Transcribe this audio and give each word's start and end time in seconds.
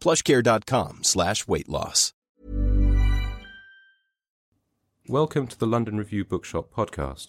plushcare.com 0.00 1.00
slash 1.02 1.46
weight 1.46 1.68
loss. 1.68 2.14
Welcome 5.08 5.46
to 5.48 5.58
the 5.58 5.66
London 5.66 5.98
Review 5.98 6.24
Bookshop 6.24 6.72
podcast. 6.72 7.26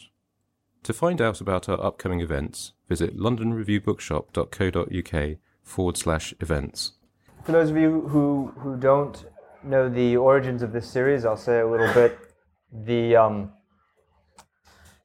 To 0.84 0.94
find 0.94 1.20
out 1.20 1.42
about 1.42 1.68
our 1.68 1.84
upcoming 1.84 2.22
events, 2.22 2.74
visit 2.88 3.18
londonreviewbookshop.co.uk 3.18 5.38
forward 5.64 5.98
slash 5.98 6.36
events. 6.40 6.92
For 7.44 7.54
those 7.54 7.72
of 7.72 7.78
you 7.78 8.02
who, 8.08 8.54
who 8.58 8.78
don't 8.78 9.26
know 9.64 9.90
the 9.90 10.16
origins 10.18 10.62
of 10.62 10.74
this 10.74 10.88
series, 10.90 11.26
I'll 11.26 11.38
say 11.38 11.62
a 11.62 11.68
little 11.68 11.92
bit. 12.02 12.20
The, 12.72 13.16
um, 13.16 13.52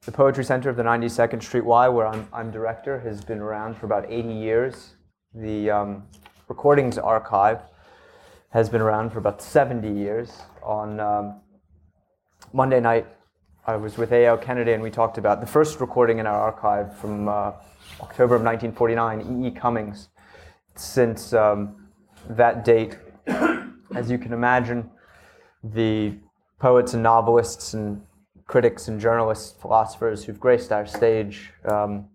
the 0.05 0.11
Poetry 0.11 0.43
Center 0.43 0.69
of 0.69 0.75
the 0.77 0.83
92nd 0.83 1.41
Street 1.41 1.65
Y, 1.65 1.89
where 1.89 2.05
I'm, 2.07 2.27
I'm 2.31 2.51
director, 2.51 2.99
has 2.99 3.23
been 3.23 3.39
around 3.39 3.75
for 3.77 3.87
about 3.87 4.05
80 4.07 4.31
years. 4.33 4.93
The 5.33 5.71
um, 5.71 6.03
Recordings 6.47 6.97
Archive 6.97 7.59
has 8.51 8.69
been 8.69 8.79
around 8.79 9.09
for 9.09 9.19
about 9.19 9.41
70 9.41 9.91
years. 9.91 10.31
On 10.63 10.97
um, 10.97 11.41
Monday 12.53 12.79
night, 12.79 13.05
I 13.65 13.75
was 13.75 13.97
with 13.97 14.13
A.L. 14.13 14.37
Kennedy 14.37 14.71
and 14.71 14.81
we 14.81 14.89
talked 14.89 15.17
about 15.17 15.41
the 15.41 15.47
first 15.47 15.81
recording 15.81 16.19
in 16.19 16.25
our 16.25 16.39
archive 16.39 16.97
from 16.97 17.27
uh, 17.27 17.51
October 17.99 18.35
of 18.35 18.43
1949, 18.43 19.43
E.E. 19.43 19.51
Cummings. 19.51 20.07
Since 20.75 21.33
um, 21.33 21.89
that 22.29 22.63
date, 22.63 22.97
as 23.93 24.09
you 24.09 24.17
can 24.17 24.31
imagine, 24.31 24.89
the 25.61 26.13
poets 26.59 26.93
and 26.93 27.03
novelists 27.03 27.73
and 27.73 28.01
critics 28.45 28.87
and 28.87 29.01
journalists, 29.01 29.53
philosophers 29.59 30.23
who've 30.23 30.39
graced 30.39 30.71
our 30.71 30.85
stage 30.85 31.51
um, 31.65 32.07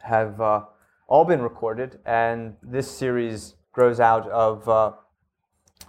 have 0.00 0.40
uh, 0.40 0.62
all 1.08 1.24
been 1.24 1.42
recorded, 1.42 1.98
and 2.04 2.54
this 2.62 2.88
series 2.88 3.54
grows 3.72 3.98
out 3.98 4.28
of 4.30 4.68
uh, 4.68 4.92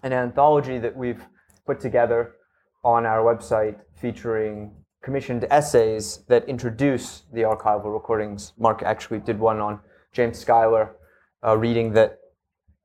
an 0.01 0.13
anthology 0.13 0.79
that 0.79 0.95
we've 0.95 1.23
put 1.65 1.79
together 1.79 2.35
on 2.83 3.05
our 3.05 3.19
website 3.19 3.75
featuring 3.93 4.71
commissioned 5.01 5.45
essays 5.51 6.23
that 6.27 6.47
introduce 6.47 7.23
the 7.33 7.41
archival 7.41 7.93
recordings. 7.93 8.53
Mark 8.57 8.81
actually 8.81 9.19
did 9.19 9.37
one 9.37 9.59
on 9.59 9.79
James 10.13 10.39
Schuyler, 10.39 10.95
a 11.43 11.57
reading 11.57 11.93
that 11.93 12.19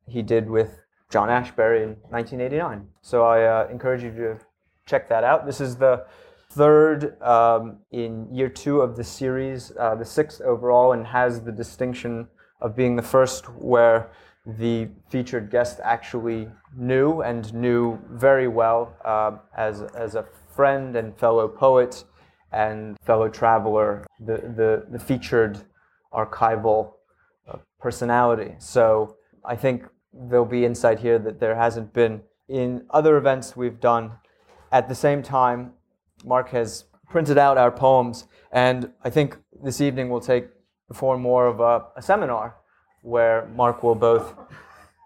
he 0.07 0.21
did 0.23 0.51
with 0.51 0.81
John 1.11 1.29
Ashbery 1.29 1.83
in 1.83 1.91
1989. 2.11 2.89
So 3.03 3.25
I 3.25 3.45
uh, 3.45 3.69
encourage 3.71 4.03
you 4.03 4.11
to 4.11 4.39
check 4.87 5.09
that 5.09 5.25
out. 5.25 5.47
This 5.47 5.61
is 5.61 5.77
the 5.77 6.07
third 6.55 7.21
um, 7.23 7.79
in 7.91 8.33
year 8.33 8.49
two 8.49 8.81
of 8.81 8.97
the 8.97 9.05
series, 9.05 9.73
uh, 9.79 9.95
the 9.95 10.05
sixth 10.05 10.41
overall, 10.41 10.93
and 10.93 11.07
has 11.07 11.41
the 11.43 11.53
distinction 11.53 12.29
of 12.61 12.77
being 12.77 12.97
the 12.97 13.03
first 13.03 13.47
where 13.59 14.11
the 14.47 14.89
featured 15.09 15.51
guest 15.51 15.81
actually 15.83 16.49
knew 16.77 17.23
and 17.23 17.53
knew 17.55 17.99
very 18.11 18.47
well 18.47 18.95
uh, 19.05 19.33
as, 19.57 19.83
as 19.95 20.15
a 20.15 20.25
friend 20.55 20.97
and 20.97 21.17
fellow 21.19 21.49
poet 21.49 22.05
and 22.53 22.97
fellow 23.01 23.29
traveler, 23.29 24.07
the, 24.21 24.37
the, 24.57 24.87
the 24.91 24.99
featured 24.99 25.59
archival 26.13 26.93
uh, 27.49 27.57
personality. 27.81 28.55
So 28.59 29.17
I 29.45 29.57
think 29.57 29.85
there'll 30.13 30.45
be 30.45 30.65
insight 30.65 31.01
here 31.01 31.19
that 31.19 31.41
there 31.41 31.57
hasn't 31.57 31.93
been 31.93 32.23
in 32.49 32.87
other 32.91 33.17
events 33.17 33.57
we've 33.57 33.81
done. 33.81 34.13
At 34.71 34.89
the 34.89 34.95
same 34.95 35.23
time, 35.23 35.73
Mark 36.25 36.49
has 36.51 36.85
printed 37.11 37.39
out 37.39 37.59
our 37.59 37.71
poems, 37.71 38.27
and 38.53 38.91
I 39.05 39.11
think 39.11 39.39
this 39.63 39.81
evening 39.81 40.09
we'll 40.09 40.21
take 40.21 40.47
the 40.89 40.95
form 40.95 41.23
more 41.23 41.47
of 41.47 41.61
a, 41.61 41.87
a 41.97 42.03
seminar 42.03 42.57
where 43.03 43.47
Mark 43.55 43.83
will 43.83 43.95
both 43.95 44.35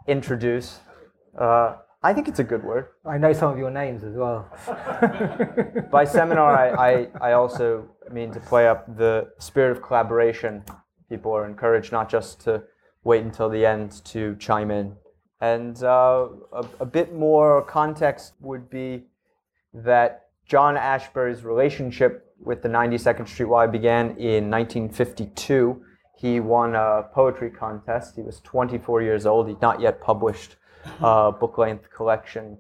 introduce 0.07 0.81
uh, 1.39 1.77
I 2.03 2.13
think 2.13 2.29
it's 2.29 2.39
a 2.39 2.45
good 2.45 2.63
word. 2.63 2.89
I 3.05 3.19
know 3.19 3.33
some 3.33 3.53
of 3.53 3.59
your 3.59 3.71
names 3.71 4.05
as 4.05 4.15
well. 4.15 4.49
By 5.91 6.05
seminar, 6.05 6.57
I, 6.57 6.91
I, 6.91 7.09
I, 7.21 7.33
also 7.33 7.89
mean 8.13 8.33
to 8.33 8.41
play 8.41 8.69
up 8.69 8.97
the 8.97 9.31
spirit 9.39 9.73
of 9.73 9.83
collaboration. 9.83 10.63
People 11.09 11.33
are 11.33 11.45
encouraged 11.45 11.91
not 11.91 12.09
just 12.09 12.41
to 12.43 12.63
wait 13.03 13.25
until 13.25 13.49
the 13.49 13.67
end 13.67 14.05
to 14.07 14.37
chime 14.37 14.71
in. 14.71 14.95
And 15.41 15.83
uh, 15.83 16.29
a, 16.53 16.67
a 16.81 16.87
bit 16.87 17.15
more 17.15 17.63
context 17.63 18.35
would 18.41 18.71
be 18.71 19.07
that 19.75 20.28
John 20.49 20.77
Ashbery's 20.77 21.45
relationship 21.45 22.35
with 22.41 22.63
the 22.63 22.69
92nd 22.71 23.29
Street 23.29 23.49
Y 23.49 23.67
began 23.67 24.17
in 24.17 24.51
1952. 24.51 25.83
He 26.17 26.41
won 26.41 26.75
a 26.75 27.03
poetry 27.13 27.51
contest. 27.51 28.17
He 28.17 28.23
was 28.23 28.41
24 28.41 29.03
years 29.03 29.27
old. 29.27 29.49
He'd 29.49 29.61
not 29.61 29.79
yet 29.81 30.01
published 30.01 30.57
a 31.01 31.31
book 31.31 31.59
length 31.59 31.91
collection 31.95 32.57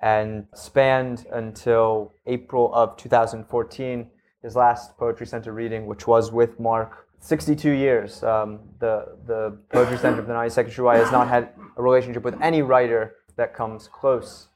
and 0.00 0.46
spanned 0.54 1.26
until 1.32 2.14
April 2.26 2.72
of 2.72 2.96
2014, 2.96 4.10
his 4.42 4.54
last 4.54 4.96
Poetry 4.96 5.26
Center 5.26 5.52
reading, 5.52 5.86
which 5.86 6.06
was 6.06 6.30
with 6.30 6.60
Mark. 6.60 7.08
62 7.18 7.70
years. 7.70 8.22
Um, 8.22 8.60
the, 8.78 9.16
the 9.26 9.58
Poetry 9.70 9.98
Center 9.98 10.20
of 10.20 10.28
the 10.28 10.32
92nd 10.34 10.70
Street 10.70 10.84
Y 10.84 10.98
has 10.98 11.10
not 11.10 11.28
had 11.28 11.48
a 11.76 11.82
relationship 11.82 12.22
with 12.22 12.40
any 12.40 12.62
writer 12.62 13.16
that 13.36 13.52
comes 13.54 13.88
close. 13.88 14.48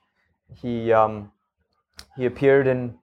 He, 0.54 0.92
um, 0.92 1.32
he 2.16 2.26
appeared 2.26 2.66
in 2.66 2.94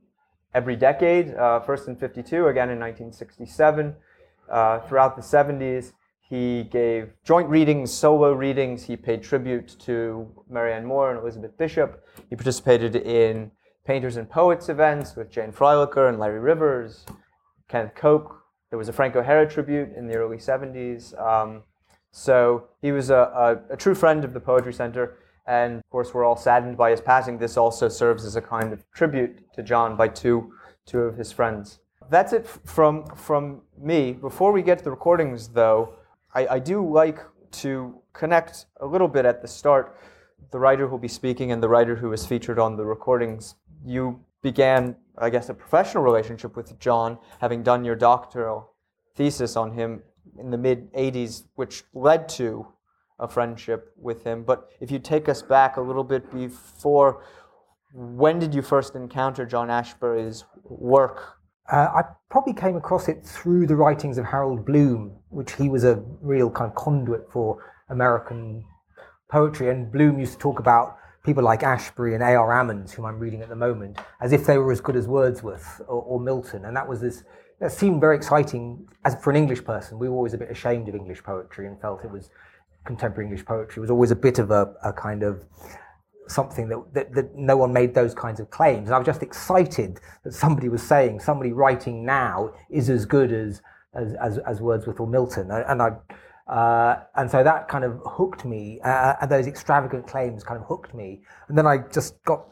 every 0.53 0.75
decade, 0.75 1.33
uh, 1.35 1.59
first 1.59 1.87
in 1.87 1.95
52, 1.95 2.47
again 2.47 2.69
in 2.69 2.79
1967. 2.79 3.95
Uh, 4.49 4.79
throughout 4.79 5.15
the 5.15 5.21
70s, 5.21 5.93
he 6.21 6.63
gave 6.63 7.13
joint 7.23 7.47
readings, 7.49 7.91
solo 7.93 8.33
readings. 8.33 8.83
He 8.83 8.97
paid 8.97 9.23
tribute 9.23 9.77
to 9.79 10.27
Marianne 10.49 10.85
Moore 10.85 11.11
and 11.11 11.19
Elizabeth 11.19 11.57
Bishop. 11.57 12.03
He 12.29 12.35
participated 12.35 12.95
in 12.95 13.51
painters 13.85 14.17
and 14.17 14.29
poets 14.29 14.67
events 14.67 15.15
with 15.15 15.31
Jane 15.31 15.53
Freilicher 15.53 16.09
and 16.09 16.19
Larry 16.19 16.39
Rivers, 16.39 17.05
Kenneth 17.69 17.95
Koch. 17.95 18.43
There 18.69 18.77
was 18.77 18.89
a 18.89 18.93
Frank 18.93 19.15
O'Hara 19.15 19.49
tribute 19.49 19.95
in 19.95 20.07
the 20.07 20.15
early 20.15 20.37
70s. 20.37 21.17
Um, 21.21 21.63
so 22.11 22.67
he 22.81 22.91
was 22.91 23.09
a, 23.09 23.61
a, 23.69 23.73
a, 23.73 23.77
true 23.77 23.95
friend 23.95 24.25
of 24.25 24.33
the 24.33 24.39
Poetry 24.41 24.73
Center. 24.73 25.17
And 25.47 25.77
of 25.77 25.89
course, 25.89 26.13
we're 26.13 26.25
all 26.25 26.35
saddened 26.35 26.77
by 26.77 26.91
his 26.91 27.01
passing. 27.01 27.37
This 27.37 27.57
also 27.57 27.87
serves 27.87 28.25
as 28.25 28.35
a 28.35 28.41
kind 28.41 28.73
of 28.73 28.83
tribute 28.91 29.41
to 29.53 29.63
John 29.63 29.95
by 29.95 30.09
two, 30.09 30.53
two 30.85 30.99
of 30.99 31.17
his 31.17 31.31
friends. 31.31 31.79
That's 32.09 32.33
it 32.33 32.47
from, 32.65 33.05
from 33.15 33.61
me. 33.79 34.13
Before 34.13 34.51
we 34.51 34.61
get 34.61 34.77
to 34.79 34.83
the 34.83 34.91
recordings, 34.91 35.47
though, 35.47 35.95
I, 36.33 36.47
I 36.47 36.59
do 36.59 36.85
like 36.85 37.19
to 37.51 38.01
connect 38.13 38.65
a 38.81 38.85
little 38.85 39.07
bit 39.07 39.25
at 39.25 39.41
the 39.41 39.47
start 39.47 39.97
the 40.51 40.59
writer 40.59 40.85
who 40.85 40.91
will 40.91 40.99
be 40.99 41.07
speaking 41.07 41.51
and 41.51 41.61
the 41.61 41.67
writer 41.67 41.95
who 41.95 42.13
is 42.13 42.25
featured 42.25 42.59
on 42.59 42.77
the 42.77 42.85
recordings. 42.85 43.55
You 43.85 44.19
began, 44.41 44.95
I 45.17 45.29
guess, 45.29 45.49
a 45.49 45.53
professional 45.53 46.03
relationship 46.03 46.55
with 46.55 46.79
John, 46.79 47.17
having 47.39 47.63
done 47.63 47.83
your 47.83 47.95
doctoral 47.95 48.71
thesis 49.15 49.55
on 49.55 49.71
him 49.71 50.01
in 50.39 50.51
the 50.51 50.57
mid 50.57 50.91
80s, 50.93 51.43
which 51.55 51.83
led 51.93 52.29
to 52.29 52.67
a 53.19 53.27
friendship 53.27 53.93
with 53.97 54.23
him. 54.23 54.43
But 54.43 54.69
if 54.79 54.91
you 54.91 54.99
take 54.99 55.27
us 55.27 55.41
back 55.41 55.77
a 55.77 55.81
little 55.81 56.03
bit 56.03 56.31
before, 56.31 57.23
when 57.93 58.39
did 58.39 58.53
you 58.53 58.61
first 58.61 58.95
encounter 58.95 59.45
John 59.45 59.69
Ashbery's 59.69 60.45
work? 60.63 61.37
Uh, 61.71 61.87
I 61.95 62.03
probably 62.29 62.53
came 62.53 62.75
across 62.75 63.07
it 63.07 63.25
through 63.25 63.67
the 63.67 63.75
writings 63.75 64.17
of 64.17 64.25
Harold 64.25 64.65
Bloom, 64.65 65.17
which 65.29 65.53
he 65.53 65.67
was 65.67 65.83
a 65.83 66.03
real 66.21 66.49
kind 66.49 66.69
of 66.69 66.75
conduit 66.75 67.29
for 67.31 67.63
American 67.89 68.63
poetry. 69.29 69.69
And 69.69 69.91
Bloom 69.91 70.19
used 70.19 70.33
to 70.33 70.39
talk 70.39 70.59
about 70.59 70.97
people 71.25 71.43
like 71.43 71.61
Ashbery 71.61 72.13
and 72.13 72.23
A.R. 72.23 72.49
Ammons, 72.49 72.91
whom 72.91 73.05
I'm 73.05 73.19
reading 73.19 73.41
at 73.41 73.49
the 73.49 73.55
moment, 73.55 73.99
as 74.21 74.31
if 74.31 74.45
they 74.45 74.57
were 74.57 74.71
as 74.71 74.79
good 74.79 74.95
as 74.95 75.07
Wordsworth 75.07 75.81
or, 75.87 76.01
or 76.01 76.19
Milton. 76.19 76.63
And 76.65 76.75
that 76.77 76.87
was 76.87 77.01
this, 77.01 77.23
that 77.59 77.71
seemed 77.71 77.99
very 77.99 78.15
exciting 78.15 78.87
as 79.03 79.15
for 79.21 79.31
an 79.31 79.35
English 79.35 79.65
person. 79.65 79.99
We 79.99 80.07
were 80.07 80.15
always 80.15 80.33
a 80.33 80.37
bit 80.37 80.49
ashamed 80.49 80.87
of 80.87 80.95
English 80.95 81.23
poetry 81.23 81.67
and 81.67 81.79
felt 81.81 82.05
it 82.05 82.11
was 82.11 82.29
contemporary 82.87 83.25
English 83.27 83.45
poetry 83.45 83.79
was 83.81 83.91
always 83.91 84.11
a 84.11 84.15
bit 84.15 84.39
of 84.39 84.49
a, 84.49 84.73
a 84.83 84.91
kind 84.91 85.21
of 85.21 85.43
something 86.27 86.67
that, 86.69 86.93
that, 86.93 87.13
that, 87.13 87.35
no 87.35 87.55
one 87.55 87.71
made 87.71 87.93
those 87.93 88.13
kinds 88.13 88.39
of 88.39 88.49
claims. 88.49 88.87
And 88.87 88.95
I 88.95 88.97
was 88.97 89.05
just 89.05 89.23
excited 89.23 89.99
that 90.23 90.33
somebody 90.33 90.67
was 90.67 90.81
saying 90.81 91.19
somebody 91.19 91.53
writing 91.53 92.05
now 92.05 92.51
is 92.69 92.89
as 92.89 93.05
good 93.05 93.31
as 93.31 93.61
as, 93.93 94.13
as, 94.15 94.37
as 94.39 94.61
Wordsworth 94.61 94.99
or 94.99 95.07
Milton. 95.07 95.49
And 95.51 95.81
I 95.81 95.89
uh, 96.47 97.01
and 97.15 97.29
so 97.29 97.43
that 97.43 97.67
kind 97.67 97.83
of 97.83 97.99
hooked 98.05 98.45
me, 98.45 98.79
uh, 98.83 99.15
and 99.21 99.29
those 99.29 99.47
extravagant 99.47 100.07
claims 100.07 100.43
kind 100.43 100.59
of 100.59 100.65
hooked 100.65 100.93
me. 100.93 101.21
And 101.49 101.57
then 101.57 101.67
I 101.67 101.79
just 101.79 102.23
got, 102.23 102.45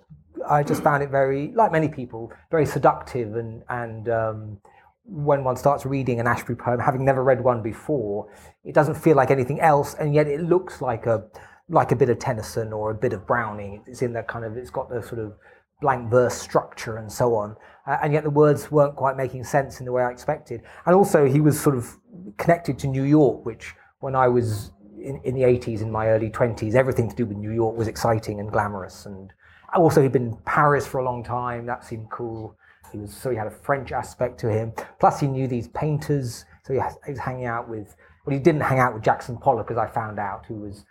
I 0.49 0.63
just 0.63 0.83
found 0.83 1.01
it 1.01 1.09
very, 1.09 1.53
like 1.53 1.71
many 1.71 1.87
people, 1.87 2.31
very 2.51 2.65
seductive. 2.65 3.35
And 3.35 3.63
and 3.69 4.09
um, 4.09 4.57
when 5.07 5.43
one 5.43 5.55
starts 5.55 5.85
reading 5.85 6.19
an 6.19 6.25
Ashbery 6.25 6.57
poem, 6.57 6.79
having 6.79 7.05
never 7.05 7.23
read 7.23 7.41
one 7.41 7.61
before, 7.61 8.27
it 8.63 8.73
doesn't 8.73 8.95
feel 8.95 9.15
like 9.15 9.31
anything 9.31 9.61
else, 9.61 9.93
and 9.95 10.13
yet 10.13 10.27
it 10.27 10.41
looks 10.41 10.81
like 10.81 11.05
a 11.05 11.25
like 11.69 11.91
a 11.91 11.95
bit 11.95 12.09
of 12.09 12.19
Tennyson 12.19 12.71
or 12.71 12.91
a 12.91 12.95
bit 12.95 13.13
of 13.13 13.25
Browning. 13.25 13.83
It's 13.87 14.01
in 14.01 14.13
that 14.13 14.27
kind 14.27 14.45
of, 14.45 14.55
it's 14.57 14.69
got 14.69 14.89
the 14.89 15.01
sort 15.01 15.19
of 15.19 15.33
blank 15.81 16.09
verse 16.09 16.35
structure 16.35 16.97
and 16.97 17.11
so 17.11 17.35
on. 17.35 17.55
Uh, 17.87 17.97
and 18.01 18.13
yet 18.13 18.23
the 18.23 18.29
words 18.29 18.71
weren't 18.71 18.95
quite 18.95 19.17
making 19.17 19.43
sense 19.43 19.79
in 19.79 19.85
the 19.85 19.91
way 19.91 20.03
I 20.03 20.11
expected. 20.11 20.61
And 20.85 20.95
also, 20.95 21.25
he 21.25 21.41
was 21.41 21.59
sort 21.59 21.75
of 21.75 21.97
connected 22.37 22.77
to 22.79 22.87
New 22.87 23.03
York, 23.03 23.45
which 23.45 23.73
when 23.99 24.15
I 24.15 24.27
was 24.27 24.71
in, 24.99 25.19
in 25.23 25.35
the 25.35 25.41
80s, 25.41 25.81
in 25.81 25.91
my 25.91 26.07
early 26.09 26.29
20s, 26.29 26.75
everything 26.75 27.09
to 27.09 27.15
do 27.15 27.25
with 27.25 27.37
New 27.37 27.51
York 27.51 27.75
was 27.75 27.87
exciting 27.87 28.39
and 28.39 28.51
glamorous. 28.51 29.05
And 29.05 29.31
also, 29.73 30.01
he'd 30.01 30.11
been 30.11 30.27
in 30.27 30.37
Paris 30.45 30.85
for 30.87 30.99
a 30.99 31.03
long 31.03 31.23
time. 31.23 31.65
That 31.65 31.83
seemed 31.83 32.09
cool. 32.09 32.57
He 32.95 33.01
was 33.01 33.13
so 33.15 33.29
he 33.29 33.35
had 33.35 33.47
a 33.47 33.51
French 33.51 33.91
aspect 33.91 34.39
to 34.39 34.49
him. 34.49 34.73
Plus, 34.99 35.19
he 35.19 35.27
knew 35.27 35.47
these 35.47 35.67
painters. 35.69 36.45
So 36.63 36.73
he, 36.73 36.79
has, 36.79 36.97
he 37.05 37.11
was 37.11 37.19
hanging 37.19 37.45
out 37.45 37.69
with. 37.69 37.95
Well, 38.25 38.35
he 38.35 38.41
didn't 38.41 38.61
hang 38.61 38.79
out 38.79 38.93
with 38.93 39.03
Jackson 39.03 39.37
Pollock, 39.37 39.69
as 39.69 39.77
I 39.77 39.87
found 39.87 40.17
out, 40.17 40.45
who 40.47 40.55
was, 40.55 40.85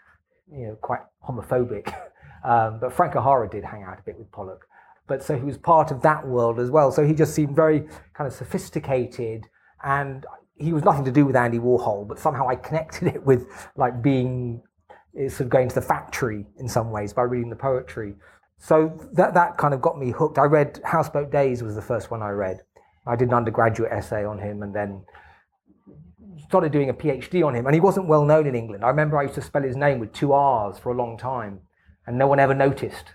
you 0.53 0.69
know, 0.69 0.77
quite 0.81 1.01
homophobic. 1.27 1.93
Um, 2.45 2.79
but 2.79 2.93
Frank 2.93 3.17
O'Hara 3.17 3.49
did 3.49 3.65
hang 3.65 3.85
out 3.85 3.99
a 3.99 4.03
bit 4.03 4.19
with 4.19 4.31
Pollock. 4.31 4.67
But 5.07 5.23
so 5.23 5.35
he 5.35 5.45
was 5.45 5.57
part 5.57 5.91
of 5.91 6.03
that 6.03 6.29
world 6.29 6.61
as 6.61 6.71
well. 6.71 6.93
So 6.93 7.03
he 7.03 7.15
just 7.15 7.35
seemed 7.35 7.57
very 7.57 7.81
kind 8.13 8.29
of 8.29 8.35
sophisticated 8.35 9.47
and 9.83 10.27
he 10.57 10.73
was 10.73 10.85
nothing 10.85 11.05
to 11.05 11.11
do 11.11 11.27
with 11.27 11.37
Andy 11.37 11.59
Warhol, 11.59 12.07
but 12.07 12.19
somehow 12.19 12.49
I 12.49 12.57
connected 12.57 13.09
it 13.15 13.25
with 13.25 13.47
like 13.77 14.03
being 14.03 14.63
eh, 15.19 15.29
sort 15.29 15.43
of 15.43 15.49
going 15.49 15.69
to 15.69 15.75
the 15.75 15.83
factory 15.83 16.47
in 16.59 16.69
some 16.69 16.91
ways 16.91 17.13
by 17.13 17.23
reading 17.23 17.51
the 17.51 17.57
poetry. 17.57 18.15
So 18.65 18.99
that 19.13 19.35
that 19.35 19.59
kind 19.59 19.75
of 19.75 19.83
got 19.83 19.99
me 19.99 20.11
hooked. 20.11 20.39
I 20.39 20.45
read 20.45 20.81
Houseboat 20.85 21.31
Days 21.31 21.63
was 21.63 21.75
the 21.75 21.83
first 21.83 22.11
one 22.11 22.23
I 22.23 22.31
read. 22.31 22.63
I 23.07 23.15
did 23.15 23.29
an 23.29 23.35
undergraduate 23.35 23.93
essay 23.93 24.25
on 24.25 24.39
him 24.39 24.63
and 24.63 24.75
then 24.75 25.05
started 26.49 26.73
doing 26.73 26.89
a 26.89 26.95
PhD 26.95 27.47
on 27.47 27.55
him. 27.55 27.67
And 27.67 27.75
he 27.75 27.81
wasn't 27.81 28.07
well 28.07 28.25
known 28.25 28.47
in 28.47 28.55
England. 28.55 28.83
I 28.83 28.89
remember 28.89 29.19
I 29.19 29.25
used 29.25 29.35
to 29.35 29.43
spell 29.43 29.63
his 29.63 29.77
name 29.77 29.99
with 29.99 30.15
two 30.15 30.33
R's 30.33 30.79
for 30.79 30.91
a 30.91 30.95
long 30.95 31.19
time, 31.19 31.61
and 32.07 32.17
no 32.17 32.27
one 32.27 32.41
ever 32.41 32.55
noticed. 32.55 33.13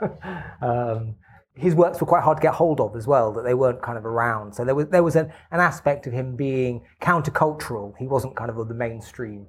um, 0.62 1.16
his 1.56 1.74
works 1.74 2.00
were 2.00 2.06
quite 2.06 2.22
hard 2.22 2.36
to 2.36 2.42
get 2.42 2.54
hold 2.54 2.80
of 2.80 2.94
as 2.94 3.08
well, 3.08 3.32
that 3.32 3.42
they 3.42 3.54
weren't 3.54 3.82
kind 3.82 3.98
of 3.98 4.06
around. 4.06 4.54
So 4.54 4.64
there 4.64 4.76
was 4.76 4.86
there 4.90 5.02
was 5.02 5.16
an, 5.16 5.32
an 5.50 5.58
aspect 5.58 6.06
of 6.06 6.12
him 6.12 6.36
being 6.36 6.82
countercultural. 7.02 7.94
He 7.98 8.06
wasn't 8.06 8.36
kind 8.36 8.48
of 8.48 8.58
of 8.58 8.68
the 8.68 8.74
mainstream. 8.74 9.48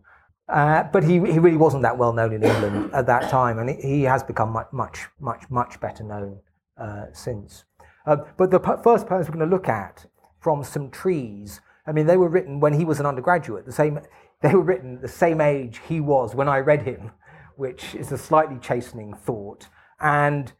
Uh, 0.51 0.83
but 0.91 1.03
he, 1.03 1.13
he 1.13 1.39
really 1.39 1.55
wasn't 1.55 1.81
that 1.81 1.97
well 1.97 2.11
known 2.11 2.33
in 2.33 2.43
England 2.43 2.91
at 2.93 3.05
that 3.07 3.29
time, 3.29 3.57
and 3.57 3.69
he 3.69 4.03
has 4.03 4.21
become 4.21 4.49
much, 4.49 4.67
much, 4.73 5.07
much, 5.19 5.43
much 5.49 5.79
better 5.79 6.03
known 6.03 6.39
uh, 6.77 7.05
since. 7.13 7.63
Uh, 8.05 8.17
but 8.37 8.51
the 8.51 8.59
first 8.59 9.07
poems 9.07 9.27
we're 9.27 9.35
going 9.35 9.49
to 9.49 9.55
look 9.55 9.69
at 9.69 10.05
from 10.41 10.61
some 10.63 10.91
trees, 10.91 11.61
I 11.87 11.93
mean, 11.93 12.05
they 12.05 12.17
were 12.17 12.27
written 12.27 12.59
when 12.59 12.73
he 12.73 12.83
was 12.83 12.99
an 12.99 13.05
undergraduate. 13.05 13.65
The 13.65 13.71
same, 13.71 14.01
they 14.41 14.53
were 14.53 14.61
written 14.61 14.99
the 15.01 15.07
same 15.07 15.39
age 15.39 15.79
he 15.87 16.01
was 16.01 16.35
when 16.35 16.49
I 16.49 16.57
read 16.59 16.81
him, 16.81 17.11
which 17.55 17.95
is 17.95 18.11
a 18.11 18.17
slightly 18.17 18.57
chastening 18.59 19.13
thought. 19.13 19.69
And 20.01 20.51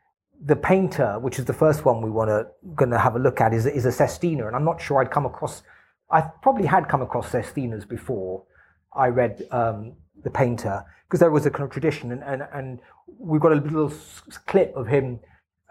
the 0.41 0.55
painter, 0.55 1.19
which 1.19 1.37
is 1.37 1.45
the 1.45 1.53
first 1.53 1.83
one 1.83 2.01
we 2.01 2.09
want 2.09 2.29
to 2.29 2.47
going 2.75 2.91
to 2.91 2.99
have 2.99 3.15
a 3.15 3.19
look 3.19 3.41
at, 3.41 3.53
is, 3.53 3.65
is 3.65 3.85
a 3.85 3.91
Sestina, 3.91 4.47
and 4.47 4.55
I'm 4.55 4.65
not 4.65 4.79
sure 4.81 5.01
I'd 5.01 5.11
come 5.11 5.25
across. 5.25 5.63
I 6.09 6.21
probably 6.41 6.67
had 6.67 6.87
come 6.87 7.01
across 7.01 7.31
Sestinas 7.31 7.87
before 7.87 8.45
I 8.93 9.07
read 9.07 9.47
um, 9.51 9.93
the 10.23 10.29
painter 10.29 10.83
because 11.07 11.19
there 11.19 11.31
was 11.31 11.45
a 11.45 11.49
kind 11.49 11.63
of 11.63 11.71
tradition, 11.71 12.11
and 12.11 12.23
and, 12.23 12.47
and 12.53 12.79
we've 13.19 13.41
got 13.41 13.51
a 13.51 13.55
little 13.55 13.91
clip 14.45 14.75
of 14.75 14.87
him 14.87 15.19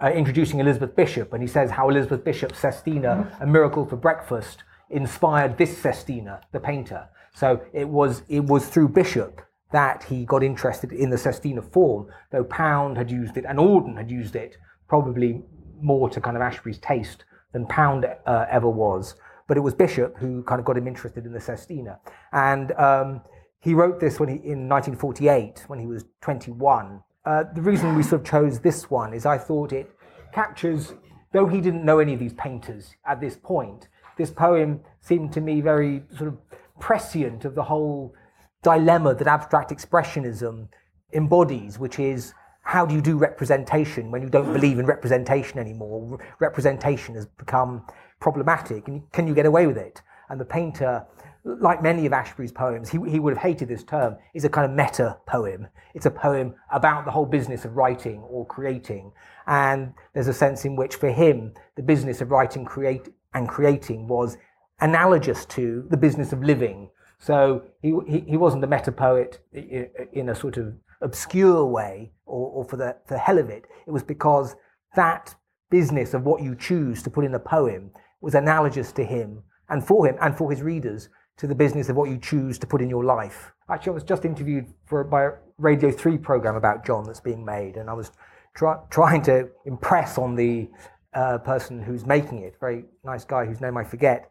uh, 0.02 0.10
introducing 0.10 0.60
Elizabeth 0.60 0.96
Bishop, 0.96 1.32
and 1.32 1.42
he 1.42 1.48
says 1.48 1.70
how 1.70 1.88
Elizabeth 1.88 2.24
Bishop's 2.24 2.58
Sestina, 2.58 3.36
A 3.40 3.46
Miracle 3.46 3.84
for 3.86 3.96
Breakfast, 3.96 4.64
inspired 4.88 5.58
this 5.58 5.76
Sestina, 5.76 6.40
the 6.52 6.60
painter. 6.60 7.08
So 7.34 7.60
it 7.72 7.88
was 7.88 8.22
it 8.28 8.44
was 8.44 8.66
through 8.68 8.88
Bishop 8.88 9.42
that 9.72 10.04
he 10.04 10.24
got 10.24 10.42
interested 10.42 10.92
in 10.92 11.10
the 11.10 11.18
Sestina 11.18 11.62
form, 11.62 12.08
though 12.32 12.44
Pound 12.44 12.96
had 12.96 13.10
used 13.10 13.36
it 13.36 13.44
and 13.44 13.58
Auden 13.58 13.96
had 13.96 14.10
used 14.10 14.34
it 14.34 14.56
probably 14.88 15.42
more 15.80 16.10
to 16.10 16.20
kind 16.20 16.36
of 16.36 16.42
Ashbery's 16.42 16.78
taste 16.78 17.24
than 17.52 17.66
Pound 17.66 18.04
uh, 18.26 18.46
ever 18.50 18.68
was. 18.68 19.14
But 19.50 19.56
it 19.56 19.62
was 19.62 19.74
Bishop 19.74 20.16
who 20.16 20.44
kind 20.44 20.60
of 20.60 20.64
got 20.64 20.76
him 20.76 20.86
interested 20.86 21.26
in 21.26 21.32
the 21.32 21.40
Sestina. 21.40 21.98
And 22.32 22.70
um, 22.78 23.20
he 23.58 23.74
wrote 23.74 23.98
this 23.98 24.20
when 24.20 24.28
he, 24.28 24.36
in 24.36 24.68
1948, 24.68 25.64
when 25.66 25.80
he 25.80 25.88
was 25.88 26.04
21. 26.20 27.02
Uh, 27.24 27.42
the 27.52 27.60
reason 27.60 27.96
we 27.96 28.04
sort 28.04 28.20
of 28.20 28.26
chose 28.28 28.60
this 28.60 28.88
one 28.88 29.12
is 29.12 29.26
I 29.26 29.38
thought 29.38 29.72
it 29.72 29.90
captures, 30.32 30.94
though 31.32 31.46
he 31.46 31.60
didn't 31.60 31.84
know 31.84 31.98
any 31.98 32.14
of 32.14 32.20
these 32.20 32.34
painters 32.34 32.94
at 33.04 33.20
this 33.20 33.36
point, 33.42 33.88
this 34.16 34.30
poem 34.30 34.82
seemed 35.00 35.32
to 35.32 35.40
me 35.40 35.60
very 35.60 36.04
sort 36.16 36.28
of 36.28 36.38
prescient 36.78 37.44
of 37.44 37.56
the 37.56 37.64
whole 37.64 38.14
dilemma 38.62 39.16
that 39.16 39.26
abstract 39.26 39.72
expressionism 39.72 40.68
embodies, 41.12 41.76
which 41.76 41.98
is 41.98 42.34
how 42.62 42.86
do 42.86 42.94
you 42.94 43.00
do 43.00 43.18
representation 43.18 44.12
when 44.12 44.22
you 44.22 44.28
don't 44.28 44.52
believe 44.52 44.78
in 44.78 44.86
representation 44.86 45.58
anymore? 45.58 46.20
Representation 46.38 47.16
has 47.16 47.26
become 47.26 47.84
problematic, 48.20 48.88
and 48.88 49.10
can 49.12 49.26
you 49.26 49.34
get 49.34 49.46
away 49.46 49.66
with 49.66 49.76
it? 49.76 50.02
And 50.28 50.40
the 50.40 50.44
painter, 50.44 51.04
like 51.44 51.82
many 51.82 52.06
of 52.06 52.12
Ashbery's 52.12 52.52
poems, 52.52 52.90
he, 52.90 52.98
he 53.08 53.18
would 53.18 53.34
have 53.34 53.42
hated 53.42 53.68
this 53.68 53.82
term, 53.82 54.16
is 54.34 54.44
a 54.44 54.48
kind 54.48 54.70
of 54.70 54.76
meta 54.76 55.16
poem. 55.26 55.66
It's 55.94 56.06
a 56.06 56.10
poem 56.10 56.54
about 56.70 57.04
the 57.04 57.10
whole 57.10 57.26
business 57.26 57.64
of 57.64 57.76
writing 57.76 58.20
or 58.20 58.46
creating. 58.46 59.12
And 59.46 59.94
there's 60.14 60.28
a 60.28 60.32
sense 60.32 60.64
in 60.64 60.76
which, 60.76 60.96
for 60.96 61.10
him, 61.10 61.54
the 61.76 61.82
business 61.82 62.20
of 62.20 62.30
writing 62.30 62.64
create, 62.64 63.08
and 63.34 63.48
creating 63.48 64.06
was 64.06 64.36
analogous 64.80 65.44
to 65.46 65.86
the 65.90 65.96
business 65.96 66.32
of 66.32 66.42
living 66.42 66.90
so 67.20 67.62
he, 67.82 67.94
he, 68.08 68.20
he 68.20 68.36
wasn't 68.36 68.64
a 68.64 68.66
meta 68.66 68.90
poet 68.90 69.40
in 69.52 70.30
a 70.30 70.34
sort 70.34 70.56
of 70.56 70.74
obscure 71.02 71.64
way 71.66 72.12
or, 72.24 72.48
or 72.50 72.64
for, 72.64 72.76
the, 72.76 72.96
for 73.06 73.14
the 73.14 73.20
hell 73.20 73.38
of 73.38 73.50
it. 73.50 73.66
It 73.86 73.90
was 73.90 74.02
because 74.02 74.56
that 74.96 75.34
business 75.70 76.14
of 76.14 76.24
what 76.24 76.42
you 76.42 76.56
choose 76.56 77.02
to 77.02 77.10
put 77.10 77.24
in 77.24 77.34
a 77.34 77.38
poem 77.38 77.90
was 78.20 78.34
analogous 78.34 78.92
to 78.92 79.04
him 79.04 79.42
and 79.68 79.86
for 79.86 80.06
him 80.06 80.16
and 80.20 80.36
for 80.36 80.50
his 80.50 80.62
readers 80.62 81.08
to 81.36 81.46
the 81.46 81.54
business 81.54 81.88
of 81.88 81.96
what 81.96 82.10
you 82.10 82.18
choose 82.18 82.58
to 82.58 82.66
put 82.66 82.82
in 82.82 82.90
your 82.90 83.04
life. 83.04 83.52
Actually, 83.70 83.90
I 83.90 83.94
was 83.94 84.04
just 84.04 84.24
interviewed 84.24 84.66
for 84.84 85.02
by 85.04 85.24
a 85.24 85.30
Radio 85.58 85.90
3 85.90 86.18
program 86.18 86.56
about 86.56 86.84
John 86.84 87.04
that's 87.04 87.20
being 87.20 87.44
made, 87.44 87.76
and 87.76 87.88
I 87.88 87.94
was 87.94 88.12
try, 88.54 88.76
trying 88.90 89.22
to 89.22 89.48
impress 89.64 90.18
on 90.18 90.34
the 90.34 90.68
uh, 91.14 91.38
person 91.38 91.82
who's 91.82 92.04
making 92.04 92.42
it, 92.42 92.56
very 92.60 92.84
nice 93.04 93.24
guy 93.24 93.46
whose 93.46 93.60
name 93.60 93.76
I 93.76 93.84
forget, 93.84 94.30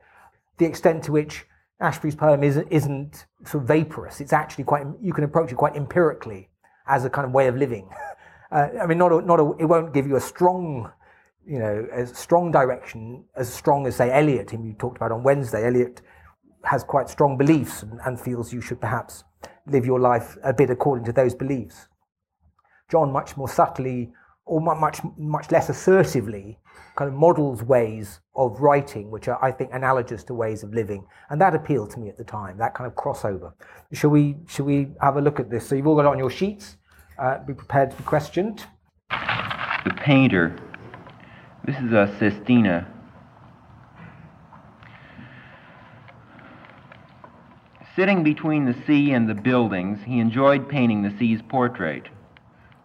the 0.58 0.66
extent 0.66 1.04
to 1.06 1.12
which 1.12 1.46
Ashbery's 1.82 2.16
poem 2.16 2.44
isn't, 2.44 2.68
isn't 2.70 3.26
sort 3.46 3.64
of 3.64 3.68
vaporous. 3.68 4.22
It's 4.22 4.34
actually 4.34 4.66
quite, 4.66 4.86
you 5.02 5.14
can 5.14 5.24
approach 5.24 5.52
it 5.52 5.56
quite 5.56 5.76
empirically 5.76 6.50
as 6.88 7.06
a 7.06 7.10
kind 7.10 7.26
of 7.26 7.32
way 7.32 7.48
of 7.48 7.56
living. 7.56 7.90
Uh, 8.52 8.68
I 8.82 8.88
mean, 8.88 8.98
not 8.98 9.12
a, 9.12 9.22
not 9.22 9.40
a, 9.40 9.52
it 9.60 9.66
won't 9.66 9.94
give 9.94 10.08
you 10.08 10.16
a 10.16 10.20
strong, 10.20 10.92
you 11.50 11.58
know, 11.58 11.88
a 11.92 12.06
strong 12.06 12.52
direction 12.52 13.24
as 13.36 13.52
strong 13.52 13.88
as, 13.88 13.96
say, 13.96 14.12
Eliot, 14.12 14.52
whom 14.52 14.66
you 14.66 14.74
talked 14.74 14.98
about 14.98 15.12
on 15.12 15.24
Wednesday. 15.24 15.66
Eliot 15.66 16.02
has 16.64 16.84
quite 16.84 17.10
strong 17.10 17.38
beliefs 17.38 17.82
and, 17.82 18.00
and 18.06 18.22
feels 18.22 18.54
you 18.54 18.62
should 18.62 18.80
perhaps 18.80 19.24
live 19.66 19.84
your 19.84 20.00
life 20.00 20.38
a 20.44 20.54
bit 20.54 20.70
according 20.70 21.06
to 21.06 21.12
those 21.12 21.34
beliefs. 21.34 21.88
John 22.92 23.12
much 23.12 23.36
more 23.36 23.50
subtly 23.50 24.12
or 24.46 24.62
much 24.62 25.00
much 25.18 25.52
less 25.52 25.70
assertively 25.70 26.60
kind 26.96 27.08
of 27.08 27.16
models 27.16 27.62
ways 27.64 28.20
of 28.36 28.60
writing 28.60 29.12
which 29.12 29.28
are 29.28 29.44
I 29.44 29.52
think 29.52 29.70
analogous 29.74 30.24
to 30.26 30.34
ways 30.34 30.64
of 30.64 30.74
living. 30.74 31.06
And 31.30 31.42
that 31.42 31.56
appealed 31.56 31.92
to 31.92 32.00
me 32.00 32.10
at 32.10 32.18
the 32.18 32.24
time 32.24 32.58
that 32.58 32.76
kind 32.76 32.88
of 32.88 32.96
crossover. 32.96 33.54
Shall 33.94 34.10
we 34.12 34.38
shall 34.48 34.66
we 34.66 34.90
have 35.02 35.18
a 35.18 35.22
look 35.22 35.40
at 35.40 35.50
this? 35.50 35.68
So 35.68 35.76
you've 35.76 35.88
all 35.88 35.96
got 35.96 36.06
it 36.06 36.12
on 36.12 36.20
your 36.20 36.32
sheets. 36.32 36.78
Uh, 37.18 37.40
be 37.40 37.54
prepared 37.54 37.92
to 37.92 37.98
be 37.98 38.04
questioned. 38.04 38.66
The 39.10 39.94
painter 39.98 40.56
this 41.70 41.84
is 41.84 41.92
a 41.92 42.16
Sestina 42.18 42.88
Sitting 47.96 48.24
between 48.24 48.66
the 48.66 48.76
sea 48.88 49.12
and 49.12 49.30
the 49.30 49.36
buildings, 49.36 50.00
he 50.04 50.20
enjoyed 50.20 50.68
painting 50.68 51.04
the 51.04 51.16
sea's 51.20 51.42
portrait. 51.48 52.08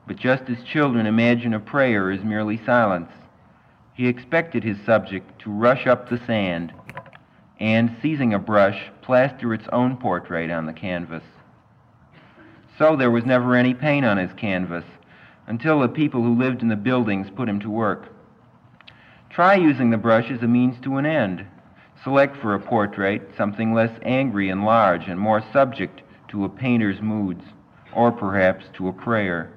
But 0.06 0.16
just 0.16 0.50
as 0.50 0.62
children 0.64 1.06
imagine 1.06 1.54
a 1.54 1.60
prayer 1.60 2.10
is 2.10 2.22
merely 2.24 2.60
silence, 2.66 3.10
he 3.94 4.06
expected 4.06 4.62
his 4.62 4.76
subject 4.84 5.40
to 5.42 5.50
rush 5.50 5.86
up 5.86 6.10
the 6.10 6.20
sand 6.26 6.74
and, 7.58 7.96
seizing 8.02 8.34
a 8.34 8.38
brush, 8.38 8.90
plaster 9.00 9.54
its 9.54 9.66
own 9.72 9.96
portrait 9.96 10.50
on 10.50 10.66
the 10.66 10.74
canvas. 10.74 11.22
So 12.78 12.96
there 12.96 13.10
was 13.10 13.24
never 13.24 13.54
any 13.54 13.72
paint 13.72 14.04
on 14.04 14.18
his 14.18 14.32
canvas 14.34 14.84
until 15.46 15.80
the 15.80 15.88
people 15.88 16.22
who 16.22 16.36
lived 16.36 16.60
in 16.60 16.68
the 16.68 16.76
buildings 16.76 17.28
put 17.34 17.48
him 17.48 17.60
to 17.60 17.70
work. 17.70 18.13
Try 19.34 19.54
using 19.54 19.90
the 19.90 19.96
brush 19.96 20.30
as 20.30 20.44
a 20.44 20.46
means 20.46 20.76
to 20.84 20.96
an 20.96 21.04
end. 21.04 21.44
Select 22.04 22.36
for 22.36 22.54
a 22.54 22.60
portrait 22.60 23.30
something 23.36 23.74
less 23.74 23.90
angry 24.02 24.48
and 24.48 24.64
large 24.64 25.08
and 25.08 25.18
more 25.18 25.42
subject 25.52 26.02
to 26.28 26.44
a 26.44 26.48
painter's 26.48 27.02
moods, 27.02 27.42
or 27.92 28.12
perhaps 28.12 28.66
to 28.74 28.86
a 28.86 28.92
prayer. 28.92 29.52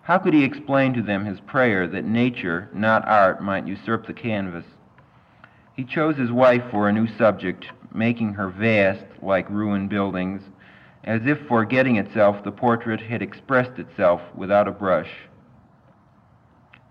How 0.00 0.16
could 0.16 0.32
he 0.32 0.42
explain 0.42 0.94
to 0.94 1.02
them 1.02 1.26
his 1.26 1.38
prayer 1.40 1.86
that 1.86 2.06
nature, 2.06 2.70
not 2.72 3.06
art, 3.06 3.42
might 3.42 3.66
usurp 3.66 4.06
the 4.06 4.14
canvas? 4.14 4.64
He 5.76 5.84
chose 5.84 6.16
his 6.16 6.32
wife 6.32 6.62
for 6.70 6.88
a 6.88 6.94
new 6.94 7.08
subject, 7.18 7.66
making 7.92 8.32
her 8.32 8.48
vast, 8.48 9.04
like 9.20 9.50
ruined 9.50 9.90
buildings, 9.90 10.40
as 11.04 11.20
if 11.26 11.46
forgetting 11.46 11.96
itself, 11.96 12.42
the 12.42 12.52
portrait 12.52 13.02
had 13.02 13.20
expressed 13.20 13.78
itself 13.78 14.22
without 14.34 14.66
a 14.66 14.72
brush. 14.72 15.27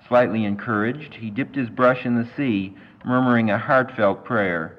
Slightly 0.08 0.46
encouraged, 0.46 1.16
he 1.16 1.30
dipped 1.30 1.56
his 1.56 1.70
brush 1.70 2.06
in 2.06 2.16
the 2.16 2.30
sea, 2.38 2.76
murmuring 3.04 3.50
a 3.50 3.58
heartfelt 3.58 4.24
prayer. 4.24 4.78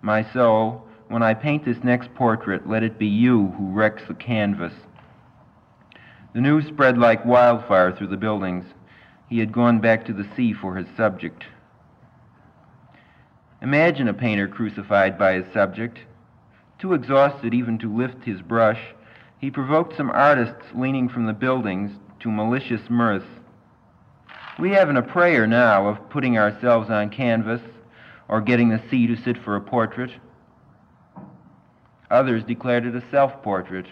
My 0.00 0.22
soul, 0.32 0.86
when 1.08 1.22
I 1.22 1.34
paint 1.34 1.64
this 1.64 1.82
next 1.82 2.14
portrait, 2.14 2.68
let 2.68 2.82
it 2.82 2.98
be 2.98 3.06
you 3.06 3.48
who 3.56 3.72
wrecks 3.72 4.02
the 4.06 4.14
canvas. 4.14 4.74
The 6.34 6.40
news 6.40 6.66
spread 6.66 6.98
like 6.98 7.24
wildfire 7.24 7.90
through 7.90 8.08
the 8.08 8.16
buildings. 8.16 8.64
He 9.28 9.40
had 9.40 9.52
gone 9.52 9.80
back 9.80 10.04
to 10.06 10.12
the 10.12 10.28
sea 10.36 10.52
for 10.52 10.76
his 10.76 10.86
subject. 10.96 11.44
Imagine 13.60 14.06
a 14.06 14.14
painter 14.14 14.46
crucified 14.46 15.18
by 15.18 15.32
his 15.32 15.52
subject. 15.52 15.98
Too 16.78 16.94
exhausted 16.94 17.54
even 17.54 17.78
to 17.78 17.92
lift 17.92 18.24
his 18.24 18.40
brush, 18.40 18.80
he 19.38 19.50
provoked 19.50 19.96
some 19.96 20.10
artists 20.10 20.66
leaning 20.74 21.08
from 21.08 21.26
the 21.26 21.32
buildings 21.32 21.90
to 22.20 22.30
malicious 22.30 22.88
mirth. 22.88 23.24
We 24.58 24.72
haven't 24.72 24.96
a 24.96 25.02
prayer 25.02 25.46
now 25.46 25.86
of 25.86 26.10
putting 26.10 26.36
ourselves 26.36 26.90
on 26.90 27.10
canvas 27.10 27.60
or 28.26 28.40
getting 28.40 28.70
the 28.70 28.82
sea 28.90 29.06
to 29.06 29.16
sit 29.16 29.38
for 29.44 29.54
a 29.54 29.60
portrait. 29.60 30.10
Others 32.10 32.42
declared 32.42 32.84
it 32.84 32.96
a 32.96 33.04
self 33.12 33.40
portrait. 33.42 33.86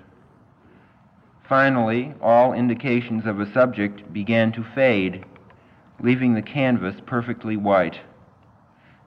Finally, 1.48 2.14
all 2.20 2.52
indications 2.52 3.26
of 3.26 3.38
a 3.38 3.52
subject 3.52 4.12
began 4.12 4.50
to 4.52 4.66
fade, 4.74 5.24
leaving 6.00 6.34
the 6.34 6.42
canvas 6.42 6.96
perfectly 7.06 7.56
white. 7.56 8.00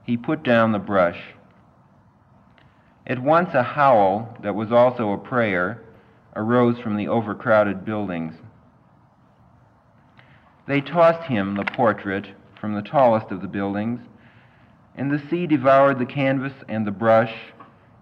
He 0.06 0.16
put 0.16 0.44
down 0.44 0.72
the 0.72 0.80
brush. 0.80 1.20
At 3.06 3.22
once 3.22 3.54
a 3.54 3.64
howl 3.64 4.38
that 4.44 4.56
was 4.56 4.72
also 4.72 5.12
a 5.12 5.18
prayer 5.18 5.84
arose 6.38 6.80
from 6.80 6.96
the 6.96 7.10
overcrowded 7.10 7.84
buildings. 7.84 8.36
They 10.70 10.82
tossed 10.82 11.24
him 11.24 11.56
the 11.56 11.66
portrait 11.66 12.28
from 12.62 12.76
the 12.76 12.84
tallest 12.84 13.32
of 13.32 13.42
the 13.42 13.48
buildings, 13.48 14.02
and 14.96 15.10
the 15.10 15.18
sea 15.18 15.48
devoured 15.48 15.98
the 15.98 16.06
canvas 16.06 16.54
and 16.68 16.86
the 16.86 16.92
brush 16.92 17.34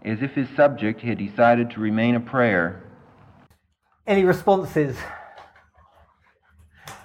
as 0.03 0.21
if 0.21 0.31
his 0.33 0.49
subject 0.49 0.99
had 0.99 1.17
decided 1.17 1.71
to 1.71 1.79
remain 1.79 2.15
a 2.15 2.19
prayer. 2.19 2.83
Any 4.05 4.25
responses 4.25 4.97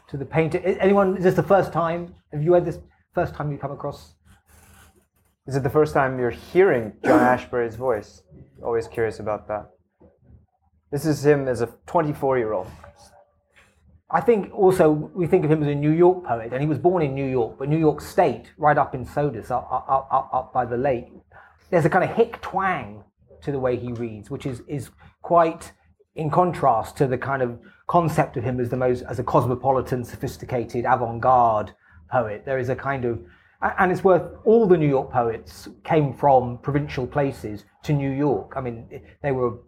to 0.08 0.16
the 0.16 0.24
painter? 0.24 0.58
Anyone? 0.58 1.16
Is 1.16 1.22
this 1.22 1.34
the 1.34 1.44
first 1.44 1.72
time? 1.72 2.16
Have 2.32 2.42
you 2.42 2.54
had 2.54 2.64
this 2.64 2.80
first 3.14 3.32
time 3.36 3.52
you 3.52 3.56
come 3.56 3.70
across? 3.70 4.14
Is 5.46 5.54
it 5.54 5.62
the 5.62 5.70
first 5.70 5.94
time 5.94 6.18
you're 6.18 6.30
hearing 6.30 6.94
John 7.04 7.20
Ashbery's 7.20 7.76
voice? 7.76 8.22
Always 8.64 8.88
curious 8.88 9.20
about 9.20 9.46
that. 9.46 9.70
This 10.90 11.06
is 11.06 11.24
him 11.24 11.46
as 11.46 11.60
a 11.60 11.68
24 11.86 12.38
year 12.38 12.52
old. 12.52 12.66
I 14.12 14.20
think 14.20 14.52
also 14.52 14.90
we 14.90 15.26
think 15.26 15.44
of 15.44 15.50
him 15.50 15.62
as 15.62 15.68
a 15.68 15.74
New 15.74 15.90
York 15.90 16.24
poet, 16.24 16.52
and 16.52 16.60
he 16.60 16.68
was 16.68 16.78
born 16.78 17.02
in 17.02 17.14
New 17.14 17.28
York, 17.28 17.56
but 17.58 17.68
New 17.68 17.78
York 17.78 18.02
State, 18.02 18.52
right 18.58 18.76
up 18.76 18.94
in 18.94 19.06
Sodus, 19.06 19.50
up, 19.50 19.66
up, 19.70 20.08
up, 20.10 20.30
up 20.32 20.52
by 20.52 20.66
the 20.66 20.76
lake. 20.76 21.08
There's 21.70 21.86
a 21.86 21.90
kind 21.90 22.04
of 22.04 22.14
hick 22.14 22.40
twang 22.42 23.04
to 23.42 23.50
the 23.50 23.58
way 23.58 23.76
he 23.76 23.92
reads, 23.92 24.30
which 24.30 24.44
is, 24.44 24.60
is 24.68 24.90
quite 25.22 25.72
in 26.14 26.30
contrast 26.30 26.96
to 26.98 27.06
the 27.06 27.16
kind 27.16 27.40
of 27.40 27.58
concept 27.86 28.36
of 28.36 28.44
him 28.44 28.60
as 28.60 28.68
the 28.68 28.76
most 28.76 29.02
as 29.02 29.18
a 29.18 29.24
cosmopolitan, 29.24 30.04
sophisticated, 30.04 30.84
avant-garde 30.84 31.72
poet. 32.10 32.44
There 32.44 32.58
is 32.58 32.68
a 32.68 32.76
kind 32.76 33.06
of 33.06 33.18
and 33.62 33.92
it's 33.92 34.02
worth 34.02 34.28
all 34.44 34.66
the 34.66 34.76
New 34.76 34.88
York 34.88 35.12
poets 35.12 35.68
came 35.84 36.12
from 36.12 36.58
provincial 36.58 37.06
places 37.06 37.64
to 37.84 37.92
New 37.92 38.10
York. 38.10 38.54
I 38.56 38.60
mean, 38.60 38.88
they 39.22 39.30
were 39.30 39.58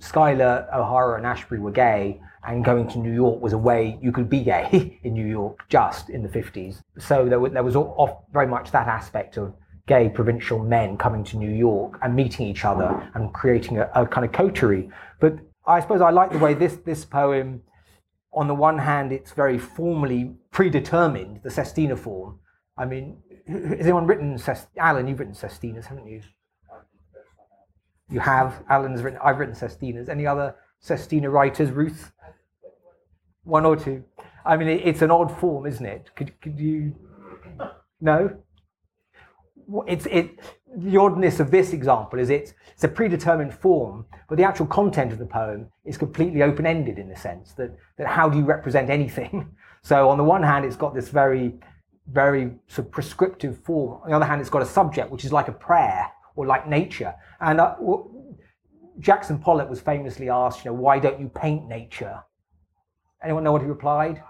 Schuyler, 0.00 0.66
O'Hara, 0.74 1.16
and 1.16 1.26
Ashbery 1.26 1.60
were 1.60 1.70
gay, 1.70 2.20
and 2.46 2.64
going 2.64 2.88
to 2.88 2.98
New 2.98 3.12
York 3.12 3.40
was 3.40 3.52
a 3.52 3.58
way 3.58 3.98
you 4.02 4.12
could 4.12 4.28
be 4.28 4.40
gay 4.40 4.98
in 5.04 5.12
New 5.12 5.26
York 5.26 5.60
just 5.68 6.10
in 6.10 6.22
the 6.22 6.28
50s. 6.28 6.82
So 6.98 7.28
there, 7.28 7.48
there 7.50 7.62
was 7.62 7.76
very 8.32 8.46
much 8.46 8.70
that 8.72 8.88
aspect 8.88 9.36
of 9.36 9.54
gay 9.86 10.08
provincial 10.08 10.58
men 10.58 10.96
coming 10.96 11.24
to 11.24 11.36
New 11.36 11.50
York 11.50 11.98
and 12.02 12.14
meeting 12.14 12.46
each 12.46 12.64
other 12.64 13.10
and 13.14 13.32
creating 13.34 13.78
a, 13.78 13.90
a 13.94 14.06
kind 14.06 14.24
of 14.24 14.32
coterie. 14.32 14.88
But 15.20 15.34
I 15.66 15.80
suppose 15.80 16.00
I 16.00 16.10
like 16.10 16.32
the 16.32 16.38
way 16.38 16.54
this, 16.54 16.76
this 16.76 17.04
poem, 17.04 17.62
on 18.32 18.48
the 18.48 18.54
one 18.54 18.78
hand, 18.78 19.12
it's 19.12 19.32
very 19.32 19.58
formally 19.58 20.34
predetermined, 20.50 21.40
the 21.42 21.50
Sestina 21.50 21.96
form. 21.96 22.38
I 22.78 22.86
mean, 22.86 23.18
has 23.46 23.80
anyone 23.80 24.06
written, 24.06 24.38
Sest- 24.38 24.68
Alan, 24.78 25.08
you've 25.08 25.18
written 25.18 25.34
Sestinas, 25.34 25.86
haven't 25.86 26.06
you? 26.06 26.22
You 28.10 28.20
have. 28.20 28.62
Alan's 28.68 29.02
written. 29.02 29.20
I've 29.22 29.38
written 29.38 29.54
Sestinas. 29.54 30.08
Any 30.08 30.26
other 30.26 30.56
Sestina 30.80 31.30
writers? 31.30 31.70
Ruth. 31.70 32.12
One 33.44 33.64
or 33.64 33.76
two. 33.76 34.04
I 34.44 34.56
mean, 34.56 34.68
it, 34.68 34.82
it's 34.84 35.02
an 35.02 35.10
odd 35.10 35.36
form, 35.38 35.66
isn't 35.66 35.84
it? 35.84 36.10
Could 36.16 36.38
could 36.40 36.58
you? 36.58 36.94
No. 38.00 38.36
It's 39.86 40.06
it. 40.06 40.40
The 40.76 40.96
oddness 40.96 41.40
of 41.40 41.50
this 41.50 41.72
example 41.72 42.18
is 42.18 42.30
it's 42.30 42.52
it's 42.74 42.84
a 42.84 42.88
predetermined 42.88 43.54
form, 43.54 44.06
but 44.28 44.38
the 44.38 44.44
actual 44.44 44.66
content 44.66 45.12
of 45.12 45.18
the 45.18 45.26
poem 45.26 45.68
is 45.84 45.96
completely 45.96 46.42
open-ended 46.42 46.98
in 46.98 47.08
the 47.08 47.16
sense 47.16 47.52
that 47.52 47.76
that 47.98 48.06
how 48.06 48.28
do 48.28 48.38
you 48.38 48.44
represent 48.44 48.90
anything? 48.90 49.48
So 49.82 50.10
on 50.10 50.18
the 50.18 50.24
one 50.24 50.42
hand, 50.42 50.66
it's 50.66 50.76
got 50.76 50.94
this 50.94 51.08
very 51.08 51.54
very 52.06 52.52
sort 52.68 52.86
of 52.88 52.92
prescriptive 52.92 53.56
form. 53.64 54.02
On 54.02 54.10
the 54.10 54.14
other 54.14 54.26
hand, 54.26 54.42
it's 54.42 54.50
got 54.50 54.60
a 54.60 54.66
subject 54.66 55.10
which 55.10 55.24
is 55.24 55.32
like 55.32 55.48
a 55.48 55.52
prayer 55.52 56.06
or 56.40 56.46
like 56.46 56.66
nature. 56.66 57.14
And 57.40 57.60
uh, 57.60 57.76
Jackson 58.98 59.38
Pollock 59.38 59.68
was 59.68 59.80
famously 59.80 60.28
asked, 60.28 60.64
you 60.64 60.70
know, 60.70 60.76
why 60.76 60.98
don't 60.98 61.20
you 61.20 61.28
paint 61.28 61.68
nature? 61.68 62.22
Anyone 63.22 63.44
know 63.44 63.52
what 63.52 63.62
he 63.62 63.68
replied? 63.68 64.22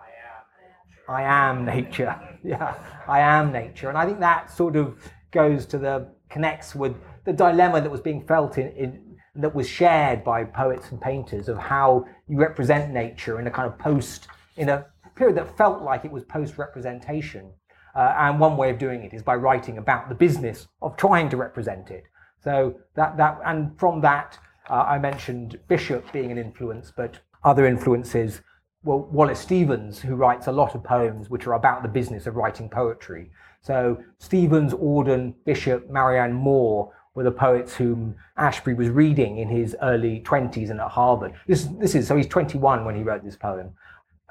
I 1.09 1.23
am 1.23 1.65
nature. 1.65 2.19
Yeah, 2.43 2.75
I 3.07 3.21
am 3.21 3.53
nature. 3.53 3.91
And 3.91 3.99
I 3.99 4.07
think 4.07 4.19
that 4.21 4.51
sort 4.51 4.75
of 4.75 4.97
goes 5.31 5.67
to 5.67 5.77
the 5.77 6.09
connects 6.31 6.75
with 6.75 6.97
the 7.27 7.35
dilemma 7.35 7.83
that 7.83 7.91
was 7.91 8.01
being 8.01 8.27
felt 8.27 8.57
in, 8.57 8.69
in 8.69 9.17
that 9.35 9.55
was 9.55 9.69
shared 9.69 10.25
by 10.25 10.43
poets 10.45 10.91
and 10.91 10.99
painters 10.99 11.51
of 11.51 11.59
how 11.59 12.07
you 12.29 12.39
represent 12.39 12.95
nature 12.95 13.39
in 13.39 13.47
a 13.47 13.51
kind 13.51 13.71
of 13.71 13.79
post 13.79 14.29
in 14.57 14.71
a 14.71 14.87
period 15.15 15.37
that 15.37 15.55
felt 15.59 15.83
like 15.83 16.07
it 16.07 16.11
was 16.11 16.25
post 16.25 16.57
representation 16.57 17.53
uh, 17.95 18.15
and 18.19 18.41
one 18.41 18.57
way 18.57 18.71
of 18.71 18.79
doing 18.79 19.03
it 19.03 19.13
is 19.13 19.23
by 19.23 19.35
writing 19.35 19.79
about 19.79 20.09
the 20.09 20.15
business 20.15 20.69
of 20.83 20.97
trying 20.97 21.29
to 21.31 21.37
represent 21.37 21.91
it. 21.91 22.05
So 22.43 22.75
that 22.95 23.17
that 23.17 23.41
and 23.45 23.79
from 23.79 24.01
that, 24.03 24.39
uh, 24.69 24.85
I 24.89 24.99
mentioned 24.99 25.59
Bishop 25.69 26.11
being 26.13 26.31
an 26.31 26.39
influence, 26.39 26.93
but 26.95 27.19
other 27.45 27.67
influences. 27.67 28.41
Well, 28.83 29.01
Wallace 29.13 29.41
Stevens, 29.41 30.01
who 30.01 30.15
writes 30.15 30.47
a 30.47 30.53
lot 30.53 30.75
of 30.75 30.83
poems 30.83 31.29
which 31.29 31.47
are 31.47 31.53
about 31.53 31.83
the 31.83 31.89
business 31.89 32.27
of 32.27 32.37
writing 32.37 32.71
poetry. 32.71 33.31
So 33.61 33.99
Stevens, 34.19 34.73
Auden, 34.73 35.35
Bishop, 35.45 35.91
Marianne 35.91 36.33
Moore 36.33 36.91
were 37.15 37.25
the 37.25 37.31
poets 37.31 37.75
whom 37.75 38.15
Ashbery 38.39 38.75
was 38.75 38.89
reading 38.89 39.37
in 39.39 39.49
his 39.49 39.77
early 39.83 40.21
20s 40.21 40.71
and 40.71 40.81
at 40.81 40.89
Harvard. 40.89 41.35
This, 41.47 41.65
this 41.79 41.95
is 41.95 42.07
so 42.07 42.17
he's 42.17 42.27
21 42.27 42.85
when 42.87 42.95
he 42.95 43.03
wrote 43.03 43.23
this 43.23 43.37
poem 43.37 43.75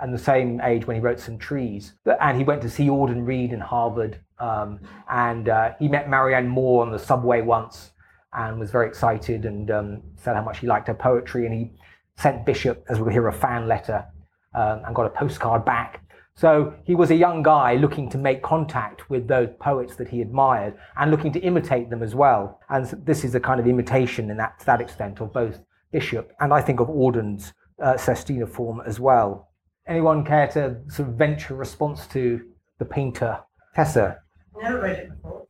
and 0.02 0.14
the 0.14 0.20
same 0.20 0.62
age 0.62 0.88
when 0.88 0.96
he 0.96 1.02
wrote 1.02 1.20
Some 1.20 1.38
Trees. 1.38 1.94
And 2.22 2.38
he 2.38 2.44
went 2.44 2.62
to 2.62 2.70
see 2.70 2.88
Auden 2.88 3.26
read 3.26 3.54
in 3.54 3.60
Harvard. 3.60 4.20
Um, 4.40 4.80
and 5.10 5.50
uh, 5.50 5.74
he 5.80 5.88
met 5.88 6.10
Marianne 6.10 6.48
Moore 6.48 6.86
on 6.86 6.92
the 6.92 7.00
subway 7.00 7.42
once 7.42 7.92
and 8.34 8.60
was 8.60 8.72
very 8.72 8.88
excited 8.88 9.46
and 9.46 9.70
um, 9.72 10.02
said 10.16 10.36
how 10.36 10.44
much 10.44 10.60
he 10.60 10.68
liked 10.68 10.88
her 10.88 10.94
poetry. 10.94 11.46
And 11.46 11.54
he 11.54 11.72
sent 12.18 12.46
Bishop, 12.46 12.86
as 12.90 13.00
we'll 13.00 13.10
hear, 13.10 13.28
a 13.28 13.34
fan 13.34 13.68
letter 13.68 14.06
um, 14.54 14.82
and 14.86 14.96
got 14.96 15.06
a 15.06 15.10
postcard 15.10 15.66
back 15.66 16.02
So 16.40 16.74
he 16.86 16.96
was 16.96 17.12
a 17.12 17.16
young 17.16 17.44
guy 17.44 17.76
looking 17.76 18.10
to 18.12 18.18
make 18.18 18.42
contact 18.42 19.10
with 19.10 19.28
those 19.28 19.50
poets 19.60 19.98
that 19.98 20.08
he 20.08 20.22
admired 20.22 20.76
and 20.96 21.12
looking 21.12 21.34
to 21.34 21.40
imitate 21.42 21.90
them 21.90 22.02
as 22.02 22.16
well. 22.16 22.62
And 22.70 22.86
this 23.06 23.26
is 23.26 23.36
a 23.36 23.42
kind 23.42 23.60
of 23.60 23.68
imitation 23.68 24.32
in 24.32 24.38
that, 24.38 24.58
to 24.60 24.66
that 24.68 24.80
extent 24.80 25.20
of 25.20 25.34
both 25.34 25.60
Bishop 25.92 26.32
and 26.40 26.54
I 26.54 26.62
think 26.62 26.80
of 26.80 26.88
Auden's 26.88 27.52
uh, 27.84 27.98
Sestina 27.98 28.48
form 28.48 28.82
as 28.86 29.02
well. 29.02 29.49
Anyone 29.90 30.24
care 30.24 30.48
to 30.50 30.78
sort 30.88 31.10
of 31.10 31.16
venture 31.16 31.56
a 31.56 31.58
response 31.58 32.06
to 32.08 32.46
the 32.78 32.86
painter? 32.86 33.40
Tessa? 33.76 34.20
Never 34.62 34.80
read 34.82 35.00
it 35.00 35.10
before. 35.10 35.48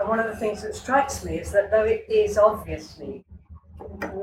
And 0.00 0.08
one 0.08 0.18
of 0.18 0.26
the 0.26 0.36
things 0.36 0.62
that 0.62 0.74
strikes 0.74 1.24
me 1.26 1.38
is 1.38 1.52
that 1.52 1.70
though 1.70 1.84
it 1.84 2.06
is 2.08 2.38
obviously 2.38 3.24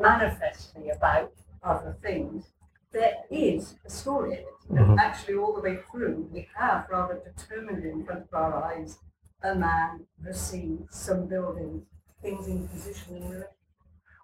manifestly 0.02 0.90
about 0.90 1.32
other 1.62 1.96
things, 2.02 2.48
there 2.92 3.14
is 3.30 3.76
a 3.86 3.90
story 3.92 4.34
in 4.34 4.40
it. 4.40 4.48
Mhm. 4.72 4.90
And 4.92 5.00
actually, 5.00 5.36
all 5.36 5.54
the 5.54 5.62
way 5.62 5.78
through, 5.92 6.28
we 6.32 6.48
have 6.56 6.88
rather 6.90 7.20
determined 7.20 7.84
in 7.86 8.04
front 8.06 8.24
of 8.24 8.34
our 8.34 8.64
eyes 8.64 8.98
a 9.44 9.54
man, 9.54 10.08
the 10.24 10.34
sea, 10.34 10.80
some 10.90 11.28
buildings, 11.28 11.86
things 12.22 12.48
in 12.48 12.68
position 12.68 13.18
in 13.18 13.24
relation. 13.30 13.48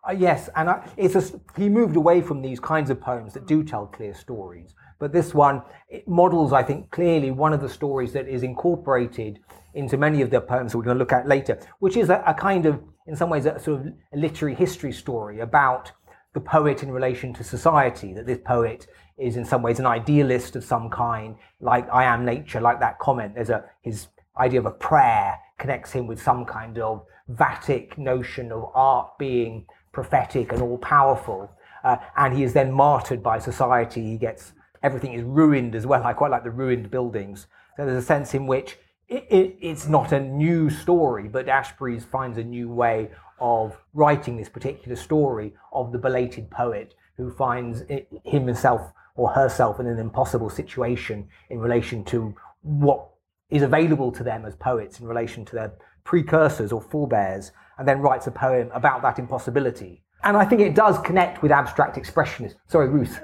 Uh, 0.08 0.14
yes, 0.14 0.50
and 0.56 0.70
I, 0.70 0.88
it's 0.98 1.16
a, 1.16 1.20
s- 1.20 1.36
he 1.58 1.68
moved 1.68 1.98
away 1.98 2.22
from 2.22 2.42
these 2.42 2.60
kinds 2.60 2.90
of 2.90 3.02
poems 3.02 3.34
that 3.34 3.46
do 3.46 3.64
tell 3.64 3.86
clear 3.86 4.14
stories. 4.14 4.74
But 5.00 5.14
this 5.14 5.34
one 5.34 5.64
models, 6.06 6.54
I 6.54 6.62
think, 6.62 6.92
clearly 6.92 7.32
one 7.32 7.54
of 7.54 7.62
the 7.62 7.70
stories 7.70 8.14
that 8.14 8.28
is 8.28 8.44
incorporated 8.44 9.40
into 9.74 9.98
many 9.98 10.22
of 10.22 10.30
the 10.30 10.42
poems 10.42 10.72
that 10.72 10.78
we're 10.78 10.84
going 10.84 10.98
to 10.98 11.00
look 11.00 11.14
at 11.14 11.28
later, 11.28 11.60
which 11.80 11.96
is 11.96 12.10
a, 12.10 12.24
a 12.28 12.34
kind 12.34 12.66
of, 12.66 12.82
in 13.08 13.16
some 13.16 13.30
ways, 13.30 13.46
a 13.46 13.60
sort 13.60 13.82
of 13.82 13.94
literary 14.14 14.56
history 14.56 14.92
story 14.92 15.40
about 15.40 15.92
the 16.34 16.40
poet 16.40 16.84
in 16.84 16.92
relation 16.92 17.34
to 17.34 17.44
society. 17.44 18.14
That 18.14 18.28
this 18.28 18.40
poet 18.46 18.88
is, 19.18 19.38
in 19.38 19.46
some 19.46 19.62
ways, 19.62 19.80
an 19.80 19.86
idealist 19.86 20.56
of 20.56 20.64
some 20.64 20.90
kind, 20.90 21.36
like 21.62 21.88
I 21.92 22.04
am 22.04 22.26
nature, 22.26 22.62
like 22.62 22.80
that 22.82 23.00
comment. 23.00 23.36
There's 23.36 23.50
a 23.50 23.66
his 23.82 24.08
idea 24.38 24.60
of 24.60 24.66
a 24.66 24.72
prayer 24.72 25.38
connects 25.58 25.92
him 25.92 26.08
with 26.08 26.22
some 26.22 26.46
kind 26.46 26.78
of 26.80 27.06
Vatic 27.30 27.98
notion 27.98 28.52
of 28.52 28.72
art 28.74 29.18
being 29.20 29.66
prophetic 29.92 30.52
and 30.52 30.62
all 30.62 30.78
powerful. 30.80 31.52
Uh, 31.84 31.98
and 32.18 32.36
he 32.36 32.44
is 32.44 32.54
then 32.54 32.72
martyred 32.72 33.22
by 33.22 33.38
society. 33.38 34.02
He 34.02 34.18
gets 34.18 34.54
everything 34.84 35.14
is 35.14 35.24
ruined 35.24 35.76
as 35.76 35.86
well. 35.86 36.04
I 36.04 36.14
quite 36.14 36.32
like 36.32 36.44
the 36.44 36.52
ruined 36.52 36.92
buildings. 36.92 37.48
So 37.78 37.86
there's 37.86 38.04
a 38.04 38.06
sense 38.06 38.34
in 38.34 38.48
which 38.48 38.78
it, 39.08 39.26
it, 39.30 39.58
it's 39.62 39.88
not 39.88 40.12
a 40.12 40.20
new 40.20 40.70
story, 40.70 41.28
but 41.28 41.48
Ashbery's 41.48 42.06
finds 42.06 42.38
a 42.38 42.44
new 42.44 42.70
way 42.70 43.10
of 43.40 43.78
writing 43.94 44.38
this 44.38 44.50
particular 44.50 44.96
story 44.96 45.54
of 45.72 45.92
the 45.92 45.98
belated 45.98 46.50
poet 46.52 46.94
who 47.18 47.32
finds 47.32 47.82
it, 47.82 48.08
himself 48.26 48.94
or 49.16 49.30
herself 49.30 49.80
in 49.80 49.88
an 49.88 50.00
impossible 50.00 50.50
situation 50.50 51.28
in 51.50 51.60
relation 51.60 52.04
to 52.06 52.34
what 52.62 53.10
is 53.50 53.64
available 53.64 54.12
to 54.12 54.24
them 54.24 54.46
as 54.46 54.56
poets 54.56 55.00
in 55.00 55.08
relation 55.08 55.44
to 55.44 55.56
their 55.56 55.74
precursors 56.04 56.72
or 56.72 56.82
forebears, 56.82 57.52
and 57.78 57.88
then 57.88 58.00
writes 58.00 58.28
a 58.28 58.32
poem 58.32 58.70
about 58.74 59.02
that 59.02 59.20
impossibility. 59.20 60.04
And 60.24 60.36
I 60.36 60.46
think 60.46 60.62
it 60.62 60.76
does 60.76 60.98
connect 61.00 61.42
with 61.42 61.52
abstract 61.52 61.98
expressionists. 61.98 62.56
Sorry, 62.68 62.90
Ruth. 62.90 63.20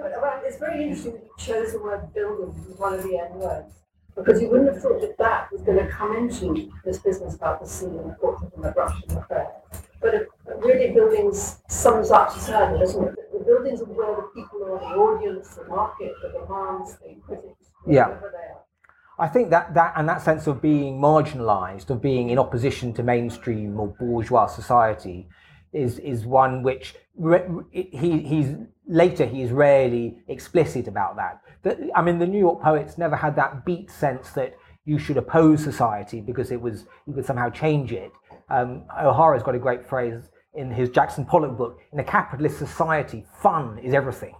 It's 0.45 0.57
very 0.57 0.83
interesting 0.83 1.13
that 1.13 1.23
you 1.23 1.31
chose 1.37 1.71
the 1.71 1.79
word 1.79 2.13
building 2.13 2.53
as 2.71 2.77
one 2.77 2.93
of 2.93 3.01
the 3.03 3.17
N 3.17 3.39
words, 3.39 3.73
because 4.15 4.39
you 4.39 4.47
wouldn't 4.49 4.71
have 4.73 4.81
thought 4.81 5.01
that 5.01 5.17
that 5.17 5.51
was 5.51 5.61
going 5.61 5.79
to 5.79 5.87
come 5.87 6.15
into 6.15 6.71
this 6.83 6.99
business 6.99 7.33
about 7.33 7.61
the 7.61 7.67
sea 7.67 7.87
and 7.87 8.11
the 8.11 8.15
portrait 8.21 8.51
and 8.55 8.63
the 8.63 8.71
brush 8.71 9.01
and 9.01 9.17
the 9.17 9.21
prayer. 9.21 9.51
But 9.99 10.13
it, 10.13 10.29
really, 10.59 10.93
buildings 10.93 11.57
sums 11.67 12.11
up 12.11 12.31
society, 12.31 12.77
doesn't 12.77 13.03
it? 13.03 13.15
The 13.33 13.43
buildings 13.43 13.81
are 13.81 13.85
where 13.85 14.15
the 14.15 14.29
people 14.35 14.63
are, 14.65 14.79
the 14.79 14.95
audience, 14.95 15.55
the 15.55 15.63
market, 15.65 16.13
the 16.21 16.29
demands, 16.39 16.97
the 16.97 17.15
critics, 17.25 17.71
Yeah. 17.87 18.09
whatever 18.09 18.31
they 18.31 18.47
are. 18.53 18.61
I 19.17 19.27
think 19.27 19.49
that, 19.49 19.73
that 19.73 19.93
and 19.95 20.07
that 20.07 20.21
sense 20.21 20.45
of 20.45 20.61
being 20.61 20.99
marginalized, 20.99 21.89
of 21.89 22.01
being 22.01 22.29
in 22.29 22.37
opposition 22.37 22.93
to 22.93 23.03
mainstream 23.03 23.79
or 23.79 23.87
bourgeois 23.87 24.45
society, 24.45 25.27
is 25.73 25.99
is 25.99 26.25
one 26.25 26.63
which 26.63 26.95
he 27.71 28.19
he's 28.19 28.55
later 28.87 29.25
he 29.25 29.41
is 29.41 29.51
rarely 29.51 30.17
explicit 30.27 30.87
about 30.87 31.15
that. 31.15 31.41
That 31.63 31.79
I 31.95 32.01
mean, 32.01 32.19
the 32.19 32.27
New 32.27 32.39
York 32.39 32.61
poets 32.61 32.97
never 32.97 33.15
had 33.15 33.35
that 33.37 33.65
beat 33.65 33.89
sense 33.89 34.31
that 34.31 34.55
you 34.85 34.99
should 34.99 35.17
oppose 35.17 35.63
society 35.63 36.21
because 36.21 36.51
it 36.51 36.61
was 36.61 36.85
you 37.07 37.13
could 37.13 37.25
somehow 37.25 37.49
change 37.49 37.91
it. 37.91 38.11
Um, 38.49 38.83
O'Hara's 39.01 39.43
got 39.43 39.55
a 39.55 39.59
great 39.59 39.87
phrase 39.87 40.29
in 40.53 40.71
his 40.71 40.89
Jackson 40.89 41.25
Pollock 41.25 41.57
book. 41.57 41.79
In 41.91 41.99
a 41.99 42.03
capitalist 42.03 42.59
society, 42.59 43.25
fun 43.41 43.79
is 43.79 43.93
everything 43.93 44.35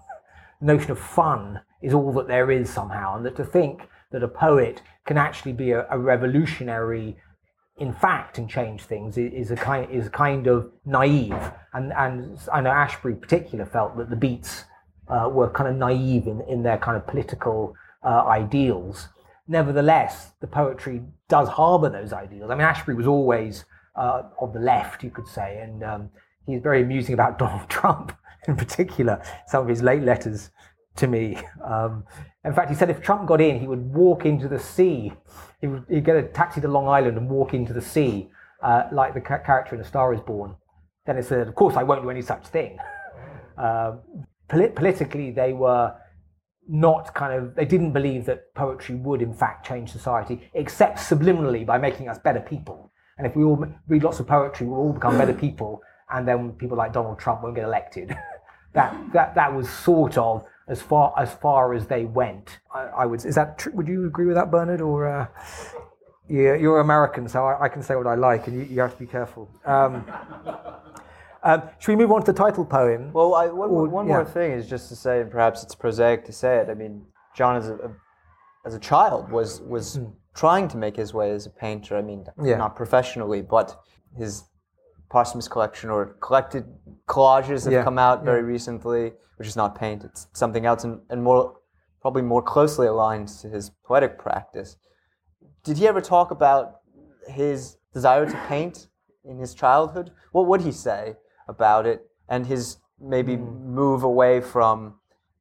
the 0.60 0.65
notion 0.65 0.91
of 0.91 0.99
fun 0.99 1.62
is 1.82 1.93
all 1.93 2.12
that 2.13 2.28
there 2.28 2.52
is 2.52 2.69
somehow, 2.69 3.15
and 3.15 3.26
that 3.26 3.36
to 3.36 3.45
think 3.45 3.88
that 4.12 4.23
a 4.23 4.28
poet 4.28 4.82
can 5.06 5.17
actually 5.17 5.54
be 5.54 5.71
a, 5.71 5.86
a 5.89 5.97
revolutionary 5.97 7.17
in 7.77 7.91
fact 7.93 8.38
and 8.38 8.49
change 8.49 8.83
things 8.83 9.17
is 9.17 9.51
a 9.51 9.55
kind 9.55 9.89
is 9.91 10.07
kind 10.09 10.47
of 10.47 10.71
naive. 10.85 11.51
And 11.73 11.91
and 11.93 12.39
I 12.51 12.61
know 12.61 12.71
Ashbery 12.71 13.11
in 13.11 13.19
particular 13.19 13.65
felt 13.65 13.97
that 13.97 14.09
the 14.09 14.15
Beats 14.15 14.65
uh, 15.07 15.29
were 15.31 15.49
kind 15.49 15.69
of 15.69 15.75
naive 15.75 16.27
in, 16.27 16.41
in 16.41 16.63
their 16.63 16.77
kind 16.77 16.97
of 16.97 17.05
political 17.05 17.75
uh, 18.03 18.23
ideals. 18.27 19.09
Nevertheless, 19.47 20.31
the 20.39 20.47
poetry 20.47 21.01
does 21.27 21.47
harbour 21.49 21.89
those 21.89 22.13
ideals. 22.13 22.49
I 22.49 22.55
mean, 22.55 22.65
Ashbery 22.65 22.95
was 22.95 23.07
always 23.07 23.65
uh, 23.95 24.23
on 24.39 24.53
the 24.53 24.59
left, 24.59 25.03
you 25.03 25.11
could 25.11 25.27
say, 25.27 25.59
and 25.61 25.83
um, 25.83 26.09
he's 26.45 26.61
very 26.61 26.81
amusing 26.81 27.13
about 27.13 27.38
Donald 27.39 27.69
Trump 27.69 28.17
in 28.47 28.55
particular. 28.55 29.21
Some 29.47 29.63
of 29.63 29.67
his 29.67 29.81
late 29.81 30.03
letters 30.03 30.51
to 30.97 31.08
me. 31.08 31.38
Um, 31.63 32.03
in 32.43 32.53
fact, 32.53 32.69
he 32.69 32.75
said 32.75 32.89
if 32.89 33.01
Trump 33.01 33.27
got 33.27 33.41
in, 33.41 33.60
he 33.60 33.67
would 33.67 33.93
walk 33.93 34.25
into 34.25 34.47
the 34.47 34.60
sea. 34.60 35.13
He 35.62 35.67
would 35.67 35.86
he'd 35.89 36.05
get 36.05 36.15
a 36.15 36.23
taxi 36.23 36.62
to 36.62 36.67
Long 36.67 36.88
Island 36.88 37.17
and 37.17 37.29
walk 37.29 37.53
into 37.53 37.73
the 37.73 37.81
sea, 37.81 38.29
uh, 38.63 38.84
like 38.91 39.13
the 39.13 39.21
ca- 39.21 39.39
character 39.39 39.75
in 39.75 39.81
A 39.81 39.86
Star 39.86 40.13
Is 40.13 40.21
Born. 40.21 40.55
Then 41.05 41.17
it 41.17 41.25
said, 41.25 41.47
of 41.47 41.55
course, 41.55 41.75
I 41.75 41.84
won't 41.84 42.03
do 42.03 42.10
any 42.10 42.21
such 42.21 42.47
thing. 42.47 42.77
Um 43.58 44.01
polit- 44.49 44.75
politically, 44.75 45.31
they 45.31 45.53
were 45.53 45.95
not 46.67 47.13
kind 47.13 47.34
of 47.34 47.55
they 47.55 47.65
didn't 47.65 47.91
believe 47.91 48.25
that 48.25 48.53
poetry 48.55 48.95
would 48.95 49.21
in 49.21 49.34
fact 49.34 49.65
change 49.65 49.91
society 49.91 50.49
except 50.53 50.97
subliminally 50.97 51.65
by 51.65 51.77
making 51.77 52.10
us 52.10 52.17
better 52.17 52.39
people 52.39 52.91
and 53.17 53.27
if 53.27 53.36
we 53.36 53.43
all 53.43 53.63
read 53.88 54.03
lots 54.03 54.19
of 54.19 54.25
poetry 54.25 54.65
we'll 54.65 54.79
all 54.79 54.93
become 54.93 55.17
better 55.17 55.34
people 55.34 55.79
and 56.10 56.27
then 56.27 56.51
people 56.53 56.75
like 56.75 56.91
donald 56.91 57.19
trump 57.19 57.43
won't 57.43 57.55
get 57.55 57.63
elected 57.63 58.17
that 58.73 58.95
that 59.13 59.36
that 59.36 59.53
was 59.53 59.69
sort 59.69 60.17
of 60.17 60.43
as 60.67 60.82
far 60.82 61.13
as 61.17 61.34
far 61.34 61.73
as 61.73 61.88
they 61.88 62.06
went 62.06 62.60
i, 62.73 62.82
I 62.82 63.06
would 63.06 63.23
is 63.25 63.36
that 63.36 63.58
true 63.58 63.71
would 63.75 63.88
you 63.88 64.06
agree 64.06 64.25
with 64.25 64.36
that 64.36 64.49
bernard 64.51 64.82
or 64.82 65.08
uh, 65.08 65.28
yeah, 66.28 66.56
you're 66.56 66.80
American, 66.80 67.28
so 67.28 67.45
I, 67.45 67.65
I 67.65 67.69
can 67.69 67.84
say 67.84 67.95
what 67.95 68.08
I 68.08 68.15
like, 68.15 68.47
and 68.47 68.58
you, 68.58 68.65
you 68.65 68.82
have 68.82 68.93
to 68.93 68.99
be 68.99 69.06
careful. 69.06 69.49
Um, 69.63 70.04
um, 71.43 71.62
should 71.78 71.91
we 71.91 71.95
move 71.95 72.12
on 72.12 72.21
to 72.21 72.32
the 72.32 72.38
title 72.38 72.65
poem? 72.65 73.13
Well, 73.13 73.36
I, 73.36 73.47
one, 73.47 73.69
Or- 73.69 73.88
one 73.88 74.08
yeah. 74.08 74.15
more 74.15 74.25
thing 74.25 74.51
is 74.51 74.67
just 74.67 74.89
to 74.89 74.95
say, 74.95 75.21
and 75.21 75.30
perhaps 75.30 75.62
it's 75.63 75.75
prosaic 75.75 76.25
to 76.25 76.32
say 76.34 76.58
it. 76.58 76.69
I 76.69 76.73
mean, 76.73 77.06
John 77.36 77.58
as 77.58 77.69
a, 77.69 77.75
a 77.75 77.91
as 78.65 78.73
a 78.73 78.80
child 78.80 79.32
was 79.32 79.62
was 79.62 79.99
trying 80.34 80.67
to 80.69 80.78
make 80.78 80.95
his 80.95 81.13
way 81.13 81.30
as 81.30 81.45
a 81.45 81.51
painter. 81.51 81.95
I 81.95 82.01
mean. 82.01 82.25
Yeah. 82.41 82.58
not 82.58 82.75
professionally, 82.75 83.43
but 83.43 83.80
his 84.17 84.45
posthumous 85.10 85.48
collection 85.48 85.89
or 85.89 86.15
collected 86.22 86.65
collages 87.08 87.63
have 87.65 87.74
Yeah, 87.74 87.84
come 87.84 87.98
out 87.98 88.24
very 88.24 88.44
recently, 88.44 89.13
which 89.38 89.48
is 89.48 89.56
not 89.56 89.76
paint; 89.76 90.04
it's 90.04 90.28
something 90.34 90.65
else, 90.65 90.84
and, 90.84 91.02
and 91.10 91.24
more 91.24 91.56
probably 92.02 92.22
more 92.22 92.41
closely 92.41 92.88
aligned 92.88 93.28
to 93.28 93.50
his 93.50 93.72
poetic 93.84 94.20
practice. 94.20 94.78
Did 95.63 95.78
he 95.78 95.88
ever 95.88 96.02
talk 96.02 96.30
about 96.30 96.82
his 97.28 97.78
desire 97.94 98.26
to 98.30 98.38
paint 98.48 98.88
in 99.24 99.39
his 99.39 99.56
childhood? 99.56 100.12
What 100.32 100.46
would 100.48 100.62
he 100.62 100.72
say 100.72 101.15
about 101.48 101.88
it 101.88 102.06
and 102.30 102.46
his 102.46 102.78
maybe 103.00 103.36
move 103.38 104.04
away 104.04 104.39
from 104.41 104.96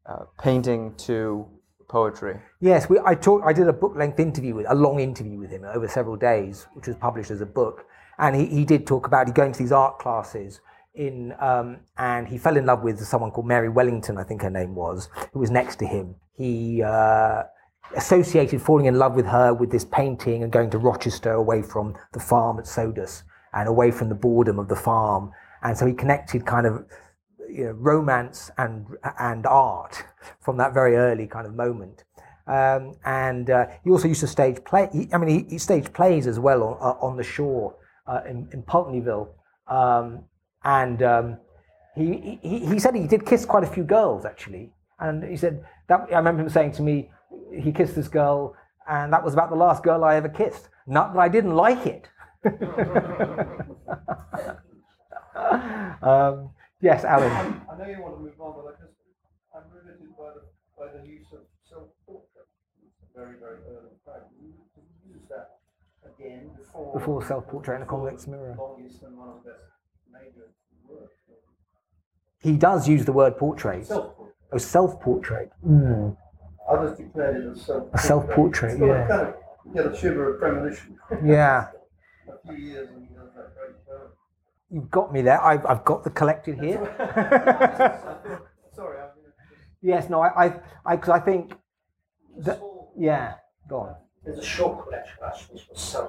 uh, 0.07 0.24
painting 0.40 0.94
to 0.96 1.46
poetry? 1.88 2.40
Yes, 2.61 2.88
we, 2.88 2.98
I 3.05 3.14
talked. 3.14 3.44
I 3.44 3.53
did 3.53 3.68
a 3.68 3.72
book-length 3.72 4.18
interview 4.18 4.55
with 4.55 4.66
a 4.68 4.74
long 4.74 5.00
interview 5.00 5.38
with 5.38 5.50
him 5.50 5.64
over 5.64 5.87
several 5.87 6.16
days, 6.16 6.66
which 6.72 6.87
was 6.87 6.96
published 6.96 7.31
as 7.31 7.40
a 7.42 7.46
book. 7.46 7.85
And 8.18 8.37
he, 8.37 8.46
he 8.46 8.64
did 8.64 8.87
talk 8.87 9.07
about 9.07 9.35
going 9.35 9.53
to 9.53 9.59
these 9.59 9.72
art 9.72 9.98
classes 9.98 10.61
in, 10.94 11.35
um, 11.40 11.79
and 11.98 12.29
he 12.29 12.38
fell 12.38 12.57
in 12.57 12.66
love 12.66 12.83
with 12.83 13.00
someone 13.05 13.31
called 13.31 13.46
Mary 13.46 13.68
Wellington, 13.68 14.16
I 14.16 14.22
think 14.22 14.42
her 14.42 14.50
name 14.50 14.74
was, 14.74 15.09
who 15.33 15.40
was 15.40 15.50
next 15.50 15.77
to 15.77 15.87
him. 15.87 16.14
He 16.37 16.83
uh, 16.83 17.42
associated 17.96 18.62
falling 18.62 18.87
in 18.87 18.98
love 18.98 19.14
with 19.14 19.27
her 19.27 19.53
with 19.53 19.70
this 19.70 19.85
painting 19.85 20.42
and 20.42 20.53
going 20.53 20.70
to 20.70 20.79
Rochester 20.79 21.33
away 21.33 21.62
from 21.62 21.96
the 22.12 22.20
farm 22.20 22.59
at 22.59 22.66
Sodus 22.66 23.24
and 23.53 23.68
away 23.68 23.90
from 23.90 24.09
the 24.09 24.14
boredom 24.14 24.59
of 24.59 24.68
the 24.68 24.77
farm. 24.77 25.33
And 25.62 25.77
so 25.77 25.87
he 25.87 25.92
connected 25.92 26.46
kind 26.46 26.66
of 26.66 26.85
you 27.48 27.64
know, 27.64 27.72
romance 27.72 28.50
and 28.59 28.87
and 29.18 29.46
art 29.46 30.03
from 30.40 30.57
that 30.57 30.74
very 30.74 30.96
early 30.96 31.27
kind 31.27 31.46
of 31.46 31.55
moment. 31.55 32.05
Um, 32.46 32.94
and 33.05 33.48
uh, 33.48 33.66
he 33.83 33.90
also 33.90 34.09
used 34.09 34.20
to 34.20 34.27
stage 34.27 34.62
play. 34.64 34.88
He, 34.92 35.09
I 35.12 35.18
mean, 35.18 35.29
he, 35.29 35.50
he 35.50 35.59
staged 35.59 35.94
plays 35.94 36.27
as 36.27 36.38
well 36.38 36.62
on, 36.62 36.77
uh, 36.81 36.98
on 37.00 37.16
the 37.16 37.22
shore 37.22 37.74
uh, 38.06 38.20
in, 38.28 38.48
in 38.52 38.62
Pulteneyville. 38.62 39.28
Um, 39.66 40.24
and 40.64 41.02
um, 41.02 41.38
he, 41.94 42.38
he 42.42 42.66
he 42.66 42.78
said 42.78 42.94
he 42.94 43.06
did 43.06 43.24
kiss 43.26 43.44
quite 43.44 43.64
a 43.64 43.66
few 43.66 43.84
girls 43.84 44.24
actually. 44.24 44.72
And 44.98 45.22
he 45.24 45.36
said 45.36 45.64
that 45.88 46.06
I 46.12 46.16
remember 46.16 46.42
him 46.42 46.48
saying 46.48 46.72
to 46.72 46.82
me, 46.82 47.10
he 47.52 47.72
kissed 47.72 47.94
this 47.94 48.08
girl 48.08 48.56
and 48.88 49.12
that 49.12 49.24
was 49.24 49.34
about 49.34 49.50
the 49.50 49.56
last 49.56 49.82
girl 49.82 50.04
I 50.04 50.16
ever 50.16 50.28
kissed. 50.28 50.68
Not 50.86 51.14
that 51.14 51.20
I 51.20 51.28
didn't 51.28 51.54
like 51.54 51.86
it. 51.86 52.08
um, 56.02 56.50
yes, 56.80 57.04
Alan. 57.04 57.30
I 57.30 57.78
know 57.78 57.88
you 57.88 58.02
want 58.02 58.16
to 58.16 58.22
move 58.22 58.38
on, 58.38 58.52
but 58.52 58.76
I'm 59.56 59.64
riveted 59.72 60.12
by 60.18 60.30
the, 60.36 60.42
by 60.76 60.92
the 60.92 61.08
use 61.08 61.32
of 61.32 61.40
self-portrait. 61.64 62.48
Very, 63.16 63.38
very 63.40 63.64
early 63.70 63.96
fact. 64.04 64.28
You 64.42 64.52
you 64.76 65.14
use 65.14 65.24
that 65.30 65.62
before. 66.92 67.24
Self-portrait 67.24 67.77
in 67.77 67.83
a 67.83 67.87
convex 67.87 68.27
mirror. 68.27 68.57
He 72.42 72.53
does 72.53 72.87
use 72.88 73.05
the 73.05 73.12
word 73.12 73.38
portrait. 73.38 73.87
Self-portrait. 73.87 74.35
Oh, 74.53 74.59
self-portrait. 74.59 75.50
Mm. 75.66 76.16
Others 76.70 76.98
declared 76.98 77.37
it 77.37 77.50
as 77.50 77.62
self-portrait. 77.62 77.94
A 77.94 77.98
self-portrait, 77.98 78.79
yeah. 78.79 79.09
Kind 79.09 79.22
of, 79.22 79.35
you 79.66 79.74
get 79.74 79.87
a 79.87 79.96
shiver 79.96 80.35
of 80.35 80.40
premonition. 80.40 80.98
Yeah. 81.24 81.68
a 82.29 82.48
few 82.48 82.64
years 82.64 82.88
and 82.90 83.09
he 83.09 83.14
does 83.14 83.31
that 83.35 83.55
great 83.55 83.87
poem. 83.87 84.11
You've 84.70 84.90
got 84.90 85.12
me 85.12 85.22
there. 85.22 85.42
I've, 85.42 85.64
I've 85.66 85.85
got 85.85 86.05
the 86.05 86.11
collected 86.11 86.59
here. 86.61 86.85
Sorry, 88.74 88.98
yes, 89.83 90.11
no, 90.11 90.20
I, 90.20 90.46
I, 90.46 90.61
I, 90.85 90.96
cause 90.96 91.11
I 91.11 91.20
think, 91.20 91.55
that, 92.38 92.61
yeah, 92.98 93.35
go 93.68 93.81
on. 93.81 93.96
There's 94.24 94.38
a 94.38 94.44
short 94.44 94.84
collection 94.84 95.18
of 95.22 95.32
Ashby's 95.32 95.66
was 95.68 95.94
in 95.94 96.00
a 96.00 96.08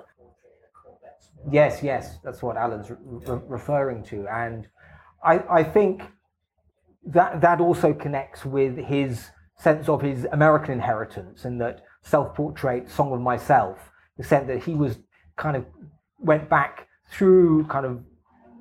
convex. 0.73 1.30
Yes, 1.51 1.84
yes, 1.84 2.17
that's 2.23 2.41
what 2.41 2.58
Alan's 2.58 2.89
re- 2.89 2.97
re- 3.01 3.41
referring 3.47 4.04
to, 4.06 4.28
and 4.28 4.67
I, 5.23 5.39
I 5.49 5.63
think 5.63 6.04
that 7.06 7.41
that 7.41 7.60
also 7.60 7.93
connects 7.93 8.45
with 8.45 8.78
his 8.78 9.30
sense 9.58 9.89
of 9.89 10.01
his 10.01 10.25
American 10.32 10.73
inheritance, 10.73 11.45
and 11.45 11.60
that 11.62 11.84
self-portrait, 12.04 12.89
Song 12.89 13.13
of 13.13 13.21
Myself, 13.21 13.78
the 14.17 14.23
sense 14.23 14.47
that 14.47 14.63
he 14.63 14.73
was 14.73 14.97
kind 15.36 15.58
of 15.58 15.65
went 16.19 16.49
back 16.49 16.88
through 17.10 17.65
kind 17.65 17.86
of 17.86 18.04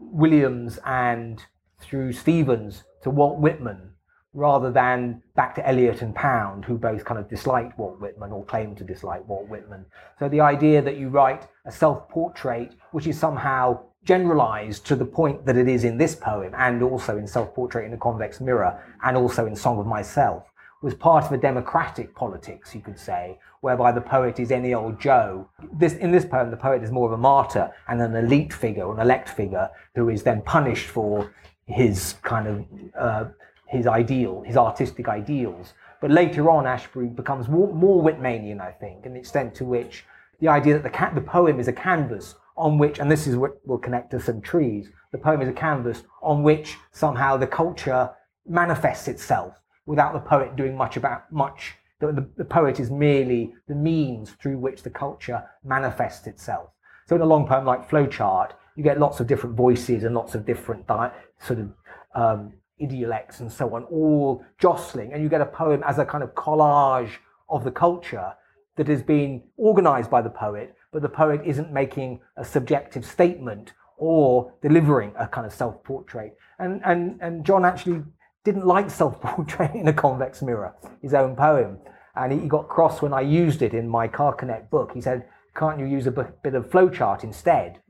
Williams 0.01 0.79
and 0.85 1.43
through 1.81 2.12
Stevens 2.12 2.85
to 3.03 3.11
Walt 3.11 3.38
Whitman, 3.38 3.94
rather 4.35 4.70
than 4.70 5.23
back 5.37 5.55
to 5.55 5.66
Eliot 5.66 6.03
and 6.03 6.14
Pound, 6.14 6.64
who 6.64 6.77
both 6.77 7.05
kind 7.05 7.18
of 7.18 7.29
disliked 7.29 7.79
Walt 7.79 8.01
Whitman 8.01 8.33
or 8.33 8.44
claimed 8.44 8.77
to 8.79 8.85
dislike 8.85 9.27
Walt 9.29 9.49
Whitman. 9.49 9.87
So 10.18 10.29
the 10.29 10.40
idea 10.40 10.83
that 10.83 10.97
you 10.97 11.09
write 11.09 11.47
a 11.64 11.73
self-portrait 11.73 12.75
which 12.90 13.07
is 13.07 13.18
somehow 13.18 13.81
generalized 14.05 14.85
to 14.87 14.97
the 14.97 15.05
point 15.05 15.47
that 15.47 15.57
it 15.57 15.68
is 15.68 15.85
in 15.85 15.97
this 15.97 16.14
poem 16.14 16.53
and 16.57 16.83
also 16.83 17.16
in 17.16 17.27
Self-Portrait 17.27 17.87
in 17.87 17.94
a 17.94 17.97
Convex 17.97 18.40
Mirror 18.40 18.79
and 19.03 19.16
also 19.16 19.47
in 19.47 19.57
Song 19.57 19.79
of 19.79 19.87
Myself 19.87 20.44
was 20.83 20.94
part 20.94 21.25
of 21.25 21.33
a 21.33 21.38
democratic 21.38 22.14
politics, 22.14 22.75
you 22.75 22.83
could 22.83 22.99
say, 22.99 23.38
whereby 23.62 23.90
the 23.90 24.01
poet 24.03 24.38
is 24.38 24.51
any 24.51 24.75
old 24.75 25.01
Joe. 25.01 25.49
This, 25.73 25.94
in 25.94 26.11
this 26.11 26.27
poem, 26.27 26.51
the 26.51 26.59
poet 26.59 26.83
is 26.83 26.90
more 26.90 27.07
of 27.07 27.12
a 27.12 27.16
martyr 27.16 27.73
and 27.88 28.03
an 28.03 28.14
elite 28.14 28.53
figure, 28.53 28.92
an 28.92 29.01
elect 29.01 29.31
figure, 29.31 29.70
who 29.94 30.11
is 30.11 30.23
then 30.23 30.42
punished 30.42 30.87
for 30.87 31.33
his 31.66 32.16
kind 32.23 32.47
of 32.47 32.64
uh, 32.99 33.31
his 33.75 33.87
ideal, 33.87 34.43
his 34.47 34.57
artistic 34.57 35.09
ideals. 35.09 35.75
But 36.01 36.11
later 36.11 36.51
on, 36.51 36.65
Ashbery 36.65 37.15
becomes 37.15 37.49
more, 37.49 37.73
more 37.73 38.03
Whitmanian, 38.03 38.61
I 38.61 38.73
think, 38.73 39.07
in 39.07 39.15
the 39.15 39.19
extent 39.19 39.55
to 39.57 39.65
which 39.65 40.05
the 40.41 40.49
idea 40.49 40.75
that 40.75 40.83
the, 40.83 40.91
ca- 40.91 41.15
the 41.15 41.21
poem 41.21 41.59
is 41.59 41.69
a 41.69 41.73
canvas 41.73 42.35
on 42.57 42.79
which, 42.79 42.99
and 42.99 43.11
this 43.11 43.27
is 43.27 43.37
what 43.37 43.53
will 43.67 43.79
connect 43.79 44.11
to 44.13 44.21
some 44.21 44.41
trees, 44.41 44.89
the 45.13 45.19
poem 45.19 45.43
is 45.43 45.49
a 45.49 45.53
canvas 45.53 46.03
on 46.23 46.43
which 46.43 46.77
somehow 46.93 47.37
the 47.37 47.47
culture 47.47 48.11
manifests 48.47 49.09
itself 49.09 49.55
without 49.87 50.13
the 50.13 50.21
poet 50.21 50.57
doing 50.57 50.77
much 50.77 50.97
about 50.97 51.31
much. 51.33 51.75
The, 52.01 52.13
the, 52.13 52.29
the 52.37 52.45
poet 52.45 52.81
is 52.81 52.91
merely 52.91 53.55
the 53.69 53.75
means 53.75 54.31
through 54.33 54.59
which 54.59 54.83
the 54.83 54.91
culture 54.91 55.43
manifests 55.65 56.27
itself. 56.27 56.71
So 57.07 57.17
in 57.17 57.23
a 57.23 57.27
long 57.27 57.47
poem 57.47 57.65
like 57.65 57.89
Flowchart, 57.89 58.53
you 58.77 58.83
get 58.85 58.99
lots 58.99 59.21
of 59.21 59.27
different 59.27 59.57
voices 59.57 60.05
and 60.05 60.15
lots 60.15 60.35
of 60.35 60.45
different 60.45 60.87
di- 60.87 61.13
sort 61.39 61.61
of 61.61 61.73
um, 62.15 62.53
idiolects 62.79 63.41
and 63.41 63.51
so 63.51 63.75
on, 63.75 63.85
all 63.85 64.45
jostling, 64.59 65.13
and 65.13 65.23
you 65.23 65.29
get 65.29 65.41
a 65.41 65.47
poem 65.47 65.83
as 65.87 65.99
a 65.99 66.05
kind 66.05 66.25
of 66.25 66.35
collage 66.35 67.13
of 67.49 67.65
the 67.65 67.71
culture 67.71 68.33
that 68.77 68.89
has 68.89 69.03
been 69.03 69.43
organized 69.57 70.11
by 70.11 70.21
the 70.21 70.31
poet, 70.31 70.75
but 70.93 71.03
the 71.03 71.09
poet 71.09 71.41
isn't 71.45 71.73
making 71.73 72.21
a 72.37 72.45
subjective 72.45 73.05
statement 73.05 73.73
or 73.97 74.53
delivering 74.63 75.13
a 75.19 75.27
kind 75.27 75.47
of 75.47 75.53
self-portrait. 75.53 76.37
And 76.59 76.81
and 76.85 77.19
and 77.21 77.45
John 77.45 77.65
actually 77.65 78.03
didn't 78.45 78.67
like 78.67 78.91
self-portrait 78.91 79.75
in 79.75 79.89
a 79.89 79.93
convex 79.93 80.43
mirror, 80.43 80.75
his 81.01 81.15
own 81.15 81.37
poem, 81.37 81.79
and 82.17 82.33
he, 82.33 82.49
got 82.49 82.69
cross 82.69 83.01
when 83.01 83.13
I 83.13 83.23
used 83.23 83.63
it 83.63 83.75
in 83.75 83.89
my 83.89 84.07
Car 84.09 84.35
Connect 84.35 84.71
book. 84.71 84.93
He 84.93 85.01
said, 85.01 85.27
"Can't 85.57 85.79
you 85.79 85.87
use 85.87 86.07
a 86.07 86.11
bit 86.11 86.55
of 86.55 86.69
flowchart 86.71 87.25
instead?" 87.25 87.81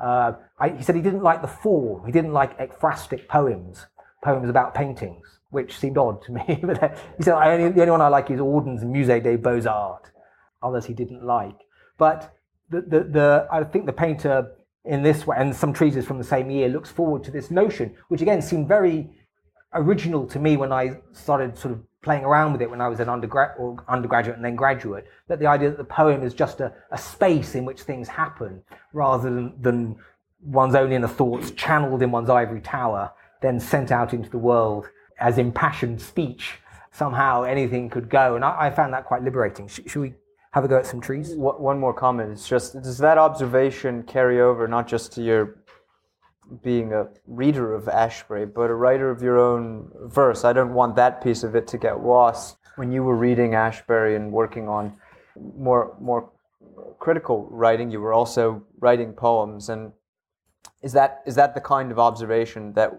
Uh, 0.00 0.32
I, 0.58 0.70
he 0.70 0.82
said 0.82 0.96
he 0.96 1.02
didn't 1.02 1.22
like 1.22 1.40
the 1.40 1.48
form. 1.48 2.04
He 2.04 2.12
didn't 2.12 2.32
like 2.32 2.58
ekphrastic 2.58 3.28
poems, 3.28 3.86
poems 4.24 4.48
about 4.48 4.74
paintings, 4.74 5.38
which 5.50 5.78
seemed 5.78 5.98
odd 5.98 6.22
to 6.22 6.32
me. 6.32 6.60
but 6.62 6.98
he 7.16 7.22
said 7.22 7.34
only, 7.34 7.70
the 7.70 7.80
only 7.82 7.90
one 7.90 8.00
I 8.00 8.08
like 8.08 8.30
is 8.30 8.40
Auden's 8.40 8.82
Musée 8.82 9.22
des 9.22 9.36
Beaux 9.36 9.60
Arts. 9.68 10.10
Others 10.62 10.86
he 10.86 10.94
didn't 10.94 11.24
like. 11.24 11.60
But 11.98 12.34
the, 12.70 12.80
the, 12.80 13.00
the 13.04 13.48
I 13.52 13.62
think 13.64 13.86
the 13.86 13.92
painter 13.92 14.56
in 14.84 15.02
this 15.02 15.26
way, 15.26 15.36
and 15.38 15.54
some 15.54 15.72
treatises 15.72 16.06
from 16.06 16.18
the 16.18 16.24
same 16.24 16.50
year, 16.50 16.68
looks 16.68 16.90
forward 16.90 17.22
to 17.24 17.30
this 17.30 17.50
notion, 17.50 17.94
which 18.08 18.20
again 18.20 18.42
seemed 18.42 18.66
very 18.68 19.10
original 19.72 20.26
to 20.26 20.38
me 20.38 20.56
when 20.56 20.72
I 20.72 20.98
started 21.12 21.56
sort 21.56 21.72
of 21.72 21.80
playing 22.02 22.24
around 22.24 22.52
with 22.52 22.62
it 22.62 22.70
when 22.70 22.80
I 22.80 22.88
was 22.88 23.00
an 23.00 23.08
undergrad 23.08 23.52
or 23.58 23.82
undergraduate 23.88 24.36
and 24.36 24.44
then 24.44 24.56
graduate. 24.56 25.06
That 25.28 25.38
the 25.38 25.46
idea 25.46 25.70
that 25.70 25.78
the 25.78 25.84
poem 25.84 26.22
is 26.22 26.34
just 26.34 26.60
a, 26.60 26.72
a 26.90 26.98
space 26.98 27.54
in 27.54 27.64
which 27.64 27.82
things 27.82 28.08
happen, 28.08 28.62
rather 28.92 29.30
than, 29.30 29.54
than 29.60 29.96
one's 30.42 30.74
own 30.74 30.92
inner 30.92 31.08
thoughts 31.08 31.50
channeled 31.52 32.02
in 32.02 32.10
one's 32.10 32.30
ivory 32.30 32.60
tower, 32.60 33.10
then 33.44 33.60
sent 33.60 33.90
out 33.92 34.14
into 34.14 34.30
the 34.30 34.38
world 34.38 34.88
as 35.20 35.38
impassioned 35.38 36.00
speech. 36.00 36.58
Somehow 36.92 37.42
anything 37.42 37.90
could 37.90 38.08
go, 38.08 38.36
and 38.36 38.44
I, 38.44 38.66
I 38.66 38.70
found 38.70 38.92
that 38.94 39.04
quite 39.04 39.22
liberating. 39.22 39.66
Sh- 39.68 39.80
should 39.86 40.00
we 40.00 40.14
have 40.52 40.64
a 40.64 40.68
go 40.68 40.78
at 40.78 40.86
some 40.86 41.00
trees? 41.00 41.34
One 41.34 41.60
one 41.60 41.78
more 41.78 41.92
comment. 41.92 42.30
It's 42.32 42.48
just 42.48 42.74
does 42.74 42.98
that 42.98 43.18
observation 43.18 44.04
carry 44.04 44.40
over 44.40 44.68
not 44.68 44.86
just 44.86 45.12
to 45.14 45.22
your 45.22 45.56
being 46.62 46.92
a 46.92 47.08
reader 47.26 47.74
of 47.74 47.84
Ashbery, 47.84 48.52
but 48.52 48.70
a 48.70 48.74
writer 48.74 49.10
of 49.10 49.22
your 49.22 49.38
own 49.38 49.90
verse? 50.04 50.44
I 50.44 50.52
don't 50.52 50.74
want 50.74 50.94
that 50.96 51.22
piece 51.22 51.42
of 51.42 51.56
it 51.56 51.66
to 51.68 51.78
get 51.78 52.04
lost. 52.04 52.58
When 52.76 52.92
you 52.92 53.02
were 53.02 53.16
reading 53.16 53.52
Ashbery 53.52 54.14
and 54.14 54.32
working 54.32 54.68
on 54.68 54.96
more 55.56 55.96
more 56.00 56.30
critical 57.00 57.48
writing, 57.50 57.90
you 57.90 58.00
were 58.00 58.12
also 58.12 58.64
writing 58.78 59.12
poems. 59.12 59.68
And 59.68 59.92
is 60.82 60.92
that 60.92 61.22
is 61.26 61.34
that 61.34 61.54
the 61.54 61.60
kind 61.60 61.90
of 61.90 61.98
observation 61.98 62.72
that, 62.74 62.90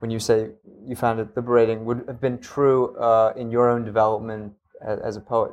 when 0.00 0.10
you 0.10 0.18
say 0.18 0.50
you 0.86 0.96
found 0.96 1.20
it 1.20 1.28
liberating, 1.36 1.84
would 1.86 2.04
have 2.08 2.20
been 2.20 2.38
true 2.38 2.96
uh, 2.96 3.32
in 3.36 3.50
your 3.50 3.70
own 3.70 3.84
development 3.84 4.52
as, 4.84 4.98
as 5.00 5.16
a 5.16 5.20
poet? 5.20 5.52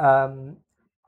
um, 0.00 0.56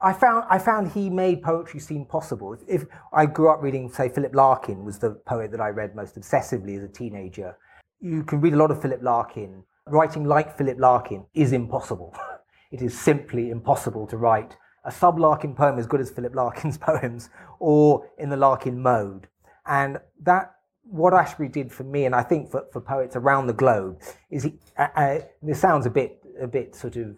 I 0.01 0.13
found 0.13 0.45
I 0.51 0.59
found 0.59 0.93
he 0.93 1.09
made 1.09 1.43
poetry 1.43 1.81
seem 1.81 2.05
possible. 2.05 2.53
If, 2.53 2.61
if 2.69 2.89
I 3.13 3.27
grew 3.27 3.51
up 3.51 3.63
reading, 3.63 3.91
say, 3.91 4.09
Philip 4.09 4.35
Larkin 4.35 4.85
was 4.85 4.99
the 4.99 5.11
poet 5.11 5.51
that 5.53 5.61
I 5.61 5.69
read 5.69 5.95
most 5.95 6.17
obsessively 6.17 6.77
as 6.77 6.83
a 6.83 6.89
teenager. 6.89 7.57
You 8.01 8.25
can 8.25 8.41
read 8.41 8.53
a 8.53 8.57
lot 8.57 8.71
of 8.71 8.83
Philip 8.83 9.03
Larkin. 9.03 9.65
Writing 9.87 10.25
like 10.25 10.57
Philip 10.57 10.79
Larkin 10.79 11.27
is 11.35 11.53
impossible. 11.53 12.15
it 12.73 12.83
is 12.83 12.99
simply 12.99 13.51
impossible 13.51 14.07
to 14.09 14.17
write 14.17 14.57
a 14.85 14.91
sub 14.91 15.19
Larkin 15.19 15.55
poem 15.55 15.79
as 15.79 15.87
good 15.87 16.01
as 16.01 16.11
Philip 16.11 16.35
Larkin's 16.35 16.79
poems, 16.91 17.31
or 17.61 18.11
in 18.19 18.29
the 18.29 18.37
Larkin 18.37 18.81
mode. 18.83 19.29
And 19.67 19.99
that 20.23 20.57
what 20.85 21.13
Ashbery 21.13 21.51
did 21.51 21.73
for 21.73 21.85
me, 21.85 22.05
and 22.05 22.15
I 22.15 22.23
think 22.23 22.51
for, 22.51 22.65
for 22.73 22.81
poets 22.81 23.17
around 23.17 23.47
the 23.47 23.53
globe, 23.53 24.01
is 24.31 24.45
he. 24.45 24.59
Uh, 24.77 24.89
uh, 24.95 25.19
this 25.43 25.61
sounds 25.61 25.87
a 25.87 25.91
bit 25.91 26.23
a 26.41 26.47
bit 26.47 26.75
sort 26.75 26.97
of 26.97 27.17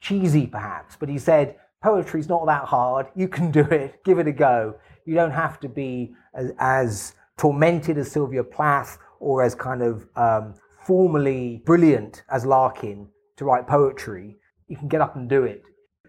cheesy 0.00 0.46
perhaps, 0.46 0.96
but 0.96 1.08
he 1.08 1.18
said, 1.18 1.56
poetry's 1.82 2.28
not 2.28 2.46
that 2.46 2.64
hard. 2.64 3.06
You 3.14 3.28
can 3.28 3.50
do 3.50 3.60
it. 3.60 4.02
Give 4.04 4.18
it 4.18 4.26
a 4.26 4.32
go. 4.32 4.74
You 5.04 5.14
don't 5.14 5.30
have 5.30 5.60
to 5.60 5.68
be 5.68 6.14
as, 6.34 6.52
as 6.58 7.14
tormented 7.36 7.98
as 7.98 8.10
Sylvia 8.10 8.42
Plath 8.42 8.98
or 9.20 9.42
as 9.42 9.54
kind 9.54 9.82
of 9.82 10.08
um, 10.16 10.54
formally 10.84 11.62
brilliant 11.64 12.22
as 12.30 12.44
Larkin 12.44 13.08
to 13.36 13.44
write 13.44 13.66
poetry. 13.66 14.36
You 14.68 14.76
can 14.76 14.88
get 14.88 15.00
up 15.00 15.16
and 15.16 15.28
do 15.28 15.44
it. 15.44 15.62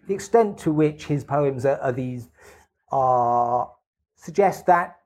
The 0.08 0.14
extent 0.14 0.58
to 0.60 0.72
which 0.72 1.06
his 1.06 1.24
poems 1.24 1.66
are, 1.66 1.80
are 1.80 1.92
these 1.92 2.30
are 2.92 3.72
suggest 4.16 4.66
that 4.66 4.97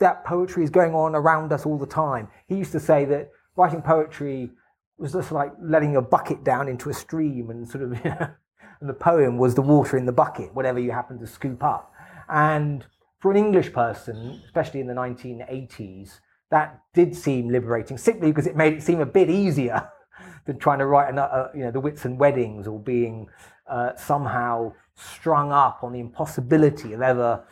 that 0.00 0.24
poetry 0.24 0.64
is 0.64 0.70
going 0.70 0.94
on 0.94 1.14
around 1.14 1.52
us 1.52 1.64
all 1.64 1.78
the 1.78 1.86
time. 1.86 2.28
He 2.46 2.56
used 2.56 2.72
to 2.72 2.80
say 2.80 3.04
that 3.06 3.30
writing 3.56 3.82
poetry 3.82 4.50
was 4.98 5.12
just 5.12 5.32
like 5.32 5.52
letting 5.62 5.96
a 5.96 6.02
bucket 6.02 6.44
down 6.44 6.68
into 6.68 6.90
a 6.90 6.94
stream 6.94 7.50
and 7.50 7.68
sort 7.68 7.84
of 7.84 7.92
and 8.04 8.88
the 8.88 8.94
poem 8.94 9.38
was 9.38 9.54
the 9.54 9.62
water 9.62 9.96
in 9.96 10.04
the 10.04 10.12
bucket 10.12 10.54
whatever 10.54 10.78
you 10.78 10.90
happen 10.90 11.18
to 11.18 11.26
scoop 11.26 11.62
up 11.62 11.90
and 12.28 12.86
for 13.18 13.30
an 13.30 13.36
english 13.38 13.72
person 13.72 14.42
especially 14.44 14.78
in 14.78 14.86
the 14.86 14.92
1980s 14.92 16.20
that 16.50 16.80
did 16.92 17.16
seem 17.16 17.48
liberating 17.48 17.96
simply 17.96 18.28
because 18.28 18.46
it 18.46 18.56
made 18.56 18.74
it 18.74 18.82
seem 18.82 19.00
a 19.00 19.06
bit 19.06 19.30
easier 19.30 19.88
than 20.46 20.58
trying 20.58 20.78
to 20.78 20.86
write, 20.86 21.10
another, 21.10 21.50
you 21.54 21.64
know, 21.64 21.70
the 21.70 21.80
Whitsun 21.80 22.16
weddings 22.16 22.66
or 22.66 22.78
being 22.78 23.28
uh, 23.68 23.94
somehow 23.96 24.72
strung 24.96 25.52
up 25.52 25.80
on 25.82 25.92
the 25.92 26.00
impossibility 26.00 26.92
of 26.92 27.02
ever 27.02 27.44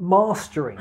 mastering 0.00 0.78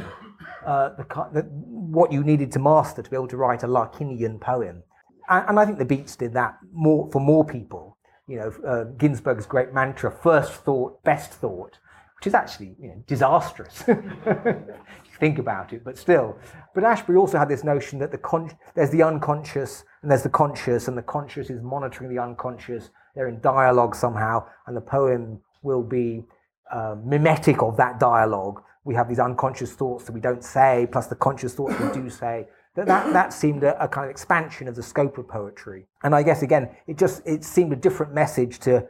uh, 0.66 0.90
the, 0.96 1.04
the, 1.34 1.42
what 1.42 2.12
you 2.12 2.24
needed 2.24 2.52
to 2.54 2.60
master 2.60 3.02
to 3.02 3.10
be 3.10 3.16
able 3.16 3.28
to 3.28 3.38
write 3.38 3.64
a 3.64 3.68
Larkinian 3.68 4.40
poem. 4.40 4.84
And, 5.30 5.50
and 5.50 5.60
I 5.60 5.66
think 5.66 5.78
the 5.78 5.86
Beats 5.86 6.16
did 6.16 6.34
that 6.34 6.58
more 6.72 7.10
for 7.12 7.20
more 7.20 7.46
people. 7.46 7.98
You 8.28 8.38
know, 8.38 8.54
uh, 8.66 8.84
Ginsberg's 8.98 9.46
great 9.46 9.74
mantra, 9.74 10.12
first 10.12 10.54
thought, 10.54 11.04
best 11.04 11.32
thought, 11.32 11.80
which 12.18 12.28
is 12.28 12.34
actually 12.34 12.76
you 12.80 12.90
know, 12.90 13.04
disastrous. 13.08 13.84
think 15.20 15.38
about 15.38 15.74
it, 15.74 15.84
but 15.84 15.98
still. 15.98 16.38
But 16.74 16.84
Ashbery 16.84 17.18
also 17.18 17.38
had 17.38 17.50
this 17.50 17.64
notion 17.64 18.00
that 18.00 18.12
the 18.12 18.18
con- 18.18 18.58
there's 18.76 18.90
the 18.90 19.04
unconscious 19.04 19.84
and 20.02 20.10
there's 20.10 20.24
the 20.24 20.30
conscious, 20.30 20.88
and 20.88 20.98
the 20.98 21.02
conscious 21.02 21.50
is 21.50 21.62
monitoring 21.62 22.10
the 22.10 22.22
unconscious. 22.22 22.90
They're 23.16 23.28
in 23.28 23.42
dialogue 23.42 23.96
somehow, 23.96 24.48
and 24.66 24.78
the 24.78 24.82
poem 24.82 25.42
will 25.62 25.84
be 25.84 26.24
uh, 26.72 26.96
mimetic 27.04 27.62
of 27.62 27.76
that 27.78 28.00
dialogue. 28.00 28.62
We 28.84 28.96
have 28.96 29.10
these 29.10 29.20
unconscious 29.20 29.74
thoughts 29.74 30.06
that 30.06 30.14
we 30.14 30.22
don't 30.22 30.44
say, 30.44 30.88
plus 30.92 31.08
the 31.08 31.16
conscious 31.16 31.54
thoughts 31.54 31.80
we 31.80 31.92
do 31.92 32.10
say. 32.10 32.48
That, 32.76 32.88
that, 32.88 33.14
that 33.14 33.34
seemed 33.34 33.64
a, 33.64 33.82
a 33.84 33.88
kind 33.88 34.06
of 34.06 34.12
expansion 34.12 34.68
of 34.68 34.76
the 34.76 34.84
scope 34.84 35.18
of 35.18 35.28
poetry. 35.28 35.88
And 36.04 36.16
I 36.16 36.24
guess, 36.24 36.44
again, 36.44 36.70
it 36.88 36.98
just 36.98 37.22
it 37.26 37.44
seemed 37.44 37.74
a 37.74 37.76
different 37.76 38.14
message 38.14 38.60
to 38.60 38.88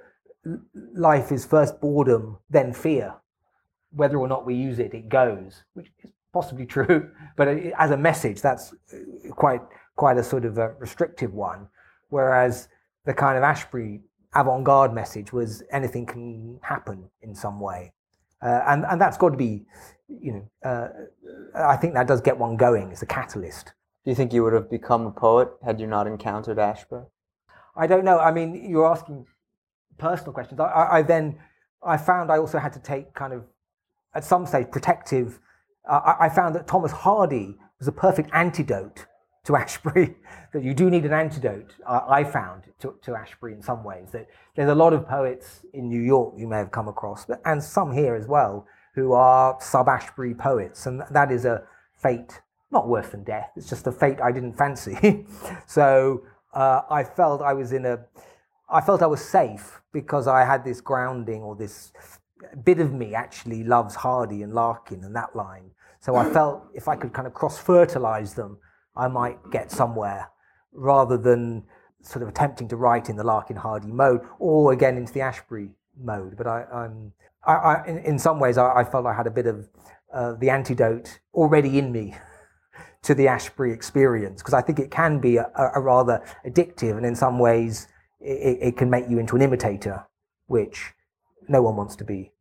life 0.94 1.32
is 1.32 1.46
first 1.46 1.80
boredom, 1.82 2.38
then 2.50 2.74
fear. 2.74 3.16
Whether 3.92 4.18
or 4.18 4.28
not 4.28 4.46
we 4.46 4.56
use 4.56 4.80
it, 4.80 4.94
it 4.94 5.10
goes, 5.10 5.64
which 5.74 5.92
is 6.04 6.12
possibly 6.32 6.66
true, 6.76 7.10
but 7.36 7.48
as 7.48 7.92
a 7.92 7.98
message, 7.98 8.42
that's 8.42 8.74
uh, 8.94 9.34
quite 9.34 9.62
quite 9.96 10.18
a 10.18 10.24
sort 10.24 10.46
of 10.46 10.58
a 10.58 10.70
restrictive 10.80 11.34
one. 11.34 11.68
Whereas 12.10 12.70
the 13.06 13.14
kind 13.14 13.38
of 13.38 13.44
Ashbery 13.44 14.02
avant-garde 14.34 14.94
message 14.94 15.34
was 15.34 15.64
anything 15.72 16.06
can 16.06 16.60
happen 16.62 17.10
in 17.22 17.36
some 17.36 17.60
way, 17.60 17.92
uh, 18.42 18.62
and 18.68 18.86
and 18.86 19.00
that's 19.02 19.18
got 19.18 19.30
to 19.30 19.38
be, 19.38 19.66
you 20.08 20.34
know, 20.34 20.70
uh, 20.70 20.88
I 21.56 21.76
think 21.78 21.94
that 21.94 22.08
does 22.08 22.22
get 22.22 22.38
one 22.38 22.58
going. 22.58 22.92
It's 22.92 23.02
a 23.02 23.06
catalyst. 23.06 23.74
Do 24.06 24.12
you 24.12 24.16
think 24.16 24.34
you 24.34 24.44
would 24.44 24.54
have 24.54 24.70
become 24.70 25.06
a 25.06 25.12
poet 25.12 25.50
had 25.64 25.80
you 25.80 25.88
not 25.88 26.08
encountered 26.08 26.58
Ashbery? 26.58 27.06
I 27.76 27.88
don't 27.88 28.06
know. 28.06 28.20
I 28.20 28.32
mean, 28.32 28.70
you're 28.70 28.88
asking 28.88 29.26
personal 29.98 30.34
questions. 30.34 30.60
I, 30.60 30.66
I, 30.66 30.98
I 30.98 31.02
then 31.02 31.38
I 31.84 31.98
found 31.98 32.32
I 32.32 32.38
also 32.38 32.60
had 32.60 32.74
to 32.74 32.80
take 32.80 33.14
kind 33.14 33.34
of 33.34 33.44
at 34.14 34.24
some 34.24 34.46
stage 34.46 34.72
protective 34.72 35.40
uh, 35.90 36.16
I 36.20 36.30
found 36.30 36.56
that 36.56 36.68
Thomas 36.68 36.92
Hardy 36.92 37.58
was 37.80 37.88
a 37.88 37.92
perfect 37.92 38.30
antidote 38.34 39.06
to 39.46 39.52
Ashbery, 39.54 40.16
that 40.54 40.64
you 40.64 40.74
do 40.74 40.90
need 40.90 41.06
an 41.06 41.14
antidote, 41.14 41.74
uh, 41.86 42.02
I 42.08 42.24
found, 42.24 42.64
to, 42.80 42.96
to 43.02 43.12
Ashbery 43.12 43.54
in 43.54 43.62
some 43.62 43.84
ways. 43.84 44.12
That 44.12 44.28
there's 44.56 44.70
a 44.70 44.76
lot 44.76 44.94
of 44.94 45.08
poets 45.08 45.66
in 45.74 45.90
New 45.90 46.02
York 46.02 46.36
you 46.38 46.48
may 46.48 46.58
have 46.58 46.72
come 46.72 46.88
across, 46.88 47.26
but, 47.26 47.42
and 47.46 47.64
some 47.64 47.92
here 47.92 48.16
as 48.16 48.28
well, 48.28 48.68
who 48.96 49.14
are 49.14 49.58
sub 49.62 49.88
Ashbery 49.88 50.38
poets. 50.38 50.86
And 50.86 51.04
that 51.12 51.32
is 51.32 51.46
a 51.46 51.64
fate, 51.96 52.42
not 52.72 52.88
worse 52.88 53.10
than 53.10 53.24
death, 53.24 53.52
it's 53.56 53.70
just 53.70 53.88
a 53.88 53.92
fate 53.92 54.20
I 54.22 54.32
didn't 54.32 54.54
fancy. 54.54 55.26
so 55.68 56.24
uh, 56.54 56.82
I 56.90 57.04
felt 57.04 57.42
I 57.42 57.54
was 57.54 57.72
in 57.72 57.86
a, 57.86 58.00
I 58.70 58.82
felt 58.82 59.02
I 59.02 59.08
was 59.08 59.24
safe 59.24 59.82
because 59.92 60.28
I 60.28 60.46
had 60.46 60.64
this 60.64 60.82
grounding 60.82 61.42
or 61.42 61.56
this 61.56 61.92
bit 62.64 62.80
of 62.80 62.94
me 62.94 63.14
actually 63.16 63.64
loves 63.64 63.96
Hardy 63.96 64.44
and 64.44 64.54
Larkin 64.54 65.04
and 65.04 65.16
that 65.16 65.36
line. 65.36 65.72
So 66.00 66.16
I 66.16 66.30
felt 66.30 66.64
if 66.74 66.88
I 66.88 66.96
could 66.96 67.14
kind 67.14 67.28
of 67.28 67.34
cross 67.34 67.58
fertilize 67.58 68.34
them, 68.34 68.58
I 68.96 69.08
might 69.08 69.38
get 69.52 69.72
somewhere 69.72 70.30
rather 70.74 71.18
than 71.18 71.64
sort 72.02 72.24
of 72.24 72.30
attempting 72.30 72.68
to 72.70 72.76
write 72.76 73.10
in 73.10 73.16
the 73.16 73.24
Larkin 73.24 73.56
Hardy 73.56 73.92
mode 73.92 74.22
or 74.40 74.72
again 74.72 74.98
into 74.98 75.14
the 75.14 75.20
Ashbery 75.20 75.70
mode. 76.02 76.38
But 76.38 76.48
I, 76.48 76.64
I'm, 76.72 77.14
I, 77.46 77.54
I 77.54 77.88
in, 77.88 77.98
in, 78.00 78.20
some 78.20 78.40
ways, 78.40 78.58
I, 78.58 78.74
I, 78.78 78.84
felt 78.84 79.06
I 79.06 79.14
had 79.14 79.28
a 79.28 79.32
bit 79.32 79.48
of 79.48 79.70
uh, 80.14 80.34
the 80.34 80.50
antidote 80.50 81.20
already 81.34 81.78
in 81.78 81.92
me 81.92 82.16
to 83.04 83.14
the 83.14 83.26
Ashbery 83.26 83.74
experience 83.74 84.42
because 84.42 84.54
I 84.54 84.62
think 84.62 84.80
it 84.80 84.92
can 84.92 85.20
be 85.20 85.38
a, 85.38 85.50
a, 85.56 85.80
rather 85.80 86.24
addictive 86.46 86.98
and 86.98 87.06
in 87.06 87.16
some 87.16 87.40
ways 87.40 87.88
it, 88.20 88.58
it 88.62 88.78
can 88.78 88.90
make 88.90 89.10
you 89.10 89.20
into 89.20 89.36
an 89.36 89.42
imitator, 89.42 90.06
which 90.48 90.94
no 91.48 91.62
one 91.62 91.76
wants 91.76 91.96
to 91.98 92.04
be. 92.04 92.32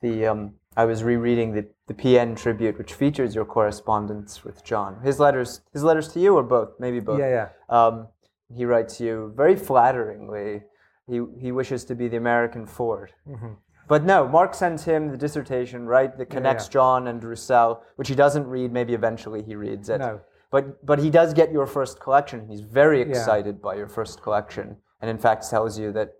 The 0.00 0.26
um, 0.26 0.54
I 0.76 0.84
was 0.84 1.02
rereading 1.02 1.52
the, 1.52 1.66
the 1.86 1.94
PN 1.94 2.36
tribute, 2.36 2.78
which 2.78 2.94
features 2.94 3.34
your 3.34 3.44
correspondence 3.44 4.44
with 4.44 4.64
John. 4.64 5.00
His 5.02 5.18
letters, 5.18 5.62
his 5.72 5.82
letters 5.82 6.08
to 6.12 6.20
you, 6.20 6.36
or 6.36 6.42
both, 6.42 6.70
maybe 6.78 7.00
both. 7.00 7.18
Yeah, 7.18 7.28
yeah. 7.28 7.48
Um, 7.68 8.08
he 8.54 8.64
writes 8.64 9.00
you 9.00 9.32
very 9.36 9.56
flatteringly. 9.56 10.62
He 11.08 11.20
he 11.40 11.52
wishes 11.52 11.84
to 11.86 11.94
be 11.94 12.08
the 12.08 12.16
American 12.16 12.66
Ford. 12.66 13.12
Mm-hmm. 13.28 13.54
But 13.88 14.04
no, 14.04 14.28
Mark 14.28 14.54
sends 14.54 14.84
him 14.84 15.10
the 15.10 15.16
dissertation, 15.16 15.86
right, 15.86 16.16
that 16.16 16.30
connects 16.30 16.64
yeah, 16.64 16.68
yeah. 16.68 16.72
John 16.72 17.06
and 17.08 17.22
Roussel, 17.22 17.82
which 17.96 18.08
he 18.08 18.14
doesn't 18.14 18.46
read. 18.46 18.72
Maybe 18.72 18.94
eventually 18.94 19.42
he 19.42 19.56
reads 19.56 19.88
it. 19.88 19.98
No. 19.98 20.20
But 20.50 20.86
but 20.86 20.98
he 21.00 21.10
does 21.10 21.34
get 21.34 21.50
your 21.50 21.66
first 21.66 21.98
collection. 22.00 22.46
He's 22.48 22.60
very 22.60 23.00
excited 23.00 23.56
yeah. 23.56 23.64
by 23.64 23.74
your 23.74 23.88
first 23.88 24.22
collection, 24.22 24.76
and 25.00 25.10
in 25.10 25.18
fact 25.18 25.48
tells 25.50 25.78
you 25.78 25.92
that 25.92 26.14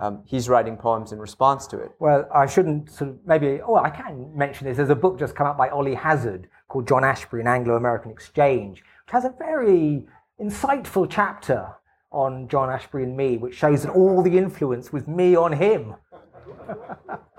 um, 0.00 0.22
he's 0.24 0.48
writing 0.48 0.76
poems 0.76 1.12
in 1.12 1.18
response 1.18 1.66
to 1.68 1.78
it. 1.78 1.92
Well, 1.98 2.28
I 2.34 2.46
shouldn't 2.46 2.90
sort 2.90 3.10
of 3.10 3.18
maybe. 3.26 3.60
Oh, 3.60 3.76
I 3.76 3.90
can 3.90 4.36
mention 4.36 4.66
this. 4.66 4.76
There's 4.76 4.90
a 4.90 4.94
book 4.94 5.18
just 5.18 5.34
come 5.34 5.46
out 5.46 5.58
by 5.58 5.68
Oli 5.68 5.94
Hazzard 5.94 6.48
called 6.68 6.88
John 6.88 7.02
Ashbery 7.02 7.40
and 7.40 7.48
Anglo-American 7.48 8.10
Exchange, 8.10 8.78
which 8.78 9.12
has 9.12 9.24
a 9.24 9.34
very 9.38 10.06
insightful 10.40 11.06
chapter 11.08 11.68
on 12.10 12.48
John 12.48 12.68
Ashbery 12.68 13.02
and 13.04 13.16
me, 13.16 13.36
which 13.36 13.54
shows 13.54 13.82
that 13.82 13.92
all 13.92 14.22
the 14.22 14.36
influence 14.36 14.92
was 14.92 15.06
me 15.06 15.36
on 15.36 15.52
him. 15.52 15.94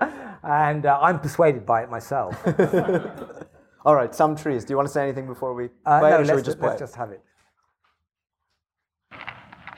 and 0.42 0.86
uh, 0.86 0.98
I'm 1.00 1.20
persuaded 1.20 1.66
by 1.66 1.82
it 1.82 1.90
myself. 1.90 2.36
all 3.84 3.94
right, 3.94 4.14
some 4.14 4.36
trees. 4.36 4.64
Do 4.64 4.72
you 4.72 4.76
want 4.76 4.88
to 4.88 4.92
say 4.92 5.02
anything 5.02 5.26
before 5.26 5.54
we 5.54 5.68
uh, 5.86 6.00
play 6.00 6.10
no, 6.10 6.20
it, 6.20 6.26
let's, 6.26 6.42
just, 6.42 6.60
let's 6.60 6.80
just 6.80 6.94
have 6.94 7.10
it. 7.10 7.22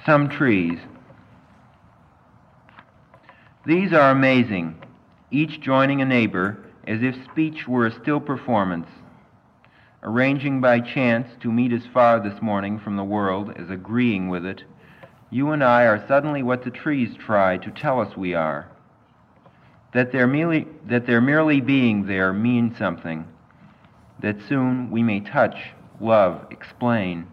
Some 0.04 0.28
trees. 0.28 0.78
These 3.66 3.92
are 3.92 4.12
amazing, 4.12 4.80
each 5.32 5.60
joining 5.60 6.00
a 6.00 6.04
neighbor 6.04 6.56
as 6.86 7.02
if 7.02 7.16
speech 7.24 7.66
were 7.66 7.84
a 7.84 7.92
still 8.00 8.20
performance. 8.20 8.86
Arranging 10.04 10.60
by 10.60 10.78
chance 10.78 11.26
to 11.40 11.50
meet 11.50 11.72
as 11.72 11.84
far 11.92 12.20
this 12.20 12.40
morning 12.40 12.78
from 12.78 12.94
the 12.94 13.02
world 13.02 13.52
as 13.56 13.68
agreeing 13.68 14.28
with 14.28 14.46
it, 14.46 14.62
you 15.30 15.50
and 15.50 15.64
I 15.64 15.82
are 15.82 16.06
suddenly 16.06 16.44
what 16.44 16.62
the 16.62 16.70
trees 16.70 17.16
try 17.16 17.56
to 17.56 17.72
tell 17.72 18.00
us 18.00 18.16
we 18.16 18.34
are. 18.34 18.70
That 19.94 20.12
their 20.12 20.28
merely, 20.28 20.68
that 20.86 21.08
their 21.08 21.20
merely 21.20 21.60
being 21.60 22.06
there 22.06 22.32
means 22.32 22.78
something, 22.78 23.26
that 24.20 24.36
soon 24.48 24.92
we 24.92 25.02
may 25.02 25.18
touch, 25.18 25.56
love, 26.00 26.46
explain. 26.52 27.26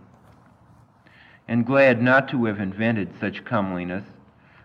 And 1.47 1.63
glad 1.63 2.01
not 2.01 2.27
to 2.29 2.45
have 2.45 2.59
invented 2.59 3.13
such 3.19 3.45
comeliness, 3.45 4.05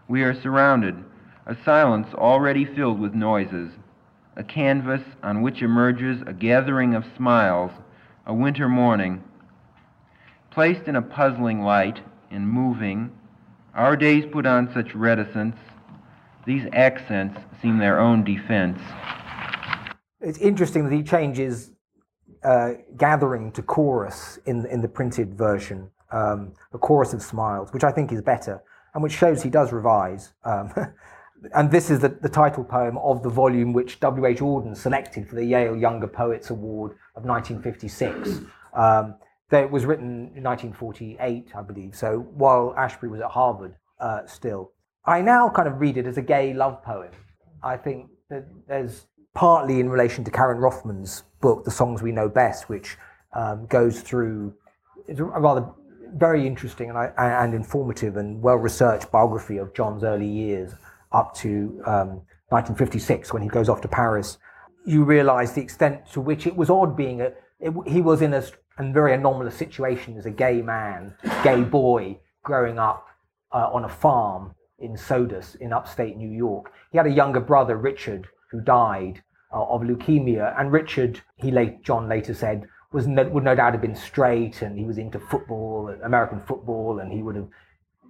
we 0.08 0.22
are 0.22 0.32
surrounded 0.32 1.04
a 1.48 1.56
silence 1.64 2.06
already 2.14 2.66
filled 2.66 3.00
with 3.00 3.14
noises, 3.14 3.70
a 4.36 4.44
canvas 4.44 5.00
on 5.22 5.40
which 5.40 5.62
emerges 5.62 6.20
a 6.26 6.32
gathering 6.32 6.94
of 6.94 7.04
smiles, 7.16 7.72
a 8.26 8.34
winter 8.34 8.68
morning. 8.68 9.24
Placed 10.50 10.82
in 10.86 10.96
a 10.96 11.02
puzzling 11.02 11.62
light 11.62 12.00
and 12.30 12.46
moving, 12.46 13.10
our 13.74 13.96
days 13.96 14.26
put 14.30 14.44
on 14.44 14.70
such 14.74 14.94
reticence, 14.94 15.56
these 16.46 16.66
accents 16.74 17.40
seem 17.62 17.78
their 17.78 17.98
own 17.98 18.24
defense. 18.24 18.78
It's 20.20 20.38
interesting 20.38 20.84
that 20.84 20.94
he 20.94 21.02
changes 21.02 21.70
uh, 22.44 22.72
gathering 22.98 23.52
to 23.52 23.62
chorus 23.62 24.38
in, 24.44 24.66
in 24.66 24.82
the 24.82 24.88
printed 24.88 25.34
version, 25.34 25.90
um, 26.12 26.52
a 26.74 26.78
chorus 26.78 27.14
of 27.14 27.22
smiles, 27.22 27.72
which 27.72 27.84
I 27.84 27.90
think 27.90 28.12
is 28.12 28.20
better 28.20 28.62
and 28.94 29.02
which 29.02 29.12
shows 29.12 29.42
he 29.42 29.50
does 29.50 29.72
revise. 29.72 30.32
Um, 30.44 30.72
and 31.54 31.70
this 31.70 31.90
is 31.90 32.00
the, 32.00 32.08
the 32.08 32.28
title 32.28 32.64
poem 32.64 32.98
of 32.98 33.22
the 33.22 33.28
volume 33.28 33.72
which 33.72 34.00
W.H. 34.00 34.38
Auden 34.38 34.76
selected 34.76 35.28
for 35.28 35.36
the 35.36 35.44
Yale 35.44 35.76
Younger 35.76 36.06
Poets 36.06 36.50
Award 36.50 36.92
of 37.14 37.24
1956. 37.24 38.40
Um, 38.74 39.14
it 39.50 39.70
was 39.70 39.86
written 39.86 40.32
in 40.34 40.42
1948, 40.42 41.52
I 41.54 41.62
believe, 41.62 41.94
so 41.94 42.20
while 42.34 42.74
Ashbery 42.76 43.10
was 43.10 43.20
at 43.20 43.30
Harvard 43.30 43.74
uh, 43.98 44.26
still. 44.26 44.72
I 45.04 45.22
now 45.22 45.48
kind 45.48 45.68
of 45.68 45.80
read 45.80 45.96
it 45.96 46.06
as 46.06 46.18
a 46.18 46.22
gay 46.22 46.52
love 46.52 46.82
poem. 46.82 47.12
I 47.62 47.76
think 47.76 48.10
that 48.28 48.44
there's 48.66 49.06
partly 49.34 49.80
in 49.80 49.88
relation 49.88 50.22
to 50.24 50.30
Karin 50.30 50.58
Roffman's 50.58 51.22
book, 51.40 51.64
The 51.64 51.70
Songs 51.70 52.02
We 52.02 52.12
Know 52.12 52.28
Best, 52.28 52.68
which 52.68 52.98
um, 53.32 53.66
goes 53.66 54.00
through 54.00 54.54
it's 55.08 55.20
a 55.20 55.24
rather 55.24 55.66
very 56.14 56.46
interesting 56.46 56.90
and, 56.90 57.12
and 57.16 57.54
informative 57.54 58.16
and 58.16 58.40
well 58.40 58.56
researched 58.56 59.10
biography 59.10 59.56
of 59.56 59.74
John's 59.74 60.04
early 60.04 60.26
years 60.26 60.74
up 61.12 61.34
to 61.36 61.80
um, 61.86 62.22
1956 62.50 63.32
when 63.32 63.42
he 63.42 63.48
goes 63.48 63.68
off 63.68 63.80
to 63.82 63.88
Paris, 63.88 64.38
you 64.86 65.04
realize 65.04 65.52
the 65.52 65.60
extent 65.60 66.10
to 66.12 66.20
which 66.20 66.46
it 66.46 66.56
was 66.56 66.70
odd 66.70 66.96
being 66.96 67.20
a, 67.20 67.32
it, 67.60 67.72
he 67.86 68.00
was 68.00 68.22
in 68.22 68.34
a, 68.34 68.42
a 68.78 68.92
very 68.92 69.14
anomalous 69.14 69.54
situation 69.54 70.16
as 70.16 70.26
a 70.26 70.30
gay 70.30 70.62
man, 70.62 71.14
gay 71.42 71.62
boy, 71.62 72.18
growing 72.42 72.78
up 72.78 73.06
uh, 73.52 73.68
on 73.72 73.84
a 73.84 73.88
farm 73.88 74.54
in 74.78 74.96
Sodus 74.96 75.56
in 75.56 75.72
upstate 75.72 76.16
New 76.16 76.30
York. 76.30 76.72
He 76.92 76.98
had 76.98 77.06
a 77.06 77.10
younger 77.10 77.40
brother, 77.40 77.76
Richard, 77.76 78.28
who 78.50 78.60
died 78.60 79.22
uh, 79.52 79.64
of 79.64 79.82
leukemia. 79.82 80.58
And 80.58 80.72
Richard, 80.72 81.20
he 81.36 81.50
late, 81.50 81.82
John 81.82 82.08
later 82.08 82.34
said, 82.34 82.66
was 82.92 83.06
no, 83.06 83.24
would 83.28 83.44
no 83.44 83.54
doubt 83.54 83.72
have 83.72 83.82
been 83.82 83.96
straight 83.96 84.62
and 84.62 84.78
he 84.78 84.84
was 84.84 84.98
into 84.98 85.18
football, 85.18 85.94
American 86.02 86.40
football, 86.40 87.00
and 87.00 87.12
he 87.12 87.22
would 87.22 87.36
have 87.36 87.48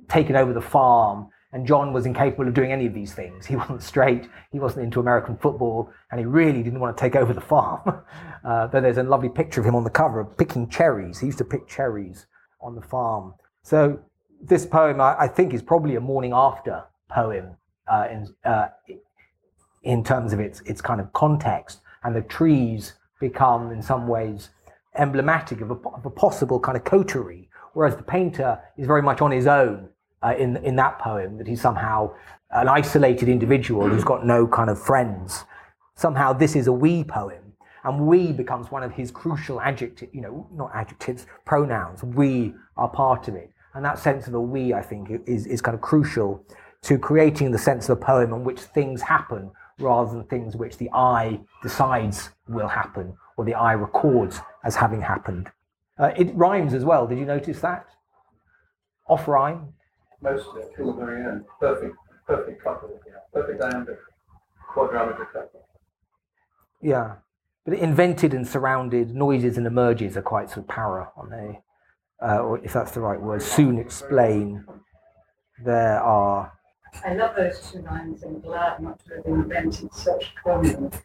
taken 0.08 0.36
over 0.36 0.52
the 0.52 0.60
farm. 0.60 1.28
And 1.52 1.66
John 1.66 1.92
was 1.92 2.04
incapable 2.04 2.46
of 2.46 2.54
doing 2.54 2.72
any 2.72 2.86
of 2.86 2.94
these 2.94 3.14
things. 3.14 3.46
He 3.46 3.56
wasn't 3.62 3.82
straight, 3.82 4.28
he 4.52 4.58
wasn't 4.58 4.84
into 4.84 5.00
American 5.00 5.36
football, 5.36 5.90
and 6.10 6.20
he 6.20 6.26
really 6.26 6.62
didn't 6.62 6.80
want 6.80 6.96
to 6.96 7.00
take 7.00 7.16
over 7.16 7.32
the 7.32 7.40
farm. 7.40 8.02
uh, 8.44 8.66
though 8.66 8.80
there's 8.80 8.98
a 8.98 9.02
lovely 9.02 9.28
picture 9.28 9.60
of 9.60 9.66
him 9.66 9.74
on 9.74 9.84
the 9.84 9.90
cover 9.90 10.20
of 10.20 10.36
picking 10.36 10.68
cherries. 10.68 11.20
He 11.20 11.26
used 11.26 11.38
to 11.38 11.44
pick 11.44 11.66
cherries 11.66 12.26
on 12.60 12.74
the 12.74 12.82
farm. 12.82 13.34
So 13.62 14.00
this 14.40 14.66
poem, 14.66 15.00
I, 15.00 15.16
I 15.20 15.28
think, 15.28 15.54
is 15.54 15.62
probably 15.62 15.96
a 15.96 16.00
morning 16.00 16.32
after 16.34 16.84
poem 17.08 17.56
uh, 17.86 18.08
in, 18.10 18.34
uh, 18.44 18.68
in 19.82 20.04
terms 20.04 20.32
of 20.32 20.40
its, 20.40 20.60
its 20.62 20.80
kind 20.80 21.00
of 21.00 21.12
context. 21.12 21.80
And 22.04 22.14
the 22.14 22.22
trees 22.22 22.94
become, 23.20 23.72
in 23.72 23.82
some 23.82 24.06
ways, 24.06 24.50
emblematic 24.96 25.60
of 25.60 25.70
a, 25.70 25.74
of 25.74 26.04
a 26.04 26.10
possible 26.10 26.60
kind 26.60 26.76
of 26.76 26.84
coterie, 26.84 27.48
whereas 27.72 27.96
the 27.96 28.02
painter 28.02 28.60
is 28.76 28.86
very 28.86 29.02
much 29.02 29.20
on 29.20 29.30
his 29.30 29.46
own 29.46 29.88
uh, 30.22 30.34
in, 30.38 30.56
in 30.58 30.76
that 30.76 30.98
poem, 30.98 31.38
that 31.38 31.46
he's 31.46 31.60
somehow 31.60 32.12
an 32.50 32.68
isolated 32.68 33.28
individual 33.28 33.88
who's 33.88 34.04
got 34.04 34.24
no 34.24 34.46
kind 34.46 34.70
of 34.70 34.80
friends. 34.80 35.44
Somehow 35.94 36.32
this 36.32 36.56
is 36.56 36.66
a 36.66 36.72
we 36.72 37.04
poem, 37.04 37.52
and 37.84 38.06
we 38.06 38.32
becomes 38.32 38.70
one 38.70 38.82
of 38.82 38.92
his 38.92 39.10
crucial 39.10 39.60
adjectives, 39.60 40.12
you 40.14 40.20
know, 40.20 40.46
not 40.52 40.70
adjectives, 40.74 41.26
pronouns. 41.44 42.02
We 42.02 42.54
are 42.76 42.88
part 42.88 43.28
of 43.28 43.34
it. 43.34 43.50
And 43.74 43.84
that 43.84 43.98
sense 43.98 44.26
of 44.26 44.34
a 44.34 44.40
we, 44.40 44.72
I 44.72 44.82
think, 44.82 45.10
is, 45.26 45.46
is 45.46 45.60
kind 45.60 45.74
of 45.74 45.80
crucial 45.80 46.44
to 46.82 46.98
creating 46.98 47.50
the 47.50 47.58
sense 47.58 47.88
of 47.88 47.98
a 47.98 48.00
poem 48.00 48.32
in 48.32 48.44
which 48.44 48.60
things 48.60 49.02
happen 49.02 49.50
rather 49.78 50.12
than 50.12 50.24
things 50.24 50.56
which 50.56 50.76
the 50.78 50.90
I 50.92 51.40
decides 51.62 52.30
will 52.48 52.68
happen 52.68 53.14
or 53.36 53.44
the 53.44 53.54
I 53.54 53.72
records 53.74 54.40
as 54.64 54.76
having 54.76 55.00
happened. 55.00 55.50
Uh, 55.98 56.12
it 56.16 56.34
rhymes 56.34 56.74
as 56.74 56.84
well. 56.84 57.06
Did 57.06 57.18
you 57.18 57.24
notice 57.24 57.60
that? 57.60 57.86
Off 59.08 59.26
rhyme. 59.26 59.74
Most 60.20 60.48
of 60.48 60.56
it 60.56 60.72
till 60.76 60.92
the 60.92 61.04
very 61.04 61.24
end. 61.24 61.44
Perfect, 61.60 61.96
perfect 62.26 62.62
couple. 62.62 62.98
Yeah. 63.06 63.14
Perfect 63.32 63.62
iambic, 63.62 63.98
quadrimeter 64.74 65.32
couple. 65.32 65.66
Yeah, 66.80 67.16
but 67.64 67.74
invented 67.74 68.34
and 68.34 68.46
surrounded 68.46 69.14
noises 69.14 69.56
and 69.58 69.66
emerges 69.66 70.16
are 70.16 70.22
quite 70.22 70.48
sort 70.48 70.60
of 70.60 70.68
para, 70.68 71.10
aren't 71.16 71.30
they? 71.30 71.60
Uh, 72.20 72.38
or 72.38 72.58
if 72.64 72.72
that's 72.72 72.92
the 72.92 73.00
right 73.00 73.20
word. 73.20 73.42
Soon 73.42 73.78
explain. 73.78 74.64
There 75.64 76.00
are 76.00 76.52
I 77.04 77.14
love 77.14 77.36
those 77.36 77.70
two 77.70 77.82
lines 77.82 78.22
and 78.22 78.42
glad 78.42 78.80
not 78.80 78.98
to 79.06 79.16
have 79.16 79.26
invented 79.26 79.92
such 79.94 80.34
prominence. 80.36 80.96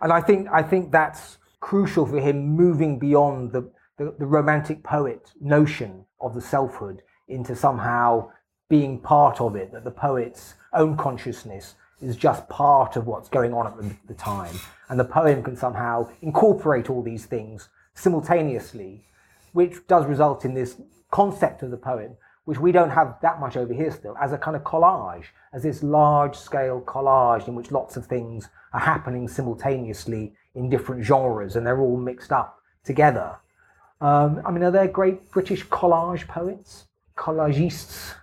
And 0.00 0.12
I 0.12 0.20
think 0.20 0.48
I 0.52 0.62
think 0.62 0.90
that's 0.90 1.38
crucial 1.60 2.06
for 2.06 2.18
him 2.18 2.48
moving 2.48 2.98
beyond 2.98 3.52
the, 3.52 3.70
the, 3.96 4.14
the 4.18 4.26
romantic 4.26 4.82
poet 4.82 5.32
notion 5.40 6.04
of 6.20 6.34
the 6.34 6.40
selfhood 6.40 7.02
into 7.32 7.56
somehow 7.56 8.30
being 8.68 8.98
part 8.98 9.40
of 9.40 9.56
it, 9.56 9.72
that 9.72 9.84
the 9.84 9.90
poet's 9.90 10.54
own 10.72 10.96
consciousness 10.96 11.74
is 12.00 12.16
just 12.16 12.48
part 12.48 12.96
of 12.96 13.06
what's 13.06 13.28
going 13.28 13.52
on 13.52 13.66
at 13.66 13.76
the, 13.76 13.94
the 14.08 14.14
time. 14.14 14.54
And 14.88 14.98
the 14.98 15.04
poem 15.04 15.42
can 15.42 15.56
somehow 15.56 16.08
incorporate 16.20 16.90
all 16.90 17.02
these 17.02 17.26
things 17.26 17.68
simultaneously, 17.94 19.04
which 19.52 19.86
does 19.86 20.06
result 20.06 20.44
in 20.44 20.54
this 20.54 20.76
concept 21.10 21.62
of 21.62 21.70
the 21.70 21.76
poem 21.76 22.16
which 22.44 22.58
we 22.58 22.72
don't 22.72 22.90
have 22.90 23.16
that 23.22 23.40
much 23.40 23.56
over 23.56 23.72
here 23.72 23.90
still, 23.90 24.16
as 24.20 24.32
a 24.32 24.38
kind 24.38 24.56
of 24.56 24.64
collage, 24.64 25.26
as 25.52 25.62
this 25.62 25.82
large 25.82 26.36
scale 26.36 26.80
collage 26.80 27.46
in 27.46 27.54
which 27.54 27.70
lots 27.70 27.96
of 27.96 28.06
things 28.06 28.48
are 28.72 28.80
happening 28.80 29.28
simultaneously 29.28 30.32
in 30.54 30.68
different 30.68 31.04
genres 31.04 31.54
and 31.54 31.66
they're 31.66 31.80
all 31.80 31.96
mixed 31.96 32.32
up 32.32 32.58
together. 32.84 33.36
Um, 34.00 34.42
I 34.44 34.50
mean, 34.50 34.64
are 34.64 34.72
there 34.72 34.88
great 34.88 35.30
British 35.30 35.64
collage 35.66 36.26
poets, 36.26 36.86
collagists? 37.22 38.14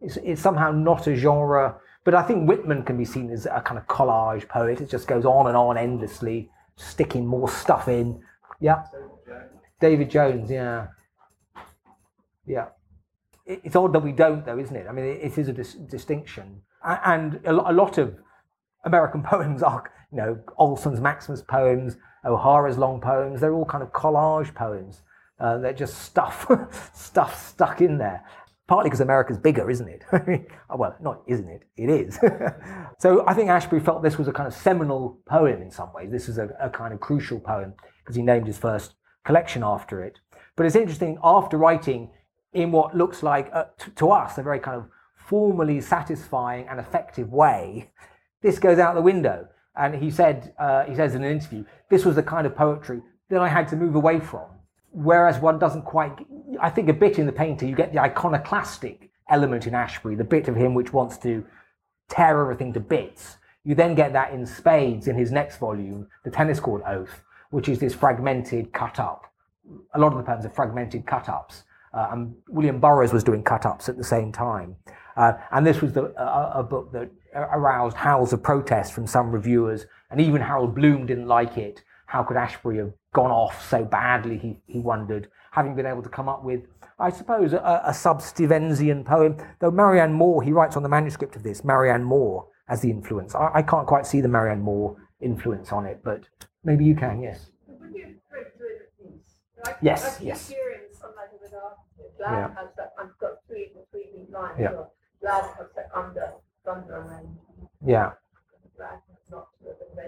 It's, 0.00 0.16
it's, 0.18 0.40
somehow 0.40 0.70
not 0.70 1.06
a 1.06 1.14
genre, 1.14 1.76
but 2.04 2.14
I 2.14 2.22
think 2.22 2.48
Whitman 2.48 2.84
can 2.84 2.96
be 2.96 3.04
seen 3.04 3.30
as 3.30 3.46
a 3.46 3.60
kind 3.60 3.78
of 3.78 3.86
collage 3.86 4.48
poet. 4.48 4.80
It 4.80 4.88
just 4.88 5.06
goes 5.06 5.24
on 5.24 5.46
and 5.46 5.56
on 5.56 5.76
endlessly, 5.76 6.50
sticking 6.76 7.26
more 7.26 7.48
stuff 7.48 7.88
in. 7.88 8.22
Yeah. 8.60 8.84
David 9.80 10.10
Jones, 10.10 10.50
yeah. 10.50 10.88
Yeah 12.46 12.66
it's 13.50 13.74
odd 13.74 13.92
that 13.92 14.00
we 14.00 14.12
don't, 14.12 14.44
though, 14.44 14.58
isn't 14.58 14.76
it? 14.76 14.86
I 14.88 14.92
mean, 14.92 15.04
it 15.04 15.36
is 15.36 15.48
a 15.48 15.52
dis- 15.52 15.74
distinction, 15.74 16.62
and 16.84 17.40
a, 17.44 17.52
lot 17.52 17.98
of 17.98 18.16
American 18.84 19.22
poems 19.32 19.62
are, 19.62 19.90
you 20.12 20.18
know, 20.18 20.38
Olson's 20.56 21.00
Maximus 21.00 21.42
poems, 21.42 21.96
O'Hara's 22.24 22.78
long 22.78 23.00
poems. 23.00 23.40
They're 23.40 23.54
all 23.54 23.64
kind 23.64 23.82
of 23.82 23.90
collage 23.92 24.54
poems. 24.54 25.02
Uh, 25.40 25.58
they're 25.58 25.72
just 25.72 26.02
stuff, 26.02 26.46
stuff 26.94 27.48
stuck 27.48 27.80
in 27.80 27.98
there. 27.98 28.24
Partly 28.68 28.88
because 28.88 29.00
America's 29.00 29.38
bigger, 29.38 29.68
isn't 29.68 29.88
it? 29.88 30.04
well, 30.76 30.94
not 31.00 31.22
isn't 31.26 31.48
it? 31.48 31.64
It 31.76 31.90
is. 31.90 32.20
so 32.98 33.26
I 33.26 33.34
think 33.34 33.48
Ashbery 33.48 33.84
felt 33.84 34.02
this 34.02 34.16
was 34.16 34.28
a 34.28 34.32
kind 34.32 34.46
of 34.46 34.54
seminal 34.54 35.18
poem 35.26 35.60
in 35.60 35.72
some 35.72 35.92
ways. 35.92 36.10
This 36.12 36.28
is 36.28 36.38
a, 36.38 36.50
a 36.60 36.70
kind 36.70 36.94
of 36.94 37.00
crucial 37.00 37.40
poem 37.40 37.74
because 37.98 38.14
he 38.14 38.22
named 38.22 38.46
his 38.46 38.58
first 38.58 38.94
collection 39.24 39.64
after 39.64 40.04
it. 40.04 40.20
But 40.54 40.66
it's 40.66 40.76
interesting, 40.76 41.18
after 41.24 41.56
writing 41.56 42.10
in 42.52 42.70
what 42.70 42.96
looks 42.96 43.22
like, 43.22 43.50
uh, 43.52 43.64
t- 43.78 43.90
to 43.96 44.10
us, 44.10 44.38
a 44.38 44.42
very 44.42 44.60
kind 44.60 44.76
of 44.76 44.86
formally 45.16 45.80
satisfying 45.80 46.68
and 46.68 46.78
effective 46.78 47.32
way, 47.32 47.90
this 48.42 48.58
goes 48.58 48.78
out 48.78 48.94
the 48.94 49.00
window. 49.00 49.48
And 49.76 49.94
he 49.94 50.10
said, 50.10 50.54
uh, 50.58 50.84
he 50.84 50.94
says 50.94 51.14
in 51.14 51.24
an 51.24 51.32
interview, 51.32 51.64
this 51.88 52.04
was 52.04 52.16
the 52.16 52.22
kind 52.22 52.46
of 52.46 52.54
poetry 52.54 53.00
that 53.30 53.40
I 53.40 53.48
had 53.48 53.68
to 53.68 53.76
move 53.76 53.94
away 53.94 54.20
from. 54.20 54.46
Whereas 54.92 55.38
one 55.38 55.58
doesn't 55.58 55.82
quite, 55.82 56.12
I 56.60 56.70
think 56.70 56.88
a 56.88 56.92
bit 56.92 57.18
in 57.18 57.26
the 57.26 57.32
painter, 57.32 57.66
you 57.66 57.76
get 57.76 57.92
the 57.92 58.00
iconoclastic 58.00 59.10
element 59.28 59.66
in 59.66 59.72
Ashbery, 59.72 60.16
the 60.16 60.24
bit 60.24 60.48
of 60.48 60.56
him 60.56 60.74
which 60.74 60.92
wants 60.92 61.16
to 61.18 61.44
tear 62.08 62.40
everything 62.40 62.72
to 62.72 62.80
bits. 62.80 63.36
You 63.64 63.74
then 63.74 63.94
get 63.94 64.12
that 64.14 64.32
in 64.32 64.44
spades 64.46 65.06
in 65.06 65.16
his 65.16 65.30
next 65.30 65.58
volume, 65.58 66.08
The 66.24 66.30
Tennis 66.30 66.58
Court 66.58 66.82
Oath, 66.86 67.22
which 67.50 67.68
is 67.68 67.78
this 67.78 67.94
fragmented 67.94 68.72
cut 68.72 68.98
up. 68.98 69.26
A 69.94 69.98
lot 69.98 70.12
of 70.12 70.18
the 70.18 70.24
poems 70.24 70.44
are 70.44 70.50
fragmented 70.50 71.06
cut 71.06 71.28
ups 71.28 71.64
uh, 71.92 72.08
and 72.12 72.34
William 72.48 72.80
Burroughs 72.80 73.12
was 73.12 73.24
doing 73.24 73.42
cut 73.42 73.66
ups 73.66 73.88
at 73.88 73.96
the 73.96 74.04
same 74.04 74.32
time. 74.32 74.76
Uh, 75.16 75.32
and 75.50 75.66
this 75.66 75.80
was 75.80 75.92
the, 75.92 76.04
a 76.16 76.62
book 76.62 76.92
that 76.92 77.10
aroused 77.34 77.96
howls 77.96 78.32
of 78.32 78.42
protest 78.42 78.92
from 78.92 79.06
some 79.06 79.30
reviewers, 79.32 79.86
and 80.10 80.20
even 80.20 80.40
Harold 80.40 80.74
Bloom 80.74 81.06
didn't 81.06 81.26
like 81.26 81.58
it. 81.58 81.82
How 82.10 82.24
could 82.24 82.36
Ashbery 82.36 82.78
have 82.78 82.92
gone 83.12 83.30
off 83.30 83.64
so 83.70 83.84
badly, 83.84 84.36
he, 84.36 84.58
he 84.66 84.80
wondered, 84.80 85.28
having 85.52 85.76
been 85.76 85.86
able 85.86 86.02
to 86.02 86.08
come 86.08 86.28
up 86.28 86.42
with, 86.42 86.62
I 86.98 87.08
suppose, 87.08 87.52
a, 87.52 87.82
a 87.84 87.94
sub-Stevensian 87.94 89.04
poem. 89.04 89.36
Though 89.60 89.70
Marianne 89.70 90.12
Moore, 90.12 90.42
he 90.42 90.50
writes 90.50 90.76
on 90.76 90.82
the 90.82 90.88
manuscript 90.88 91.36
of 91.36 91.44
this, 91.44 91.62
Marianne 91.62 92.02
Moore 92.02 92.48
as 92.68 92.80
the 92.80 92.90
influence. 92.90 93.36
I, 93.36 93.50
I 93.54 93.62
can't 93.62 93.86
quite 93.86 94.06
see 94.06 94.20
the 94.20 94.26
Marianne 94.26 94.60
Moore 94.60 94.96
influence 95.20 95.70
on 95.70 95.86
it, 95.86 96.00
but 96.02 96.24
maybe 96.64 96.84
you 96.84 96.96
can, 96.96 97.22
yes. 97.22 97.52
Yes, 99.80 100.18
yes. 100.20 100.52
Yeah. 102.18 102.48
has 102.56 102.70
that, 102.76 102.92
I've 102.98 103.16
got 103.20 103.34
three, 103.46 103.70
three 103.92 104.26
lines. 104.32 104.56
Yeah. 104.58 104.70
So 104.70 104.90
has 105.22 105.68
that 105.76 105.90
under, 105.94 106.32
thunder 106.64 107.06
and. 107.20 107.38
Yeah. 107.86 108.10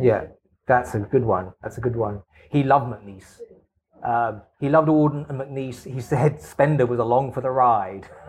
Yeah, 0.00 0.24
that's 0.66 0.94
a 0.94 1.00
good 1.00 1.24
one. 1.24 1.52
That's 1.62 1.78
a 1.78 1.80
good 1.80 1.96
one. 1.96 2.22
He 2.50 2.62
loved 2.62 2.86
MacNeice. 2.86 3.40
Um, 4.04 4.42
he 4.58 4.68
loved 4.68 4.88
Auden 4.88 5.28
and 5.28 5.40
MacNeice. 5.40 5.92
He 5.92 6.00
said 6.00 6.40
Spender 6.40 6.86
was 6.86 6.98
along 6.98 7.32
for 7.32 7.40
the 7.40 7.50
ride. 7.50 8.08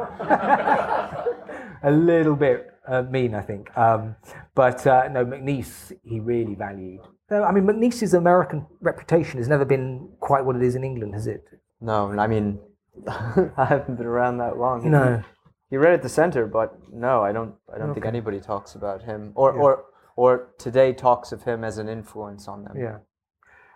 a 1.84 1.92
little 1.92 2.36
bit 2.36 2.74
uh, 2.88 3.04
mean, 3.04 3.36
I 3.36 3.42
think. 3.42 3.76
Um, 3.78 4.16
but 4.56 4.86
uh, 4.86 5.08
no, 5.10 5.26
MacNeice 5.26 5.94
he 6.04 6.20
really 6.20 6.56
valued. 6.56 7.02
I 7.32 7.52
mean, 7.52 7.64
MacNeice's 7.64 8.14
American 8.14 8.66
reputation 8.82 9.40
has 9.40 9.48
never 9.48 9.66
been 9.66 10.10
quite 10.20 10.46
what 10.46 10.56
it 10.56 10.62
is 10.62 10.76
in 10.76 10.84
England, 10.84 11.14
has 11.16 11.26
it? 11.26 11.46
No, 11.82 12.12
I 12.12 12.28
mean, 12.28 12.60
I 13.08 13.66
haven't 13.66 13.96
been 13.96 14.06
around 14.06 14.38
that 14.38 14.58
long. 14.58 14.90
No. 14.90 15.24
He 15.70 15.78
read 15.78 15.94
at 15.94 16.04
the 16.04 16.10
center, 16.10 16.46
but 16.46 16.78
no, 16.92 17.24
I 17.24 17.32
don't. 17.32 17.56
I 17.74 17.80
don't 17.80 17.90
okay. 17.90 17.96
think 17.96 18.06
anybody 18.06 18.40
talks 18.40 18.76
about 18.76 19.02
him, 19.02 19.32
or 19.34 19.56
yeah. 19.56 19.62
or 19.62 19.86
or 20.16 20.54
today 20.58 20.94
talks 20.94 21.32
of 21.32 21.44
him 21.44 21.64
as 21.64 21.78
an 21.78 21.90
influence 21.90 22.48
on 22.48 22.64
them. 22.64 22.78
Yeah. 22.78 22.98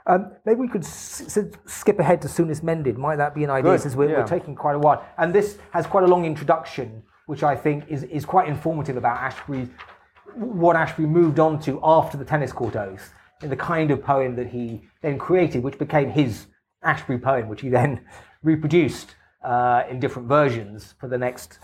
Um, 0.05 0.31
maybe 0.45 0.61
we 0.61 0.69
could 0.69 0.83
s- 0.83 1.37
s- 1.37 1.49
skip 1.65 1.99
ahead 1.99 2.21
to 2.21 2.29
Soonest 2.29 2.63
Mended. 2.63 2.97
Might 2.97 3.17
that 3.17 3.35
be 3.35 3.43
an 3.43 3.49
idea? 3.49 3.73
Good. 3.73 3.81
Since 3.81 3.95
we're, 3.95 4.09
yeah. 4.09 4.19
we're, 4.19 4.27
taking 4.27 4.55
quite 4.55 4.75
a 4.75 4.79
while, 4.79 5.05
and 5.17 5.33
this 5.33 5.57
has 5.71 5.85
quite 5.85 6.05
a 6.05 6.07
long 6.07 6.23
introduction, 6.25 7.03
which 7.25 7.43
I 7.43 7.55
think 7.55 7.83
is 7.89 8.03
is 8.03 8.25
quite 8.25 8.47
informative 8.47 8.95
about 8.95 9.17
Ashbery, 9.17 9.69
what 10.35 10.77
Ashbery 10.77 11.09
moved 11.09 11.39
on 11.39 11.59
to 11.61 11.79
after 11.83 12.17
the 12.17 12.23
tennis 12.23 12.53
court 12.53 12.77
oath, 12.77 13.13
and 13.41 13.51
the 13.51 13.57
kind 13.57 13.91
of 13.91 14.01
poem 14.01 14.35
that 14.37 14.47
he 14.47 14.87
then 15.01 15.17
created, 15.17 15.61
which 15.61 15.77
became 15.77 16.09
his 16.09 16.47
Ashbery 16.85 17.21
poem, 17.21 17.49
which 17.49 17.61
he 17.61 17.69
then 17.69 18.05
reproduced 18.43 19.15
uh, 19.43 19.83
in 19.89 19.99
different 19.99 20.29
versions 20.29 20.95
for 20.99 21.09
the 21.09 21.17
next 21.17 21.59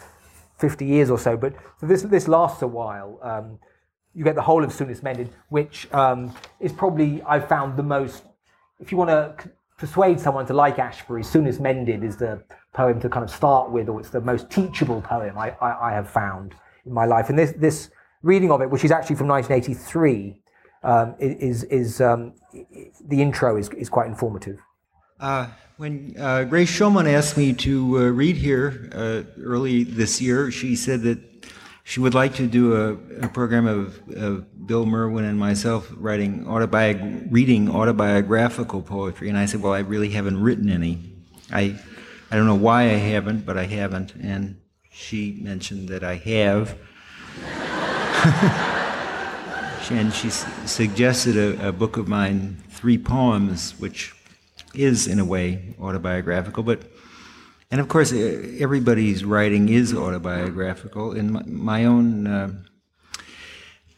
50 0.57 0.85
years 0.85 1.09
or 1.09 1.17
so. 1.17 1.37
But 1.37 1.53
so 1.79 1.85
this, 1.85 2.01
this 2.03 2.27
lasts 2.27 2.61
a 2.61 2.67
while. 2.67 3.19
Um, 3.21 3.59
you 4.15 4.23
get 4.23 4.35
the 4.35 4.41
whole 4.41 4.63
of 4.63 4.71
Soonest 4.71 5.03
Mended, 5.03 5.29
which 5.49 5.91
um, 5.93 6.35
is 6.59 6.71
probably, 6.71 7.21
I've 7.23 7.47
found 7.47 7.77
the 7.77 7.83
most, 7.83 8.23
if 8.79 8.91
you 8.91 8.97
want 8.97 9.09
to 9.09 9.43
c- 9.43 9.49
persuade 9.77 10.19
someone 10.19 10.45
to 10.47 10.53
like 10.53 10.77
Ashbery, 10.77 11.25
Soonest 11.25 11.59
Mended 11.59 12.03
is 12.03 12.17
the 12.17 12.43
poem 12.73 12.99
to 13.01 13.09
kind 13.09 13.23
of 13.23 13.31
start 13.31 13.71
with, 13.71 13.89
or 13.89 13.99
it's 13.99 14.09
the 14.09 14.21
most 14.21 14.49
teachable 14.49 15.01
poem 15.01 15.37
I, 15.37 15.55
I, 15.61 15.89
I 15.89 15.93
have 15.93 16.09
found 16.09 16.53
in 16.85 16.93
my 16.93 17.05
life. 17.05 17.29
And 17.29 17.37
this, 17.37 17.53
this 17.57 17.89
reading 18.21 18.51
of 18.51 18.61
it, 18.61 18.69
which 18.69 18.83
is 18.83 18.91
actually 18.91 19.15
from 19.15 19.27
1983, 19.27 20.39
um, 20.83 21.15
is, 21.19 21.63
is 21.65 22.01
um, 22.01 22.33
the 22.51 23.21
intro 23.21 23.57
is, 23.57 23.69
is 23.69 23.89
quite 23.89 24.07
informative. 24.07 24.59
Uh, 25.19 25.47
when 25.77 26.13
uh, 26.19 26.43
Grace 26.43 26.69
Schulman 26.69 27.11
asked 27.11 27.37
me 27.37 27.53
to 27.53 27.97
uh, 27.97 28.01
read 28.09 28.35
here 28.35 28.89
uh, 28.93 29.23
early 29.41 29.83
this 29.83 30.21
year, 30.21 30.51
she 30.51 30.75
said 30.75 31.01
that 31.03 31.19
she 31.83 31.99
would 31.99 32.13
like 32.13 32.35
to 32.35 32.47
do 32.47 32.75
a, 32.75 33.25
a 33.25 33.27
program 33.27 33.67
of, 33.67 34.01
of, 34.15 34.49
Bill 34.65 34.85
Merwin 34.85 35.25
and 35.25 35.37
myself 35.37 35.91
writing 35.97 36.45
autobiog- 36.45 37.27
reading 37.29 37.69
autobiographical 37.69 38.81
poetry, 38.81 39.27
and 39.27 39.37
I 39.37 39.45
said, 39.45 39.61
"Well, 39.61 39.73
I 39.73 39.79
really 39.79 40.09
haven't 40.09 40.41
written 40.41 40.69
any. 40.69 40.99
I, 41.51 41.77
I 42.31 42.37
don't 42.37 42.45
know 42.45 42.55
why 42.55 42.83
I 42.83 42.95
haven't, 42.95 43.45
but 43.45 43.57
I 43.57 43.65
haven't." 43.65 44.15
And 44.15 44.61
she 44.89 45.37
mentioned 45.41 45.89
that 45.89 46.03
I 46.03 46.15
have. 46.15 46.77
and 49.91 50.13
she 50.13 50.29
suggested 50.29 51.35
a, 51.35 51.67
a 51.67 51.71
book 51.73 51.97
of 51.97 52.07
mine, 52.07 52.63
three 52.69 52.97
poems, 52.97 53.77
which 53.79 54.15
is 54.73 55.07
in 55.07 55.19
a 55.19 55.25
way 55.25 55.75
autobiographical, 55.79 56.63
but 56.63 56.83
and 57.73 57.81
of 57.81 57.87
course 57.87 58.13
everybody's 58.13 59.25
writing 59.25 59.67
is 59.67 59.95
autobiographical. 59.95 61.13
In 61.13 61.41
my, 61.47 61.85
own 61.85 62.27
uh, 62.27 62.51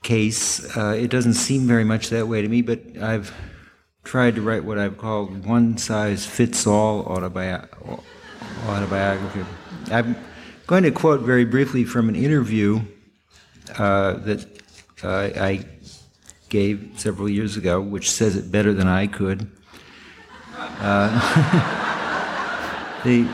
case, 0.01 0.77
uh, 0.77 0.95
it 0.97 1.09
doesn't 1.09 1.33
seem 1.33 1.67
very 1.67 1.83
much 1.83 2.07
that 2.07 2.25
way 2.25 2.41
to 2.41 2.47
me, 2.47 2.61
but 2.61 2.79
I've 3.01 3.35
tried 4.05 4.35
to 4.35 4.41
write 4.41 4.63
what 4.63 4.77
I've 4.77 4.97
called 4.97 5.45
one 5.45 5.77
size 5.77 6.25
fits 6.25 6.65
all 6.65 7.03
autobi- 7.03 7.67
autobiography. 8.65 9.43
I'm 9.91 10.15
going 10.67 10.83
to 10.83 10.91
quote 10.91 11.19
very 11.19 11.43
briefly 11.43 11.83
from 11.83 12.07
an 12.07 12.15
interview 12.15 12.79
uh, 13.77 14.13
that 14.19 14.47
uh, 15.03 15.31
I 15.37 15.65
gave 16.47 16.93
several 16.95 17.27
years 17.27 17.57
ago, 17.57 17.81
which 17.81 18.09
says 18.09 18.37
it 18.37 18.49
better 18.49 18.71
than 18.71 18.87
I 18.87 19.07
could. 19.07 19.51
Uh, 20.57 21.11
the, 23.03 23.27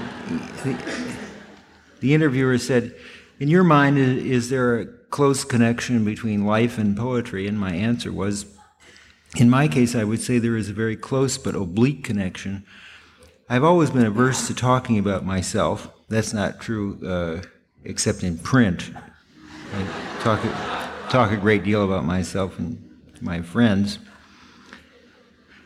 the, 2.00 2.14
interviewer 2.14 2.58
said, 2.58 2.96
In 3.40 3.48
your 3.48 3.64
mind, 3.64 3.98
is 3.98 4.50
there 4.50 4.80
a 4.80 4.86
close 4.86 5.44
connection 5.44 6.06
between 6.06 6.46
life 6.46 6.78
and 6.78 6.96
poetry? 6.96 7.48
And 7.48 7.60
my 7.60 7.74
answer 7.74 8.12
was, 8.12 8.46
In 9.36 9.50
my 9.50 9.68
case, 9.68 9.96
I 9.96 10.04
would 10.04 10.22
say 10.22 10.40
there 10.40 10.58
is 10.58 10.70
a 10.70 10.74
very 10.74 10.96
close 10.96 11.38
but 11.38 11.56
oblique 11.56 12.04
connection. 12.04 12.66
I've 13.50 13.64
always 13.64 13.90
been 13.90 14.06
averse 14.06 14.48
to 14.48 14.56
talking 14.56 14.98
about 14.98 15.26
myself. 15.26 15.90
That's 16.08 16.34
not 16.34 16.62
true, 16.62 17.00
uh, 17.06 17.48
except 17.84 18.24
in 18.24 18.38
print. 18.38 18.92
I 19.74 20.20
talk, 20.22 20.42
talk 21.10 21.32
a 21.32 21.38
great 21.38 21.64
deal 21.64 21.84
about 21.84 22.06
myself 22.06 22.58
and 22.60 22.92
my 23.22 23.42
friends. 23.42 24.00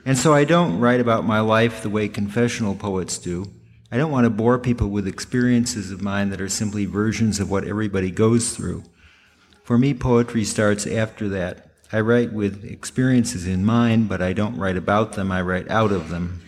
And 0.06 0.18
so 0.18 0.34
I 0.34 0.44
don't 0.44 0.80
write 0.80 1.00
about 1.00 1.26
my 1.26 1.40
life 1.40 1.82
the 1.82 1.90
way 1.90 2.08
confessional 2.08 2.76
poets 2.76 3.18
do. 3.18 3.52
I 3.96 3.98
don't 3.98 4.12
want 4.12 4.26
to 4.26 4.30
bore 4.30 4.60
people 4.60 4.90
with 4.90 5.08
experiences 5.08 5.90
of 5.90 6.02
mine 6.02 6.30
that 6.32 6.42
are 6.42 6.50
simply 6.50 6.84
versions 6.84 7.40
of 7.40 7.50
what 7.50 7.64
everybody 7.64 8.12
goes 8.12 8.54
through. 8.54 8.84
For 9.64 9.78
me, 9.78 9.94
poetry 9.94 10.44
starts 10.44 10.86
after 10.86 11.30
that. 11.30 11.70
I 11.94 12.02
write 12.02 12.34
with 12.34 12.66
experiences 12.66 13.48
in 13.48 13.64
mind, 13.64 14.10
but 14.10 14.22
I 14.22 14.34
don't 14.34 14.58
write 14.58 14.76
about 14.76 15.14
them, 15.14 15.32
I 15.32 15.42
write 15.44 15.72
out 15.72 15.94
of 15.94 16.10
them. 16.10 16.42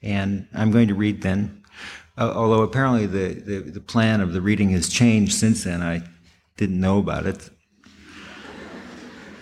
And 0.00 0.48
I'm 0.54 0.70
going 0.70 0.88
to 0.88 0.94
read 0.94 1.20
then, 1.20 1.62
uh, 2.16 2.32
although 2.34 2.62
apparently 2.62 3.04
the, 3.04 3.34
the, 3.34 3.58
the 3.70 3.80
plan 3.82 4.22
of 4.22 4.32
the 4.32 4.40
reading 4.40 4.70
has 4.70 4.88
changed 4.88 5.34
since 5.34 5.64
then. 5.64 5.82
I 5.82 6.00
didn't 6.56 6.80
know 6.80 6.96
about 6.96 7.26
it. 7.26 7.50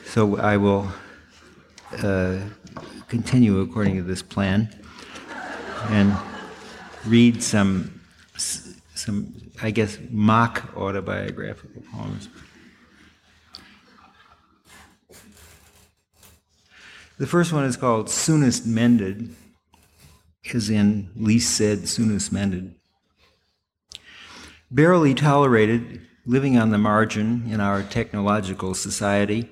So 0.05 0.37
I 0.37 0.57
will 0.57 0.89
uh, 2.03 2.39
continue 3.07 3.61
according 3.61 3.99
to 3.99 4.03
this 4.03 4.21
plan 4.21 4.69
and 5.91 6.17
read 7.07 7.43
some, 7.43 8.01
some 8.37 9.35
I 9.63 9.71
guess, 9.71 9.99
mock 10.11 10.77
autobiographical 10.77 11.83
poems. 11.93 12.29
The 17.19 17.27
first 17.27 17.53
one 17.53 17.65
is 17.65 17.77
called 17.77 18.09
Soonest 18.09 18.67
Mended, 18.67 19.35
as 20.55 20.71
in 20.71 21.11
least 21.15 21.55
said, 21.55 21.87
soonest 21.87 22.33
mended. 22.33 22.75
Barely 24.71 25.15
tolerated, 25.15 26.01
living 26.25 26.57
on 26.57 26.71
the 26.71 26.79
margin 26.79 27.45
in 27.51 27.61
our 27.61 27.83
technological 27.83 28.73
society, 28.75 29.51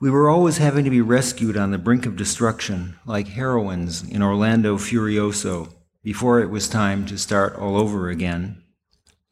we 0.00 0.10
were 0.10 0.30
always 0.30 0.56
having 0.56 0.84
to 0.84 0.90
be 0.90 1.02
rescued 1.02 1.56
on 1.58 1.70
the 1.70 1.78
brink 1.78 2.06
of 2.06 2.16
destruction, 2.16 2.96
like 3.04 3.28
heroines 3.28 4.02
in 4.02 4.22
Orlando 4.22 4.78
Furioso, 4.78 5.70
before 6.02 6.40
it 6.40 6.50
was 6.50 6.68
time 6.68 7.04
to 7.06 7.18
start 7.18 7.54
all 7.56 7.76
over 7.76 8.08
again. 8.08 8.62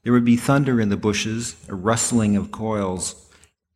There 0.03 0.13
would 0.13 0.25
be 0.25 0.37
thunder 0.37 0.81
in 0.81 0.89
the 0.89 0.97
bushes, 0.97 1.57
a 1.69 1.75
rustling 1.75 2.37
of 2.37 2.53
coils, 2.53 3.31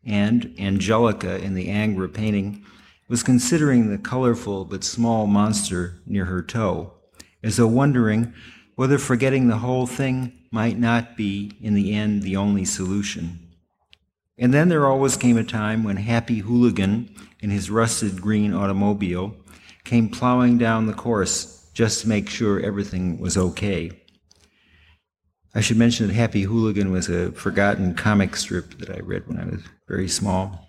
and 0.05 0.55
Angelica 0.59 1.39
in 1.43 1.55
the 1.55 1.69
Ingres 1.69 2.11
painting 2.13 2.65
was 3.09 3.23
considering 3.23 3.91
the 3.91 3.99
colorful 3.99 4.65
but 4.65 4.85
small 4.85 5.27
monster 5.27 6.01
near 6.07 6.27
her 6.27 6.43
toe, 6.43 6.93
as 7.43 7.57
though 7.57 7.67
wondering 7.67 8.33
whether 8.75 8.99
forgetting 8.99 9.49
the 9.49 9.59
whole 9.59 9.87
thing 9.87 10.33
might 10.51 10.79
not 10.79 11.17
be, 11.17 11.53
in 11.61 11.75
the 11.75 11.93
end, 11.95 12.23
the 12.23 12.37
only 12.37 12.65
solution. 12.65 13.39
And 14.39 14.53
then 14.53 14.69
there 14.69 14.87
always 14.87 15.17
came 15.17 15.37
a 15.37 15.45
time 15.45 15.85
when 15.85 15.97
Happy 15.97 16.39
Hooligan, 16.39 17.15
in 17.41 17.51
his 17.51 17.71
rusted 17.71 18.21
green 18.21 18.55
automobile, 18.55 19.37
came 19.85 20.09
plowing 20.09 20.59
down 20.59 20.87
the 20.87 20.93
course 20.93 21.62
just 21.73 22.03
to 22.03 22.09
make 22.09 22.29
sure 22.29 22.61
everything 22.61 23.19
was 23.19 23.37
okay. 23.37 23.91
I 25.55 25.61
should 25.61 25.77
mention 25.77 26.07
that 26.07 26.15
Happy 26.15 26.43
Hooligan 26.43 26.91
was 26.91 27.09
a 27.09 27.33
forgotten 27.33 27.95
comic 27.95 28.37
strip 28.37 28.79
that 28.79 28.91
I 28.91 29.01
read 29.01 29.27
when 29.27 29.39
I 29.39 29.45
was 29.45 29.61
very 29.87 30.09
small. 30.09 30.69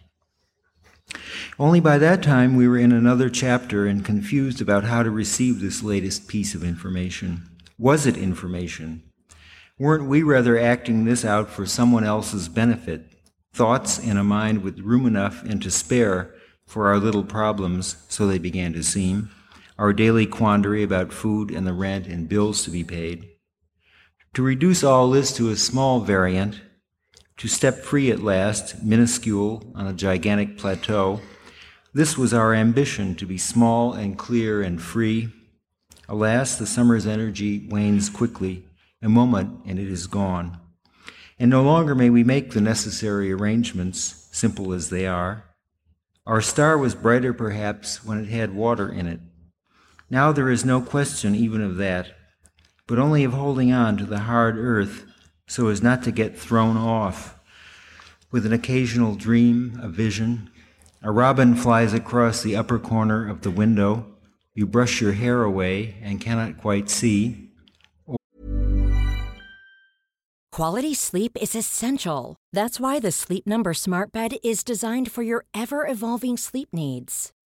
Only 1.60 1.80
by 1.80 1.97
that 1.99 2.24
time 2.24 2.56
we 2.56 2.68
were 2.68 2.78
in 2.78 2.91
another 2.91 3.30
chapter 3.30 3.86
and 3.86 4.04
confused 4.04 4.62
about 4.62 4.86
how 4.86 5.04
to 5.04 5.12
receive 5.12 5.60
this 5.60 5.84
latest 5.84 6.28
piece 6.28 6.56
of 6.56 6.64
information. 6.64 7.49
Was 7.78 8.06
it 8.06 8.18
information? 8.18 9.04
Weren't 9.80 10.08
we 10.08 10.24
rather 10.24 10.58
acting 10.58 11.06
this 11.06 11.26
out 11.26 11.49
for 11.49 11.66
someone 11.66 12.04
else's 12.04 12.47
benefit 12.49 13.14
thoughts 13.54 13.99
and 13.99 14.18
a 14.18 14.24
mind 14.24 14.64
with 14.64 14.80
room 14.80 15.06
enough 15.06 15.43
and 15.43 15.62
to 15.62 15.70
spare 15.70 16.34
for 16.66 16.88
our 16.88 16.97
little 16.97 17.24
problems, 17.24 17.97
so 18.10 18.26
they 18.26 18.39
began 18.39 18.74
to 18.74 18.84
seem, 18.84 19.30
our 19.78 19.93
daily 19.93 20.26
quandary 20.26 20.84
about 20.84 21.13
food 21.13 21.51
and 21.51 21.65
the 21.65 21.74
rent 21.74 22.07
and 22.07 22.30
bills 22.30 22.63
to 22.63 22.71
be 22.71 22.84
paid. 22.84 23.30
To 24.36 24.41
reduce 24.41 24.84
all 24.84 25.09
this 25.09 25.32
to 25.38 25.49
a 25.49 25.55
small 25.55 25.99
variant, 25.99 26.61
to 27.38 27.47
step 27.47 27.80
free 27.80 28.11
at 28.11 28.24
last, 28.24 28.84
minuscule, 28.84 29.71
on 29.76 29.88
a 29.88 29.93
gigantic 29.93 30.57
plateau, 30.57 31.21
this 31.93 32.17
was 32.17 32.34
our 32.34 32.53
ambition 32.53 33.15
to 33.15 33.26
be 33.26 33.38
small 33.38 33.93
and 33.93 34.17
clear 34.17 34.61
and 34.61 34.82
free. 34.82 35.30
Alas, 36.09 36.57
the 36.57 36.65
summer's 36.65 37.05
energy 37.05 37.67
wanes 37.69 38.09
quickly, 38.09 38.65
a 39.01 39.09
moment 39.09 39.59
and 39.65 39.78
it 39.78 39.88
is 39.88 40.07
gone. 40.07 40.59
And 41.38 41.49
no 41.49 41.61
longer 41.61 41.93
may 41.93 42.09
we 42.09 42.24
make 42.24 42.51
the 42.51 42.61
necessary 42.61 43.32
arrangements, 43.32 44.28
simple 44.32 44.74
as 44.74 44.89
they 44.89 45.05
are. 45.05 45.43
Our 46.26 46.41
star 46.41 46.78
was 46.78 46.95
brighter, 46.95 47.34
perhaps, 47.34 48.03
when 48.03 48.17
it 48.17 48.30
had 48.30 48.55
water 48.55 48.89
in 48.89 49.07
it. 49.07 49.19
Now 50.14 50.32
there 50.32 50.51
is 50.51 50.64
no 50.64 50.80
question 50.80 51.34
even 51.34 51.59
of 51.59 51.78
that, 51.78 52.16
but 52.86 52.99
only 52.99 53.24
of 53.24 53.34
holding 53.34 53.74
on 53.74 53.97
to 53.97 54.05
the 54.05 54.20
hard 54.20 54.59
earth 54.59 55.07
so 55.47 55.70
as 55.70 55.82
not 55.82 56.03
to 56.03 56.11
get 56.11 56.38
thrown 56.38 56.78
off. 56.78 57.39
With 58.30 58.45
an 58.45 58.53
occasional 58.53 59.16
dream, 59.16 59.80
a 59.82 59.89
vision, 59.89 60.51
a 61.01 61.11
robin 61.11 61.55
flies 61.55 61.95
across 61.95 62.43
the 62.43 62.55
upper 62.55 62.78
corner 62.78 63.28
of 63.28 63.41
the 63.41 63.49
window. 63.49 64.05
You 64.53 64.68
brush 64.68 65.01
your 65.01 65.14
hair 65.14 65.41
away 65.41 65.95
and 66.03 66.22
cannot 66.22 66.59
quite 66.59 66.91
see. 66.91 67.49
Quality 70.51 70.93
sleep 70.93 71.36
is 71.41 71.55
essential. 71.55 72.36
That's 72.51 72.80
why 72.80 72.99
the 72.99 73.11
Sleep 73.11 73.47
Number 73.47 73.74
Smart 73.74 74.11
Bed 74.11 74.36
is 74.43 74.64
designed 74.64 75.11
for 75.11 75.24
your 75.24 75.45
ever 75.55 75.88
evolving 75.88 76.38
sleep 76.38 76.70
needs. 76.72 77.32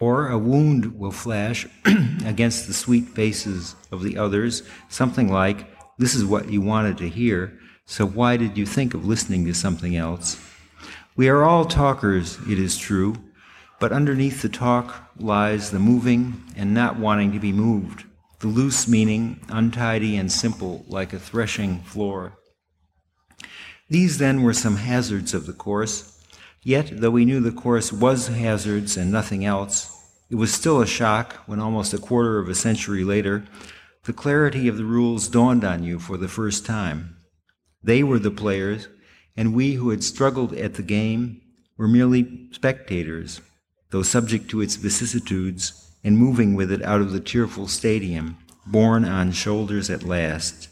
Or 0.00 0.28
a 0.28 0.38
wound 0.38 0.98
will 0.98 1.10
flash 1.10 1.66
against 2.24 2.66
the 2.66 2.72
sweet 2.72 3.08
faces 3.08 3.74
of 3.90 4.02
the 4.02 4.16
others, 4.16 4.62
something 4.88 5.30
like, 5.30 5.66
This 5.98 6.14
is 6.14 6.24
what 6.24 6.50
you 6.50 6.60
wanted 6.60 6.98
to 6.98 7.08
hear, 7.08 7.58
so 7.84 8.06
why 8.06 8.36
did 8.36 8.56
you 8.56 8.66
think 8.66 8.94
of 8.94 9.06
listening 9.06 9.44
to 9.46 9.54
something 9.54 9.96
else? 9.96 10.40
We 11.16 11.28
are 11.28 11.42
all 11.42 11.64
talkers, 11.64 12.38
it 12.48 12.58
is 12.58 12.78
true, 12.78 13.16
but 13.80 13.92
underneath 13.92 14.42
the 14.42 14.48
talk 14.48 15.10
lies 15.18 15.70
the 15.70 15.78
moving 15.78 16.44
and 16.54 16.74
not 16.74 16.98
wanting 16.98 17.32
to 17.32 17.40
be 17.40 17.52
moved, 17.52 18.04
the 18.40 18.48
loose 18.48 18.86
meaning, 18.86 19.40
untidy 19.48 20.16
and 20.16 20.30
simple 20.30 20.84
like 20.86 21.12
a 21.12 21.18
threshing 21.18 21.80
floor. 21.80 22.38
These 23.88 24.18
then 24.18 24.42
were 24.42 24.52
some 24.52 24.76
hazards 24.76 25.32
of 25.32 25.46
the 25.46 25.52
course 25.52 26.17
Yet, 26.62 27.00
though 27.00 27.10
we 27.10 27.24
knew 27.24 27.40
the 27.40 27.52
course 27.52 27.92
was 27.92 28.28
hazards 28.28 28.96
and 28.96 29.12
nothing 29.12 29.44
else, 29.44 29.94
it 30.28 30.34
was 30.34 30.52
still 30.52 30.80
a 30.80 30.86
shock 30.86 31.34
when 31.46 31.60
almost 31.60 31.94
a 31.94 31.98
quarter 31.98 32.38
of 32.38 32.48
a 32.48 32.54
century 32.54 33.04
later, 33.04 33.44
the 34.04 34.12
clarity 34.12 34.68
of 34.68 34.76
the 34.76 34.84
rules 34.84 35.28
dawned 35.28 35.64
on 35.64 35.82
you 35.82 35.98
for 35.98 36.16
the 36.16 36.28
first 36.28 36.66
time. 36.66 37.16
They 37.82 38.02
were 38.02 38.18
the 38.18 38.30
players, 38.30 38.88
and 39.36 39.54
we 39.54 39.74
who 39.74 39.90
had 39.90 40.02
struggled 40.02 40.52
at 40.54 40.74
the 40.74 40.82
game 40.82 41.40
were 41.76 41.88
merely 41.88 42.48
spectators, 42.52 43.40
though 43.90 44.02
subject 44.02 44.50
to 44.50 44.60
its 44.60 44.76
vicissitudes 44.76 45.94
and 46.02 46.18
moving 46.18 46.54
with 46.54 46.72
it 46.72 46.82
out 46.82 47.00
of 47.00 47.12
the 47.12 47.20
tearful 47.20 47.68
stadium, 47.68 48.36
borne 48.66 49.04
on 49.04 49.32
shoulders 49.32 49.88
at 49.88 50.02
last. 50.02 50.68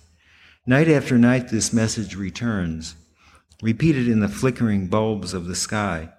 Night 0.66 0.88
after 0.88 1.16
night, 1.16 1.48
this 1.48 1.72
message 1.72 2.16
returns 2.16 2.96
repeated 3.62 4.08
in 4.08 4.20
the 4.20 4.28
flickering 4.28 4.88
bulbs 4.88 5.32
of 5.32 5.46
the 5.46 5.54
sky, 5.54 6.10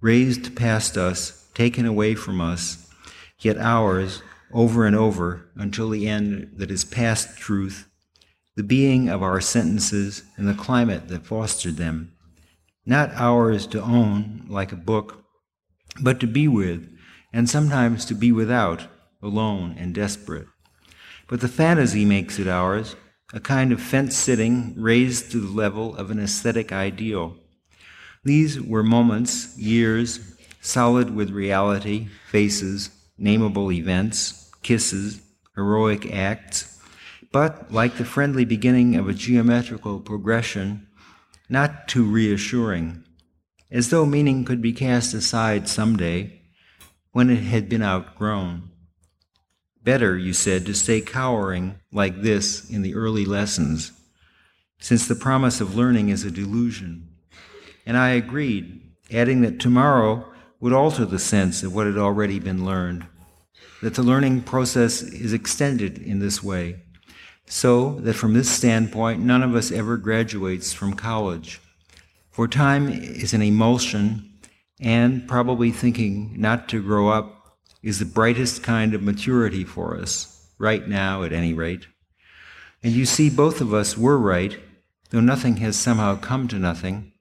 raised 0.00 0.54
past 0.56 0.96
us, 0.96 1.48
taken 1.54 1.86
away 1.86 2.14
from 2.14 2.40
us, 2.40 2.88
yet 3.40 3.56
ours, 3.58 4.22
over 4.52 4.86
and 4.86 4.94
over, 4.94 5.50
until 5.56 5.90
the 5.90 6.06
end 6.06 6.52
that 6.56 6.70
is 6.70 6.84
past 6.84 7.38
truth, 7.38 7.88
the 8.56 8.62
being 8.62 9.08
of 9.08 9.22
our 9.22 9.40
sentences 9.40 10.22
and 10.36 10.46
the 10.46 10.54
climate 10.54 11.08
that 11.08 11.26
fostered 11.26 11.76
them, 11.76 12.12
not 12.86 13.10
ours 13.14 13.66
to 13.66 13.82
own 13.82 14.44
like 14.48 14.72
a 14.72 14.76
book, 14.76 15.24
but 16.00 16.20
to 16.20 16.26
be 16.26 16.46
with, 16.46 16.88
and 17.32 17.48
sometimes 17.48 18.04
to 18.04 18.14
be 18.14 18.30
without, 18.30 18.86
alone 19.22 19.74
and 19.78 19.94
desperate. 19.94 20.46
But 21.26 21.40
the 21.40 21.48
fantasy 21.48 22.04
makes 22.04 22.38
it 22.38 22.46
ours, 22.46 22.94
a 23.34 23.40
kind 23.40 23.72
of 23.72 23.82
fence 23.82 24.16
sitting 24.16 24.72
raised 24.76 25.32
to 25.32 25.40
the 25.40 25.50
level 25.50 25.96
of 25.96 26.12
an 26.12 26.20
aesthetic 26.20 26.70
ideal. 26.70 27.34
These 28.22 28.60
were 28.60 28.84
moments, 28.84 29.58
years, 29.58 30.20
solid 30.60 31.14
with 31.16 31.30
reality, 31.30 32.06
faces, 32.30 32.90
nameable 33.18 33.72
events, 33.72 34.52
kisses, 34.62 35.20
heroic 35.56 36.14
acts, 36.14 36.80
but 37.32 37.72
like 37.72 37.96
the 37.96 38.04
friendly 38.04 38.44
beginning 38.44 38.94
of 38.94 39.08
a 39.08 39.12
geometrical 39.12 39.98
progression, 39.98 40.86
not 41.48 41.88
too 41.88 42.04
reassuring, 42.04 43.02
as 43.68 43.90
though 43.90 44.06
meaning 44.06 44.44
could 44.44 44.62
be 44.62 44.72
cast 44.72 45.12
aside 45.12 45.68
some 45.68 45.96
day 45.96 46.40
when 47.10 47.30
it 47.30 47.42
had 47.42 47.68
been 47.68 47.82
outgrown. 47.82 48.70
Better, 49.84 50.16
you 50.16 50.32
said, 50.32 50.64
to 50.64 50.74
stay 50.74 51.02
cowering 51.02 51.74
like 51.92 52.22
this 52.22 52.70
in 52.70 52.80
the 52.80 52.94
early 52.94 53.26
lessons, 53.26 53.92
since 54.80 55.06
the 55.06 55.14
promise 55.14 55.60
of 55.60 55.76
learning 55.76 56.08
is 56.08 56.24
a 56.24 56.30
delusion. 56.30 57.10
And 57.84 57.98
I 57.98 58.10
agreed, 58.10 58.80
adding 59.12 59.42
that 59.42 59.60
tomorrow 59.60 60.26
would 60.58 60.72
alter 60.72 61.04
the 61.04 61.18
sense 61.18 61.62
of 61.62 61.74
what 61.74 61.86
had 61.86 61.98
already 61.98 62.38
been 62.38 62.64
learned, 62.64 63.06
that 63.82 63.94
the 63.94 64.02
learning 64.02 64.40
process 64.42 65.02
is 65.02 65.34
extended 65.34 65.98
in 65.98 66.18
this 66.18 66.42
way, 66.42 66.80
so 67.44 68.00
that 68.00 68.14
from 68.14 68.32
this 68.32 68.48
standpoint, 68.48 69.20
none 69.20 69.42
of 69.42 69.54
us 69.54 69.70
ever 69.70 69.98
graduates 69.98 70.72
from 70.72 70.94
college. 70.94 71.60
For 72.30 72.48
time 72.48 72.88
is 72.88 73.34
an 73.34 73.42
emulsion, 73.42 74.30
and 74.80 75.28
probably 75.28 75.70
thinking 75.70 76.40
not 76.40 76.70
to 76.70 76.82
grow 76.82 77.10
up 77.10 77.43
is 77.84 77.98
the 77.98 78.06
brightest 78.06 78.62
kind 78.62 78.94
of 78.94 79.02
maturity 79.02 79.62
for 79.62 79.96
us, 80.00 80.48
right 80.58 80.88
now 80.88 81.22
at 81.22 81.34
any 81.34 81.52
rate. 81.52 81.86
And 82.82 82.94
you 82.94 83.04
see, 83.04 83.28
both 83.28 83.60
of 83.60 83.74
us 83.74 83.96
were 83.96 84.18
right, 84.18 84.58
though 85.10 85.20
nothing 85.20 85.58
has 85.58 85.76
somehow 85.76 86.16
come 86.16 86.48
to 86.48 86.58
nothing. 86.58 87.12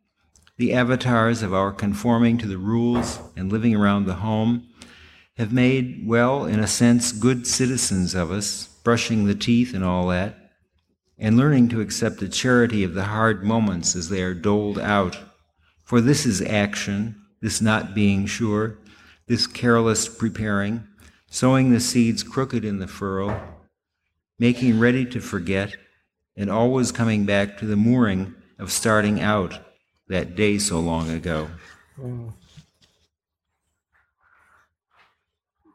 The 0.57 0.73
avatars 0.73 1.43
of 1.43 1.53
our 1.53 1.73
conforming 1.73 2.37
to 2.37 2.47
the 2.47 2.57
rules 2.57 3.19
and 3.35 3.51
living 3.51 3.75
around 3.75 4.05
the 4.05 4.15
home 4.15 4.69
have 5.35 5.51
made, 5.51 6.07
well, 6.07 6.45
in 6.45 6.61
a 6.61 6.67
sense, 6.67 7.11
good 7.11 7.45
citizens 7.45 8.15
of 8.15 8.31
us, 8.31 8.67
brushing 8.83 9.25
the 9.25 9.35
teeth 9.35 9.73
and 9.73 9.83
all 9.83 10.07
that, 10.07 10.51
and 11.17 11.35
learning 11.35 11.67
to 11.69 11.81
accept 11.81 12.19
the 12.19 12.29
charity 12.29 12.85
of 12.85 12.93
the 12.93 13.05
hard 13.05 13.43
moments 13.43 13.97
as 13.97 14.07
they 14.07 14.21
are 14.21 14.33
doled 14.33 14.79
out. 14.79 15.17
For 15.83 15.99
this 15.99 16.25
is 16.25 16.41
action, 16.41 17.21
this 17.41 17.59
not 17.59 17.93
being 17.93 18.25
sure, 18.27 18.77
this 19.27 19.47
careless 19.47 20.07
preparing, 20.09 20.87
sowing 21.29 21.71
the 21.71 21.79
seeds 21.79 22.23
crooked 22.23 22.65
in 22.65 22.79
the 22.79 22.87
furrow, 22.87 23.41
making 24.39 24.79
ready 24.79 25.05
to 25.05 25.19
forget, 25.19 25.75
and 26.35 26.49
always 26.49 26.91
coming 26.91 27.25
back 27.25 27.57
to 27.57 27.65
the 27.65 27.75
mooring 27.75 28.35
of 28.59 28.71
starting 28.71 29.21
out 29.21 29.59
that 30.07 30.35
day 30.35 30.57
so 30.57 30.79
long 30.79 31.09
ago. 31.09 31.49
Mm. 31.99 32.33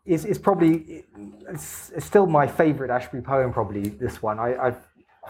It's, 0.04 0.38
probably 0.38 1.04
it's, 1.50 1.90
it's, 1.94 2.06
still 2.06 2.26
my 2.26 2.46
favorite 2.46 2.90
Ashbery 2.90 3.22
poem. 3.22 3.52
Probably 3.52 3.90
this 3.90 4.22
one. 4.22 4.38
I, 4.38 4.68
I 4.68 4.74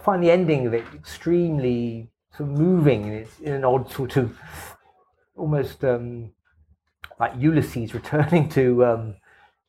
find 0.00 0.22
the 0.22 0.30
ending 0.30 0.68
of 0.68 0.74
it 0.74 0.84
extremely 0.94 2.12
sort 2.36 2.50
of 2.50 2.56
moving, 2.56 3.04
and 3.04 3.14
it's 3.14 3.40
in 3.40 3.54
an 3.54 3.64
odd 3.64 3.90
sort 3.90 4.16
of 4.16 4.38
almost 5.36 5.82
um, 5.84 6.30
like 7.18 7.32
Ulysses 7.38 7.94
returning 7.94 8.48
to, 8.50 8.84
um, 8.84 9.14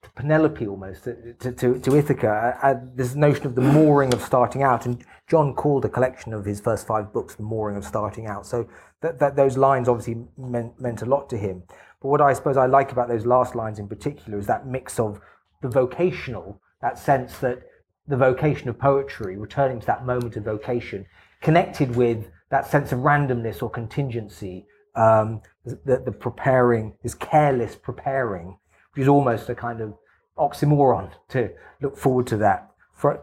to 0.03 0.09
Penelope 0.11 0.65
almost, 0.67 1.03
to, 1.03 1.33
to, 1.53 1.79
to 1.79 1.95
Ithaca. 1.95 2.81
This 2.95 3.15
notion 3.15 3.47
of 3.47 3.55
the 3.55 3.61
mooring 3.61 4.13
of 4.13 4.21
starting 4.21 4.63
out. 4.63 4.85
And 4.85 5.03
John 5.27 5.53
called 5.53 5.85
a 5.85 5.89
collection 5.89 6.33
of 6.33 6.45
his 6.45 6.59
first 6.59 6.87
five 6.87 7.11
books 7.11 7.35
The 7.35 7.43
Mooring 7.43 7.77
of 7.77 7.85
Starting 7.85 8.27
Out. 8.27 8.45
So 8.45 8.67
that, 9.01 9.19
that 9.19 9.35
those 9.35 9.57
lines 9.57 9.87
obviously 9.87 10.25
meant, 10.37 10.79
meant 10.79 11.01
a 11.01 11.05
lot 11.05 11.29
to 11.29 11.37
him. 11.37 11.63
But 12.01 12.09
what 12.09 12.21
I 12.21 12.33
suppose 12.33 12.57
I 12.57 12.65
like 12.65 12.91
about 12.91 13.07
those 13.09 13.25
last 13.25 13.55
lines 13.55 13.79
in 13.79 13.87
particular 13.87 14.39
is 14.39 14.47
that 14.47 14.65
mix 14.65 14.99
of 14.99 15.19
the 15.61 15.69
vocational, 15.69 16.61
that 16.81 16.97
sense 16.97 17.37
that 17.39 17.63
the 18.07 18.17
vocation 18.17 18.69
of 18.69 18.79
poetry, 18.79 19.37
returning 19.37 19.79
to 19.79 19.85
that 19.85 20.05
moment 20.05 20.35
of 20.37 20.43
vocation, 20.43 21.05
connected 21.41 21.95
with 21.95 22.31
that 22.49 22.65
sense 22.65 22.91
of 22.91 22.99
randomness 22.99 23.61
or 23.61 23.69
contingency 23.69 24.65
um, 24.95 25.41
the, 25.85 26.01
the 26.05 26.11
preparing, 26.11 26.93
this 27.03 27.13
careless 27.13 27.75
preparing, 27.75 28.57
which 28.93 29.03
is 29.03 29.07
almost 29.07 29.49
a 29.49 29.55
kind 29.55 29.81
of 29.81 29.93
oxymoron 30.37 31.11
to 31.29 31.49
look 31.81 31.97
forward 31.97 32.27
to 32.27 32.37
that 32.37 32.69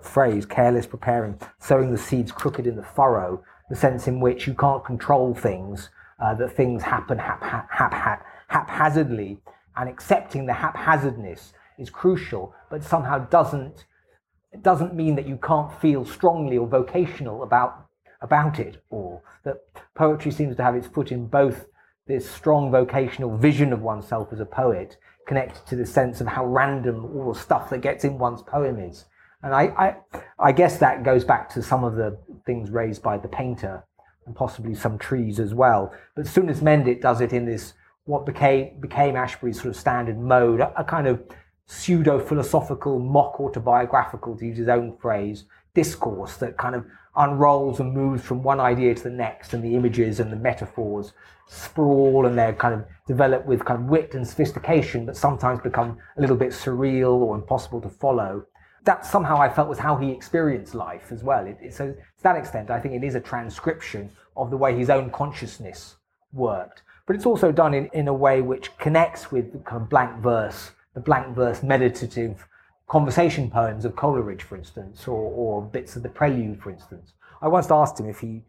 phrase, 0.03 0.47
careless 0.47 0.87
preparing, 0.87 1.39
sowing 1.59 1.91
the 1.91 1.99
seeds 1.99 2.33
crooked 2.33 2.67
in 2.67 2.77
the 2.77 2.83
furrow, 2.83 3.43
the 3.69 3.77
sense 3.77 4.09
in 4.09 4.21
which 4.21 4.47
you 4.47 4.55
can't 4.55 4.85
control 4.85 5.35
things, 5.35 5.91
uh, 6.19 6.35
that 6.35 6.57
things 6.57 6.83
happen 6.83 7.19
hap- 7.19 7.43
hap- 7.43 7.93
hap- 7.93 8.25
haphazardly, 8.49 9.39
and 9.77 9.89
accepting 9.89 10.47
the 10.47 10.55
haphazardness 10.55 11.53
is 11.79 11.91
crucial, 11.91 12.55
but 12.71 12.83
somehow 12.83 13.19
doesn't 13.19 13.85
it 14.53 14.63
doesn't 14.63 14.95
mean 14.95 15.17
that 15.17 15.29
you 15.29 15.37
can't 15.37 15.71
feel 15.81 16.05
strongly 16.07 16.57
or 16.57 16.67
vocational 16.67 17.43
about 17.43 17.87
about 18.23 18.59
it 18.59 18.83
all. 18.89 19.23
That 19.45 19.59
poetry 19.95 20.31
seems 20.31 20.57
to 20.57 20.63
have 20.63 20.75
its 20.75 20.87
foot 20.87 21.13
in 21.13 21.27
both 21.27 21.67
this 22.07 22.29
strong 22.29 22.71
vocational 22.71 23.37
vision 23.37 23.73
of 23.73 23.83
oneself 23.83 24.33
as 24.33 24.41
a 24.41 24.47
poet, 24.47 24.97
connected 25.27 25.67
to 25.67 25.77
the 25.77 25.87
sense 25.87 26.21
of 26.21 26.27
how 26.27 26.47
random 26.47 27.05
all 27.05 27.33
the 27.33 27.39
stuff 27.39 27.69
that 27.71 27.81
gets 27.81 28.05
in 28.05 28.19
one's 28.19 28.43
poem 28.43 28.79
is. 28.79 29.07
And 29.43 29.55
I, 29.55 29.65
I, 29.77 30.21
I 30.39 30.53
guess 30.53 30.79
that 30.79 31.05
goes 31.05 31.25
back 31.25 31.49
to 31.51 31.63
some 31.63 31.85
of 31.85 31.97
the 31.97 32.19
things 32.47 32.71
raised 32.71 33.03
by 33.03 33.19
the 33.19 33.29
painter 33.29 33.85
and 34.25 34.35
possibly 34.35 34.75
some 34.75 34.99
trees 34.99 35.39
as 35.39 35.55
well. 35.55 35.93
But 36.15 36.27
Soonest 36.27 36.63
Mended 36.63 37.01
does 37.01 37.21
it 37.21 37.33
in 37.33 37.45
this 37.45 37.75
what 38.05 38.25
became 38.25 38.79
became 38.81 39.17
Ashbery's 39.17 39.57
sort 39.57 39.69
of 39.69 39.77
standard 39.77 40.19
mode, 40.19 40.61
a, 40.61 40.73
a 40.81 40.85
kind 40.85 41.07
of 41.07 41.23
pseudo 41.67 42.19
philosophical, 42.21 42.99
mock 42.99 43.41
autobiographical, 43.41 44.37
to 44.37 44.47
use 44.47 44.59
his 44.59 44.69
own 44.69 44.97
phrase, 44.97 45.45
discourse 45.75 46.37
that 46.37 46.57
kind 46.57 46.75
of 46.77 46.85
unrolls 47.17 47.81
and 47.81 47.93
moves 47.93 48.23
from 48.23 48.43
one 48.43 48.61
idea 48.61 48.95
to 48.95 49.03
the 49.03 49.11
next, 49.11 49.55
and 49.55 49.63
the 49.63 49.75
images 49.75 50.21
and 50.21 50.33
the 50.33 50.37
metaphors 50.37 51.13
sprawl 51.47 52.27
and 52.27 52.37
they're 52.37 52.53
kind 52.53 52.75
of 52.75 52.85
developed 53.07 53.47
with 53.47 53.65
kind 53.65 53.81
of 53.81 53.87
wit 53.87 54.15
and 54.15 54.27
sophistication, 54.27 55.07
but 55.07 55.17
sometimes 55.17 55.61
become 55.61 55.99
a 56.17 56.21
little 56.21 56.37
bit 56.37 56.51
surreal 56.51 57.15
or 57.15 57.35
impossible 57.35 57.81
to 57.81 57.89
follow. 57.89 58.45
That 58.85 59.05
somehow 59.05 59.37
I 59.39 59.49
felt 59.49 59.69
was 59.69 59.79
how 59.79 59.97
he 59.97 60.11
experienced 60.11 60.75
life 60.75 61.11
as 61.11 61.23
well. 61.23 61.47
It, 61.47 61.73
so 61.73 61.93
to 61.93 62.23
that 62.23 62.37
extent, 62.37 62.71
I 62.71 62.81
think 62.81 62.95
it 62.95 63.05
is 63.05 63.15
a 63.15 63.21
transcription 63.21 64.11
of 64.37 64.51
the 64.51 64.57
way 64.57 64.77
his 64.77 64.91
own 64.91 65.11
consciousness 65.11 65.97
worked. 66.33 66.83
But 67.07 67.17
it's 67.17 67.27
also 67.27 67.53
done 67.53 67.75
in, 67.75 67.87
in 67.93 68.09
a 68.09 68.15
way 68.15 68.43
which 68.43 68.77
connects 68.79 69.31
with 69.31 69.53
the 69.53 69.59
kind 69.59 69.83
of 69.83 69.89
blank 69.89 70.21
verse, 70.21 70.73
the 70.95 71.01
blank 71.01 71.35
verse 71.35 71.63
meditative 71.63 72.47
conversation 72.89 73.51
poems 73.51 73.85
of 73.85 73.97
Coleridge, 73.97 74.43
for 74.43 74.57
instance, 74.57 75.09
or, 75.09 75.19
or 75.19 75.63
bits 75.63 75.97
of 75.97 76.03
the 76.03 76.09
Prelude, 76.09 76.63
for 76.63 76.71
instance. 76.71 77.15
I 77.43 77.49
once 77.49 77.71
asked 77.71 77.99
him 77.99 78.09
if 78.09 78.21
he 78.21 78.43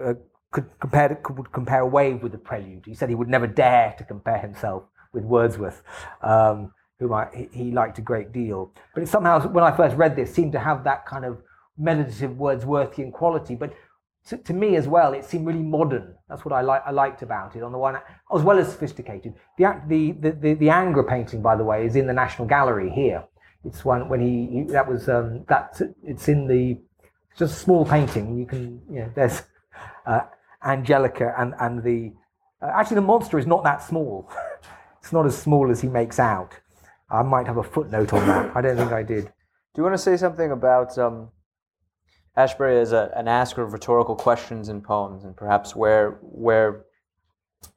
uh, 0.00 0.14
could 0.50 0.66
compare 0.78 1.14
could 1.16 1.52
compare 1.52 1.80
a 1.80 1.86
wave 1.86 2.22
with 2.22 2.32
the 2.32 2.38
Prelude. 2.38 2.84
He 2.86 2.94
said 2.94 3.08
he 3.08 3.14
would 3.14 3.28
never 3.28 3.46
dare 3.46 3.94
to 3.98 4.04
compare 4.04 4.38
himself 4.38 4.84
with 5.12 5.24
Wordsworth, 5.24 5.82
um, 6.22 6.72
whom 6.98 7.12
I, 7.12 7.48
he, 7.52 7.70
liked 7.72 7.98
a 7.98 8.02
great 8.02 8.32
deal. 8.32 8.72
But 8.94 9.02
it 9.02 9.08
somehow, 9.08 9.46
when 9.48 9.64
I 9.64 9.76
first 9.76 9.96
read 9.96 10.16
this, 10.16 10.32
seemed 10.32 10.52
to 10.52 10.60
have 10.60 10.84
that 10.84 11.06
kind 11.06 11.24
of 11.24 11.42
meditative 11.76 12.32
Wordsworthian 12.32 13.12
quality. 13.12 13.56
But 13.56 13.74
to, 14.28 14.36
to 14.38 14.52
me 14.52 14.76
as 14.76 14.86
well, 14.88 15.12
it 15.12 15.24
seemed 15.24 15.46
really 15.46 15.62
modern. 15.62 16.14
That's 16.28 16.44
what 16.44 16.54
I, 16.54 16.62
li- 16.62 16.82
I 16.86 16.92
liked 16.92 17.22
about 17.22 17.56
it. 17.56 17.62
On 17.62 17.72
the 17.72 17.78
one, 17.78 17.96
as 18.34 18.42
well 18.42 18.58
as 18.58 18.70
sophisticated. 18.70 19.34
The, 19.58 19.80
the 19.88 20.12
the, 20.12 20.30
the 20.30 20.54
the 20.54 21.04
painting, 21.08 21.42
by 21.42 21.56
the 21.56 21.64
way, 21.64 21.84
is 21.84 21.96
in 21.96 22.06
the 22.06 22.12
National 22.12 22.46
Gallery 22.46 22.90
here. 22.90 23.24
It's 23.64 23.84
one 23.84 24.08
when 24.08 24.20
he, 24.20 24.58
he 24.58 24.62
that 24.72 24.88
was 24.88 25.08
um, 25.08 25.44
that 25.48 25.80
it's 26.02 26.28
in 26.28 26.46
the 26.46 26.78
just 27.38 27.54
a 27.54 27.58
small 27.58 27.84
painting. 27.84 28.38
You 28.38 28.46
can 28.46 28.82
you 28.90 29.00
know 29.00 29.10
there's 29.14 29.42
uh, 30.06 30.20
Angelica 30.64 31.34
and 31.38 31.54
and 31.60 31.82
the 31.82 32.12
uh, 32.62 32.70
actually 32.74 32.96
the 32.96 33.02
monster 33.02 33.38
is 33.38 33.46
not 33.46 33.64
that 33.64 33.82
small. 33.82 34.30
it's 35.00 35.12
not 35.12 35.26
as 35.26 35.36
small 35.36 35.70
as 35.70 35.80
he 35.80 35.88
makes 35.88 36.18
out. 36.18 36.58
I 37.10 37.22
might 37.22 37.46
have 37.46 37.58
a 37.58 37.62
footnote 37.62 38.12
on 38.12 38.26
that. 38.26 38.56
I 38.56 38.60
don't 38.60 38.76
think 38.76 38.92
I 38.92 39.02
did. 39.02 39.24
Do 39.24 39.32
you 39.76 39.82
want 39.82 39.94
to 39.94 39.98
say 39.98 40.16
something 40.16 40.52
about 40.52 40.96
um, 40.98 41.30
Ashbery 42.36 42.80
as 42.80 42.92
a, 42.92 43.12
an 43.14 43.28
asker 43.28 43.62
of 43.62 43.72
rhetorical 43.72 44.16
questions 44.16 44.68
in 44.68 44.82
poems, 44.82 45.24
and 45.24 45.36
perhaps 45.36 45.74
where 45.74 46.18
where 46.22 46.84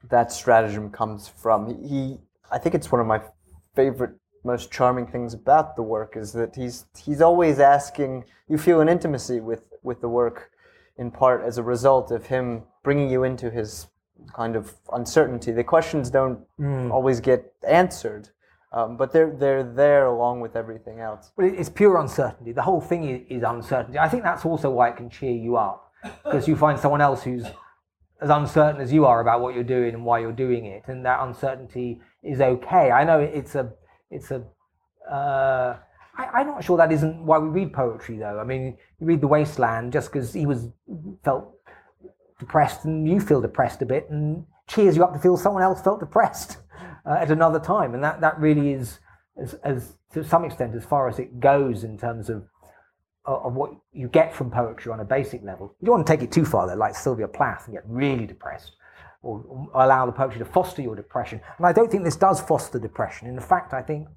that 0.10 0.32
stratagem 0.32 0.90
comes 0.92 1.28
from? 1.28 1.84
He, 1.88 2.18
I 2.52 2.58
think 2.58 2.76
it's 2.76 2.92
one 2.92 3.02
of 3.02 3.08
my 3.08 3.22
favorite 3.76 4.16
most 4.54 4.72
charming 4.72 5.06
things 5.06 5.34
about 5.34 5.76
the 5.76 5.84
work 5.84 6.12
is 6.16 6.34
that 6.34 6.56
he's 6.56 6.86
he's 7.06 7.22
always 7.22 7.60
asking 7.60 8.24
you 8.48 8.58
feel 8.58 8.80
an 8.82 8.90
intimacy 8.90 9.40
with 9.40 9.64
with 9.84 10.00
the 10.02 10.10
work 10.10 10.52
in 10.98 11.12
part 11.12 11.44
as 11.44 11.58
a 11.58 11.64
result 11.64 12.12
of 12.12 12.26
him 12.28 12.64
bringing 12.84 13.10
you 13.10 13.24
into 13.24 13.50
his 13.52 13.88
kind 14.34 14.56
of 14.56 14.74
uncertainty. 14.94 15.52
The 15.52 15.64
questions 15.64 16.10
don't 16.10 16.40
mm. 16.60 16.92
always 16.92 17.20
get 17.20 17.54
answered 17.68 18.30
um, 18.74 18.98
but 18.98 19.12
they're 19.12 19.32
they're 19.32 19.64
there 19.64 20.06
along 20.08 20.42
with 20.42 20.56
everything 20.56 21.00
else. 21.00 21.32
Well 21.38 21.48
it's 21.48 21.70
pure 21.70 21.98
uncertainty. 21.98 22.52
The 22.52 22.62
whole 22.62 22.82
thing 22.82 23.10
is, 23.10 23.22
is 23.30 23.44
uncertainty. 23.44 23.98
I 23.98 24.10
think 24.10 24.24
that's 24.24 24.46
also 24.46 24.70
why 24.70 24.90
it 24.90 24.98
can 24.98 25.10
cheer 25.10 25.32
you 25.32 25.56
up 25.56 25.92
because 26.24 26.48
you 26.48 26.56
find 26.56 26.80
someone 26.80 27.02
else 27.02 27.24
who's 27.24 27.46
as 28.22 28.30
uncertain 28.30 28.82
as 28.82 28.92
you 28.92 29.06
are 29.06 29.22
about 29.22 29.42
what 29.42 29.56
you're 29.56 29.64
doing 29.64 29.94
and 29.94 30.04
why 30.04 30.20
you're 30.20 30.32
doing 30.32 30.66
it 30.66 30.84
and 30.88 31.06
that 31.06 31.20
uncertainty 31.22 32.02
is 32.24 32.42
okay. 32.42 32.92
I 32.92 33.04
know 33.04 33.20
it's 33.20 33.56
a 33.56 33.72
it's 34.12 34.32
a. 34.32 34.44
Uh, 35.10 35.78
I, 36.18 36.42
am 36.42 36.48
not 36.48 36.64
sure 36.64 36.78
that 36.78 36.92
isn't 36.92 37.24
why 37.24 37.38
we 37.38 37.48
read 37.50 37.74
poetry, 37.74 38.18
though. 38.18 38.40
I 38.40 38.44
mean, 38.44 38.78
you 39.00 39.08
read 39.08 39.22
The 39.22 39.28
Wasteland 39.28 39.94
just 39.94 40.12
because 40.12 40.34
he 40.34 40.46
was 40.46 40.68
felt 41.24 41.54
depressed, 42.40 42.86
and 42.86 43.08
you 43.08 43.20
feel 43.20 43.42
depressed 43.42 43.82
a 43.82 43.86
bit, 43.86 44.10
and 44.10 44.46
cheers 44.68 44.96
you 44.96 45.04
up 45.04 45.14
to 45.14 45.20
feel 45.20 45.38
someone 45.38 45.64
else 45.64 45.82
felt 45.82 46.00
depressed 46.00 46.58
uh, 47.06 47.14
at 47.14 47.32
another 47.32 47.60
time, 47.60 47.94
and 47.94 48.04
that 48.04 48.22
that 48.22 48.40
really 48.40 48.72
is, 48.72 49.00
as, 49.42 49.54
as 49.64 49.94
to 50.14 50.24
some 50.24 50.44
extent, 50.44 50.76
as 50.76 50.84
far 50.84 51.08
as 51.08 51.20
it 51.20 51.40
goes 51.40 51.84
in 51.84 51.98
terms 51.98 52.30
of 52.30 52.48
of 53.26 53.56
what 53.56 53.72
you 53.92 54.08
get 54.08 54.34
from 54.34 54.50
poetry 54.50 54.90
on 54.90 55.02
a 55.02 55.06
basic 55.06 55.44
level. 55.44 55.76
You 55.82 55.88
don't 55.88 55.96
want 55.96 56.08
to 56.08 56.14
take 56.14 56.24
it 56.24 56.32
too 56.32 56.46
far, 56.46 56.66
though, 56.66 56.76
like 56.76 56.96
Sylvia 56.96 57.28
Plath, 57.28 57.66
and 57.66 57.76
get 57.76 57.84
really 57.86 58.26
depressed 58.26 58.77
or 59.28 59.68
allow 59.76 60.06
the 60.06 60.12
poetry 60.12 60.40
to 60.40 60.46
foster 60.46 60.82
your 60.82 60.96
depression. 60.96 61.42
And 61.58 61.66
I 61.66 61.74
don't 61.74 61.92
think 61.92 62.04
this 62.04 62.16
does 62.16 62.40
foster 62.40 62.80
depression. 62.80 63.28
In 63.28 63.40
fact, 63.40 63.74
I 63.74 63.82
think 63.82 64.08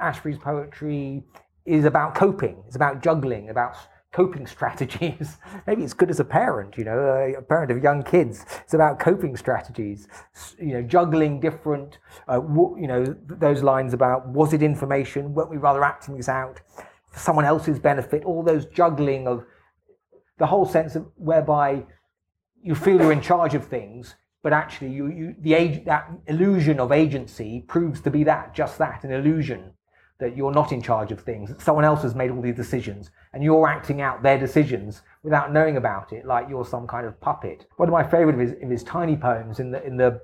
Ashbery's 0.00 0.38
poetry 0.38 1.22
is 1.64 1.84
about 1.84 2.14
coping, 2.14 2.62
it's 2.66 2.76
about 2.76 3.02
juggling, 3.02 3.50
about 3.50 3.76
coping 4.12 4.46
strategies. 4.56 5.36
Maybe 5.66 5.84
it's 5.84 5.94
good 5.94 6.10
as 6.10 6.18
a 6.18 6.24
parent, 6.24 6.76
you 6.76 6.84
know, 6.84 6.98
a 7.38 7.42
parent 7.42 7.70
of 7.70 7.82
young 7.82 8.02
kids. 8.02 8.44
It's 8.64 8.74
about 8.74 8.98
coping 8.98 9.36
strategies, 9.36 10.08
you 10.58 10.72
know, 10.72 10.82
juggling 10.82 11.38
different, 11.38 11.98
uh, 12.28 12.40
you 12.76 12.88
know, 12.88 13.14
those 13.28 13.62
lines 13.62 13.94
about 13.94 14.26
was 14.28 14.52
it 14.52 14.62
information? 14.62 15.34
Weren't 15.34 15.50
we 15.50 15.56
rather 15.56 15.84
acting 15.84 16.16
this 16.16 16.28
out 16.28 16.60
for 17.12 17.18
someone 17.20 17.44
else's 17.44 17.78
benefit? 17.78 18.24
All 18.24 18.42
those 18.42 18.66
juggling 18.66 19.28
of 19.28 19.44
the 20.38 20.46
whole 20.46 20.66
sense 20.66 20.96
of 20.96 21.06
whereby 21.16 21.84
you 22.66 22.74
feel 22.74 23.00
you're 23.00 23.12
in 23.12 23.20
charge 23.20 23.54
of 23.54 23.64
things, 23.64 24.16
but 24.42 24.52
actually 24.52 24.90
you, 24.90 25.06
you 25.06 25.36
the 25.38 25.54
age, 25.54 25.84
that 25.84 26.10
illusion 26.26 26.80
of 26.80 26.90
agency 26.90 27.64
proves 27.68 28.00
to 28.00 28.10
be 28.10 28.24
that, 28.24 28.54
just 28.54 28.76
that, 28.78 29.04
an 29.04 29.12
illusion 29.12 29.70
that 30.18 30.36
you're 30.36 30.50
not 30.50 30.72
in 30.72 30.82
charge 30.82 31.12
of 31.12 31.20
things. 31.20 31.48
that 31.48 31.60
Someone 31.60 31.84
else 31.84 32.02
has 32.02 32.16
made 32.16 32.32
all 32.32 32.42
these 32.42 32.56
decisions 32.56 33.12
and 33.32 33.44
you're 33.44 33.68
acting 33.68 34.00
out 34.00 34.20
their 34.20 34.36
decisions 34.36 35.02
without 35.22 35.52
knowing 35.52 35.76
about 35.76 36.12
it, 36.12 36.26
like 36.26 36.48
you're 36.48 36.64
some 36.64 36.88
kind 36.88 37.06
of 37.06 37.20
puppet. 37.20 37.66
One 37.76 37.88
of 37.88 37.92
my 37.92 38.02
favorite 38.02 38.34
of 38.34 38.40
his, 38.40 38.52
of 38.60 38.68
his 38.68 38.82
tiny 38.82 39.16
poems 39.16 39.60
in 39.60 39.70
the, 39.70 39.84
in 39.84 39.96
the, 39.96 40.20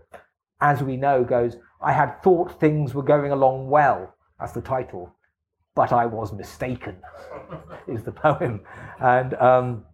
as 0.60 0.82
we 0.82 0.96
know, 0.96 1.22
goes, 1.22 1.56
I 1.80 1.92
had 1.92 2.20
thought 2.24 2.58
things 2.58 2.92
were 2.92 3.04
going 3.04 3.30
along 3.30 3.70
well. 3.70 4.16
That's 4.40 4.52
the 4.52 4.62
title. 4.62 5.14
But 5.76 5.92
I 5.92 6.06
was 6.06 6.32
mistaken, 6.32 6.96
is 7.86 8.02
the 8.02 8.12
poem. 8.12 8.62
And, 8.98 9.34
um, 9.34 9.84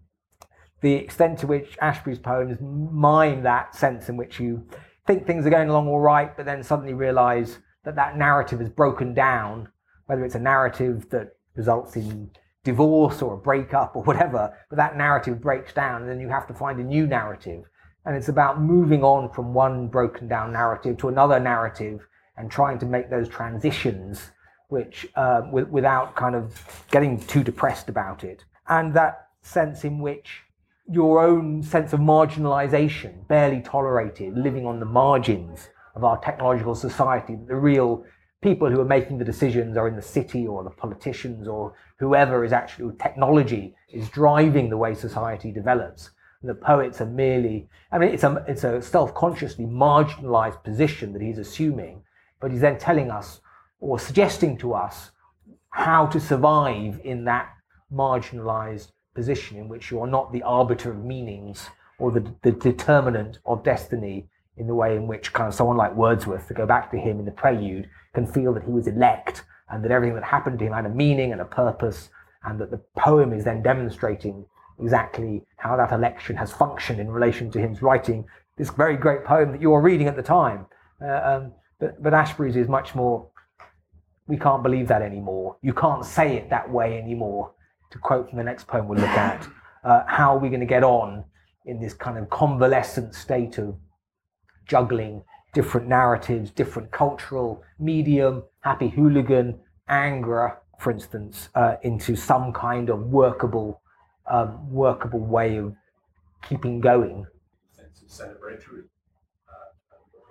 the 0.80 0.92
extent 0.92 1.38
to 1.40 1.46
which 1.46 1.76
Ashbery's 1.80 2.18
poems 2.18 2.58
mime 2.60 3.42
that 3.42 3.74
sense 3.74 4.08
in 4.08 4.16
which 4.16 4.38
you 4.38 4.66
think 5.06 5.26
things 5.26 5.46
are 5.46 5.50
going 5.50 5.68
along 5.68 5.88
all 5.88 6.00
right, 6.00 6.36
but 6.36 6.46
then 6.46 6.62
suddenly 6.62 6.94
realize 6.94 7.58
that 7.84 7.96
that 7.96 8.16
narrative 8.16 8.60
is 8.60 8.68
broken 8.68 9.14
down, 9.14 9.68
whether 10.06 10.24
it's 10.24 10.34
a 10.34 10.40
narrative 10.40 11.08
that 11.10 11.36
results 11.54 11.96
in 11.96 12.30
divorce 12.64 13.22
or 13.22 13.34
a 13.34 13.38
breakup 13.38 13.96
or 13.96 14.02
whatever, 14.02 14.54
but 14.68 14.76
that 14.76 14.96
narrative 14.96 15.40
breaks 15.40 15.72
down 15.72 16.02
and 16.02 16.10
then 16.10 16.20
you 16.20 16.28
have 16.28 16.46
to 16.46 16.54
find 16.54 16.78
a 16.78 16.84
new 16.84 17.06
narrative. 17.06 17.64
And 18.04 18.16
it's 18.16 18.28
about 18.28 18.60
moving 18.60 19.02
on 19.02 19.32
from 19.32 19.54
one 19.54 19.88
broken 19.88 20.28
down 20.28 20.52
narrative 20.52 20.96
to 20.98 21.08
another 21.08 21.40
narrative 21.40 22.06
and 22.36 22.50
trying 22.50 22.78
to 22.78 22.86
make 22.86 23.10
those 23.10 23.28
transitions 23.28 24.30
which 24.68 25.06
uh, 25.16 25.40
w- 25.40 25.66
without 25.70 26.14
kind 26.14 26.34
of 26.34 26.84
getting 26.90 27.18
too 27.18 27.42
depressed 27.42 27.88
about 27.88 28.22
it. 28.22 28.44
And 28.68 28.92
that 28.94 29.28
sense 29.40 29.84
in 29.84 29.98
which 29.98 30.42
your 30.90 31.20
own 31.20 31.62
sense 31.62 31.92
of 31.92 32.00
marginalization, 32.00 33.26
barely 33.28 33.60
tolerated, 33.60 34.36
living 34.36 34.66
on 34.66 34.80
the 34.80 34.86
margins 34.86 35.68
of 35.94 36.04
our 36.04 36.18
technological 36.20 36.74
society. 36.74 37.36
The 37.46 37.56
real 37.56 38.04
people 38.40 38.70
who 38.70 38.80
are 38.80 38.86
making 38.86 39.18
the 39.18 39.24
decisions 39.24 39.76
are 39.76 39.88
in 39.88 39.96
the 39.96 40.02
city 40.02 40.46
or 40.46 40.64
the 40.64 40.70
politicians 40.70 41.46
or 41.46 41.74
whoever 41.98 42.44
is 42.44 42.52
actually 42.52 42.96
technology 42.96 43.74
is 43.92 44.08
driving 44.08 44.70
the 44.70 44.76
way 44.76 44.94
society 44.94 45.50
develops. 45.50 46.10
And 46.40 46.48
the 46.48 46.54
poets 46.54 47.00
are 47.00 47.06
merely, 47.06 47.68
I 47.90 47.98
mean, 47.98 48.10
it's 48.10 48.22
a, 48.22 48.44
it's 48.46 48.64
a 48.64 48.80
self-consciously 48.80 49.66
marginalized 49.66 50.62
position 50.62 51.12
that 51.12 51.22
he's 51.22 51.38
assuming, 51.38 52.02
but 52.40 52.50
he's 52.50 52.60
then 52.60 52.78
telling 52.78 53.10
us 53.10 53.40
or 53.80 53.98
suggesting 53.98 54.56
to 54.58 54.72
us 54.72 55.10
how 55.70 56.06
to 56.06 56.20
survive 56.20 57.00
in 57.04 57.24
that 57.24 57.50
marginalized 57.92 58.92
position 59.18 59.58
in 59.58 59.66
which 59.68 59.90
you 59.90 60.00
are 60.00 60.06
not 60.06 60.32
the 60.32 60.44
arbiter 60.44 60.92
of 60.92 61.04
meanings 61.04 61.68
or 61.98 62.12
the, 62.12 62.24
the 62.42 62.52
determinant 62.52 63.38
of 63.44 63.64
destiny 63.64 64.28
in 64.56 64.68
the 64.68 64.74
way 64.74 64.94
in 64.94 65.08
which 65.08 65.32
kind 65.32 65.48
of 65.48 65.54
someone 65.54 65.76
like 65.76 65.92
Wordsworth, 65.94 66.46
to 66.46 66.54
go 66.54 66.66
back 66.66 66.88
to 66.92 66.96
him 66.96 67.18
in 67.18 67.24
the 67.24 67.32
prelude, 67.32 67.90
can 68.14 68.26
feel 68.26 68.54
that 68.54 68.62
he 68.62 68.70
was 68.70 68.86
elect 68.86 69.44
and 69.70 69.82
that 69.82 69.90
everything 69.90 70.14
that 70.14 70.22
happened 70.22 70.58
to 70.60 70.64
him 70.66 70.72
had 70.72 70.86
a 70.86 70.88
meaning 71.04 71.32
and 71.32 71.40
a 71.40 71.44
purpose, 71.44 72.10
and 72.44 72.60
that 72.60 72.70
the 72.70 72.80
poem 72.96 73.32
is 73.32 73.42
then 73.44 73.60
demonstrating 73.60 74.46
exactly 74.80 75.42
how 75.56 75.76
that 75.76 75.90
election 75.92 76.36
has 76.36 76.52
functioned 76.52 77.00
in 77.00 77.10
relation 77.10 77.50
to 77.50 77.58
him 77.58 77.76
writing 77.80 78.24
this 78.56 78.70
very 78.70 78.96
great 78.96 79.24
poem 79.24 79.50
that 79.50 79.60
you 79.60 79.70
were 79.70 79.82
reading 79.82 80.06
at 80.06 80.16
the 80.16 80.22
time. 80.22 80.64
Uh, 81.02 81.20
um, 81.30 81.52
but, 81.80 82.00
but 82.02 82.14
Ashbery's 82.14 82.56
is 82.56 82.68
much 82.68 82.94
more, 82.94 83.26
we 84.28 84.36
can't 84.36 84.62
believe 84.62 84.86
that 84.88 85.02
anymore. 85.02 85.56
You 85.60 85.74
can't 85.74 86.04
say 86.04 86.36
it 86.36 86.50
that 86.50 86.70
way 86.70 86.98
anymore. 86.98 87.50
To 87.90 87.98
quote 87.98 88.28
from 88.28 88.38
the 88.38 88.44
next 88.44 88.66
poem 88.66 88.88
we'll 88.88 88.98
look 88.98 89.08
at, 89.08 89.46
uh, 89.84 90.02
how 90.06 90.34
are 90.36 90.38
we 90.38 90.48
going 90.48 90.60
to 90.60 90.66
get 90.66 90.84
on 90.84 91.24
in 91.64 91.80
this 91.80 91.94
kind 91.94 92.18
of 92.18 92.28
convalescent 92.30 93.14
state 93.14 93.58
of 93.58 93.76
juggling 94.66 95.22
different 95.54 95.88
narratives, 95.88 96.50
different 96.50 96.90
cultural 96.90 97.62
medium, 97.78 98.42
happy 98.60 98.88
hooligan, 98.88 99.58
Ingres, 99.90 100.52
for 100.78 100.90
instance, 100.90 101.48
uh, 101.54 101.76
into 101.82 102.14
some 102.14 102.52
kind 102.52 102.90
of 102.90 103.00
workable, 103.00 103.80
um, 104.30 104.70
workable 104.70 105.20
way 105.20 105.56
of 105.56 105.74
keeping 106.42 106.80
going. 106.80 107.26
Celebratory 108.06 108.84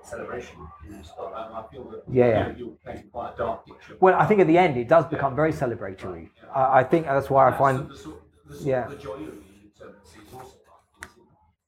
celebration. 0.07 0.55
Um, 0.59 1.33
I 1.35 1.63
feel 1.71 1.83
that 1.91 2.03
Yeah. 2.09 2.53
you're 2.57 2.69
painting 2.85 3.09
quite 3.11 3.33
a 3.33 3.37
dark 3.37 3.65
picture. 3.65 3.97
Well, 3.99 4.15
I 4.15 4.25
think 4.25 4.39
at 4.39 4.47
the 4.47 4.57
end 4.57 4.77
it 4.77 4.87
does 4.87 5.05
become 5.05 5.35
very 5.35 5.51
celebratory. 5.51 6.29
I, 6.55 6.79
I 6.79 6.83
think 6.83 7.05
that's 7.05 7.29
why 7.29 7.47
I 7.49 7.57
find, 7.57 7.89
the, 7.89 7.95
sort- 7.95 8.21
the, 8.49 8.57
yeah. 8.63 8.87
the 8.87 8.95
joy 8.95 9.13
of 9.13 9.19
the 9.19 9.57
eternity 9.75 10.19
is 10.27 10.33
also 10.33 10.55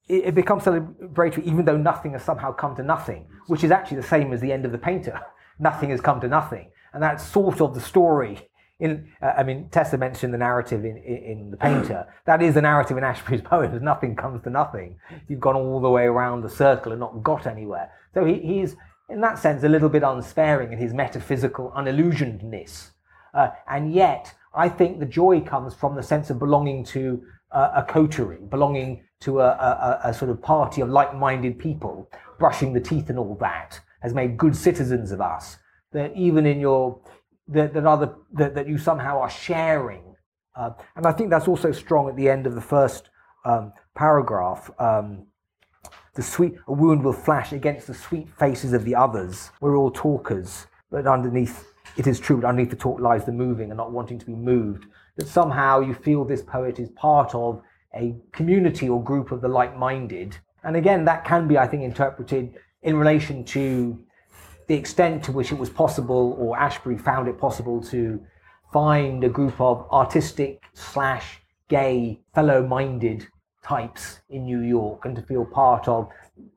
it, 0.07 0.25
it 0.29 0.35
becomes 0.35 0.63
celebratory 0.63 1.43
even 1.43 1.65
though 1.65 1.77
nothing 1.77 2.13
has 2.13 2.23
somehow 2.23 2.51
come 2.53 2.75
to 2.75 2.83
nothing, 2.83 3.27
which 3.47 3.63
is 3.63 3.71
actually 3.71 3.97
the 3.97 4.07
same 4.07 4.33
as 4.33 4.41
the 4.41 4.51
end 4.51 4.65
of 4.65 4.71
the 4.71 4.77
painter. 4.77 5.19
nothing 5.59 5.89
has 5.89 6.01
come 6.01 6.19
to 6.21 6.27
nothing. 6.27 6.71
And 6.93 7.03
that's 7.03 7.23
sort 7.25 7.61
of 7.61 7.73
the 7.73 7.81
story. 7.81 8.49
In, 8.79 9.09
uh, 9.21 9.33
I 9.37 9.43
mean, 9.43 9.67
Tessa 9.69 9.97
mentioned 9.97 10.33
the 10.33 10.37
narrative 10.37 10.85
in, 10.85 10.97
in, 10.97 11.17
in 11.17 11.51
The 11.51 11.57
Painter. 11.57 12.07
That 12.25 12.41
is 12.41 12.53
the 12.53 12.61
narrative 12.61 12.97
in 12.97 13.03
Ashbery's 13.03 13.41
poems. 13.43 13.81
Nothing 13.81 14.15
comes 14.15 14.43
to 14.43 14.49
nothing. 14.49 14.97
You've 15.27 15.39
gone 15.39 15.55
all 15.55 15.81
the 15.81 15.89
way 15.89 16.05
around 16.05 16.41
the 16.41 16.49
circle 16.49 16.91
and 16.91 16.99
not 16.99 17.23
got 17.23 17.45
anywhere. 17.45 17.91
So 18.13 18.23
he, 18.23 18.35
he's, 18.35 18.75
in 19.09 19.19
that 19.21 19.39
sense, 19.39 19.63
a 19.63 19.69
little 19.69 19.89
bit 19.89 20.03
unsparing 20.03 20.71
in 20.71 20.79
his 20.79 20.93
metaphysical 20.93 21.73
unillusionedness. 21.75 22.91
Uh, 23.33 23.49
and 23.67 23.93
yet, 23.93 24.33
I 24.53 24.69
think 24.69 24.99
the 24.99 25.05
joy 25.05 25.41
comes 25.41 25.73
from 25.73 25.95
the 25.95 26.03
sense 26.03 26.29
of 26.29 26.39
belonging 26.39 26.83
to 26.85 27.21
uh, 27.51 27.71
a 27.75 27.83
coterie, 27.83 28.39
belonging 28.49 29.03
to 29.21 29.41
a, 29.41 29.47
a, 29.47 29.99
a 30.05 30.13
sort 30.13 30.31
of 30.31 30.41
party 30.41 30.81
of 30.81 30.89
like-minded 30.89 31.59
people, 31.59 32.09
brushing 32.37 32.73
the 32.73 32.79
teeth 32.79 33.09
and 33.09 33.19
all 33.19 33.35
that, 33.41 33.79
has 34.01 34.13
made 34.13 34.37
good 34.37 34.55
citizens 34.55 35.11
of 35.11 35.21
us. 35.21 35.57
That 35.91 36.15
even 36.15 36.45
in 36.45 36.59
your 36.59 36.99
that, 37.49 37.73
that 37.73 37.85
other 37.85 38.15
that, 38.33 38.55
that 38.55 38.67
you 38.67 38.77
somehow 38.77 39.19
are 39.19 39.29
sharing, 39.29 40.15
uh, 40.55 40.71
and 40.95 41.05
I 41.05 41.11
think 41.11 41.29
that's 41.29 41.47
also 41.47 41.71
strong 41.71 42.09
at 42.09 42.15
the 42.15 42.29
end 42.29 42.47
of 42.47 42.55
the 42.55 42.61
first 42.61 43.09
um, 43.45 43.73
paragraph. 43.95 44.69
Um, 44.79 45.25
the 46.15 46.23
sweet 46.23 46.55
a 46.67 46.73
wound 46.73 47.03
will 47.03 47.13
flash 47.13 47.53
against 47.53 47.87
the 47.87 47.93
sweet 47.93 48.27
faces 48.29 48.73
of 48.73 48.83
the 48.83 48.95
others. 48.95 49.51
We're 49.61 49.77
all 49.77 49.91
talkers, 49.91 50.67
but 50.91 51.07
underneath 51.07 51.65
it 51.97 52.07
is 52.07 52.19
true, 52.19 52.37
but 52.37 52.47
underneath 52.47 52.71
the 52.71 52.75
talk 52.75 52.99
lies 52.99 53.25
the 53.25 53.31
moving 53.31 53.69
and 53.69 53.77
not 53.77 53.91
wanting 53.91 54.19
to 54.19 54.25
be 54.25 54.35
moved. 54.35 54.85
That 55.17 55.27
somehow 55.27 55.81
you 55.81 55.93
feel 55.93 56.25
this 56.25 56.41
poet 56.41 56.79
is 56.79 56.89
part 56.91 57.35
of 57.35 57.61
a 57.95 58.15
community 58.31 58.87
or 58.87 59.03
group 59.03 59.31
of 59.31 59.41
the 59.41 59.47
like-minded. 59.47 60.37
And 60.63 60.75
again, 60.75 61.05
that 61.05 61.25
can 61.25 61.47
be, 61.47 61.57
I 61.57 61.67
think, 61.67 61.83
interpreted 61.83 62.55
in 62.83 62.95
relation 62.95 63.43
to 63.45 63.99
the 64.69 64.75
extent 64.75 65.23
to 65.23 65.31
which 65.31 65.51
it 65.51 65.57
was 65.57 65.69
possible, 65.69 66.37
or 66.39 66.55
Ashbery 66.55 67.01
found 67.01 67.27
it 67.27 67.39
possible 67.39 67.81
to 67.85 68.21
find 68.71 69.23
a 69.23 69.29
group 69.29 69.59
of 69.59 69.87
artistic 69.91 70.61
slash 70.73 71.41
gay 71.69 72.21
fellow-minded 72.35 73.27
types 73.63 74.21
in 74.29 74.45
New 74.45 74.61
York, 74.61 75.05
and 75.05 75.15
to 75.15 75.23
feel 75.23 75.43
part 75.43 75.87
of. 75.87 76.07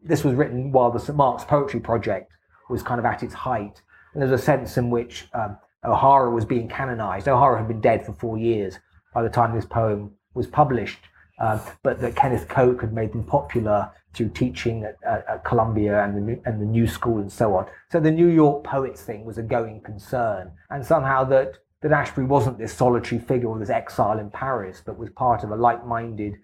This 0.04 0.24
was 0.24 0.34
written 0.34 0.72
while 0.72 0.90
the 0.90 1.00
St 1.00 1.16
Mark's 1.16 1.44
Poetry 1.44 1.80
Project 1.80 2.30
was 2.68 2.82
kind 2.82 2.98
of 2.98 3.06
at 3.06 3.22
its 3.22 3.32
height, 3.32 3.80
and 4.12 4.20
there's 4.20 4.38
a 4.40 4.44
sense 4.44 4.76
in 4.76 4.90
which 4.90 5.26
um, 5.32 5.56
O'Hara 5.82 6.30
was 6.30 6.44
being 6.44 6.68
canonized. 6.68 7.28
O'Hara 7.28 7.56
had 7.58 7.68
been 7.68 7.80
dead 7.80 8.04
for 8.04 8.12
four 8.12 8.36
years 8.36 8.78
by 9.14 9.22
the 9.22 9.30
time 9.30 9.54
this 9.54 9.64
poem 9.64 10.12
was 10.34 10.46
published, 10.46 11.00
uh, 11.38 11.58
but 11.82 12.00
that 12.00 12.14
Kenneth 12.16 12.48
Koch 12.48 12.80
had 12.80 12.92
made 12.92 13.12
them 13.12 13.24
popular 13.24 13.90
through 14.14 14.28
teaching 14.30 14.84
at, 14.84 14.96
at, 15.06 15.26
at 15.28 15.44
Columbia 15.44 16.04
and 16.04 16.16
the, 16.16 16.20
new, 16.20 16.42
and 16.44 16.60
the 16.60 16.66
New 16.66 16.86
School 16.86 17.18
and 17.18 17.32
so 17.32 17.54
on. 17.56 17.66
So 17.90 18.00
the 18.00 18.10
New 18.10 18.28
York 18.28 18.64
poets 18.64 19.02
thing 19.02 19.24
was 19.24 19.38
a 19.38 19.42
going 19.42 19.80
concern, 19.80 20.52
and 20.70 20.84
somehow 20.84 21.24
that 21.24 21.58
that 21.82 21.90
Ashbery 21.90 22.26
wasn't 22.26 22.58
this 22.58 22.72
solitary 22.72 23.20
figure 23.20 23.48
or 23.48 23.58
this 23.58 23.68
exile 23.68 24.18
in 24.18 24.30
Paris, 24.30 24.80
but 24.84 24.96
was 24.96 25.10
part 25.10 25.42
of 25.42 25.50
a 25.50 25.56
like-minded 25.56 26.36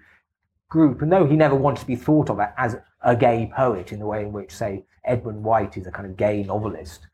group. 0.69 1.01
And 1.01 1.13
though 1.13 1.27
he 1.27 1.37
never 1.37 1.55
wanted 1.55 1.81
to 1.81 1.87
be 1.87 1.97
thought 1.97 2.29
of 2.29 2.41
as 2.57 2.77
a 3.03 3.15
gay 3.15 3.51
poet 3.55 3.93
in 3.93 4.01
the 4.01 4.07
way 4.07 4.23
in 4.23 4.33
which, 4.33 4.51
say, 4.51 4.85
Edmund 5.05 5.45
White 5.45 5.77
is 5.77 5.87
a 5.87 5.93
kind 5.93 6.07
of 6.11 6.17
gay 6.17 6.43
novelist, 6.43 7.07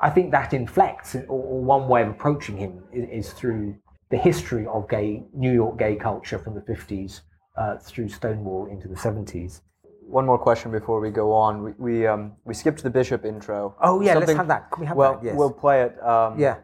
I 0.00 0.10
think 0.10 0.30
that 0.30 0.52
inflects, 0.52 1.14
or, 1.28 1.62
one 1.62 1.86
way 1.86 2.02
of 2.02 2.08
approaching 2.08 2.56
him 2.56 2.82
is, 2.92 3.32
through 3.32 3.76
the 4.10 4.16
history 4.16 4.66
of 4.66 4.88
gay 4.88 5.24
New 5.32 5.52
York 5.52 5.78
gay 5.78 5.96
culture 5.96 6.38
from 6.38 6.54
the 6.54 6.60
50s 6.60 7.22
uh, 7.56 7.76
through 7.78 8.08
Stonewall 8.08 8.66
into 8.66 8.88
the 8.88 8.94
70s. 8.94 9.60
One 10.02 10.26
more 10.26 10.38
question 10.38 10.70
before 10.70 11.00
we 11.00 11.10
go 11.10 11.32
on. 11.32 11.64
We 11.64 11.72
we, 11.78 12.06
um, 12.06 12.34
we 12.44 12.54
skipped 12.54 12.82
the 12.82 12.90
bishop 12.90 13.24
intro. 13.24 13.74
Oh 13.80 14.00
yeah, 14.00 14.14
let's 14.14 14.32
have 14.32 14.46
that. 14.48 14.70
Can 14.70 14.82
we 14.82 14.86
have 14.86 14.96
well, 14.96 15.14
that? 15.14 15.24
Yes. 15.24 15.34
we'll 15.36 15.52
play 15.52 15.82
it. 15.82 16.00
Um, 16.02 16.38
yeah. 16.38 16.58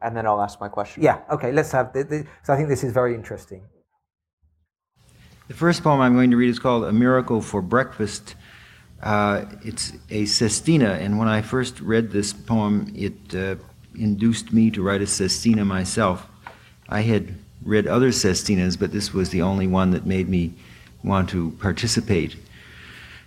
And 0.00 0.16
then 0.16 0.26
I'll 0.26 0.40
ask 0.40 0.58
my 0.58 0.68
question. 0.68 1.02
Yeah. 1.02 1.20
Okay. 1.30 1.52
Let's 1.52 1.70
have. 1.72 1.92
The, 1.92 2.04
the, 2.04 2.26
so 2.42 2.54
I 2.54 2.56
think 2.56 2.70
this 2.70 2.82
is 2.82 2.92
very 2.92 3.14
interesting. 3.14 3.62
The 5.48 5.54
first 5.54 5.82
poem 5.82 6.00
I'm 6.00 6.14
going 6.14 6.30
to 6.30 6.36
read 6.36 6.48
is 6.48 6.58
called 6.58 6.84
A 6.84 6.92
Miracle 6.92 7.42
for 7.42 7.60
Breakfast. 7.60 8.36
Uh, 9.02 9.44
it's 9.62 9.92
a 10.08 10.24
sestina, 10.24 10.92
and 10.92 11.18
when 11.18 11.28
I 11.28 11.42
first 11.42 11.80
read 11.80 12.10
this 12.10 12.32
poem, 12.32 12.90
it 12.96 13.34
uh, 13.34 13.56
induced 13.94 14.52
me 14.52 14.70
to 14.70 14.82
write 14.82 15.02
a 15.02 15.06
sestina 15.06 15.64
myself. 15.64 16.26
I 16.88 17.02
had 17.02 17.34
read 17.64 17.86
other 17.86 18.08
sestinas, 18.08 18.78
but 18.78 18.92
this 18.92 19.12
was 19.12 19.30
the 19.30 19.42
only 19.42 19.66
one 19.66 19.90
that 19.92 20.06
made 20.06 20.28
me 20.28 20.54
want 21.04 21.30
to 21.30 21.50
participate. 21.52 22.36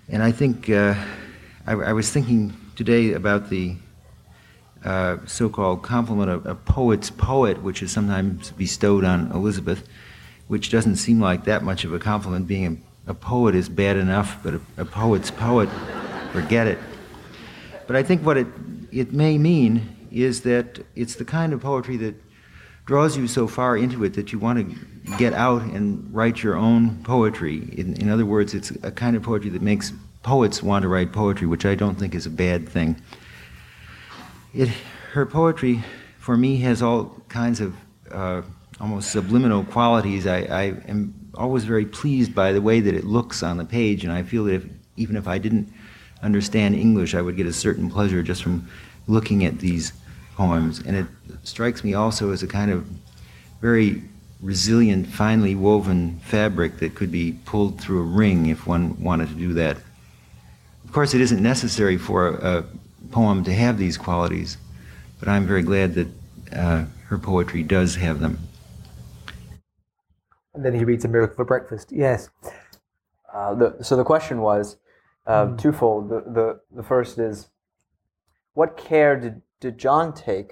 And 0.09 0.21
I 0.21 0.31
think 0.31 0.69
uh, 0.69 0.95
I, 1.65 1.73
I 1.73 1.93
was 1.93 2.11
thinking 2.11 2.55
today 2.75 3.13
about 3.13 3.49
the 3.49 3.75
uh, 4.83 5.17
so-called 5.25 5.81
compliment 5.81 6.29
of 6.29 6.45
a 6.45 6.55
poet's 6.55 7.09
poet, 7.09 7.63
which 7.63 7.81
is 7.81 7.91
sometimes 7.91 8.51
bestowed 8.51 9.03
on 9.03 9.31
Elizabeth, 9.31 9.87
which 10.47 10.69
doesn't 10.69 10.97
seem 10.97 11.19
like 11.19 11.45
that 11.45 11.63
much 11.63 11.85
of 11.85 11.93
a 11.93 11.99
compliment. 11.99 12.47
Being 12.47 12.83
a, 13.07 13.11
a 13.11 13.13
poet 13.15 13.55
is 13.55 13.67
bad 13.67 13.97
enough, 13.97 14.37
but 14.43 14.53
a, 14.53 14.61
a 14.77 14.85
poet's 14.85 15.31
poet, 15.31 15.69
forget 16.31 16.67
it. 16.67 16.77
But 17.87 17.95
I 17.95 18.03
think 18.03 18.23
what 18.23 18.37
it, 18.37 18.47
it 18.91 19.11
may 19.11 19.37
mean 19.37 19.95
is 20.11 20.41
that 20.41 20.79
it's 20.95 21.15
the 21.15 21.25
kind 21.25 21.51
of 21.51 21.61
poetry 21.61 21.97
that 21.97 22.15
draws 22.85 23.17
you 23.17 23.27
so 23.27 23.47
far 23.47 23.75
into 23.77 24.03
it 24.03 24.13
that 24.13 24.31
you 24.31 24.39
want 24.39 24.59
to 24.59 25.15
get 25.17 25.33
out 25.33 25.61
and 25.63 26.13
write 26.13 26.43
your 26.43 26.55
own 26.55 27.03
poetry. 27.03 27.57
In, 27.77 27.95
in 27.95 28.09
other 28.09 28.25
words, 28.25 28.53
it's 28.53 28.71
a 28.83 28.91
kind 28.91 29.15
of 29.15 29.23
poetry 29.23 29.49
that 29.51 29.61
makes 29.61 29.91
poets 30.21 30.61
want 30.61 30.83
to 30.83 30.87
write 30.87 31.11
poetry, 31.11 31.47
which 31.47 31.65
I 31.65 31.75
don't 31.75 31.95
think 31.95 32.13
is 32.13 32.25
a 32.25 32.29
bad 32.29 32.69
thing. 32.69 33.01
It, 34.53 34.69
her 35.13 35.25
poetry, 35.25 35.83
for 36.19 36.37
me, 36.37 36.57
has 36.57 36.81
all 36.81 37.21
kinds 37.27 37.59
of 37.59 37.75
uh, 38.11 38.41
almost 38.79 39.11
subliminal 39.11 39.63
qualities. 39.63 40.27
I, 40.27 40.39
I 40.41 40.63
am 40.87 41.31
always 41.33 41.63
very 41.63 41.85
pleased 41.85 42.35
by 42.35 42.51
the 42.51 42.61
way 42.61 42.79
that 42.79 42.93
it 42.93 43.03
looks 43.03 43.43
on 43.43 43.57
the 43.57 43.65
page, 43.65 44.03
and 44.03 44.13
I 44.13 44.23
feel 44.23 44.45
that 44.45 44.55
if, 44.55 44.65
even 44.95 45.15
if 45.15 45.27
I 45.27 45.37
didn't 45.37 45.71
understand 46.21 46.75
English, 46.75 47.15
I 47.15 47.21
would 47.21 47.35
get 47.35 47.47
a 47.47 47.53
certain 47.53 47.89
pleasure 47.89 48.21
just 48.23 48.43
from 48.43 48.69
looking 49.07 49.43
at 49.45 49.59
these 49.59 49.93
poems. 50.35 50.79
And 50.79 50.95
it 50.95 51.07
strikes 51.43 51.83
me 51.83 51.93
also 51.93 52.31
as 52.31 52.43
a 52.43 52.47
kind 52.47 52.71
of 52.71 52.85
very 53.61 54.03
resilient, 54.41 55.07
finely 55.07 55.55
woven 55.55 56.19
fabric 56.19 56.77
that 56.77 56.93
could 56.93 57.11
be 57.11 57.39
pulled 57.45 57.79
through 57.79 58.01
a 58.01 58.03
ring 58.03 58.47
if 58.47 58.67
one 58.67 59.01
wanted 59.01 59.29
to 59.29 59.35
do 59.35 59.53
that. 59.53 59.77
Of 60.83 60.91
course, 60.91 61.13
it 61.13 61.21
isn't 61.21 61.41
necessary 61.41 61.97
for 61.97 62.27
a, 62.27 62.59
a 62.59 62.63
poem 63.11 63.43
to 63.45 63.53
have 63.53 63.77
these 63.77 63.97
qualities, 63.97 64.57
but 65.19 65.27
I'm 65.27 65.47
very 65.47 65.63
glad 65.63 65.95
that 65.95 66.07
uh, 66.53 66.85
her 67.07 67.17
poetry 67.17 67.63
does 67.63 67.95
have 67.95 68.19
them. 68.19 68.37
And 70.53 70.63
then 70.63 70.73
he 70.73 70.85
reads 70.85 71.05
A 71.05 71.07
Miracle 71.07 71.35
for 71.35 71.45
Breakfast. 71.45 71.91
Yes. 71.91 72.29
Uh, 73.33 73.53
the, 73.55 73.83
so 73.83 73.97
the 73.97 74.03
question 74.03 74.41
was 74.41 74.77
uh, 75.27 75.55
twofold. 75.57 76.09
The, 76.09 76.21
the 76.21 76.59
the 76.71 76.83
first 76.83 77.17
is, 77.17 77.49
what 78.53 78.77
care 78.77 79.19
did 79.19 79.41
did 79.65 79.79
John 79.79 80.13
take 80.13 80.51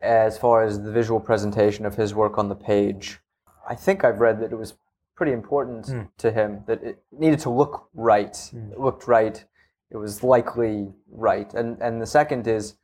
as 0.00 0.36
far 0.36 0.64
as 0.64 0.82
the 0.82 0.90
visual 0.90 1.20
presentation 1.20 1.86
of 1.86 1.94
his 1.94 2.14
work 2.14 2.36
on 2.36 2.48
the 2.48 2.56
page? 2.56 3.20
I 3.68 3.76
think 3.76 4.02
I've 4.04 4.18
read 4.18 4.40
that 4.40 4.50
it 4.50 4.56
was 4.56 4.74
pretty 5.14 5.30
important 5.32 5.86
Mm. 5.86 6.08
to 6.18 6.32
him 6.32 6.64
that 6.66 6.82
it 6.82 6.96
needed 7.12 7.38
to 7.40 7.50
look 7.50 7.88
right. 7.94 8.36
It 8.72 8.80
looked 8.80 9.06
right 9.06 9.44
it 9.90 9.98
was 9.98 10.24
likely 10.24 10.92
right. 11.12 11.54
And 11.54 11.80
and 11.80 12.02
the 12.02 12.06
second 12.06 12.48
is 12.48 12.74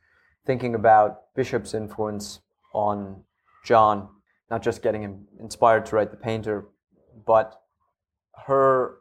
thinking 0.45 0.75
about 0.75 1.33
Bishop's 1.35 1.73
influence 1.73 2.39
on 2.73 3.25
John, 3.65 4.07
not 4.49 4.61
just 4.61 4.81
getting 4.81 5.01
him 5.01 5.27
inspired 5.41 5.85
to 5.87 5.95
write 5.97 6.11
The 6.11 6.17
Painter, 6.29 6.69
but 7.25 7.61
her 8.47 8.99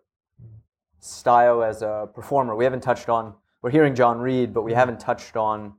style 0.98 1.62
as 1.62 1.82
a 1.82 2.08
performer. 2.12 2.56
We 2.56 2.64
haven't 2.64 2.82
touched 2.82 3.08
on. 3.08 3.34
We're 3.62 3.70
hearing 3.70 3.94
John 3.94 4.18
read, 4.18 4.52
but 4.52 4.62
we 4.62 4.72
haven't 4.74 4.98
touched 4.98 5.36
on 5.36 5.74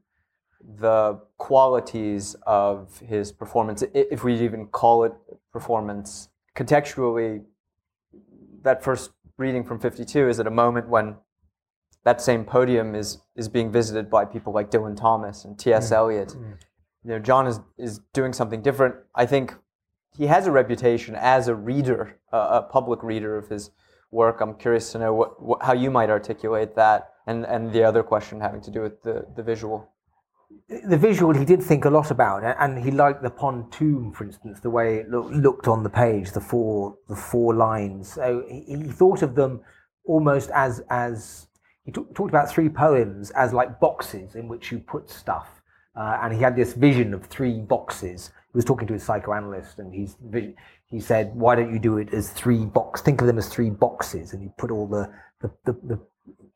the 0.79 1.19
qualities 1.37 2.35
of 2.45 2.99
his 2.99 3.31
performance, 3.31 3.83
if 3.93 4.23
we 4.23 4.39
even 4.39 4.67
call 4.67 5.03
it 5.03 5.13
performance. 5.51 6.29
Contextually, 6.55 7.43
that 8.63 8.83
first 8.83 9.11
reading 9.37 9.63
from 9.63 9.79
52 9.79 10.29
is 10.29 10.39
at 10.39 10.47
a 10.47 10.51
moment 10.51 10.87
when 10.87 11.15
that 12.03 12.21
same 12.21 12.43
podium 12.43 12.95
is, 12.95 13.19
is 13.35 13.47
being 13.47 13.71
visited 13.71 14.09
by 14.09 14.25
people 14.25 14.53
like 14.53 14.71
Dylan 14.71 14.95
Thomas 14.95 15.45
and 15.45 15.57
T.S. 15.57 15.89
Mm. 15.89 15.95
Eliot. 15.95 16.29
Mm. 16.29 16.57
You 17.03 17.09
know, 17.11 17.19
John 17.19 17.47
is, 17.47 17.59
is 17.77 17.99
doing 18.13 18.33
something 18.33 18.61
different. 18.61 18.95
I 19.15 19.25
think 19.25 19.55
he 20.17 20.27
has 20.27 20.47
a 20.47 20.51
reputation 20.51 21.15
as 21.15 21.47
a 21.47 21.55
reader, 21.55 22.19
uh, 22.31 22.61
a 22.61 22.61
public 22.63 23.03
reader 23.03 23.37
of 23.37 23.49
his 23.49 23.71
work. 24.11 24.41
I'm 24.41 24.55
curious 24.55 24.91
to 24.91 24.99
know 24.99 25.13
what, 25.13 25.41
what, 25.41 25.63
how 25.63 25.73
you 25.73 25.89
might 25.89 26.09
articulate 26.09 26.75
that, 26.75 27.13
and, 27.27 27.45
and 27.45 27.71
the 27.71 27.83
other 27.83 28.03
question 28.03 28.39
having 28.39 28.61
to 28.61 28.71
do 28.71 28.81
with 28.81 29.01
the, 29.03 29.25
the 29.35 29.43
visual 29.43 29.89
the 30.87 30.97
visual 30.97 31.33
he 31.33 31.45
did 31.45 31.61
think 31.61 31.85
a 31.85 31.89
lot 31.89 32.11
about, 32.11 32.43
and 32.59 32.79
he 32.79 32.91
liked 32.91 33.21
the 33.21 33.29
pontoon, 33.29 34.11
for 34.13 34.23
instance, 34.23 34.59
the 34.61 34.69
way 34.69 34.97
it 34.97 35.09
look, 35.09 35.27
looked 35.31 35.67
on 35.67 35.83
the 35.83 35.89
page, 35.89 36.31
the 36.31 36.39
four 36.39 36.97
the 37.07 37.15
four 37.15 37.53
lines. 37.53 38.13
So 38.13 38.45
he, 38.47 38.63
he 38.67 38.83
thought 38.83 39.21
of 39.21 39.35
them 39.35 39.61
almost 40.05 40.49
as 40.51 40.81
as 40.89 41.47
he 41.83 41.91
t- 41.91 42.05
talked 42.13 42.29
about 42.29 42.49
three 42.49 42.69
poems 42.69 43.31
as 43.31 43.53
like 43.53 43.79
boxes 43.79 44.35
in 44.35 44.47
which 44.47 44.71
you 44.71 44.79
put 44.79 45.09
stuff, 45.09 45.61
uh, 45.95 46.19
and 46.21 46.33
he 46.33 46.41
had 46.41 46.55
this 46.55 46.73
vision 46.73 47.13
of 47.13 47.25
three 47.25 47.59
boxes. 47.59 48.31
He 48.53 48.57
was 48.57 48.65
talking 48.65 48.87
to 48.87 48.93
his 48.93 49.03
psychoanalyst, 49.03 49.79
and 49.79 49.93
he's 49.93 50.15
he 50.85 50.99
said, 50.99 51.35
"Why 51.35 51.55
don't 51.55 51.73
you 51.73 51.79
do 51.79 51.97
it 51.97 52.13
as 52.13 52.29
three 52.31 52.65
box? 52.65 53.01
Think 53.01 53.21
of 53.21 53.27
them 53.27 53.37
as 53.37 53.49
three 53.49 53.69
boxes, 53.69 54.33
and 54.33 54.41
you 54.41 54.53
put 54.57 54.71
all 54.71 54.87
the 54.87 55.11
the, 55.41 55.51
the, 55.65 55.73
the 55.83 55.99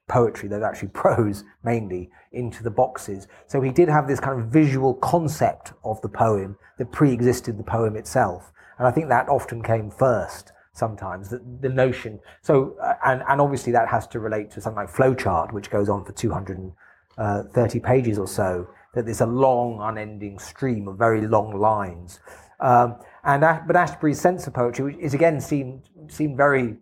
poetry, 0.07 0.49
there's 0.49 0.63
actually 0.63 0.87
prose 0.93 1.43
mainly, 1.63 2.09
into 2.31 2.63
the 2.63 2.71
boxes. 2.71 3.27
So 3.47 3.61
he 3.61 3.71
did 3.71 3.89
have 3.89 4.07
this 4.07 4.19
kind 4.19 4.39
of 4.39 4.47
visual 4.47 4.93
concept 4.95 5.73
of 5.83 6.01
the 6.01 6.09
poem 6.09 6.57
that 6.77 6.91
pre 6.91 7.11
existed 7.11 7.57
the 7.57 7.63
poem 7.63 7.95
itself. 7.95 8.51
And 8.77 8.87
I 8.87 8.91
think 8.91 9.09
that 9.09 9.29
often 9.29 9.63
came 9.63 9.89
first 9.89 10.51
sometimes, 10.73 11.29
the, 11.29 11.41
the 11.61 11.69
notion. 11.69 12.19
So, 12.41 12.75
uh, 12.81 12.95
and, 13.05 13.23
and 13.29 13.39
obviously 13.39 13.71
that 13.71 13.87
has 13.87 14.05
to 14.07 14.19
relate 14.19 14.51
to 14.51 14.61
something 14.61 14.83
like 14.83 14.93
Flowchart, 14.93 15.53
which 15.53 15.69
goes 15.69 15.87
on 15.87 16.03
for 16.03 16.11
230 16.11 16.75
uh, 17.17 17.81
pages 17.81 18.19
or 18.19 18.27
so, 18.27 18.67
that 18.93 19.05
there's 19.05 19.21
a 19.21 19.25
long, 19.25 19.79
unending 19.81 20.37
stream 20.37 20.89
of 20.89 20.97
very 20.97 21.25
long 21.25 21.57
lines. 21.57 22.19
Um, 22.59 22.97
and 23.23 23.41
but 23.41 23.75
Ashbery's 23.75 24.19
sense 24.19 24.47
of 24.47 24.53
poetry 24.53 24.97
is 24.99 25.13
again 25.13 25.41
seemed 25.41 25.89
seemed 26.07 26.37
very 26.37 26.77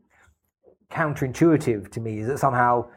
counterintuitive 0.94 1.92
to 1.92 2.00
me. 2.00 2.20
Is 2.20 2.28
that 2.28 2.40
somehow 2.40 2.88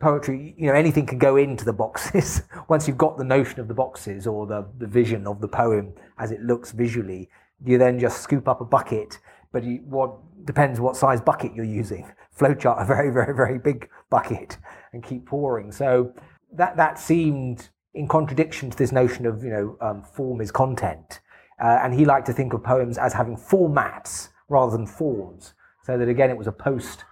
poetry, 0.00 0.54
you 0.58 0.66
know, 0.66 0.74
anything 0.74 1.06
can 1.06 1.18
go 1.18 1.36
into 1.36 1.64
the 1.64 1.72
boxes. 1.72 2.42
Once 2.68 2.88
you've 2.88 2.98
got 2.98 3.16
the 3.16 3.24
notion 3.24 3.60
of 3.60 3.68
the 3.68 3.74
boxes 3.74 4.26
or 4.26 4.46
the, 4.46 4.66
the 4.78 4.86
vision 4.86 5.26
of 5.26 5.40
the 5.40 5.48
poem 5.48 5.94
as 6.18 6.32
it 6.32 6.42
looks 6.42 6.72
visually, 6.72 7.30
you 7.64 7.78
then 7.78 7.98
just 7.98 8.20
scoop 8.20 8.48
up 8.48 8.60
a 8.60 8.64
bucket. 8.64 9.18
But 9.52 9.64
you, 9.64 9.82
what 9.84 10.16
depends 10.44 10.80
what 10.80 10.96
size 10.96 11.20
bucket 11.20 11.54
you're 11.54 11.64
using. 11.64 12.12
Flowchart 12.38 12.82
a 12.82 12.84
very, 12.84 13.10
very, 13.10 13.34
very 13.34 13.58
big 13.58 13.88
bucket 14.10 14.58
and 14.92 15.02
keep 15.02 15.26
pouring. 15.26 15.70
So 15.70 16.12
that 16.52 16.76
that 16.76 16.98
seemed 16.98 17.68
in 17.94 18.08
contradiction 18.08 18.70
to 18.70 18.76
this 18.76 18.90
notion 18.90 19.26
of 19.26 19.44
you 19.44 19.50
know 19.50 19.76
um, 19.80 20.02
form 20.02 20.40
is 20.40 20.50
content. 20.50 21.20
Uh, 21.62 21.78
and 21.82 21.94
he 21.94 22.04
liked 22.04 22.26
to 22.26 22.32
think 22.32 22.52
of 22.54 22.64
poems 22.64 22.98
as 22.98 23.12
having 23.12 23.36
formats 23.36 24.30
rather 24.48 24.72
than 24.72 24.86
forms. 24.86 25.54
So 25.84 25.96
that 25.96 26.08
again, 26.08 26.30
it 26.30 26.36
was 26.36 26.48
a 26.48 26.52
post 26.52 27.04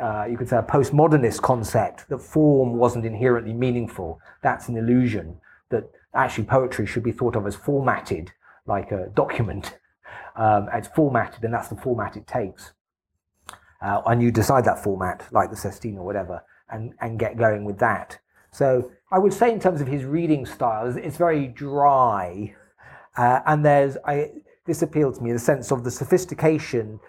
uh, 0.00 0.24
you 0.28 0.36
could 0.36 0.48
say, 0.48 0.56
a 0.56 0.62
postmodernist 0.62 1.42
concept 1.42 2.08
that 2.08 2.18
form 2.18 2.76
wasn't 2.76 3.04
inherently 3.04 3.52
meaningful. 3.52 4.20
That's 4.42 4.68
an 4.68 4.76
illusion. 4.76 5.38
That 5.70 5.90
actually 6.14 6.44
poetry 6.44 6.86
should 6.86 7.02
be 7.02 7.12
thought 7.12 7.36
of 7.36 7.46
as 7.46 7.56
formatted, 7.56 8.32
like 8.66 8.92
a 8.92 9.10
document. 9.14 9.78
Um, 10.36 10.68
it's 10.72 10.88
formatted, 10.88 11.44
and 11.44 11.52
that's 11.52 11.68
the 11.68 11.76
format 11.76 12.16
it 12.16 12.26
takes. 12.26 12.72
Uh, 13.82 14.00
and 14.06 14.22
you 14.22 14.30
decide 14.30 14.64
that 14.64 14.82
format, 14.82 15.26
like 15.32 15.50
the 15.50 15.56
Sestina 15.56 16.00
or 16.00 16.06
whatever, 16.06 16.42
and, 16.70 16.94
and 17.00 17.18
get 17.18 17.36
going 17.36 17.64
with 17.64 17.78
that. 17.78 18.18
So 18.50 18.90
I 19.10 19.18
would 19.18 19.32
say, 19.32 19.52
in 19.52 19.60
terms 19.60 19.80
of 19.80 19.88
his 19.88 20.04
reading 20.04 20.46
style, 20.46 20.94
it's 20.96 21.16
very 21.16 21.48
dry, 21.48 22.54
uh, 23.16 23.40
and 23.46 23.64
there's 23.64 23.96
I, 24.04 24.30
this 24.64 24.82
appealed 24.82 25.16
to 25.16 25.22
me 25.22 25.30
in 25.30 25.36
the 25.36 25.42
sense 25.42 25.72
of 25.72 25.84
the 25.84 25.90
sophistication 25.90 27.00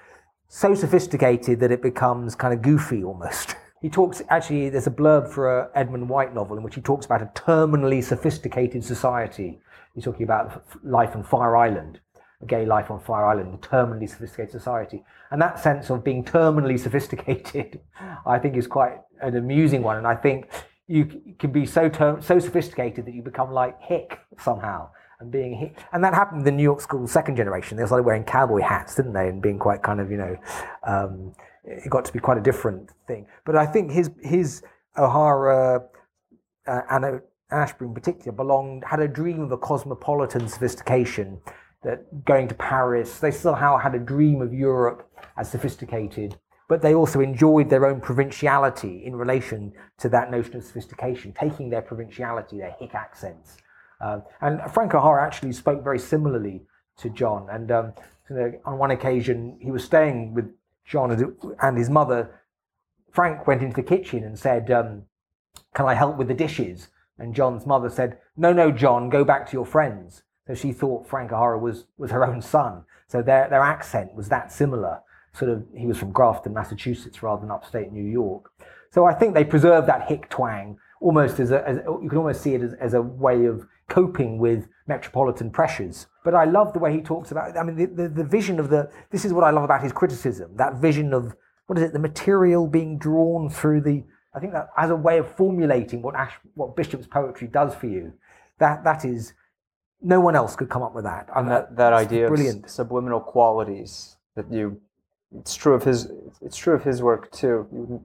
so 0.56 0.76
sophisticated 0.76 1.60
that 1.60 1.72
it 1.72 1.82
becomes 1.82 2.36
kind 2.36 2.54
of 2.54 2.62
goofy 2.62 3.04
almost. 3.04 3.56
He 3.82 3.90
talks, 3.90 4.22
actually, 4.30 4.70
there's 4.70 4.88
a 4.88 4.92
blurb 4.92 5.28
for 5.28 5.60
a 5.60 5.70
Edmund 5.76 6.08
White 6.08 6.34
novel 6.34 6.56
in 6.56 6.64
which 6.64 6.76
he 6.76 6.80
talks 6.80 7.06
about 7.06 7.22
a 7.22 7.26
terminally 7.36 8.02
sophisticated 8.02 8.82
society. 8.82 9.60
He's 9.94 10.06
talking 10.06 10.24
about 10.24 10.64
life 10.86 11.18
on 11.18 11.24
Fire 11.26 11.58
Island, 11.58 12.00
a 12.42 12.46
gay 12.46 12.66
life 12.66 12.90
on 12.90 13.02
Fire 13.02 13.26
Island, 13.26 13.54
a 13.54 13.58
terminally 13.58 14.10
sophisticated 14.10 14.54
society. 14.54 15.04
And 15.32 15.42
that 15.42 15.60
sense 15.60 15.90
of 15.90 16.02
being 16.02 16.24
terminally 16.24 16.80
sophisticated, 16.88 17.82
I 18.26 18.40
think, 18.40 18.56
is 18.56 18.68
quite 18.68 19.02
an 19.20 19.36
amusing 19.36 19.84
one. 19.84 19.98
And 19.98 20.08
I 20.08 20.16
think 20.16 20.48
you 20.88 21.36
can 21.38 21.52
be 21.52 21.66
so 21.66 21.90
ter- 21.90 22.22
so 22.22 22.40
sophisticated 22.40 23.06
that 23.06 23.14
you 23.14 23.22
become 23.22 23.52
like 23.52 23.82
Hick 23.82 24.18
somehow 24.40 24.92
and 25.24 25.32
being 25.32 25.56
hit. 25.56 25.76
And 25.92 26.04
that 26.04 26.14
happened 26.14 26.40
with 26.40 26.46
the 26.46 26.52
New 26.52 26.64
York 26.64 26.82
School 26.82 27.08
second 27.08 27.36
generation. 27.36 27.78
They 27.78 27.86
started 27.86 28.04
wearing 28.04 28.24
cowboy 28.24 28.62
hats, 28.62 28.96
didn't 28.96 29.14
they? 29.14 29.28
And 29.28 29.42
being 29.42 29.58
quite 29.58 29.82
kind 29.82 30.00
of, 30.00 30.12
you 30.12 30.18
know, 30.18 30.38
um, 30.84 31.34
it 31.64 31.90
got 31.90 32.06
to 32.06 32.14
be 32.14 32.20
quite 32.20 32.38
a 32.38 32.42
different 32.42 32.92
thing. 33.08 33.26
But 33.46 33.56
I 33.56 33.66
think 33.66 33.92
his 33.92 34.12
his 34.22 34.62
O'Hara 34.98 35.84
uh, 36.68 36.82
and 36.92 37.22
Ashbery 37.52 37.88
in 37.88 37.94
particular 37.94 38.32
belonged 38.32 38.84
had 38.86 39.00
a 39.00 39.08
dream 39.08 39.42
of 39.42 39.52
a 39.52 39.58
cosmopolitan 39.58 40.48
sophistication. 40.48 41.42
That 41.84 42.24
going 42.24 42.48
to 42.48 42.56
Paris, 42.56 43.20
they 43.20 43.32
somehow 43.32 43.78
had 43.78 43.94
a 43.94 44.00
dream 44.00 44.42
of 44.42 44.54
Europe 44.54 45.06
as 45.36 45.52
sophisticated 45.52 46.38
but 46.70 46.82
they 46.82 46.96
also 46.96 47.20
enjoyed 47.20 47.70
their 47.70 47.86
own 47.86 48.00
provinciality 48.00 49.04
in 49.06 49.16
relation 49.16 49.74
to 50.00 50.10
that 50.10 50.32
notion 50.32 50.56
of 50.56 50.64
sophistication, 50.64 51.34
taking 51.34 51.70
their 51.70 51.82
provinciality, 51.82 52.58
their 52.58 52.76
hick 52.80 52.96
accents, 52.96 53.58
um, 54.04 54.24
and 54.42 54.60
Frank 54.72 54.94
O'Hara 54.94 55.26
actually 55.26 55.54
spoke 55.54 55.82
very 55.82 56.00
similarly 56.00 56.62
to 56.98 57.10
John. 57.10 57.48
And 57.50 57.72
um, 57.72 57.94
on 58.66 58.78
one 58.78 58.92
occasion, 58.92 59.58
he 59.62 59.72
was 59.72 59.84
staying 59.84 60.34
with 60.34 60.52
John 60.86 61.36
and 61.62 61.78
his 61.78 61.90
mother. 61.90 62.42
Frank 63.12 63.48
went 63.48 63.62
into 63.62 63.78
the 63.78 63.84
kitchen 63.84 64.24
and 64.24 64.38
said, 64.38 64.70
um, 64.70 65.04
Can 65.74 65.86
I 65.86 65.94
help 65.94 66.18
with 66.18 66.28
the 66.28 66.34
dishes? 66.34 66.90
And 67.18 67.34
John's 67.34 67.66
mother 67.66 67.90
said, 67.90 68.18
No, 68.36 68.52
no, 68.52 68.72
John, 68.72 69.10
go 69.10 69.24
back 69.24 69.48
to 69.48 69.54
your 69.54 69.66
friends. 69.66 70.24
So 70.48 70.54
she 70.54 70.74
thought 70.74 71.08
Frank 71.08 71.32
O'Hara 71.32 71.58
was, 71.58 71.86
was 71.98 72.12
her 72.12 72.26
own 72.26 72.42
son. 72.42 72.84
So 73.08 73.22
their, 73.22 73.48
their 73.48 73.62
accent 73.62 74.14
was 74.14 74.28
that 74.30 74.52
similar. 74.52 75.00
Sort 75.32 75.50
of, 75.50 75.64
he 75.76 75.86
was 75.86 75.98
from 75.98 76.12
Grafton, 76.12 76.54
Massachusetts, 76.54 77.24
rather 77.24 77.42
than 77.42 77.52
upstate 77.52 77.94
New 77.94 78.04
York. 78.04 78.52
So 78.92 79.06
I 79.06 79.14
think 79.14 79.34
they 79.34 79.46
preserved 79.46 79.88
that 79.88 80.10
hick 80.10 80.30
twang 80.30 80.78
almost 81.00 81.40
as 81.40 81.52
a, 81.52 81.68
as, 81.68 81.78
you 82.02 82.08
can 82.10 82.18
almost 82.18 82.42
see 82.42 82.54
it 82.54 82.62
as, 82.62 82.74
as 82.76 82.94
a 82.94 83.02
way 83.02 83.46
of 83.46 83.68
coping 83.90 84.38
with 84.38 84.68
metropolitan 84.88 85.52
pressures. 85.52 86.08
But 86.24 86.36
I 86.36 86.46
love 86.46 86.74
the 86.74 86.80
way 86.80 86.94
he 86.94 87.02
talks 87.02 87.32
about, 87.32 87.50
it. 87.50 87.58
I 87.58 87.64
mean, 87.64 87.76
the, 87.76 87.86
the, 87.86 88.10
the, 88.10 88.24
vision 88.24 88.60
of 88.60 88.70
the, 88.70 88.90
this 89.12 89.26
is 89.26 89.34
what 89.34 89.44
I 89.44 89.52
love 89.52 89.64
about 89.64 89.84
his 89.84 89.92
criticism, 89.92 90.56
that 90.56 90.76
vision 90.76 91.14
of, 91.14 91.36
what 91.68 91.78
is 91.78 91.84
it, 91.84 91.94
the 91.94 92.00
material 92.00 92.68
being 92.68 92.98
drawn 92.98 93.50
through 93.50 93.82
the, 93.82 94.04
I 94.34 94.40
think 94.40 94.54
that 94.54 94.70
as 94.78 94.90
a 94.90 94.96
way 94.96 95.18
of 95.20 95.34
formulating 95.36 96.02
what 96.02 96.16
Ash, 96.16 96.34
what 96.56 96.76
Bishop's 96.76 97.08
poetry 97.08 97.48
does 97.48 97.76
for 97.76 97.88
you, 97.88 98.14
that, 98.60 98.84
that 98.84 99.06
is, 99.06 99.34
no 100.02 100.20
one 100.20 100.36
else 100.36 100.56
could 100.56 100.70
come 100.70 100.82
up 100.82 100.94
with 100.94 101.06
that. 101.06 101.30
And 101.36 101.50
that, 101.50 101.76
that 101.78 101.94
idea 101.94 102.28
brilliant. 102.28 102.66
of 102.66 102.70
subliminal 102.70 103.20
qualities 103.20 104.18
that 104.36 104.52
you, 104.52 104.82
it's 105.38 105.56
true 105.56 105.74
of 105.74 105.84
his, 105.84 106.12
it's 106.42 106.58
true 106.58 106.74
of 106.74 106.84
his 106.84 107.02
work 107.02 107.32
too. 107.32 107.68
You 107.72 107.80
wouldn't, 107.80 108.02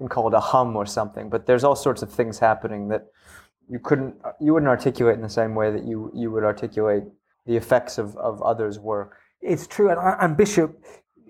you 0.00 0.08
call 0.08 0.28
it 0.28 0.34
a 0.34 0.40
hum 0.40 0.76
or 0.76 0.86
something, 0.86 1.28
but 1.28 1.46
there's 1.46 1.64
all 1.64 1.76
sorts 1.76 2.02
of 2.02 2.10
things 2.10 2.38
happening 2.38 2.88
that 2.88 3.06
you 3.70 3.78
couldn't 3.78 4.16
you 4.40 4.52
wouldn't 4.52 4.68
articulate 4.68 5.14
in 5.14 5.22
the 5.22 5.28
same 5.28 5.54
way 5.54 5.70
that 5.70 5.84
you 5.84 6.10
you 6.14 6.30
would 6.30 6.44
articulate 6.44 7.04
the 7.46 7.56
effects 7.56 7.98
of, 7.98 8.16
of 8.16 8.42
others' 8.42 8.78
work. 8.78 9.16
It's 9.40 9.66
true, 9.66 9.90
and, 9.90 9.98
and 10.20 10.36
Bishop 10.36 10.84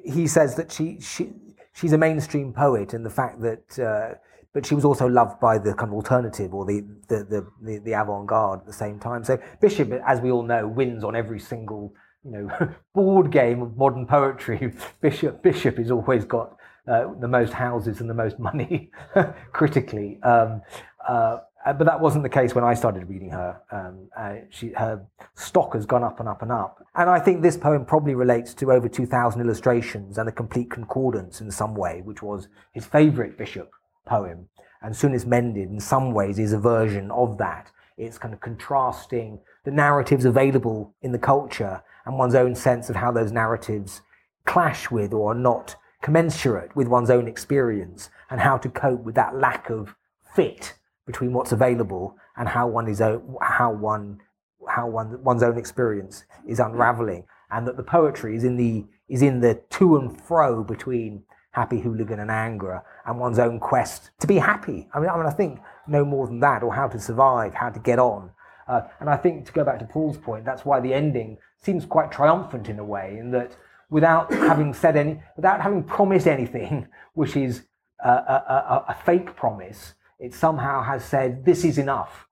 he 0.04 0.26
says 0.26 0.56
that 0.56 0.72
she 0.72 0.98
she 1.00 1.32
she's 1.72 1.92
a 1.92 1.98
mainstream 1.98 2.52
poet, 2.52 2.94
and 2.94 3.04
the 3.04 3.10
fact 3.10 3.40
that. 3.42 3.78
Uh, 3.78 4.14
but 4.52 4.66
she 4.66 4.74
was 4.74 4.84
also 4.84 5.06
loved 5.06 5.38
by 5.38 5.58
the 5.58 5.72
kind 5.74 5.90
of 5.90 5.94
alternative 5.94 6.52
or 6.52 6.64
the 6.66 6.80
the, 7.06 7.18
the, 7.22 7.46
the, 7.62 7.78
the 7.84 7.92
avant-garde 7.92 8.58
at 8.58 8.66
the 8.66 8.72
same 8.72 8.98
time. 8.98 9.22
So 9.22 9.38
Bishop, 9.60 9.92
as 10.04 10.20
we 10.20 10.32
all 10.32 10.42
know, 10.42 10.66
wins 10.66 11.04
on 11.04 11.14
every 11.14 11.38
single 11.38 11.94
you 12.24 12.32
know 12.32 12.74
board 12.94 13.30
game 13.30 13.62
of 13.62 13.76
modern 13.76 14.06
poetry. 14.06 14.72
Bishop 15.00 15.40
Bishop 15.42 15.78
has 15.78 15.92
always 15.92 16.24
got 16.24 16.56
uh, 16.88 17.14
the 17.20 17.28
most 17.28 17.52
houses 17.52 18.00
and 18.00 18.10
the 18.10 18.14
most 18.14 18.40
money, 18.40 18.90
critically. 19.52 20.20
Um, 20.22 20.62
uh, 21.06 21.38
but 21.64 21.84
that 21.84 22.00
wasn't 22.00 22.22
the 22.22 22.30
case 22.30 22.54
when 22.54 22.64
I 22.64 22.74
started 22.74 23.08
reading 23.08 23.30
her. 23.30 23.60
Um, 23.70 24.08
uh, 24.16 24.36
she, 24.48 24.70
her 24.70 25.04
stock 25.34 25.74
has 25.74 25.84
gone 25.84 26.02
up 26.02 26.18
and 26.18 26.28
up 26.28 26.42
and 26.42 26.50
up. 26.50 26.84
And 26.94 27.10
I 27.10 27.20
think 27.20 27.42
this 27.42 27.56
poem 27.56 27.84
probably 27.84 28.14
relates 28.14 28.54
to 28.54 28.72
over 28.72 28.88
2,000 28.88 29.40
illustrations 29.40 30.16
and 30.16 30.28
a 30.28 30.32
complete 30.32 30.70
concordance 30.70 31.40
in 31.40 31.50
some 31.50 31.74
way, 31.74 32.00
which 32.02 32.22
was 32.22 32.48
his 32.72 32.86
favourite 32.86 33.36
Bishop 33.36 33.72
poem. 34.06 34.48
And 34.82 34.96
Soonest 34.96 35.26
Mended, 35.26 35.68
in 35.68 35.80
some 35.80 36.12
ways, 36.12 36.38
is 36.38 36.54
a 36.54 36.58
version 36.58 37.10
of 37.10 37.36
that. 37.38 37.70
It's 37.98 38.16
kind 38.16 38.32
of 38.32 38.40
contrasting 38.40 39.40
the 39.64 39.70
narratives 39.70 40.24
available 40.24 40.94
in 41.02 41.12
the 41.12 41.18
culture 41.18 41.82
and 42.06 42.18
one's 42.18 42.34
own 42.34 42.54
sense 42.54 42.88
of 42.88 42.96
how 42.96 43.12
those 43.12 43.32
narratives 43.32 44.00
clash 44.46 44.90
with 44.90 45.12
or 45.12 45.32
are 45.32 45.34
not 45.34 45.76
commensurate 46.00 46.74
with 46.74 46.88
one's 46.88 47.10
own 47.10 47.28
experience 47.28 48.08
and 48.30 48.40
how 48.40 48.56
to 48.56 48.70
cope 48.70 49.02
with 49.02 49.14
that 49.14 49.36
lack 49.36 49.68
of 49.68 49.94
fit 50.34 50.74
between 51.10 51.32
what's 51.32 51.52
available 51.52 52.16
and 52.36 52.48
how 52.48 52.66
one 52.66 52.88
is 52.88 53.00
how 53.42 53.72
one 53.72 54.20
how 54.68 54.86
one 54.88 55.22
one's 55.22 55.42
own 55.42 55.58
experience 55.58 56.24
is 56.46 56.60
unraveling 56.60 57.24
and 57.50 57.66
that 57.66 57.76
the 57.76 57.82
poetry 57.82 58.36
is 58.36 58.44
in 58.44 58.56
the 58.56 58.84
is 59.08 59.22
in 59.22 59.40
the 59.40 59.54
to 59.70 59.96
and 59.96 60.20
fro 60.20 60.62
between 60.62 61.22
happy 61.52 61.80
hooligan 61.80 62.20
and 62.20 62.30
anger 62.30 62.80
and 63.06 63.18
one's 63.18 63.38
own 63.38 63.58
quest 63.58 64.10
to 64.20 64.26
be 64.26 64.38
happy. 64.38 64.88
I 64.94 65.00
mean, 65.00 65.10
I 65.10 65.16
mean, 65.16 65.26
I 65.26 65.32
think 65.32 65.60
no 65.88 66.04
more 66.04 66.26
than 66.26 66.40
that, 66.40 66.62
or 66.62 66.72
how 66.72 66.86
to 66.88 67.00
survive, 67.00 67.54
how 67.54 67.70
to 67.70 67.80
get 67.80 67.98
on. 67.98 68.30
Uh, 68.68 68.82
and 69.00 69.10
I 69.10 69.16
think 69.16 69.46
to 69.46 69.52
go 69.52 69.64
back 69.64 69.80
to 69.80 69.84
Paul's 69.84 70.16
point, 70.16 70.44
that's 70.44 70.64
why 70.64 70.78
the 70.78 70.94
ending 70.94 71.38
seems 71.60 71.84
quite 71.84 72.12
triumphant 72.12 72.68
in 72.68 72.78
a 72.78 72.84
way, 72.84 73.16
in 73.18 73.32
that 73.32 73.56
without 73.90 74.32
having 74.50 74.72
said 74.72 74.96
any, 74.96 75.20
without 75.36 75.60
having 75.60 75.82
promised 75.82 76.28
anything, 76.28 76.86
which 77.14 77.36
is 77.36 77.64
a, 78.04 78.08
a, 78.08 78.36
a, 78.48 78.84
a 78.90 78.96
fake 79.04 79.34
promise, 79.34 79.94
it 80.20 80.34
somehow 80.34 80.82
has 80.82 81.04
said 81.04 81.44
this 81.44 81.64
is 81.64 81.78
enough. 81.78 82.26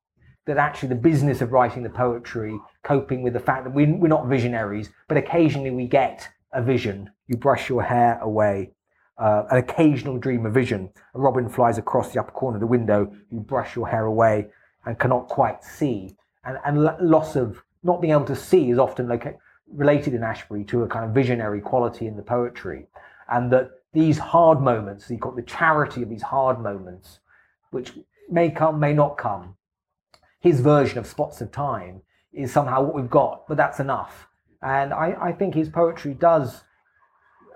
That 0.46 0.56
actually 0.56 0.90
the 0.90 0.94
business 0.94 1.42
of 1.42 1.52
writing 1.52 1.82
the 1.82 1.90
poetry, 1.90 2.58
coping 2.82 3.22
with 3.22 3.34
the 3.34 3.40
fact 3.40 3.64
that 3.64 3.74
we, 3.74 3.84
we're 3.84 4.08
not 4.08 4.28
visionaries, 4.28 4.88
but 5.08 5.18
occasionally 5.18 5.70
we 5.70 5.86
get 5.86 6.26
a 6.52 6.62
vision. 6.62 7.10
You 7.26 7.36
brush 7.36 7.68
your 7.68 7.82
hair 7.82 8.18
away 8.22 8.70
uh, 9.18 9.44
an 9.50 9.58
occasional 9.58 10.18
dream 10.18 10.46
of 10.46 10.54
vision. 10.54 10.90
A 11.14 11.18
robin 11.18 11.48
flies 11.48 11.78
across 11.78 12.12
the 12.12 12.20
upper 12.20 12.30
corner 12.30 12.56
of 12.56 12.60
the 12.60 12.66
window. 12.66 13.12
You 13.30 13.40
brush 13.40 13.74
your 13.74 13.88
hair 13.88 14.06
away 14.06 14.46
and 14.86 14.98
cannot 14.98 15.28
quite 15.28 15.64
see. 15.64 16.16
And, 16.44 16.58
and 16.64 16.84
loss 17.00 17.36
of 17.36 17.62
not 17.82 18.00
being 18.00 18.12
able 18.12 18.24
to 18.26 18.36
see 18.36 18.70
is 18.70 18.78
often 18.78 19.08
loca- 19.08 19.34
related 19.72 20.14
in 20.14 20.20
Ashbery 20.20 20.66
to 20.68 20.84
a 20.84 20.88
kind 20.88 21.04
of 21.04 21.12
visionary 21.12 21.60
quality 21.60 22.06
in 22.06 22.16
the 22.16 22.22
poetry. 22.22 22.86
And 23.28 23.52
that 23.52 23.70
these 23.92 24.18
hard 24.18 24.60
moments, 24.60 25.10
you 25.10 25.18
call 25.18 25.32
the 25.32 25.42
charity 25.42 26.02
of 26.02 26.08
these 26.08 26.22
hard 26.22 26.60
moments, 26.60 27.20
which 27.70 27.92
may 28.28 28.50
come, 28.50 28.78
may 28.80 28.92
not 28.92 29.18
come, 29.18 29.56
his 30.40 30.60
version 30.60 30.98
of 30.98 31.06
spots 31.06 31.40
of 31.40 31.50
time 31.50 32.02
is 32.32 32.52
somehow 32.52 32.82
what 32.82 32.94
we've 32.94 33.10
got, 33.10 33.46
but 33.48 33.56
that's 33.56 33.80
enough. 33.80 34.28
And 34.62 34.92
I, 34.92 35.16
I 35.20 35.32
think 35.32 35.54
his 35.54 35.68
poetry 35.68 36.14
does 36.14 36.62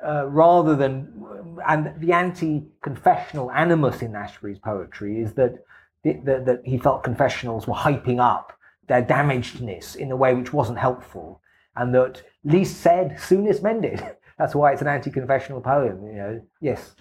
uh, 0.04 0.26
rather 0.26 0.74
than, 0.74 1.24
and 1.66 1.92
the 2.00 2.12
anti-confessional 2.12 3.50
animus 3.52 4.02
in 4.02 4.16
Ashbery's 4.16 4.58
poetry 4.58 5.20
is 5.20 5.34
that, 5.34 5.64
that, 6.04 6.24
that 6.24 6.62
he 6.64 6.78
felt 6.78 7.04
confessionals 7.04 7.66
were 7.66 7.74
hyping 7.74 8.20
up 8.20 8.52
their 8.88 9.02
damagedness 9.02 9.94
in 9.94 10.10
a 10.10 10.16
way 10.16 10.34
which 10.34 10.52
wasn't 10.52 10.78
helpful, 10.78 11.40
and 11.76 11.94
that 11.94 12.22
least 12.44 12.80
said, 12.80 13.18
soonest 13.20 13.62
mended. 13.62 14.04
That's 14.38 14.54
why 14.54 14.72
it's 14.72 14.82
an 14.82 14.88
anti-confessional 14.88 15.60
poem. 15.60 16.04
You 16.06 16.12
know, 16.14 16.42
yes. 16.60 16.96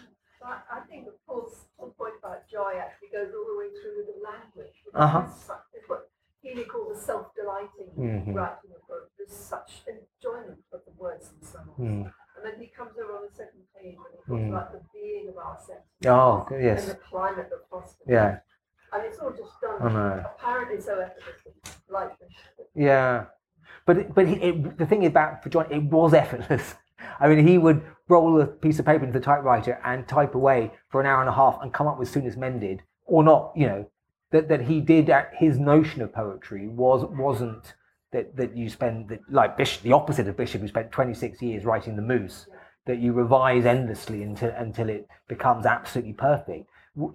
I, 0.45 0.81
think 0.89 1.07
Paul's, 1.27 1.65
Paul's 1.79 1.93
point 1.97 2.13
about 2.19 2.47
joy 2.47 2.73
actually 2.79 3.00
goes 3.11 3.29
all 3.35 3.45
the 3.45 3.57
way 3.57 3.69
through 3.81 3.97
with 3.97 4.07
the 4.07 4.19
language. 4.23 4.75
Uh-huh. 4.93 5.23
It's 5.73 5.89
what 5.89 6.09
Healy 6.41 6.63
called 6.65 6.95
the 6.95 6.99
self-delighting 6.99 7.91
Mhm. 7.97 8.35
writing 8.35 8.71
of 8.75 8.81
poetry. 8.87 9.09
There's 9.17 9.31
such 9.31 9.83
enjoyment 9.87 10.59
of 10.73 10.81
the 10.85 10.91
words 10.97 11.29
themselves. 11.29 11.77
Mm. 11.79 12.11
And 12.35 12.45
then 12.45 12.59
he 12.59 12.67
comes 12.67 12.97
over 12.97 13.13
on 13.17 13.21
the 13.29 13.33
second 13.35 13.61
page 13.75 13.95
and 13.95 14.05
he 14.11 14.17
talks 14.17 14.29
Mm. 14.29 14.49
about 14.49 14.71
the 14.71 14.81
being 14.93 15.29
of 15.29 15.37
our 15.37 15.57
senses. 15.57 15.85
Oh, 16.07 16.47
yes. 16.51 16.81
And 16.89 16.91
the 16.97 17.03
climate 17.03 17.49
that 17.51 17.69
fosters. 17.69 18.07
it. 18.07 18.11
Yeah. 18.13 18.39
And 18.93 19.03
it's 19.05 19.19
all 19.19 19.31
just 19.31 19.61
done 19.61 19.93
know. 19.93 20.25
apparently 20.35 20.81
so 20.81 20.99
effortlessly, 20.99 21.53
like 21.89 22.17
this. 22.19 22.31
Yeah, 22.73 23.25
but 23.85 23.97
it, 23.99 24.13
but 24.15 24.25
it, 24.27 24.43
it, 24.43 24.77
the 24.77 24.85
thing 24.85 25.05
about 25.05 25.43
for 25.43 25.49
John, 25.49 25.71
it 25.71 25.83
was 25.83 26.13
effortless. 26.13 26.75
I 27.19 27.27
mean, 27.29 27.45
he 27.47 27.57
would 27.57 27.83
roll 28.09 28.41
a 28.41 28.47
piece 28.47 28.79
of 28.79 28.85
paper 28.85 29.05
into 29.05 29.17
the 29.17 29.23
typewriter 29.23 29.79
and 29.85 30.07
type 30.07 30.35
away 30.35 30.73
for 30.89 30.99
an 30.99 31.07
hour 31.07 31.21
and 31.21 31.29
a 31.29 31.33
half 31.33 31.59
and 31.61 31.73
come 31.73 31.87
up 31.87 31.97
with 31.99 32.09
Soonest 32.09 32.37
Mended 32.37 32.83
or 33.11 33.23
not. 33.23 33.51
You 33.55 33.67
know, 33.67 33.85
that 34.31 34.47
that 34.49 34.61
he 34.61 34.81
did. 34.81 35.09
uh, 35.09 35.23
His 35.37 35.59
notion 35.59 36.01
of 36.01 36.13
poetry 36.13 36.67
was 36.67 37.05
wasn't 37.05 37.73
that 38.11 38.35
that 38.37 38.55
you 38.57 38.69
spend 38.69 39.09
that, 39.09 39.19
like 39.29 39.57
Bishop, 39.57 39.83
the 39.83 39.93
opposite 39.93 40.27
of 40.27 40.37
Bishop, 40.37 40.61
who 40.61 40.67
spent 40.67 40.91
26 40.91 41.41
years 41.41 41.65
writing 41.65 41.95
the 41.95 42.01
Moose, 42.01 42.47
that 42.85 42.99
you 42.99 43.13
revise 43.13 43.65
endlessly 43.65 44.23
until 44.23 44.51
until 44.57 44.89
it 44.89 45.07
becomes 45.27 45.65
absolutely 45.65 46.13
perfect. 46.13 46.65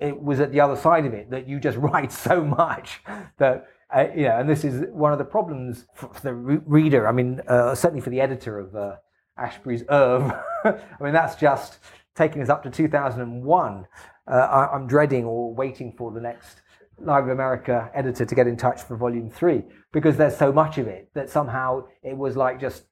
It 0.01 0.21
was 0.23 0.41
at 0.41 0.53
the 0.53 0.61
other 0.61 0.77
side 0.77 1.05
of 1.07 1.13
it 1.13 1.31
that 1.31 1.49
you 1.49 1.61
just 1.61 1.79
write 1.89 2.13
so 2.13 2.45
much 2.45 3.01
that 3.39 3.67
uh, 3.95 4.07
you 4.17 4.25
know, 4.25 4.41
and 4.41 4.49
this 4.49 4.65
is 4.65 4.85
one 4.91 5.13
of 5.13 5.19
the 5.19 5.25
problems 5.25 5.87
for, 5.95 6.09
for 6.13 6.21
the 6.21 6.35
re- 6.35 6.61
reader. 6.67 7.07
I 7.07 7.13
mean, 7.13 7.41
uh, 7.47 7.75
certainly 7.75 8.01
for 8.01 8.11
the 8.11 8.21
editor 8.21 8.59
of 8.59 8.75
uh, 8.75 8.97
Ashbery's 9.39 9.85
Oeuvre. 9.89 10.45
I 10.65 11.03
mean, 11.05 11.13
that's 11.13 11.37
just 11.37 11.79
taking 12.17 12.43
us 12.43 12.49
up 12.49 12.63
to 12.65 12.71
2001. 12.71 13.87
Uh, 14.31 14.35
I, 14.35 14.75
I'm 14.75 14.87
dreading 14.87 15.25
or 15.25 15.55
waiting 15.55 15.93
for 15.97 16.11
the 16.11 16.21
next 16.21 16.63
Library 16.99 17.33
of 17.33 17.37
America 17.37 17.91
editor 17.95 18.25
to 18.25 18.35
get 18.35 18.47
in 18.47 18.57
touch 18.57 18.83
for 18.83 18.97
volume 18.97 19.31
three 19.31 19.63
because 19.93 20.17
there's 20.17 20.37
so 20.37 20.53
much 20.53 20.79
of 20.79 20.89
it 20.89 21.11
that 21.15 21.29
somehow 21.29 21.85
it 22.03 22.17
was 22.17 22.37
like 22.37 22.61
just, 22.61 22.85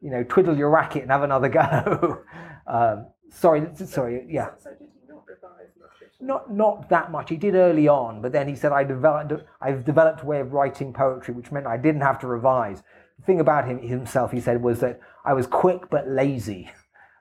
you 0.00 0.10
know, 0.10 0.24
twiddle 0.24 0.56
your 0.56 0.70
racket 0.70 1.02
and 1.02 1.10
have 1.10 1.22
another 1.22 1.48
go. 1.48 2.22
um, 2.66 3.06
sorry, 3.30 3.68
sorry, 3.74 4.26
yeah. 4.28 4.50
So 4.58 4.70
did 4.70 4.88
he 4.92 5.08
not 5.08 5.22
revise 5.26 5.70
much? 5.80 5.90
Not 6.20 6.52
not 6.52 6.88
that 6.88 7.12
much. 7.12 7.30
He 7.30 7.36
did 7.36 7.54
early 7.54 7.86
on, 7.86 8.20
but 8.20 8.32
then 8.32 8.48
he 8.48 8.56
said 8.56 8.72
I 8.72 8.82
developed 8.82 9.32
I've 9.60 9.84
developed 9.84 10.22
a 10.22 10.26
way 10.26 10.40
of 10.40 10.52
writing 10.52 10.92
poetry, 10.92 11.32
which 11.32 11.52
meant 11.52 11.66
I 11.66 11.76
didn't 11.76 12.02
have 12.02 12.18
to 12.20 12.26
revise. 12.26 12.82
The 13.18 13.24
thing 13.24 13.40
about 13.40 13.68
him 13.68 13.78
himself, 13.78 14.32
he 14.32 14.40
said, 14.40 14.60
was 14.60 14.80
that 14.80 14.98
I 15.24 15.34
was 15.34 15.46
quick 15.46 15.88
but 15.88 16.08
lazy, 16.08 16.68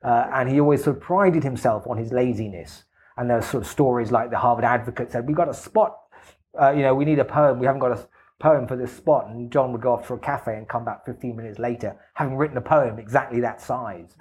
uh, 0.04 0.32
and 0.34 0.50
he 0.50 0.60
always 0.60 0.84
sort 0.84 0.98
of 0.98 1.04
prided 1.04 1.44
himself 1.44 1.86
on 1.86 1.98
his 1.98 2.12
laziness. 2.12 2.84
And 3.22 3.30
there 3.30 3.38
were 3.38 3.44
sort 3.44 3.64
of 3.64 3.70
stories 3.70 4.12
like 4.12 4.32
the 4.32 4.40
Harvard 4.40 4.66
Advocate 4.66 5.12
said, 5.12 5.28
"We've 5.28 5.36
got 5.36 5.48
a 5.48 5.54
spot. 5.54 5.96
Uh, 6.60 6.72
you 6.72 6.82
know, 6.82 6.96
we 6.96 7.06
need 7.06 7.20
a 7.20 7.24
poem. 7.24 7.60
We 7.60 7.68
haven't 7.68 7.82
got 7.82 7.92
a 7.92 8.08
poem 8.40 8.68
for 8.68 8.76
this 8.76 8.92
spot." 8.92 9.28
And 9.28 9.52
John 9.52 9.72
would 9.74 9.82
go 9.82 9.94
off 9.94 10.08
to 10.08 10.16
a 10.16 10.18
cafe 10.18 10.58
and 10.58 10.68
come 10.68 10.84
back 10.84 11.06
15 11.06 11.36
minutes 11.36 11.60
later, 11.60 11.96
having 12.16 12.36
written 12.36 12.58
a 12.58 12.62
poem 12.62 12.98
exactly 12.98 13.40
that 13.42 13.62
size, 13.62 14.18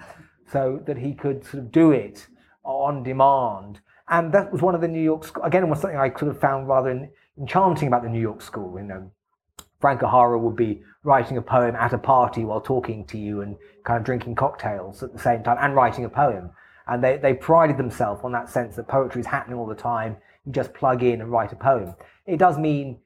so 0.47 0.83
that 0.85 0.99
he 0.99 1.15
could 1.15 1.43
sort 1.45 1.63
of 1.63 1.73
do 1.73 1.93
it 1.93 2.29
on 2.63 3.03
demand. 3.03 3.81
And 4.09 4.35
that 4.35 4.53
was 4.53 4.61
one 4.61 4.75
of 4.75 4.83
the 4.83 4.89
New 4.89 5.03
York 5.03 5.25
school. 5.25 5.45
Again, 5.45 5.67
was 5.71 5.81
something 5.81 5.99
I 5.99 6.11
sort 6.11 6.31
of 6.31 6.39
found 6.39 6.69
rather 6.69 7.09
enchanting 7.39 7.89
about 7.89 8.03
the 8.03 8.11
New 8.11 8.21
York 8.21 8.43
school. 8.43 8.79
You 8.79 8.85
know, 8.85 9.11
Frank 9.81 10.03
O'Hara 10.03 10.39
would 10.39 10.57
be 10.57 10.83
writing 11.05 11.39
a 11.39 11.43
poem 11.43 11.75
at 11.75 11.95
a 11.95 11.99
party 11.99 12.45
while 12.45 12.61
talking 12.61 13.07
to 13.07 13.17
you 13.17 13.41
and 13.41 13.57
kind 13.83 13.97
of 13.97 14.05
drinking 14.05 14.35
cocktails 14.35 15.03
at 15.03 15.15
the 15.15 15.19
same 15.19 15.43
time 15.43 15.57
and 15.59 15.75
writing 15.75 16.05
a 16.05 16.11
poem. 16.11 16.51
And 16.91 17.03
they, 17.05 17.18
they 17.18 17.34
prided 17.34 17.76
themselves 17.76 18.20
on 18.24 18.32
that 18.32 18.51
sense 18.51 18.74
that 18.74 18.88
poetry 18.88 19.20
is 19.20 19.26
happening 19.26 19.57
all 19.57 19.66
the 19.66 19.76
time. 19.76 20.16
You 20.45 20.53
just 20.53 20.74
plug 20.74 21.05
in 21.05 21.20
and 21.20 21.30
write 21.30 21.53
a 21.53 21.57
poem. 21.57 21.95
It 22.26 22.38
does 22.38 22.59
mean, 22.59 22.99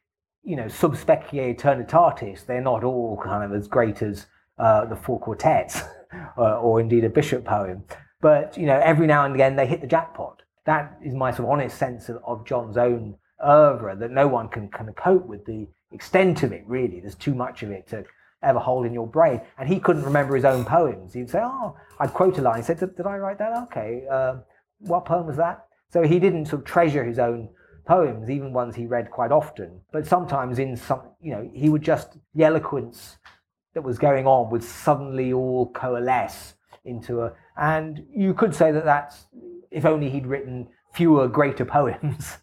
you 0.42 0.56
know, 0.56 0.68
sub 0.68 0.96
specie 0.96 1.54
eternitatis. 1.54 2.46
They're 2.46 2.62
not 2.62 2.82
all 2.82 3.20
kind 3.22 3.44
of 3.44 3.56
as 3.56 3.68
great 3.68 4.00
as 4.00 4.26
uh, 4.58 4.86
the 4.86 4.96
four 4.96 5.20
quartets 5.20 5.82
uh, 6.38 6.60
or 6.60 6.80
indeed 6.80 7.04
a 7.04 7.10
bishop 7.10 7.44
poem. 7.44 7.84
But, 8.22 8.56
you 8.56 8.64
know, 8.64 8.80
every 8.82 9.06
now 9.06 9.26
and 9.26 9.34
again 9.34 9.54
they 9.54 9.66
hit 9.66 9.82
the 9.82 9.86
jackpot. 9.86 10.40
That 10.64 10.98
is 11.04 11.12
my 11.12 11.30
sort 11.30 11.40
of 11.40 11.50
honest 11.50 11.76
sense 11.76 12.08
of, 12.08 12.22
of 12.26 12.46
John's 12.46 12.78
own 12.78 13.16
oeuvre, 13.46 13.96
that 13.96 14.10
no 14.10 14.26
one 14.26 14.48
can 14.48 14.68
kind 14.68 14.88
of 14.88 14.96
cope 14.96 15.26
with 15.26 15.44
the 15.44 15.66
extent 15.92 16.42
of 16.42 16.52
it, 16.52 16.64
really. 16.66 17.00
There's 17.00 17.16
too 17.16 17.34
much 17.34 17.62
of 17.62 17.70
it 17.70 17.86
to 17.88 18.04
ever 18.44 18.58
hold 18.58 18.86
in 18.86 18.92
your 18.92 19.06
brain. 19.06 19.40
And 19.58 19.68
he 19.68 19.80
couldn't 19.80 20.04
remember 20.04 20.34
his 20.34 20.44
own 20.44 20.64
poems. 20.64 21.12
He'd 21.14 21.30
say, 21.30 21.40
oh, 21.42 21.76
I'd 21.98 22.12
quote 22.12 22.38
a 22.38 22.42
line. 22.42 22.58
He 22.58 22.62
said, 22.62 22.78
did, 22.78 22.96
did 22.96 23.06
I 23.06 23.16
write 23.16 23.38
that? 23.38 23.52
Okay. 23.64 24.04
Uh, 24.10 24.36
what 24.78 25.04
poem 25.04 25.26
was 25.26 25.36
that? 25.36 25.66
So 25.90 26.02
he 26.02 26.18
didn't 26.18 26.46
sort 26.46 26.62
of 26.62 26.66
treasure 26.66 27.04
his 27.04 27.18
own 27.18 27.48
poems, 27.86 28.30
even 28.30 28.52
ones 28.52 28.74
he 28.74 28.86
read 28.86 29.10
quite 29.10 29.30
often. 29.30 29.80
But 29.92 30.06
sometimes 30.06 30.58
in 30.58 30.76
some, 30.76 31.02
you 31.20 31.32
know, 31.32 31.50
he 31.52 31.68
would 31.68 31.82
just, 31.82 32.16
the 32.34 32.44
eloquence 32.44 33.18
that 33.74 33.82
was 33.82 33.98
going 33.98 34.26
on 34.26 34.50
would 34.50 34.62
suddenly 34.62 35.32
all 35.32 35.70
coalesce 35.72 36.54
into 36.84 37.22
a, 37.22 37.32
and 37.56 38.04
you 38.14 38.34
could 38.34 38.54
say 38.54 38.72
that 38.72 38.84
that's, 38.84 39.26
if 39.70 39.84
only 39.84 40.10
he'd 40.10 40.26
written 40.26 40.68
fewer 40.92 41.28
greater 41.28 41.64
poems. 41.78 42.38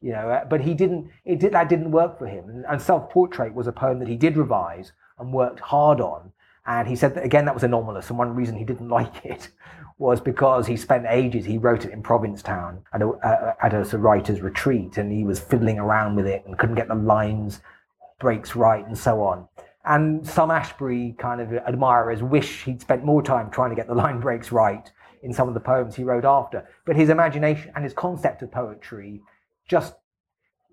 you 0.00 0.12
know, 0.12 0.30
uh, 0.30 0.44
but 0.44 0.60
he 0.60 0.74
didn't. 0.74 1.10
It 1.24 1.40
did 1.40 1.52
that 1.52 1.68
didn't 1.68 1.90
work 1.90 2.18
for 2.18 2.26
him. 2.26 2.48
And, 2.48 2.64
and 2.68 2.80
self 2.80 3.10
portrait 3.10 3.54
was 3.54 3.66
a 3.66 3.72
poem 3.72 3.98
that 4.00 4.08
he 4.08 4.16
did 4.16 4.36
revise 4.36 4.92
and 5.18 5.32
worked 5.32 5.60
hard 5.60 6.00
on. 6.00 6.32
And 6.66 6.88
he 6.88 6.96
said 6.96 7.14
that 7.14 7.24
again 7.24 7.44
that 7.44 7.54
was 7.54 7.62
anomalous, 7.62 8.10
and 8.10 8.18
one 8.18 8.34
reason 8.34 8.56
he 8.56 8.64
didn't 8.64 8.88
like 9.00 9.24
it 9.24 9.50
was 9.98 10.20
because 10.20 10.66
he 10.66 10.76
spent 10.76 11.06
ages. 11.08 11.44
He 11.44 11.58
wrote 11.58 11.84
it 11.84 11.92
in 11.92 12.02
Provincetown 12.02 12.82
at 12.92 13.00
a, 13.00 13.08
uh, 13.08 13.54
at 13.62 13.72
a, 13.72 13.98
writer's 13.98 14.42
retreat, 14.42 14.98
and 14.98 15.10
he 15.10 15.24
was 15.24 15.40
fiddling 15.40 15.78
around 15.78 16.16
with 16.16 16.26
it 16.26 16.44
and 16.44 16.58
couldn't 16.58 16.76
get 16.76 16.88
the 16.88 16.94
lines 16.94 17.60
breaks 18.18 18.56
right 18.56 18.86
and 18.86 18.96
so 18.96 19.22
on. 19.22 19.48
And 19.84 20.26
some 20.26 20.50
Ashbery 20.50 21.16
kind 21.16 21.40
of 21.40 21.52
admirers 21.52 22.22
wish 22.22 22.64
he'd 22.64 22.80
spent 22.80 23.04
more 23.04 23.22
time 23.22 23.50
trying 23.50 23.70
to 23.70 23.76
get 23.76 23.86
the 23.86 23.94
line 24.04 24.20
breaks 24.20 24.50
right 24.50 24.90
in 25.22 25.32
some 25.32 25.48
of 25.48 25.54
the 25.54 25.60
poems 25.60 25.94
he 25.94 26.04
wrote 26.04 26.24
after. 26.24 26.68
But 26.84 26.96
his 26.96 27.08
imagination 27.08 27.72
and 27.74 27.84
his 27.84 27.94
concept 27.94 28.42
of 28.42 28.50
poetry 28.50 29.22
just 29.68 29.94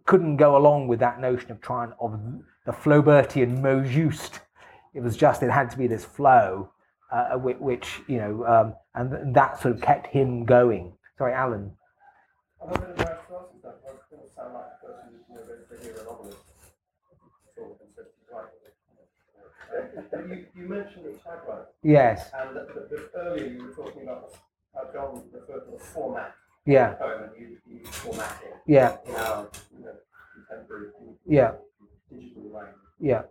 couldn't 0.05 0.37
go 0.37 0.57
along 0.57 0.87
with 0.87 0.99
that 0.99 1.19
notion 1.19 1.51
of 1.51 1.61
trying 1.61 1.93
of 1.99 2.19
the 2.65 2.71
Flaubertian 2.71 3.61
mot 3.61 3.85
juste. 3.85 4.39
It 4.93 5.01
was 5.01 5.17
just 5.17 5.43
it 5.43 5.49
had 5.51 5.69
to 5.71 5.77
be 5.77 5.87
this 5.87 6.05
flow, 6.05 6.69
uh, 7.11 7.37
which, 7.37 7.57
which, 7.57 8.01
you 8.07 8.17
know, 8.17 8.45
um, 8.45 8.75
and 8.95 9.33
that 9.35 9.61
sort 9.61 9.75
of 9.75 9.81
kept 9.81 10.07
him 10.07 10.45
going. 10.45 10.93
Sorry, 11.17 11.33
Alan. 11.33 11.71
You, 20.13 20.45
you 20.55 20.69
mentioned 20.69 21.05
the 21.05 21.11
typewriter. 21.23 21.67
Yes. 21.81 22.29
And 22.39 22.57
earlier 23.15 23.47
you 23.47 23.65
were 23.65 23.71
talking 23.71 24.03
about 24.03 24.33
how 24.73 24.83
John 24.93 25.23
referred 25.31 25.65
to 25.65 25.71
the 25.71 25.83
format. 25.83 26.35
Yeah. 26.65 26.91
The 26.91 26.95
poem 26.95 27.23
and 27.23 27.31
you, 27.41 27.57
you 27.67 27.85
formatting. 27.85 28.49
Yeah. 28.67 28.97
In 29.05 29.15
our 29.15 29.49
you 29.77 29.85
know, 29.85 29.91
contemporary 30.47 30.91
Yeah. 31.27 31.51
Digital. 32.13 32.43
Yeah. 32.99 33.23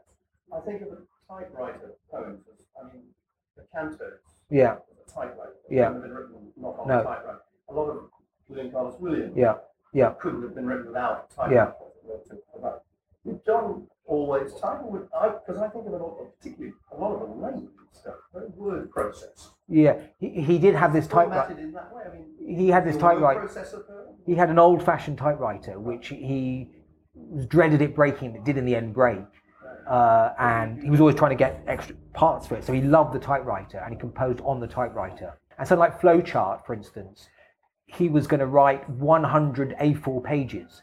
I 0.54 0.60
think 0.60 0.82
of 0.82 0.88
a 0.88 0.98
typewriter 1.32 1.94
poems 2.10 2.40
as, 2.52 2.58
I 2.80 2.92
mean, 2.92 3.02
the 3.56 3.62
cantos. 3.74 4.18
Yeah. 4.50 4.76
The 5.06 5.12
typewriter. 5.12 5.54
Yeah. 5.70 5.92
Have 5.92 6.02
been 6.02 6.12
written 6.12 6.52
not 6.56 6.78
on 6.78 6.88
No. 6.88 7.00
a 7.00 7.04
typewriter. 7.04 7.40
A 7.68 7.72
lot 7.72 7.88
of 7.90 7.96
William 8.48 8.70
Carlos 8.70 9.00
Williams. 9.00 9.36
Yeah. 9.36 9.54
Yeah. 9.94 10.14
Couldn't 10.20 10.42
have 10.42 10.54
been 10.54 10.66
written 10.66 10.86
without 10.88 11.32
a 11.38 11.50
Yeah. 11.50 11.64
typewriter. 11.66 12.80
Did 13.24 13.44
John 13.46 13.86
always 14.06 14.52
type, 14.54 14.82
would 14.82 15.08
I? 15.14 15.28
Because 15.28 15.62
I 15.62 15.68
think 15.68 15.86
of 15.86 15.92
a 15.92 15.96
lot, 15.96 16.18
of, 16.20 16.38
particularly 16.38 16.74
a 16.90 16.96
lot 16.96 17.14
of 17.14 17.28
the 17.28 17.34
late 17.46 17.68
stuff, 17.92 18.14
very 18.34 18.48
word 18.48 18.90
process. 18.90 19.52
Yeah. 19.68 20.00
He, 20.18 20.28
he 20.42 20.58
did 20.58 20.74
have 20.74 20.92
this 20.92 21.06
typewriter. 21.06 21.54
Formatted 21.54 21.64
in 21.64 21.72
that 21.72 21.94
way. 21.94 22.02
I 22.04 22.12
mean, 22.12 22.56
He 22.56 22.68
had 22.68 22.84
this 22.84 22.96
typewriter. 22.96 23.48
He 24.26 24.34
had 24.34 24.50
an 24.50 24.58
old-fashioned 24.58 25.18
typewriter, 25.18 25.78
which 25.78 26.08
he 26.08 26.70
dreaded 27.48 27.82
it 27.82 27.94
breaking. 27.94 28.34
It 28.34 28.44
did 28.44 28.56
in 28.56 28.64
the 28.64 28.74
end 28.74 28.94
break, 28.94 29.24
uh, 29.88 30.30
and 30.38 30.82
he 30.82 30.90
was 30.90 31.00
always 31.00 31.16
trying 31.16 31.30
to 31.30 31.36
get 31.36 31.62
extra 31.66 31.94
parts 32.14 32.46
for 32.46 32.56
it. 32.56 32.64
So 32.64 32.72
he 32.72 32.80
loved 32.80 33.12
the 33.12 33.18
typewriter, 33.18 33.78
and 33.78 33.92
he 33.92 33.98
composed 33.98 34.40
on 34.40 34.60
the 34.60 34.66
typewriter. 34.66 35.38
And 35.58 35.68
so, 35.68 35.76
like 35.76 36.00
Flowchart, 36.00 36.64
for 36.66 36.74
instance, 36.74 37.28
he 37.86 38.08
was 38.08 38.26
going 38.26 38.40
to 38.40 38.46
write 38.46 38.88
100 38.88 39.76
A4 39.80 40.24
pages. 40.24 40.82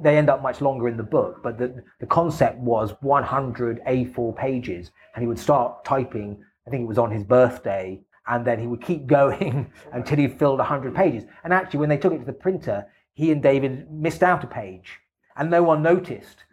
They 0.00 0.18
end 0.18 0.28
up 0.28 0.42
much 0.42 0.60
longer 0.60 0.88
in 0.88 0.96
the 0.96 1.02
book, 1.02 1.42
but 1.42 1.58
the, 1.58 1.82
the 2.00 2.06
concept 2.06 2.58
was 2.58 2.94
100 3.00 3.80
A4 3.86 4.36
pages, 4.36 4.90
and 5.14 5.22
he 5.22 5.26
would 5.26 5.38
start 5.38 5.84
typing. 5.84 6.44
I 6.66 6.70
think 6.70 6.82
it 6.82 6.86
was 6.86 6.98
on 6.98 7.10
his 7.10 7.24
birthday, 7.24 8.00
and 8.26 8.46
then 8.46 8.60
he 8.60 8.66
would 8.66 8.82
keep 8.82 9.06
going 9.18 9.72
until 9.92 10.18
he 10.18 10.28
filled 10.28 10.58
100 10.58 10.94
pages. 10.94 11.24
And 11.44 11.52
actually, 11.52 11.80
when 11.80 11.88
they 11.88 11.96
took 11.96 12.12
it 12.12 12.18
to 12.18 12.24
the 12.24 12.32
printer, 12.32 12.86
he 13.14 13.32
and 13.32 13.42
David 13.42 13.90
missed 13.90 14.22
out 14.22 14.44
a 14.44 14.46
page, 14.46 15.00
and 15.40 15.50
no 15.50 15.62
one 15.64 15.82
noticed. 15.82 16.44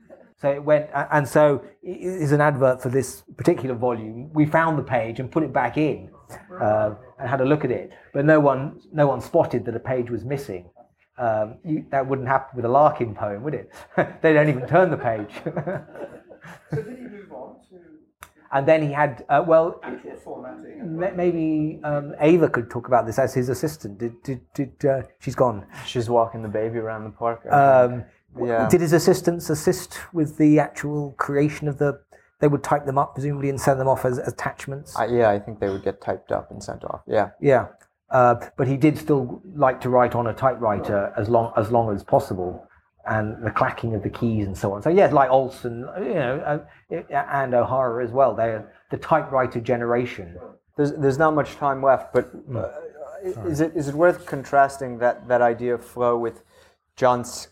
So 0.41 0.49
it 0.51 0.63
went, 0.63 0.89
and 1.11 1.27
so 1.27 1.63
it 1.83 1.97
is 1.99 2.31
an 2.31 2.41
advert 2.41 2.81
for 2.81 2.89
this 2.89 3.23
particular 3.37 3.75
volume. 3.75 4.31
We 4.33 4.45
found 4.45 4.77
the 4.79 4.83
page 4.83 5.19
and 5.19 5.31
put 5.31 5.43
it 5.43 5.51
back 5.51 5.77
in, 5.77 6.09
uh, 6.61 6.91
and 7.19 7.27
had 7.29 7.41
a 7.41 7.45
look 7.45 7.65
at 7.65 7.71
it, 7.71 7.91
but 8.13 8.23
no 8.23 8.39
one, 8.39 8.79
no 8.93 9.07
one 9.07 9.19
spotted 9.21 9.65
that 9.65 9.75
a 9.75 9.79
page 9.79 10.09
was 10.09 10.23
missing. 10.23 10.69
Um, 11.17 11.55
you, 11.65 11.85
that 11.89 12.07
wouldn't 12.07 12.27
happen 12.27 12.55
with 12.55 12.65
a 12.65 12.69
Larkin 12.69 13.15
poem, 13.15 13.41
would 13.43 13.55
it? 13.55 13.71
they 14.21 14.33
don't 14.33 14.47
even 14.49 14.67
turn 14.67 14.89
the 14.91 14.97
page. 14.97 15.31
So 16.69 16.81
did 16.81 16.97
he 16.97 17.03
move 17.03 17.31
on 17.31 17.55
to 17.69 17.75
and 18.53 18.65
then 18.65 18.81
he 18.81 18.91
had, 18.93 19.25
uh, 19.27 19.43
well, 19.45 19.79
actual 19.83 20.15
formatting? 20.23 20.79
and- 20.79 21.17
maybe 21.17 21.81
um, 21.83 22.13
Ava 22.21 22.47
could 22.49 22.69
talk 22.69 22.87
about 22.87 23.05
this 23.05 23.19
as 23.19 23.33
his 23.33 23.49
assistant. 23.49 23.97
Did, 23.97 24.21
did, 24.23 24.41
did 24.53 24.85
uh, 24.85 25.01
she's 25.19 25.35
gone? 25.35 25.65
She's 25.85 26.09
walking 26.09 26.41
the 26.43 26.47
baby 26.47 26.77
around 26.77 27.03
the 27.03 27.09
park. 27.09 27.41
I 27.51 27.55
Um, 27.55 27.89
think. 27.89 27.91
w- 27.91 28.11
yeah. 28.45 28.67
Did 28.69 28.81
his 28.81 28.93
assistants 28.93 29.49
assist 29.49 29.99
with 30.13 30.37
the 30.37 30.59
actual 30.59 31.13
creation 31.17 31.67
of 31.67 31.77
the? 31.77 31.99
They 32.39 32.47
would 32.47 32.63
type 32.63 32.85
them 32.85 32.97
up 32.97 33.15
presumably 33.15 33.49
and 33.49 33.59
send 33.59 33.79
them 33.79 33.87
off 33.87 34.05
as 34.05 34.19
attachments. 34.19 34.95
I, 34.95 35.07
yeah, 35.07 35.29
I 35.29 35.39
think 35.39 35.59
they 35.59 35.69
would 35.69 35.83
get 35.83 36.01
typed 36.01 36.31
up 36.31 36.51
and 36.51 36.63
sent 36.63 36.83
off. 36.83 37.01
Yeah. 37.07 37.31
yeah, 37.41 37.67
uh, 38.09 38.35
but 38.55 38.67
he 38.67 38.77
did 38.77 38.97
still 38.97 39.41
like 39.55 39.81
to 39.81 39.89
write 39.89 40.15
on 40.15 40.27
a 40.27 40.33
typewriter 40.33 41.13
as 41.17 41.29
long 41.29 41.51
as 41.57 41.71
long 41.71 41.93
as 41.93 42.03
possible, 42.03 42.65
and 43.05 43.43
the 43.43 43.51
clacking 43.51 43.95
of 43.95 44.03
the 44.03 44.09
keys 44.09 44.47
and 44.47 44.57
so 44.57 44.73
on. 44.73 44.81
So 44.81 44.89
yes, 44.89 45.11
like 45.11 45.29
Olson, 45.29 45.87
you 45.97 46.13
know, 46.13 46.63
uh, 46.91 46.95
and 47.33 47.53
O'Hara 47.53 48.03
as 48.03 48.11
well. 48.11 48.33
They're 48.35 48.71
the 48.91 48.97
typewriter 48.97 49.59
generation. 49.59 50.37
There's 50.77 50.93
there's 50.93 51.17
not 51.17 51.33
much 51.33 51.55
time 51.55 51.83
left, 51.83 52.13
but 52.13 52.31
uh, 52.55 52.69
is 53.45 53.59
it 53.59 53.75
is 53.75 53.89
it 53.89 53.95
worth 53.95 54.25
contrasting 54.25 54.99
that 54.99 55.27
that 55.27 55.41
idea 55.41 55.73
of 55.73 55.83
flow 55.83 56.17
with 56.17 56.43
John's 56.95 57.49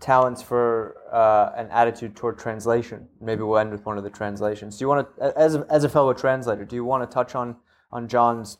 talents 0.00 0.42
for 0.42 0.96
uh, 1.12 1.52
an 1.56 1.68
attitude 1.70 2.16
toward 2.16 2.38
translation? 2.38 3.08
Maybe 3.20 3.42
we'll 3.42 3.58
end 3.58 3.70
with 3.72 3.84
one 3.86 3.98
of 3.98 4.04
the 4.04 4.10
translations. 4.10 4.78
Do 4.78 4.84
you 4.84 4.88
want 4.88 5.16
to, 5.16 5.38
as 5.38 5.54
a, 5.54 5.66
as 5.70 5.84
a 5.84 5.88
fellow 5.88 6.12
translator, 6.14 6.64
do 6.64 6.74
you 6.76 6.84
want 6.84 7.08
to 7.08 7.12
touch 7.14 7.34
on 7.34 7.56
on 7.92 8.08
John's 8.08 8.58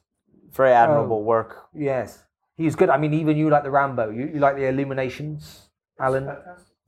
very 0.52 0.72
admirable 0.72 1.16
Oh. 1.18 1.22
work? 1.22 1.66
Yes, 1.74 2.24
he's 2.56 2.74
good. 2.76 2.90
I 2.90 2.98
mean, 2.98 3.14
even 3.14 3.36
you 3.36 3.48
like 3.50 3.62
the 3.64 3.70
Rimbaud. 3.70 4.14
You, 4.16 4.26
you 4.34 4.38
like 4.40 4.56
the 4.56 4.66
Illuminations, 4.66 5.70
Alan? 5.98 6.28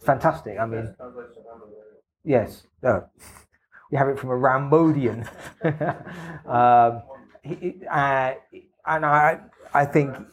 Fantastic. 0.00 0.58
I 0.58 0.66
mean, 0.66 0.94
yes. 2.24 2.64
No. 2.82 3.04
You 3.90 3.98
have 3.98 4.08
it 4.08 4.18
from 4.18 4.30
a 4.30 4.32
Rimbaudian. 4.32 5.28
um, 6.46 7.02
he- 7.42 7.54
he- 7.56 7.86
uh, 7.86 8.32
and 8.86 9.04
I, 9.04 9.38
I 9.74 9.84
think 9.84 10.16
he's 10.16 10.18
an 10.18 10.26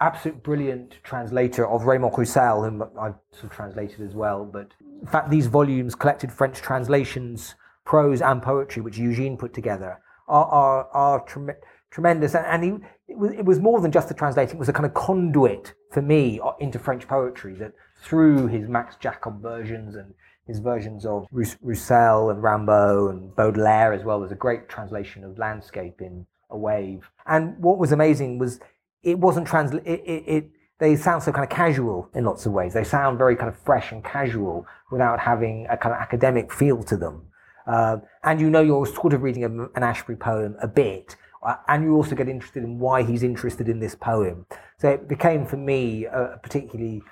absolute 0.00 0.42
brilliant 0.42 0.98
translator 1.02 1.66
of 1.68 1.84
Raymond 1.84 2.14
Roussel, 2.16 2.62
whom 2.62 2.82
I've 2.98 3.14
sort 3.30 3.44
of 3.44 3.50
translated 3.50 4.00
as 4.00 4.14
well. 4.14 4.44
But 4.44 4.68
in 5.00 5.06
fact, 5.06 5.30
these 5.30 5.46
volumes, 5.46 5.94
collected 5.94 6.32
French 6.32 6.58
translations, 6.58 7.54
prose 7.84 8.22
and 8.22 8.42
poetry, 8.42 8.82
which 8.82 8.98
Eugene 8.98 9.36
put 9.36 9.52
together, 9.52 10.00
are 10.28 10.46
are, 10.46 10.88
are 10.92 11.20
trem- 11.24 11.56
tremendous. 11.90 12.34
And, 12.34 12.46
and 12.46 12.64
he, 12.64 13.12
it, 13.12 13.18
was, 13.18 13.32
it 13.32 13.44
was 13.44 13.60
more 13.60 13.80
than 13.80 13.92
just 13.92 14.08
the 14.08 14.14
translating; 14.14 14.56
it 14.56 14.58
was 14.58 14.68
a 14.68 14.72
kind 14.72 14.86
of 14.86 14.94
conduit 14.94 15.74
for 15.90 16.02
me 16.02 16.40
uh, 16.40 16.52
into 16.60 16.78
French 16.78 17.06
poetry. 17.06 17.54
That 17.54 17.72
through 18.02 18.46
his 18.48 18.68
Max 18.68 18.96
Jacob 18.96 19.42
versions 19.42 19.94
and 19.94 20.14
his 20.46 20.58
versions 20.58 21.06
of 21.06 21.26
Roussel 21.30 22.30
and 22.30 22.42
Rimbaud 22.42 23.10
and 23.10 23.34
Baudelaire 23.36 23.92
as 23.92 24.04
well. 24.04 24.20
There's 24.20 24.32
a 24.32 24.36
great 24.36 24.68
translation 24.68 25.22
of 25.22 25.38
landscape 25.38 26.00
in 26.00 26.26
A 26.50 26.56
Wave. 26.56 27.08
And 27.26 27.56
what 27.58 27.78
was 27.78 27.92
amazing 27.92 28.38
was 28.38 28.58
it 29.02 29.18
wasn't 29.18 29.46
transla 29.46 29.84
It, 29.86 30.00
it, 30.06 30.24
it 30.26 30.50
they 30.78 30.96
sound 30.96 31.22
so 31.22 31.30
kind 31.30 31.44
of 31.44 31.50
casual 31.50 32.10
in 32.12 32.24
lots 32.24 32.44
of 32.44 32.52
ways. 32.52 32.74
They 32.74 32.82
sound 32.82 33.16
very 33.16 33.36
kind 33.36 33.48
of 33.48 33.56
fresh 33.56 33.92
and 33.92 34.02
casual 34.02 34.66
without 34.90 35.20
having 35.20 35.66
a 35.70 35.76
kind 35.76 35.94
of 35.94 36.00
academic 36.00 36.52
feel 36.52 36.82
to 36.84 36.96
them. 36.96 37.22
Um, 37.68 38.02
and 38.24 38.40
you 38.40 38.50
know 38.50 38.62
you're 38.62 38.86
sort 38.86 39.12
of 39.12 39.22
reading 39.22 39.44
a, 39.44 39.48
an 39.48 39.82
Ashbery 39.82 40.18
poem 40.18 40.56
a 40.60 40.66
bit, 40.66 41.14
uh, 41.46 41.54
and 41.68 41.84
you 41.84 41.94
also 41.94 42.16
get 42.16 42.28
interested 42.28 42.64
in 42.64 42.80
why 42.80 43.04
he's 43.04 43.22
interested 43.22 43.68
in 43.68 43.78
this 43.78 43.94
poem. 43.94 44.46
So 44.78 44.90
it 44.90 45.08
became 45.08 45.46
for 45.46 45.56
me 45.56 46.06
a 46.06 46.40
particularly 46.42 47.02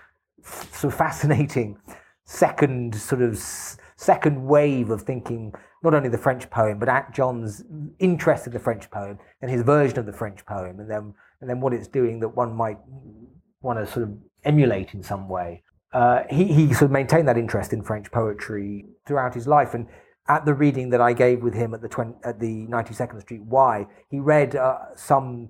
f- 0.45 0.75
sort 0.75 0.93
of 0.93 0.99
fascinating 0.99 1.79
second 2.25 2.97
sort 2.97 3.23
of 3.23 3.35
s- 3.35 3.77
second 3.97 4.45
wave 4.45 4.91
of 4.91 5.03
thinking 5.03 5.55
not 5.83 5.95
only 5.95 6.09
the 6.09 6.19
French 6.19 6.51
poem 6.51 6.79
but 6.79 6.89
at 6.89 7.13
John's 7.15 7.65
interest 7.99 8.47
in 8.47 8.53
the 8.53 8.59
French 8.59 8.91
poem 8.91 9.19
and 9.41 9.51
his 9.51 9.63
version 9.63 9.99
of 9.99 10.07
the 10.07 10.13
French 10.13 10.45
poem 10.47 10.81
and 10.81 10.91
then 10.91 11.15
and 11.41 11.49
then 11.49 11.61
what 11.61 11.73
it's 11.73 11.89
doing 11.89 12.21
that 12.21 12.29
one 12.31 12.55
might 12.55 12.79
want 13.63 13.79
to 13.79 13.91
sort 13.91 14.05
of 14.05 14.17
emulate 14.45 14.95
in 14.95 15.03
some 15.03 15.29
way. 15.29 15.63
Uh, 15.93 16.23
he, 16.31 16.45
he 16.45 16.73
sort 16.73 16.83
of 16.83 16.91
maintained 16.91 17.27
that 17.27 17.37
interest 17.37 17.73
in 17.73 17.83
French 17.83 18.11
poetry 18.13 18.87
throughout 19.07 19.35
his 19.35 19.47
life 19.47 19.75
and 19.75 19.87
at 20.31 20.45
the 20.45 20.55
reading 20.55 20.91
that 20.91 21.01
I 21.01 21.13
gave 21.13 21.43
with 21.43 21.55
him 21.55 21.75
at 21.75 21.83
the 21.83 21.89
20, 21.89 22.15
at 22.25 22.39
the 22.39 22.67
92nd 22.67 23.21
Street 23.21 23.43
Y, 23.43 23.87
he 24.09 24.21
read 24.21 24.55
uh, 24.55 24.95
some, 24.95 25.49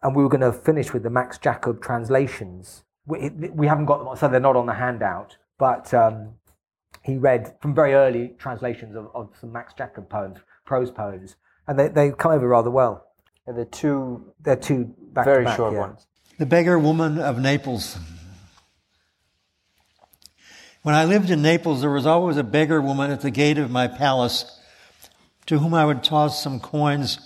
and 0.00 0.14
we 0.14 0.22
were 0.22 0.28
going 0.28 0.40
to 0.42 0.52
finish 0.52 0.92
with 0.92 1.02
the 1.02 1.10
Max 1.10 1.38
Jacob 1.38 1.82
translations. 1.82 2.84
We, 3.04 3.30
we 3.30 3.66
haven't 3.66 3.86
got 3.86 4.04
them, 4.04 4.16
so 4.16 4.28
they're 4.28 4.38
not 4.38 4.54
on 4.54 4.66
the 4.66 4.74
handout. 4.74 5.36
But 5.58 5.92
um, 5.92 6.34
he 7.02 7.16
read 7.16 7.56
from 7.60 7.74
very 7.74 7.94
early 7.94 8.34
translations 8.38 8.94
of, 8.94 9.08
of 9.12 9.30
some 9.40 9.52
Max 9.52 9.74
Jacob 9.74 10.08
poems, 10.08 10.38
prose 10.64 10.92
poems, 10.92 11.34
and 11.66 11.76
they, 11.76 11.88
they 11.88 12.12
come 12.12 12.30
over 12.30 12.46
rather 12.46 12.70
well. 12.70 13.06
Yeah, 13.46 13.54
the 13.54 13.64
two 13.64 14.32
They're 14.40 14.56
two 14.56 14.94
back 15.12 15.24
very 15.24 15.44
back, 15.44 15.56
short 15.56 15.72
yeah. 15.72 15.80
ones. 15.80 16.06
The 16.38 16.46
Beggar 16.46 16.78
Woman 16.78 17.18
of 17.18 17.38
Naples. 17.38 17.98
When 20.82 20.94
I 20.94 21.04
lived 21.04 21.30
in 21.30 21.42
Naples, 21.42 21.80
there 21.80 21.90
was 21.90 22.06
always 22.06 22.36
a 22.36 22.42
beggar 22.42 22.80
woman 22.80 23.10
at 23.10 23.20
the 23.20 23.30
gate 23.30 23.58
of 23.58 23.70
my 23.70 23.86
palace 23.86 24.60
to 25.46 25.58
whom 25.58 25.74
I 25.74 25.84
would 25.84 26.02
toss 26.02 26.42
some 26.42 26.58
coins 26.58 27.18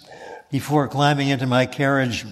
before 0.50 0.88
climbing 0.88 1.28
into 1.28 1.46
my 1.46 1.64
carriage. 1.64 2.24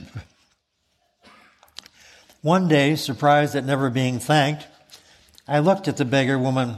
One 2.43 2.69
day, 2.69 2.94
surprised 2.97 3.55
at 3.55 3.65
never 3.65 3.89
being 3.89 4.19
thanked, 4.19 4.66
I 5.48 5.61
looked 5.61 5.89
at 5.89 5.97
the 5.97 6.05
beggar 6.05 6.39
woman. 6.39 6.77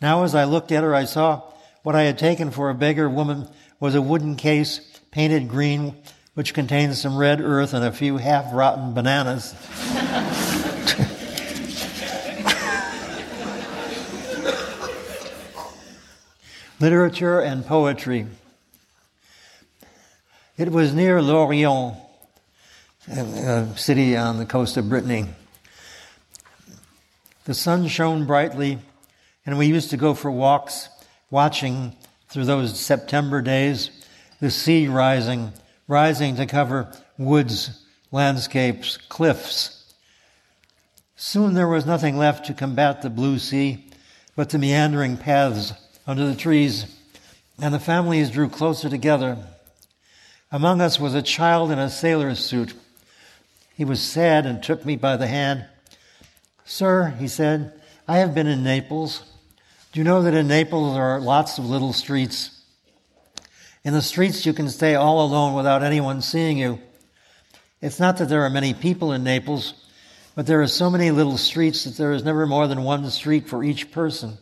Now, 0.00 0.24
as 0.24 0.34
I 0.34 0.44
looked 0.44 0.70
at 0.70 0.82
her, 0.82 0.94
I 0.94 1.04
saw 1.04 1.42
what 1.82 1.96
I 1.96 2.02
had 2.02 2.18
taken 2.18 2.50
for 2.50 2.68
a 2.68 2.74
beggar 2.74 3.08
woman 3.08 3.48
was 3.80 3.94
a 3.94 4.02
wooden 4.02 4.36
case 4.36 4.97
painted 5.10 5.48
green, 5.48 5.94
which 6.34 6.54
contains 6.54 7.00
some 7.00 7.16
red 7.16 7.40
earth 7.40 7.74
and 7.74 7.84
a 7.84 7.92
few 7.92 8.18
half 8.18 8.46
rotten 8.52 8.94
bananas. 8.94 9.54
Literature 16.80 17.40
and 17.40 17.66
poetry. 17.66 18.26
It 20.56 20.70
was 20.70 20.94
near 20.94 21.20
Lorient, 21.20 21.96
a 23.08 23.66
city 23.76 24.16
on 24.16 24.38
the 24.38 24.46
coast 24.46 24.76
of 24.76 24.88
Brittany. 24.88 25.26
The 27.44 27.54
sun 27.54 27.88
shone 27.88 28.26
brightly, 28.26 28.78
and 29.46 29.58
we 29.58 29.66
used 29.66 29.90
to 29.90 29.96
go 29.96 30.14
for 30.14 30.30
walks, 30.30 30.88
watching 31.30 31.96
through 32.28 32.44
those 32.44 32.78
September 32.78 33.40
days 33.40 33.90
the 34.40 34.50
sea 34.50 34.88
rising, 34.88 35.52
rising 35.86 36.36
to 36.36 36.46
cover 36.46 36.92
woods, 37.16 37.84
landscapes, 38.12 38.96
cliffs. 39.08 39.94
Soon 41.16 41.54
there 41.54 41.68
was 41.68 41.84
nothing 41.84 42.16
left 42.16 42.46
to 42.46 42.54
combat 42.54 43.02
the 43.02 43.10
blue 43.10 43.38
sea 43.38 43.84
but 44.38 44.50
the 44.50 44.58
meandering 44.58 45.16
paths 45.16 45.72
under 46.06 46.24
the 46.24 46.36
trees, 46.36 46.86
and 47.60 47.74
the 47.74 47.80
families 47.80 48.30
drew 48.30 48.48
closer 48.48 48.88
together. 48.88 49.36
Among 50.52 50.80
us 50.80 51.00
was 51.00 51.12
a 51.12 51.22
child 51.22 51.72
in 51.72 51.80
a 51.80 51.90
sailor's 51.90 52.38
suit. 52.38 52.72
He 53.74 53.84
was 53.84 54.00
sad 54.00 54.46
and 54.46 54.62
took 54.62 54.86
me 54.86 54.94
by 54.94 55.16
the 55.16 55.26
hand. 55.26 55.66
Sir, 56.64 57.16
he 57.18 57.26
said, 57.26 57.72
I 58.06 58.18
have 58.18 58.32
been 58.32 58.46
in 58.46 58.62
Naples. 58.62 59.24
Do 59.90 59.98
you 59.98 60.04
know 60.04 60.22
that 60.22 60.34
in 60.34 60.46
Naples 60.46 60.94
there 60.94 61.02
are 61.02 61.18
lots 61.18 61.58
of 61.58 61.68
little 61.68 61.92
streets? 61.92 62.57
In 63.88 63.94
the 63.94 64.02
streets, 64.02 64.44
you 64.44 64.52
can 64.52 64.68
stay 64.68 64.96
all 64.96 65.24
alone 65.24 65.54
without 65.54 65.82
anyone 65.82 66.20
seeing 66.20 66.58
you. 66.58 66.78
It's 67.80 67.98
not 67.98 68.18
that 68.18 68.28
there 68.28 68.42
are 68.42 68.50
many 68.50 68.74
people 68.74 69.14
in 69.14 69.24
Naples, 69.24 69.72
but 70.34 70.44
there 70.44 70.60
are 70.60 70.66
so 70.66 70.90
many 70.90 71.10
little 71.10 71.38
streets 71.38 71.84
that 71.84 71.96
there 71.96 72.12
is 72.12 72.22
never 72.22 72.46
more 72.46 72.66
than 72.66 72.84
one 72.84 73.08
street 73.08 73.48
for 73.48 73.64
each 73.64 73.90
person. 73.90 74.36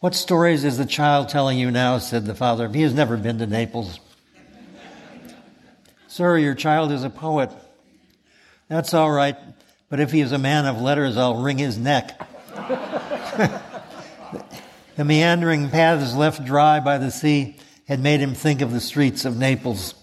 What 0.00 0.14
stories 0.14 0.62
is 0.62 0.76
the 0.76 0.84
child 0.84 1.30
telling 1.30 1.58
you 1.58 1.70
now? 1.70 1.96
said 1.96 2.26
the 2.26 2.34
father. 2.34 2.68
He 2.68 2.82
has 2.82 2.92
never 2.92 3.16
been 3.16 3.38
to 3.38 3.46
Naples. 3.46 3.98
Sir, 6.06 6.36
your 6.36 6.54
child 6.54 6.92
is 6.92 7.02
a 7.02 7.08
poet. 7.08 7.50
That's 8.68 8.92
all 8.92 9.10
right, 9.10 9.38
but 9.88 10.00
if 10.00 10.12
he 10.12 10.20
is 10.20 10.32
a 10.32 10.38
man 10.38 10.66
of 10.66 10.82
letters, 10.82 11.16
I'll 11.16 11.42
wring 11.42 11.56
his 11.56 11.78
neck. 11.78 12.20
the 14.96 15.02
meandering 15.02 15.70
paths 15.70 16.14
left 16.14 16.44
dry 16.44 16.80
by 16.80 16.98
the 16.98 17.10
sea 17.10 17.56
had 17.86 18.00
made 18.00 18.20
him 18.20 18.34
think 18.34 18.60
of 18.60 18.72
the 18.72 18.80
streets 18.80 19.24
of 19.24 19.36
Naples. 19.36 19.94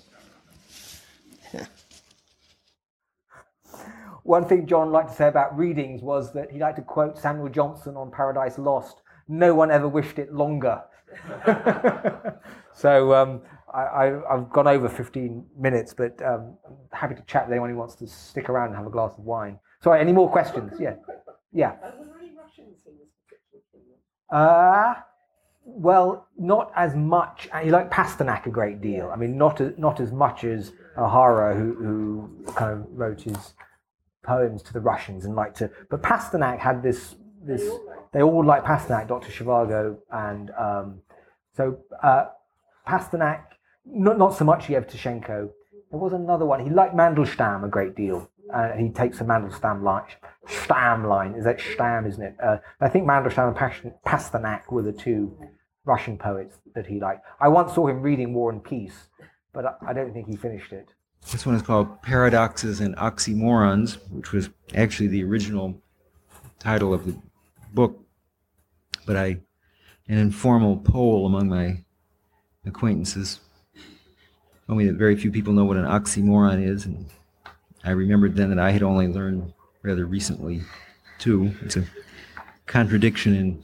One 4.23 4.45
thing 4.47 4.68
John 4.68 4.91
liked 4.91 5.10
to 5.10 5.15
say 5.15 5.27
about 5.27 5.57
readings 5.57 6.01
was 6.01 6.34
that 6.34 6.49
he 6.49 6.60
liked 6.60 6.77
to 6.77 6.81
quote 6.81 7.18
Samuel 7.18 7.49
Johnson 7.49 7.97
on 7.97 8.10
Paradise 8.10 8.57
Lost 8.57 9.01
no 9.27 9.55
one 9.55 9.72
ever 9.72 9.88
wished 9.88 10.19
it 10.19 10.34
longer. 10.34 10.84
so 12.73 13.14
um, 13.14 13.41
I, 13.73 14.19
have 14.30 14.49
gone 14.51 14.68
over 14.68 14.89
15 14.89 15.45
minutes, 15.57 15.93
but 15.93 16.22
um, 16.22 16.57
I'm 16.65 16.76
happy 16.91 17.15
to 17.15 17.22
chat 17.23 17.45
with 17.47 17.53
anyone 17.53 17.69
who 17.69 17.77
wants 17.77 17.95
to 17.95 18.07
stick 18.07 18.49
around 18.49 18.68
and 18.68 18.76
have 18.76 18.88
a 18.88 18.89
glass 18.89 19.14
of 19.18 19.23
wine. 19.23 19.60
Sorry, 19.81 19.99
any 19.99 20.11
more 20.11 20.30
questions? 20.30 20.73
Yeah. 20.80 20.95
Yeah. 21.51 21.76
Uh, 24.30 24.95
well, 25.76 26.28
not 26.38 26.72
as 26.76 26.95
much. 26.95 27.50
You 27.64 27.72
like 27.72 27.90
Pasternak 27.90 28.45
a 28.45 28.50
great 28.50 28.82
deal. 28.82 29.12
I 29.12 29.16
mean, 29.16 29.38
not 29.38 29.60
as, 29.60 29.74
not 29.78 30.00
as 30.00 30.12
much 30.12 30.44
as 30.44 30.72
O'Hara, 30.98 31.56
who, 31.56 31.74
who 31.76 32.54
kind 32.54 32.74
of 32.74 32.86
wrote 32.91 33.22
his 33.22 33.54
poems 34.24 34.62
to 34.64 34.74
the 34.74 34.80
Russians 34.80 35.26
and 35.26 35.36
liked 35.36 35.58
to. 35.58 35.72
But 35.90 36.02
Pasternak 36.02 36.60
had 36.60 36.84
this 36.84 37.16
this. 37.44 37.64
They 38.12 38.22
all 38.22 38.45
like 38.45 38.64
Pasternak, 38.64 39.08
Dr. 39.08 39.32
Zhivago, 39.32 39.98
and 40.12 40.52
um, 40.52 41.02
so 41.56 41.80
uh, 42.02 42.26
Pasternak. 42.88 43.41
Not 43.86 44.18
not 44.18 44.36
so 44.36 44.45
much 44.45 44.68
Yevtushenko. 44.68 45.50
There 45.91 46.00
was 46.00 46.14
another 46.14 46.45
one. 46.45 46.64
He 46.64 46.70
liked 46.70 46.95
Mandelstam 46.95 47.66
a 47.66 47.68
great 47.68 47.95
deal. 47.95 48.30
Uh, 48.54 48.72
he 48.74 48.90
takes 48.90 49.20
a 49.20 49.24
Mandelstam 49.24 49.84
line. 49.84 50.04
Stam 50.48 51.06
line 51.06 51.34
is 51.36 51.44
that 51.45 51.60
Stam, 51.60 52.06
isn't 52.06 52.22
it? 52.22 52.36
Uh, 52.41 52.58
I 52.80 52.90
think 52.90 53.06
Mandelstam 53.06 53.48
and 53.50 53.94
Pasternak 54.06 54.72
were 54.72 54.82
the 54.82 54.91
two 54.91 55.38
Russian 55.85 56.18
poets 56.18 56.57
that 56.76 56.88
he 56.88 56.99
liked. 56.99 57.26
I 57.41 57.47
once 57.49 57.73
saw 57.73 57.88
him 57.88 58.01
reading 58.01 58.34
War 58.34 58.51
and 58.51 58.64
Peace, 58.64 59.10
but 59.51 59.77
I, 59.85 59.93
don't 59.93 60.14
think 60.14 60.27
he 60.27 60.35
finished 60.35 60.72
it. 60.72 60.88
This 61.31 61.45
one 61.45 61.55
is 61.55 61.61
called 61.61 62.01
Paradoxes 62.01 62.80
and 62.80 62.95
Oxymorons, 62.95 63.97
which 64.10 64.31
was 64.31 64.49
actually 64.76 65.07
the 65.07 65.23
original 65.23 65.81
title 66.60 66.93
of 66.93 67.05
the 67.05 67.18
book, 67.73 67.99
but 69.05 69.18
I, 69.18 69.38
an 70.07 70.18
informal 70.18 70.77
poll 70.77 71.26
among 71.26 71.49
my 71.49 71.84
acquaintances, 72.65 73.39
told 74.68 74.80
me 74.80 74.85
that 74.88 74.95
very 74.95 75.15
few 75.15 75.31
people 75.31 75.53
know 75.53 75.65
what 75.65 75.77
an 75.77 75.85
oxymoron 75.85 76.65
is, 76.65 76.85
and 76.85 77.05
I 77.84 77.91
remembered 77.91 78.35
then 78.35 78.49
that 78.49 78.60
I 78.60 78.72
had 78.72 78.84
only 78.84 79.07
learned 79.07 79.53
rather 79.81 80.05
recently, 80.05 80.61
too. 81.19 81.53
It's 81.61 81.76
a 81.76 81.85
contradiction 82.65 83.35
in 83.35 83.64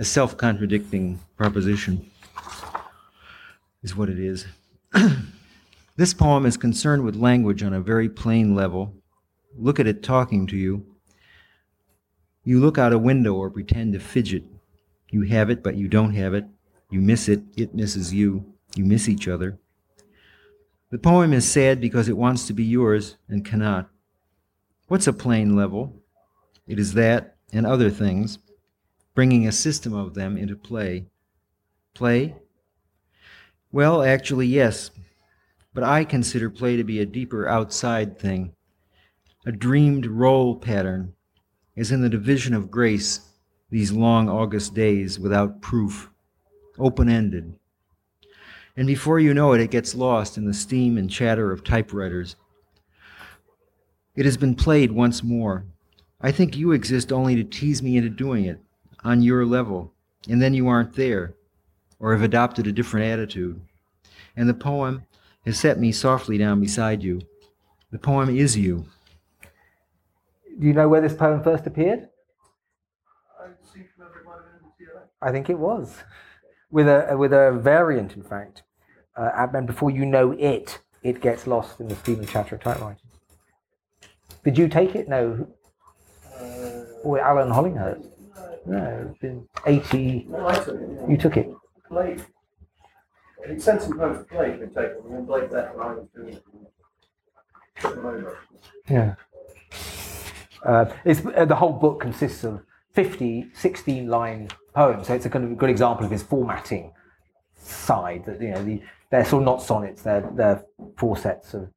a 0.00 0.04
self-contradicting 0.04 1.20
proposition, 1.36 2.10
is 3.82 3.94
what 3.94 4.08
it 4.08 4.18
is. 4.18 4.46
this 5.96 6.14
poem 6.14 6.46
is 6.46 6.56
concerned 6.56 7.04
with 7.04 7.14
language 7.14 7.62
on 7.62 7.74
a 7.74 7.82
very 7.82 8.08
plain 8.08 8.54
level. 8.54 8.94
Look 9.58 9.78
at 9.78 9.86
it 9.86 10.02
talking 10.02 10.46
to 10.46 10.56
you. 10.56 10.86
You 12.44 12.60
look 12.60 12.78
out 12.78 12.94
a 12.94 12.98
window 12.98 13.34
or 13.34 13.50
pretend 13.50 13.92
to 13.92 14.00
fidget. 14.00 14.44
You 15.10 15.24
have 15.24 15.50
it, 15.50 15.62
but 15.62 15.76
you 15.76 15.86
don't 15.86 16.14
have 16.14 16.32
it. 16.32 16.46
You 16.88 17.02
miss 17.02 17.28
it, 17.28 17.42
it 17.54 17.74
misses 17.74 18.14
you. 18.14 18.54
You 18.74 18.86
miss 18.86 19.06
each 19.06 19.28
other. 19.28 19.58
The 20.88 20.98
poem 20.98 21.34
is 21.34 21.46
sad 21.46 21.78
because 21.78 22.08
it 22.08 22.16
wants 22.16 22.46
to 22.46 22.54
be 22.54 22.64
yours 22.64 23.18
and 23.28 23.44
cannot. 23.44 23.90
What's 24.88 25.06
a 25.06 25.12
plain 25.12 25.56
level? 25.56 25.92
It 26.66 26.78
is 26.78 26.94
that 26.94 27.36
and 27.52 27.66
other 27.66 27.90
things, 27.90 28.38
bringing 29.20 29.46
a 29.46 29.52
system 29.52 29.92
of 29.92 30.14
them 30.14 30.38
into 30.38 30.56
play. 30.56 31.04
Play? 31.92 32.34
Well, 33.70 34.02
actually, 34.02 34.46
yes, 34.46 34.90
but 35.74 35.84
I 35.84 36.04
consider 36.04 36.48
play 36.48 36.78
to 36.78 36.84
be 36.84 37.00
a 37.00 37.04
deeper 37.04 37.46
outside 37.46 38.18
thing, 38.18 38.54
a 39.44 39.52
dreamed 39.52 40.06
role 40.06 40.56
pattern 40.56 41.12
as 41.76 41.92
in 41.92 42.00
the 42.00 42.08
division 42.08 42.54
of 42.54 42.70
grace 42.70 43.20
these 43.68 43.92
long 43.92 44.30
August 44.30 44.72
days 44.72 45.18
without 45.18 45.60
proof, 45.60 46.08
open 46.78 47.10
ended. 47.10 47.52
And 48.74 48.86
before 48.86 49.20
you 49.20 49.34
know 49.34 49.52
it, 49.52 49.60
it 49.60 49.70
gets 49.70 49.94
lost 49.94 50.38
in 50.38 50.46
the 50.46 50.54
steam 50.54 50.96
and 50.96 51.10
chatter 51.10 51.52
of 51.52 51.62
typewriters. 51.62 52.36
It 54.16 54.24
has 54.24 54.38
been 54.38 54.54
played 54.54 54.92
once 54.92 55.22
more. 55.22 55.66
I 56.22 56.32
think 56.32 56.56
you 56.56 56.72
exist 56.72 57.12
only 57.12 57.36
to 57.36 57.44
tease 57.44 57.82
me 57.82 57.98
into 57.98 58.08
doing 58.08 58.46
it, 58.46 58.60
on 59.04 59.22
your 59.22 59.44
level, 59.46 59.92
and 60.28 60.40
then 60.40 60.54
you 60.54 60.68
aren't 60.68 60.94
there, 60.94 61.34
or 61.98 62.12
have 62.12 62.22
adopted 62.22 62.66
a 62.66 62.72
different 62.72 63.06
attitude. 63.06 63.60
And 64.36 64.48
the 64.48 64.54
poem 64.54 65.06
has 65.44 65.58
set 65.58 65.78
me 65.78 65.92
softly 65.92 66.38
down 66.38 66.60
beside 66.60 67.02
you. 67.02 67.22
The 67.90 67.98
poem 67.98 68.34
is 68.34 68.56
you. 68.56 68.86
Do 70.58 70.66
you 70.66 70.72
know 70.72 70.88
where 70.88 71.00
this 71.00 71.14
poem 71.14 71.42
first 71.42 71.66
appeared? 71.66 72.08
I 75.22 75.30
think 75.30 75.50
it 75.50 75.58
was, 75.58 75.94
with 76.70 76.88
a 76.88 77.14
with 77.16 77.32
a 77.32 77.52
variant, 77.52 78.16
in 78.16 78.22
fact. 78.22 78.62
Uh, 79.16 79.48
and 79.52 79.66
before 79.66 79.90
you 79.90 80.06
know 80.06 80.32
it, 80.32 80.78
it 81.02 81.20
gets 81.20 81.46
lost 81.46 81.80
in 81.80 81.88
the 81.88 81.96
Stephen 81.96 82.26
Chatter 82.26 82.54
of 82.54 82.62
typewriter. 82.62 83.00
Did 84.44 84.56
you 84.56 84.68
take 84.68 84.94
it? 84.94 85.08
No. 85.08 85.46
Uh, 86.34 86.84
or 87.02 87.18
Alan 87.18 87.50
Hollinghurst? 87.50 88.06
No, 88.66 89.08
it's 89.08 89.18
been 89.18 89.48
80. 89.66 90.28
You 91.08 91.16
took 91.16 91.36
it. 91.36 91.50
Blake. 91.88 92.20
He 93.48 93.58
sent 93.58 93.82
some 93.82 93.98
poems 93.98 94.26
to 94.26 94.34
Blake 94.34 94.60
and 94.60 94.74
them, 94.74 94.96
and 95.12 95.26
Blake 95.26 95.50
left 95.50 95.74
and 95.74 95.82
I 95.82 95.94
was 95.94 96.06
doing 96.14 96.34
it. 96.34 96.44
Yeah. 98.88 99.14
Uh, 100.64 100.84
uh, 101.34 101.44
the 101.46 101.56
whole 101.56 101.72
book 101.72 102.00
consists 102.00 102.44
of 102.44 102.60
50, 102.92 103.46
16 103.54 104.08
line 104.08 104.48
poems, 104.74 105.06
so 105.06 105.14
it's 105.14 105.24
a 105.24 105.30
kind 105.30 105.44
of 105.44 105.56
good 105.56 105.70
example 105.70 106.04
of 106.04 106.10
his 106.10 106.22
formatting 106.22 106.92
side. 107.56 108.24
That 108.26 108.40
you 108.40 108.50
know, 108.50 108.62
the, 108.62 108.82
they're 109.10 109.24
sort 109.24 109.42
of 109.42 109.46
not 109.46 109.62
sonnets. 109.62 110.02
They're 110.02 110.28
they're 110.34 110.64
four 110.98 111.16
sets 111.16 111.54
of 111.54 111.70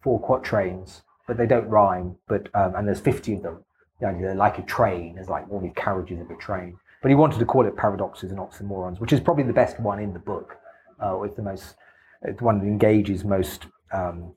four 0.00 0.20
quatrains, 0.20 1.02
but 1.26 1.36
they 1.36 1.46
don't 1.46 1.68
rhyme. 1.68 2.16
But 2.28 2.48
um, 2.54 2.74
and 2.76 2.88
there's 2.88 3.00
fifty 3.00 3.34
of 3.34 3.42
them. 3.42 3.64
Idea 4.06 4.26
they're 4.28 4.34
like 4.34 4.58
a 4.58 4.62
train. 4.62 5.14
There's 5.14 5.28
like 5.28 5.50
all 5.50 5.60
these 5.60 5.72
carriages 5.76 6.20
of 6.20 6.30
a 6.30 6.36
train. 6.36 6.76
But 7.02 7.08
he 7.08 7.14
wanted 7.14 7.38
to 7.38 7.46
call 7.46 7.66
it 7.66 7.76
paradoxes 7.76 8.30
and 8.30 8.38
oxymorons, 8.38 9.00
which 9.00 9.12
is 9.12 9.20
probably 9.20 9.44
the 9.44 9.52
best 9.52 9.80
one 9.80 10.00
in 10.00 10.12
the 10.12 10.18
book. 10.18 10.56
Uh, 11.02 11.20
it's 11.22 11.36
the 11.36 11.42
most, 11.42 11.76
it's 12.22 12.42
one 12.42 12.58
that 12.58 12.66
engages 12.66 13.24
most. 13.24 13.66
Um, 13.92 14.34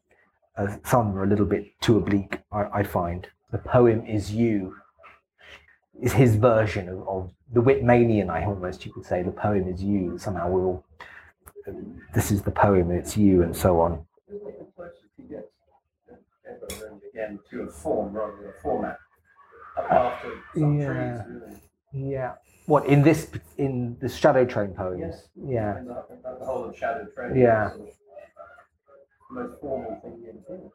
uh, 0.55 0.77
some 0.85 1.17
are 1.17 1.23
a 1.23 1.27
little 1.27 1.45
bit 1.45 1.65
too 1.81 1.97
oblique, 1.97 2.39
I, 2.51 2.65
I 2.73 2.83
find. 2.83 3.27
The 3.51 3.57
poem 3.57 4.05
is 4.05 4.31
you 4.31 4.75
is 6.01 6.13
his 6.13 6.35
version 6.35 6.89
of, 6.89 7.07
of 7.07 7.31
the 7.53 7.61
Whitmanian, 7.61 8.29
I 8.29 8.45
almost 8.45 8.85
you 8.85 8.91
could 8.91 9.05
say. 9.05 9.21
The 9.23 9.31
poem 9.31 9.67
is 9.67 9.83
you. 9.83 10.17
Somehow 10.17 10.49
we're 10.49 10.65
all, 10.65 10.85
this 12.13 12.31
is 12.31 12.41
the 12.41 12.51
poem, 12.51 12.91
it's 12.91 13.15
you, 13.15 13.43
and 13.43 13.55
so 13.55 13.79
on. 13.79 14.05
And 16.05 17.01
again 17.13 17.39
to 17.51 17.61
a 17.61 17.67
form 17.67 18.13
rather 18.13 18.35
than 18.37 18.49
a 18.49 18.61
format? 18.61 18.97
Apart 19.77 20.21
from 20.21 20.43
some 20.55 20.79
Yeah. 20.79 21.23
trees, 21.23 21.41
really. 21.93 22.11
Yeah. 22.11 22.33
What 22.65 22.85
in 22.85 23.01
this 23.01 23.29
in 23.57 23.97
the 23.99 24.07
Shadow 24.09 24.45
Train 24.45 24.73
poems? 24.73 24.99
Yes. 25.01 25.27
Yeah. 25.35 25.77
And 25.77 25.89
the, 25.89 26.05
and 26.09 26.41
the 26.41 26.45
whole 26.45 26.65
of 26.65 26.77
Shadow 26.77 27.05
Train. 27.15 27.35
Yeah. 27.35 27.69
sort 27.71 27.81
of 27.81 27.87
the 29.29 29.41
most 29.41 29.61
formal 29.61 29.99
thing 30.01 30.23
in 30.29 30.43
the 30.47 30.71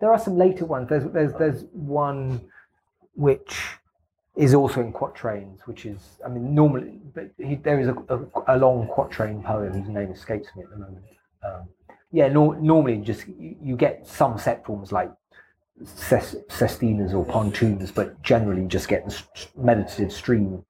There 0.00 0.12
are 0.12 0.18
some 0.18 0.36
later 0.36 0.64
ones. 0.66 0.88
There's 0.88 1.04
there's 1.12 1.32
there's 1.34 1.64
one 1.72 2.40
which 3.14 3.58
is 4.36 4.54
also 4.54 4.80
in 4.80 4.92
quatrains, 4.92 5.60
which 5.66 5.86
is 5.86 6.18
I 6.24 6.28
mean 6.28 6.54
normally, 6.54 7.00
but 7.14 7.30
he, 7.38 7.54
there 7.56 7.80
is 7.80 7.88
a, 7.88 7.96
a, 8.08 8.54
a 8.54 8.56
long 8.58 8.86
quatrain 8.88 9.42
poem 9.42 9.72
whose 9.72 9.88
name 9.88 10.10
escapes 10.10 10.48
me 10.56 10.62
at 10.64 10.70
the 10.70 10.76
moment. 10.76 11.04
Um, 11.42 11.68
yeah, 12.12 12.28
nor, 12.28 12.56
normally 12.56 12.98
just 12.98 13.26
you, 13.28 13.56
you 13.62 13.76
get 13.76 14.06
some 14.06 14.38
set 14.38 14.64
forms 14.66 14.92
like 14.92 15.10
sestinas 15.84 17.14
or 17.14 17.24
pantoums, 17.24 17.90
but 17.94 18.20
generally 18.22 18.66
just 18.66 18.88
get 18.88 19.06
the 19.06 19.22
meditative 19.56 20.12
stream. 20.12 20.64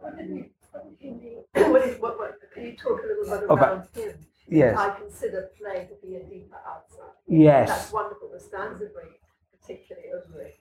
What 0.00 1.82
is, 1.88 2.00
what, 2.00 2.18
what, 2.18 2.38
can 2.54 2.64
you 2.64 2.76
talk 2.76 3.00
a 3.02 3.06
little 3.06 3.24
bit 3.24 3.44
About- 3.50 3.72
about 3.72 3.96
him? 3.96 4.14
yes. 4.48 4.78
I 4.78 4.90
consider 4.98 5.50
play 5.58 5.88
to 5.90 6.06
be 6.06 6.16
a 6.16 6.22
deeper 6.24 6.56
outside. 6.68 7.10
Yes. 7.28 7.68
That's 7.68 7.92
wonderful. 7.92 8.30
The 8.32 8.40
stanza 8.40 8.86
break, 8.94 9.20
particularly 9.60 10.08
over 10.12 10.42
it. 10.42 10.58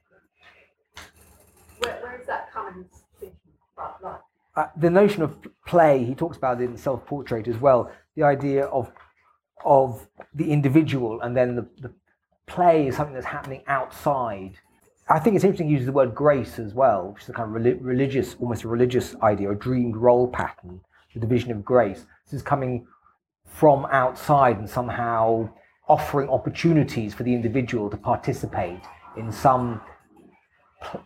Where, 1.79 1.99
where 2.01 2.19
is 2.19 2.25
that 2.27 2.51
coming 2.51 2.85
thinking 3.19 3.37
about 3.77 4.01
life? 4.03 4.21
uh, 4.55 4.67
the 4.77 4.89
notion 4.89 5.21
of 5.21 5.37
play, 5.67 6.03
he 6.03 6.15
talks 6.15 6.37
about 6.37 6.61
it 6.61 6.65
in 6.65 6.77
Self 6.77 7.05
Portrait 7.05 7.47
as 7.47 7.57
well. 7.57 7.91
The 8.15 8.23
idea 8.23 8.65
of 8.65 8.91
of 9.63 10.07
the 10.33 10.51
individual, 10.51 11.21
and 11.21 11.35
then 11.35 11.55
the, 11.55 11.67
the 11.81 11.93
play 12.47 12.87
is 12.87 12.95
something 12.95 13.13
that's 13.13 13.25
happening 13.25 13.63
outside. 13.67 14.53
I 15.09 15.19
think 15.19 15.35
it's 15.35 15.45
interesting 15.45 15.67
he 15.67 15.73
uses 15.73 15.87
the 15.87 15.91
word 15.91 16.15
grace 16.15 16.57
as 16.59 16.73
well, 16.73 17.11
which 17.13 17.23
is 17.23 17.29
a 17.29 17.33
kind 17.33 17.55
of 17.55 17.61
reli- 17.61 17.77
religious, 17.79 18.35
almost 18.39 18.63
a 18.63 18.67
religious 18.67 19.15
idea, 19.21 19.51
a 19.51 19.55
dreamed 19.55 19.95
role 19.95 20.27
pattern, 20.27 20.81
the 21.13 21.19
division 21.19 21.51
of 21.51 21.63
grace. 21.63 22.05
This 22.25 22.33
is 22.33 22.41
coming 22.41 22.87
from 23.45 23.85
outside 23.91 24.57
and 24.57 24.69
somehow 24.69 25.49
offering 25.87 26.29
opportunities 26.29 27.13
for 27.13 27.23
the 27.23 27.33
individual 27.33 27.89
to 27.89 27.97
participate 27.97 28.81
in 29.17 29.31
some 29.31 29.81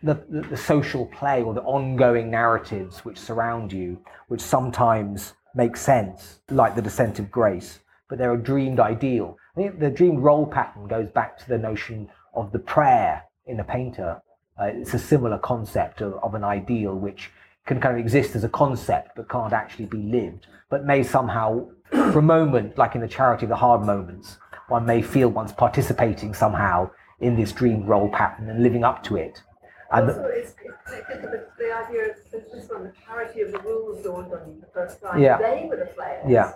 the, 0.04 0.16
the, 0.30 0.42
the 0.50 0.58
social 0.58 1.06
play 1.08 1.42
or 1.42 1.54
the 1.54 1.62
ongoing 1.62 2.30
narratives 2.30 3.00
which 3.06 3.18
surround 3.18 3.72
you, 3.72 3.98
which 4.28 4.42
sometimes 4.42 5.34
make 5.56 5.78
sense, 5.78 6.40
like 6.50 6.76
the 6.76 6.82
descent 6.82 7.20
of 7.20 7.32
grace, 7.32 7.80
but 8.10 8.18
they're 8.18 8.34
a 8.34 8.42
dreamed 8.42 8.80
ideal. 8.80 9.38
Think 9.60 9.78
the 9.78 9.90
dreamed 9.90 10.20
role 10.24 10.46
pattern 10.46 10.88
goes 10.88 11.10
back 11.10 11.38
to 11.40 11.50
the 11.50 11.58
notion 11.58 12.10
of 12.34 12.54
the 12.54 12.60
prayer 12.60 13.24
in 13.46 13.60
a 13.60 13.64
painter. 13.66 14.22
Uh, 14.58 14.68
it's 14.68 14.94
a 14.94 14.98
similar 14.98 15.38
concept 15.38 16.00
of, 16.00 16.14
of 16.24 16.34
an 16.34 16.46
ideal 16.46 16.96
which 16.96 17.30
can 17.66 17.82
kind 17.82 17.94
of 17.94 18.00
exist 18.00 18.38
as 18.38 18.46
a 18.46 18.48
concept 18.48 19.18
but 19.18 19.28
can't 19.28 19.52
actually 19.52 19.84
be 19.84 19.98
lived, 19.98 20.48
but 20.70 20.86
may 20.86 21.04
somehow, 21.04 21.68
for 21.90 22.20
a 22.20 22.22
moment, 22.22 22.78
like 22.78 22.96
in 22.96 23.02
the 23.02 23.08
charity 23.08 23.44
of 23.44 23.50
the 23.50 23.58
hard 23.58 23.82
moments, 23.82 24.38
one 24.70 24.86
may 24.86 25.02
feel 25.02 25.28
one's 25.28 25.52
participating 25.52 26.34
somehow 26.34 26.90
in 27.20 27.36
this 27.36 27.52
dream 27.52 27.86
role 27.86 28.08
pattern 28.08 28.50
and 28.50 28.64
living 28.64 28.86
up 28.86 29.04
to 29.04 29.18
it. 29.18 29.44
And 29.92 30.08
also, 30.08 30.24
it's, 30.32 30.56
it's 30.90 31.22
the, 31.22 31.48
the 31.58 31.76
idea 31.76 32.12
of 32.12 32.16
this 32.32 32.70
one, 32.70 32.86
the 32.86 32.94
clarity 33.06 33.42
of 33.42 33.52
the 33.52 33.60
rules 33.60 34.06
dawned 34.06 34.32
on 34.32 34.54
you 34.54 34.62
the 34.62 34.72
first 34.74 35.02
time. 35.02 35.22
Yeah. 35.22 35.38
They 35.38 35.68
were 35.70 35.76
the 35.76 35.88
players. 35.88 36.24
Yeah. 36.30 36.54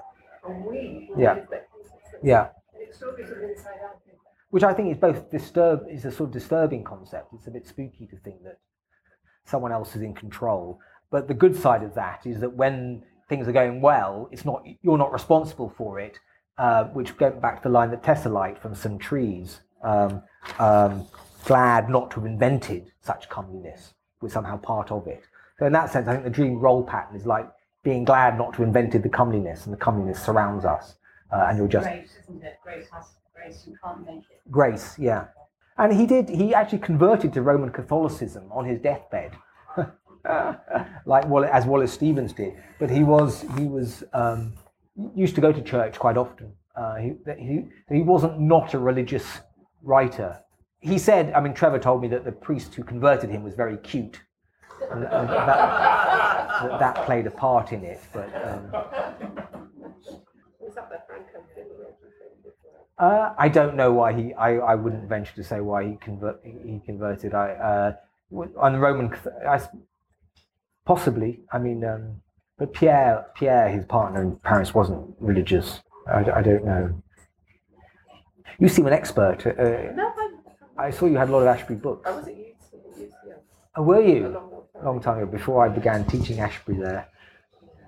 And 0.47 0.63
we 0.63 1.11
Yeah. 1.17 1.41
the. 1.49 1.63
Yeah. 2.23 2.47
Which 4.49 4.63
I 4.63 4.73
think 4.73 4.91
is 4.91 4.97
both 4.97 5.31
disturb 5.31 5.87
is 5.89 6.05
a 6.05 6.11
sort 6.11 6.29
of 6.29 6.33
disturbing 6.33 6.83
concept. 6.83 7.33
It's 7.33 7.47
a 7.47 7.51
bit 7.51 7.67
spooky 7.67 8.05
to 8.07 8.17
think 8.17 8.43
that 8.43 8.59
someone 9.45 9.71
else 9.71 9.95
is 9.95 10.01
in 10.01 10.13
control. 10.13 10.79
But 11.09 11.27
the 11.27 11.33
good 11.33 11.55
side 11.55 11.83
of 11.83 11.93
that 11.95 12.25
is 12.25 12.39
that 12.39 12.53
when 12.53 13.03
things 13.29 13.47
are 13.47 13.51
going 13.51 13.81
well, 13.81 14.29
it's 14.31 14.45
not 14.45 14.63
you're 14.81 14.97
not 14.97 15.11
responsible 15.11 15.73
for 15.77 15.99
it. 15.99 16.19
Uh, 16.57 16.83
which 16.85 17.17
going 17.17 17.39
back 17.39 17.63
to 17.63 17.67
the 17.67 17.73
line 17.73 17.89
that 17.89 18.03
Tessellite 18.03 18.59
from 18.59 18.75
some 18.75 18.99
trees, 18.99 19.61
um, 19.81 20.21
um, 20.59 21.07
glad 21.45 21.89
not 21.89 22.11
to 22.11 22.17
have 22.17 22.25
invented 22.25 22.91
such 23.01 23.27
comeliness, 23.27 23.95
was 24.21 24.31
somehow 24.31 24.55
part 24.57 24.91
of 24.91 25.07
it. 25.07 25.23
So 25.57 25.65
in 25.65 25.73
that 25.73 25.91
sense, 25.91 26.07
I 26.07 26.13
think 26.13 26.25
the 26.25 26.29
dream 26.29 26.59
role 26.59 26.83
pattern 26.83 27.15
is 27.15 27.25
like 27.25 27.49
being 27.83 28.05
glad 28.05 28.37
not 28.37 28.53
to 28.53 28.59
have 28.59 28.67
invented 28.67 29.01
the 29.01 29.09
comeliness, 29.09 29.65
and 29.65 29.73
the 29.73 29.77
comeliness 29.77 30.21
surrounds 30.21 30.63
us, 30.63 30.95
uh, 31.33 31.47
and 31.47 31.57
you're 31.57 31.67
just 31.67 31.87
Grace, 31.87 32.17
isn't 32.23 32.43
it? 32.43 32.59
Grace 32.63 32.87
has 32.93 33.05
grace. 33.33 33.65
You 33.67 33.75
can't 33.83 34.05
make 34.05 34.19
it. 34.19 34.41
Grace, 34.51 34.95
yeah. 34.99 35.25
And 35.77 35.91
he 35.91 36.05
did, 36.05 36.29
he 36.29 36.53
actually 36.53 36.79
converted 36.79 37.33
to 37.33 37.41
Roman 37.41 37.71
Catholicism 37.71 38.51
on 38.51 38.65
his 38.65 38.79
deathbed. 38.79 39.35
like 41.05 41.27
Wall- 41.27 41.45
as 41.45 41.65
Wallace 41.65 41.91
Stevens 41.91 42.33
did. 42.33 42.53
But 42.79 42.89
he 42.89 43.03
was, 43.03 43.41
he 43.57 43.65
was, 43.65 44.03
um, 44.13 44.53
used 45.15 45.35
to 45.35 45.41
go 45.41 45.51
to 45.51 45.61
church 45.61 45.97
quite 45.97 46.17
often. 46.17 46.53
Uh, 46.75 46.95
he, 46.97 47.13
he 47.37 47.65
he 47.89 48.01
wasn't 48.01 48.39
not 48.39 48.73
a 48.73 48.79
religious 48.79 49.25
writer. 49.81 50.39
He 50.79 50.97
said, 50.97 51.33
I 51.33 51.41
mean, 51.41 51.53
Trevor 51.53 51.79
told 51.79 52.01
me 52.01 52.07
that 52.09 52.25
the 52.25 52.31
priest 52.31 52.75
who 52.75 52.83
converted 52.83 53.29
him 53.29 53.43
was 53.43 53.53
very 53.55 53.77
cute. 53.77 54.19
And, 54.91 55.03
and 55.03 55.29
that, 55.29 55.45
that, 55.47 56.79
that 56.79 57.05
played 57.05 57.25
a 57.25 57.31
part 57.31 57.71
in 57.71 57.83
it. 57.83 58.01
But 58.11 58.29
um, 58.43 58.71
It's 60.61 60.77
up 60.77 60.89
there, 60.89 61.03
Franco. 61.07 61.43
Uh, 62.97 63.33
I 63.37 63.49
don't 63.49 63.75
know 63.75 63.91
why 63.91 64.13
he. 64.13 64.33
I, 64.35 64.57
I 64.57 64.75
wouldn't 64.75 65.09
venture 65.09 65.33
to 65.35 65.43
say 65.43 65.61
why 65.61 65.83
he 65.85 65.95
convert 65.95 66.39
he 66.43 66.79
converted. 66.85 67.33
I 67.33 67.51
uh, 67.53 67.93
on 68.57 68.73
the 68.73 68.79
Roman, 68.79 69.13
I 69.47 69.59
possibly. 70.85 71.39
I 71.51 71.57
mean, 71.57 71.83
um, 71.83 72.21
but 72.57 72.73
Pierre 72.73 73.25
Pierre, 73.35 73.69
his 73.69 73.85
partner 73.85 74.21
in 74.21 74.35
Paris, 74.37 74.73
wasn't 74.75 75.15
religious. 75.19 75.81
I, 76.07 76.19
I 76.19 76.41
don't 76.41 76.65
know. 76.65 77.01
You 78.59 78.69
seem 78.69 78.85
an 78.85 78.93
expert. 78.93 79.45
Uh, 79.47 79.93
No, 79.95 80.13
I, 80.77 80.87
I 80.87 80.89
saw 80.91 81.07
you 81.07 81.17
had 81.17 81.29
a 81.29 81.31
lot 81.31 81.47
of 81.47 81.57
Ashbery 81.57 81.81
books. 81.81 82.07
I 82.07 82.21
to 82.21 82.29
it. 82.29 83.11
Yeah. 83.27 83.33
Oh, 83.75 83.83
were 83.83 84.01
you? 84.01 84.27
A 84.27 84.29
long, 84.29 84.33
long 84.51 84.63
time. 84.73 84.85
Long 84.85 85.01
time 85.01 85.17
ago, 85.17 85.31
before 85.31 85.65
I 85.65 85.69
began 85.69 86.05
teaching 86.05 86.37
Ashbery 86.37 86.79
there, 86.79 87.07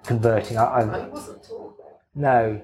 converting. 0.04 0.58
I, 0.58 0.64
I, 0.64 0.82
I 0.82 1.08
wasn't 1.08 1.44
taught 1.44 1.78
that. 1.78 2.00
No. 2.16 2.62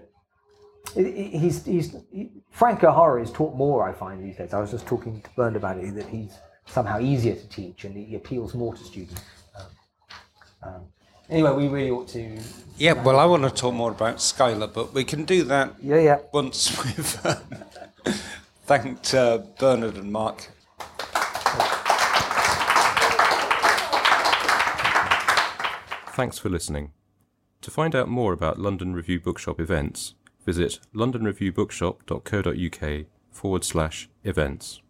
He- 0.94 1.12
he- 1.12 1.38
He's, 1.38 1.66
he's, 1.66 1.96
he, 2.12 2.30
Frank 2.52 2.84
O'Hara 2.84 3.22
is 3.22 3.32
taught 3.32 3.56
more, 3.56 3.88
I 3.88 3.94
find, 3.94 4.24
these 4.24 4.38
days. 4.38 4.54
I 4.54 4.60
was 4.60 4.72
just 4.72 4.86
talking 4.86 5.22
to 5.22 5.30
Bernd 5.36 5.56
about 5.56 5.78
it, 5.78 5.96
that 5.96 6.08
he's 6.08 6.38
somehow 6.66 7.00
easier 7.00 7.36
to 7.36 7.48
teach 7.50 7.86
and 7.86 7.96
he 7.96 8.16
appeals 8.16 8.54
more 8.54 8.74
to 8.76 8.84
students. 8.84 9.22
Um, 9.58 9.66
um, 10.64 10.82
anyway, 11.30 11.54
we 11.54 11.68
really 11.68 11.90
ought 11.92 12.08
to. 12.10 12.40
Yeah, 12.78 12.94
well, 12.94 13.20
I 13.20 13.26
want 13.26 13.44
to 13.44 13.50
talk 13.50 13.74
more 13.74 13.92
about 13.92 14.22
Schuyler, 14.22 14.68
but 14.68 14.94
we 14.94 15.04
can 15.04 15.26
do 15.26 15.44
that 15.46 15.74
Yeah, 15.82 16.00
yeah. 16.00 16.20
once 16.34 16.78
we've 16.86 17.26
um, 17.26 18.16
thanked 18.66 19.14
uh, 19.14 19.40
Bernard 19.60 19.96
and 19.96 20.12
Mark. 20.12 20.50
Thanks 26.14 26.38
for 26.38 26.50
listening. 26.50 26.92
To 27.62 27.72
find 27.72 27.96
out 27.96 28.08
more 28.10 28.34
about 28.34 28.60
London 28.60 28.94
Review 28.94 29.20
Bookshop 29.20 29.60
events, 29.60 30.14
visit 30.46 30.80
londonreviewbookshop.co.uk 30.94 33.06
forward 33.32 33.64
slash 33.64 34.10
events. 34.24 34.82